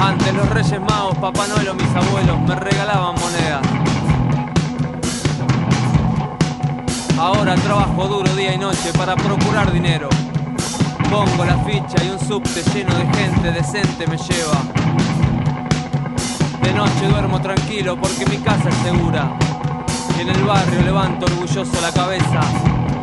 Antes 0.00 0.32
los 0.32 0.48
Reyes 0.50 0.80
Magos, 0.80 1.18
Papá 1.18 1.48
Noel 1.48 1.70
o 1.70 1.74
mis 1.74 1.88
abuelos 1.88 2.40
me 2.42 2.54
regalaban 2.54 3.16
monedas. 3.16 3.66
Ahora 7.18 7.56
trabajo 7.56 8.06
duro 8.06 8.32
día 8.36 8.54
y 8.54 8.58
noche 8.58 8.92
para 8.96 9.16
procurar 9.16 9.72
dinero. 9.72 10.08
Pongo 11.10 11.44
la 11.44 11.58
ficha 11.64 12.04
y 12.04 12.10
un 12.10 12.20
subte 12.20 12.62
lleno 12.72 12.94
de 12.94 13.06
gente 13.06 13.50
decente 13.50 14.06
me 14.06 14.16
lleva. 14.16 14.62
De 16.62 16.72
noche 16.72 17.08
duermo 17.08 17.40
tranquilo 17.40 17.96
porque 18.00 18.24
mi 18.26 18.36
casa 18.36 18.68
es 18.68 18.76
segura. 18.76 19.36
Y 20.16 20.20
en 20.20 20.28
el 20.28 20.42
barrio 20.44 20.82
levanto 20.82 21.26
orgulloso 21.26 21.80
la 21.80 21.92
cabeza 21.92 22.40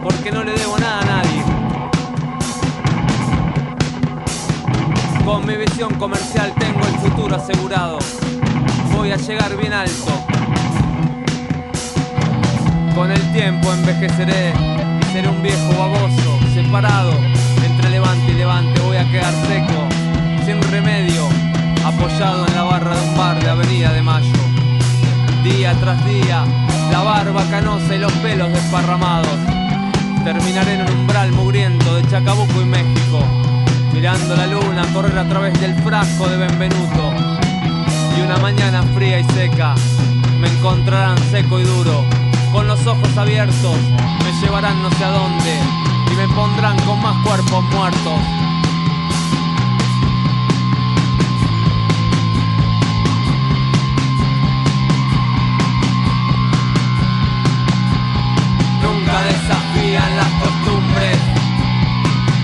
porque 0.04 0.32
no 0.32 0.44
le 0.44 0.54
debo 0.54 0.78
nada 0.78 1.00
a 1.02 1.06
nadie. 1.06 1.44
Con 5.26 5.46
mi 5.46 5.56
visión 5.56 5.94
comercial 5.96 6.54
tengo 6.58 6.80
el 6.80 6.96
futuro 6.96 7.36
asegurado. 7.36 8.00
Voy 8.96 9.12
a 9.12 9.18
llegar 9.18 9.56
bien 9.58 9.74
alto. 9.74 10.12
Con 12.96 13.12
el 13.12 13.34
tiempo 13.34 13.72
envejeceré 13.72 14.54
y 15.02 15.14
seré 15.14 15.30
un 15.30 15.42
viejo 15.42 15.74
baboso, 15.78 16.40
separado 16.54 17.14
entre 17.64 17.90
levante 17.90 18.32
y 18.32 18.36
levante. 18.36 18.80
Voy 18.82 18.98
a 18.98 19.10
quedar 19.12 19.34
seco, 19.48 19.88
sin 20.46 20.62
remedio, 20.72 21.28
apoyado 21.86 22.46
en 22.48 22.56
la 22.56 22.64
barra 22.64 22.96
de 22.96 23.10
un 23.10 23.18
bar 23.18 23.42
de 23.42 23.50
Avenida 23.50 23.94
de 23.94 24.02
Mayo. 24.02 24.34
Día 25.44 25.74
tras 25.80 26.04
día, 26.06 26.44
la 26.92 27.02
barba 27.02 27.44
canosa 27.50 27.96
y 27.96 28.00
los 28.00 28.12
pelos 28.14 28.52
desparramados. 28.52 29.38
Terminaré 30.24 30.76
en 30.76 30.82
un 30.82 31.00
umbral 31.00 31.32
mugriento 31.32 31.96
de 31.96 32.08
Chacabuco 32.10 32.62
y 32.62 32.66
México, 32.66 33.24
mirando 33.94 34.36
la 34.36 34.48
luna 34.48 34.84
correr 34.94 35.18
a 35.18 35.28
través 35.28 35.60
del 35.60 35.74
frasco 35.82 36.28
de 36.28 36.38
Benvenuto. 36.38 37.14
Y 38.18 38.22
una 38.22 38.38
mañana 38.38 38.84
fría 38.96 39.20
y 39.20 39.24
seca, 39.24 39.74
me 40.40 40.48
encontrarán 40.50 41.18
seco 41.32 41.60
y 41.60 41.64
duro, 41.64 42.04
con 42.52 42.68
los 42.68 42.86
ojos 42.86 43.18
abiertos, 43.18 43.78
me 44.24 44.42
llevarán 44.42 44.82
no 44.84 44.90
sé 44.92 45.04
a 45.06 45.12
dónde 45.12 45.60
y 46.12 46.16
me 46.16 46.28
pondrán 46.36 46.78
con 46.82 47.02
más 47.02 47.16
cuerpos 47.26 47.64
muertos. 47.72 48.51
Desafían 59.24 60.18
las 60.18 60.32
costumbres, 60.42 61.18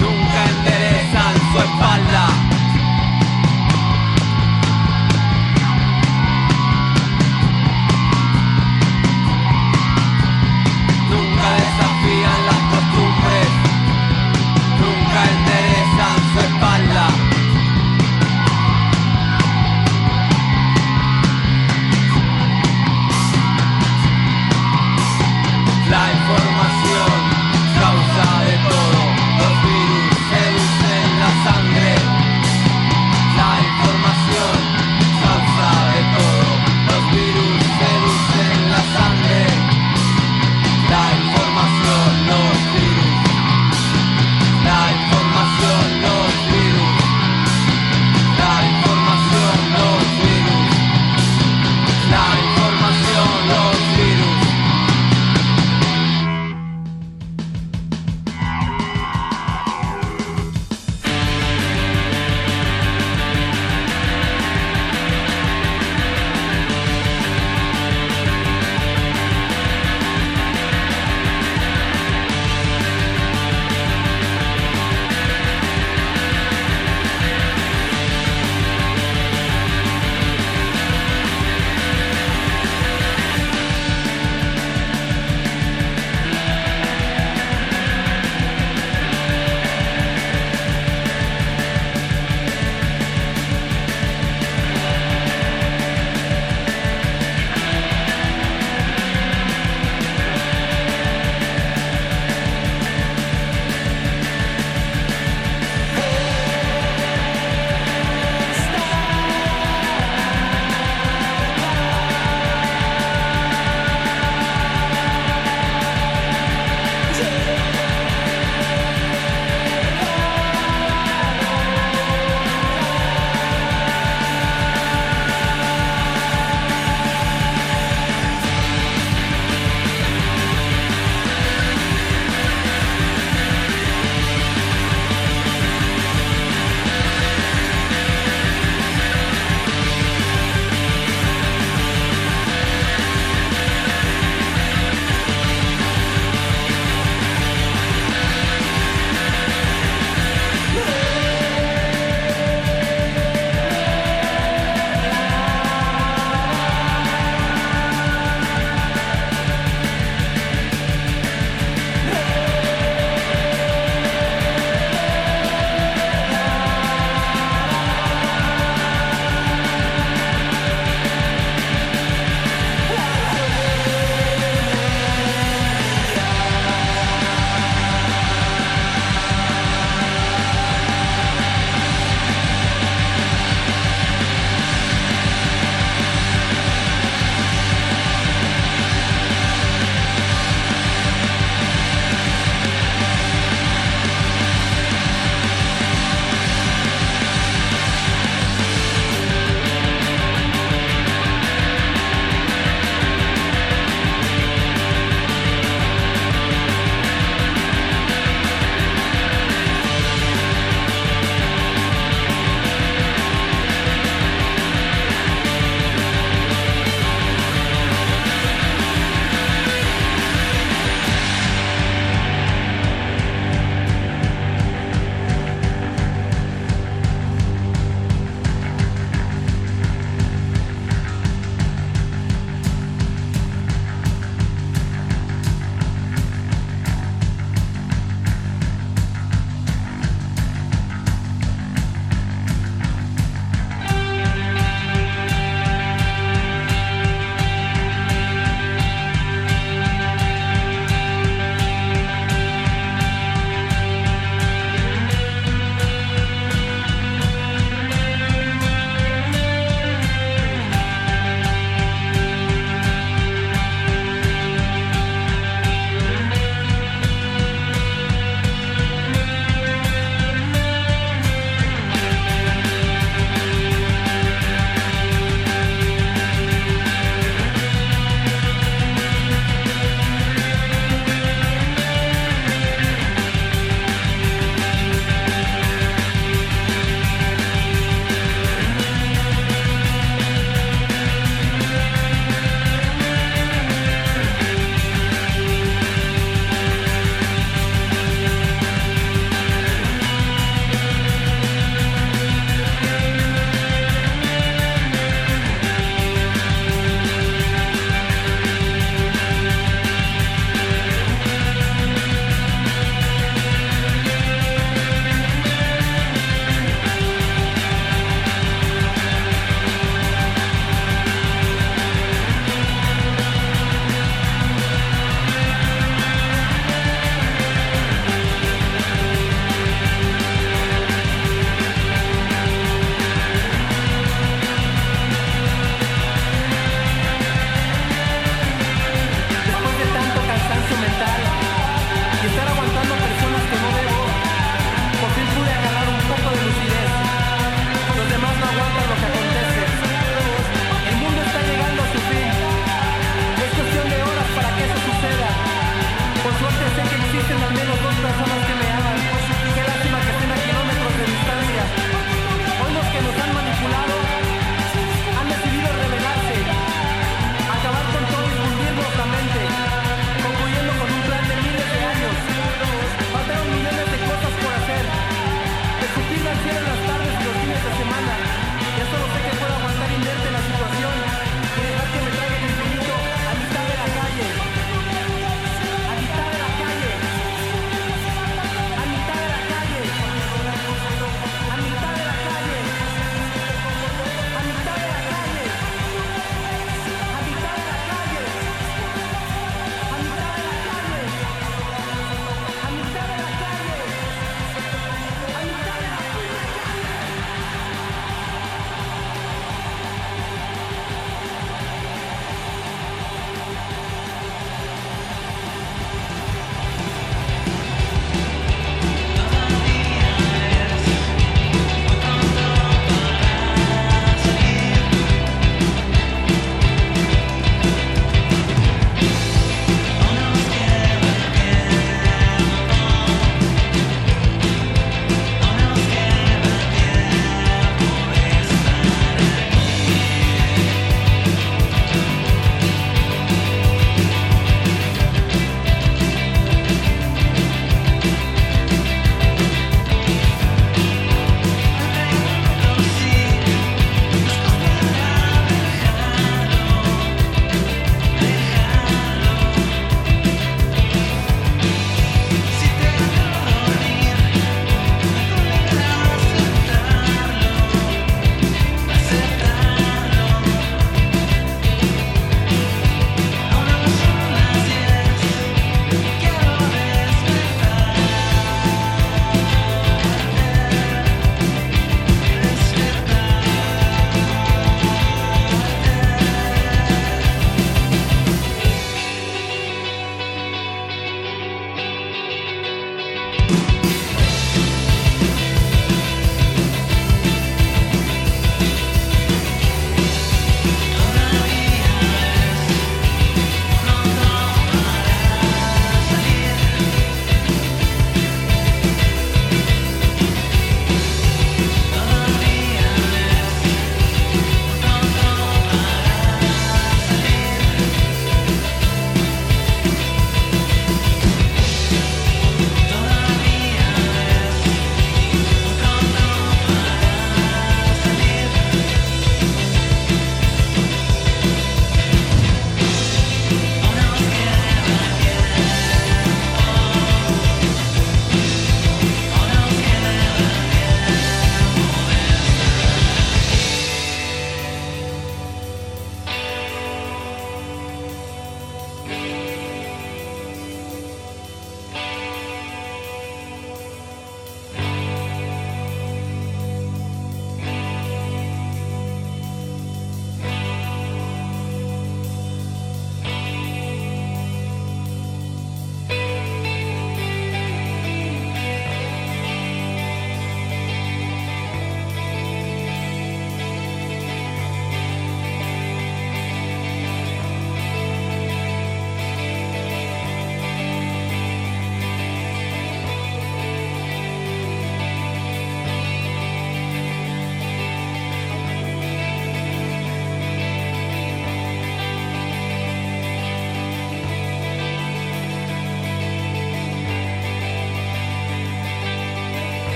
nunca 0.00 0.44
enderezan 0.50 1.34
su 1.52 1.58
espalda. 1.58 2.39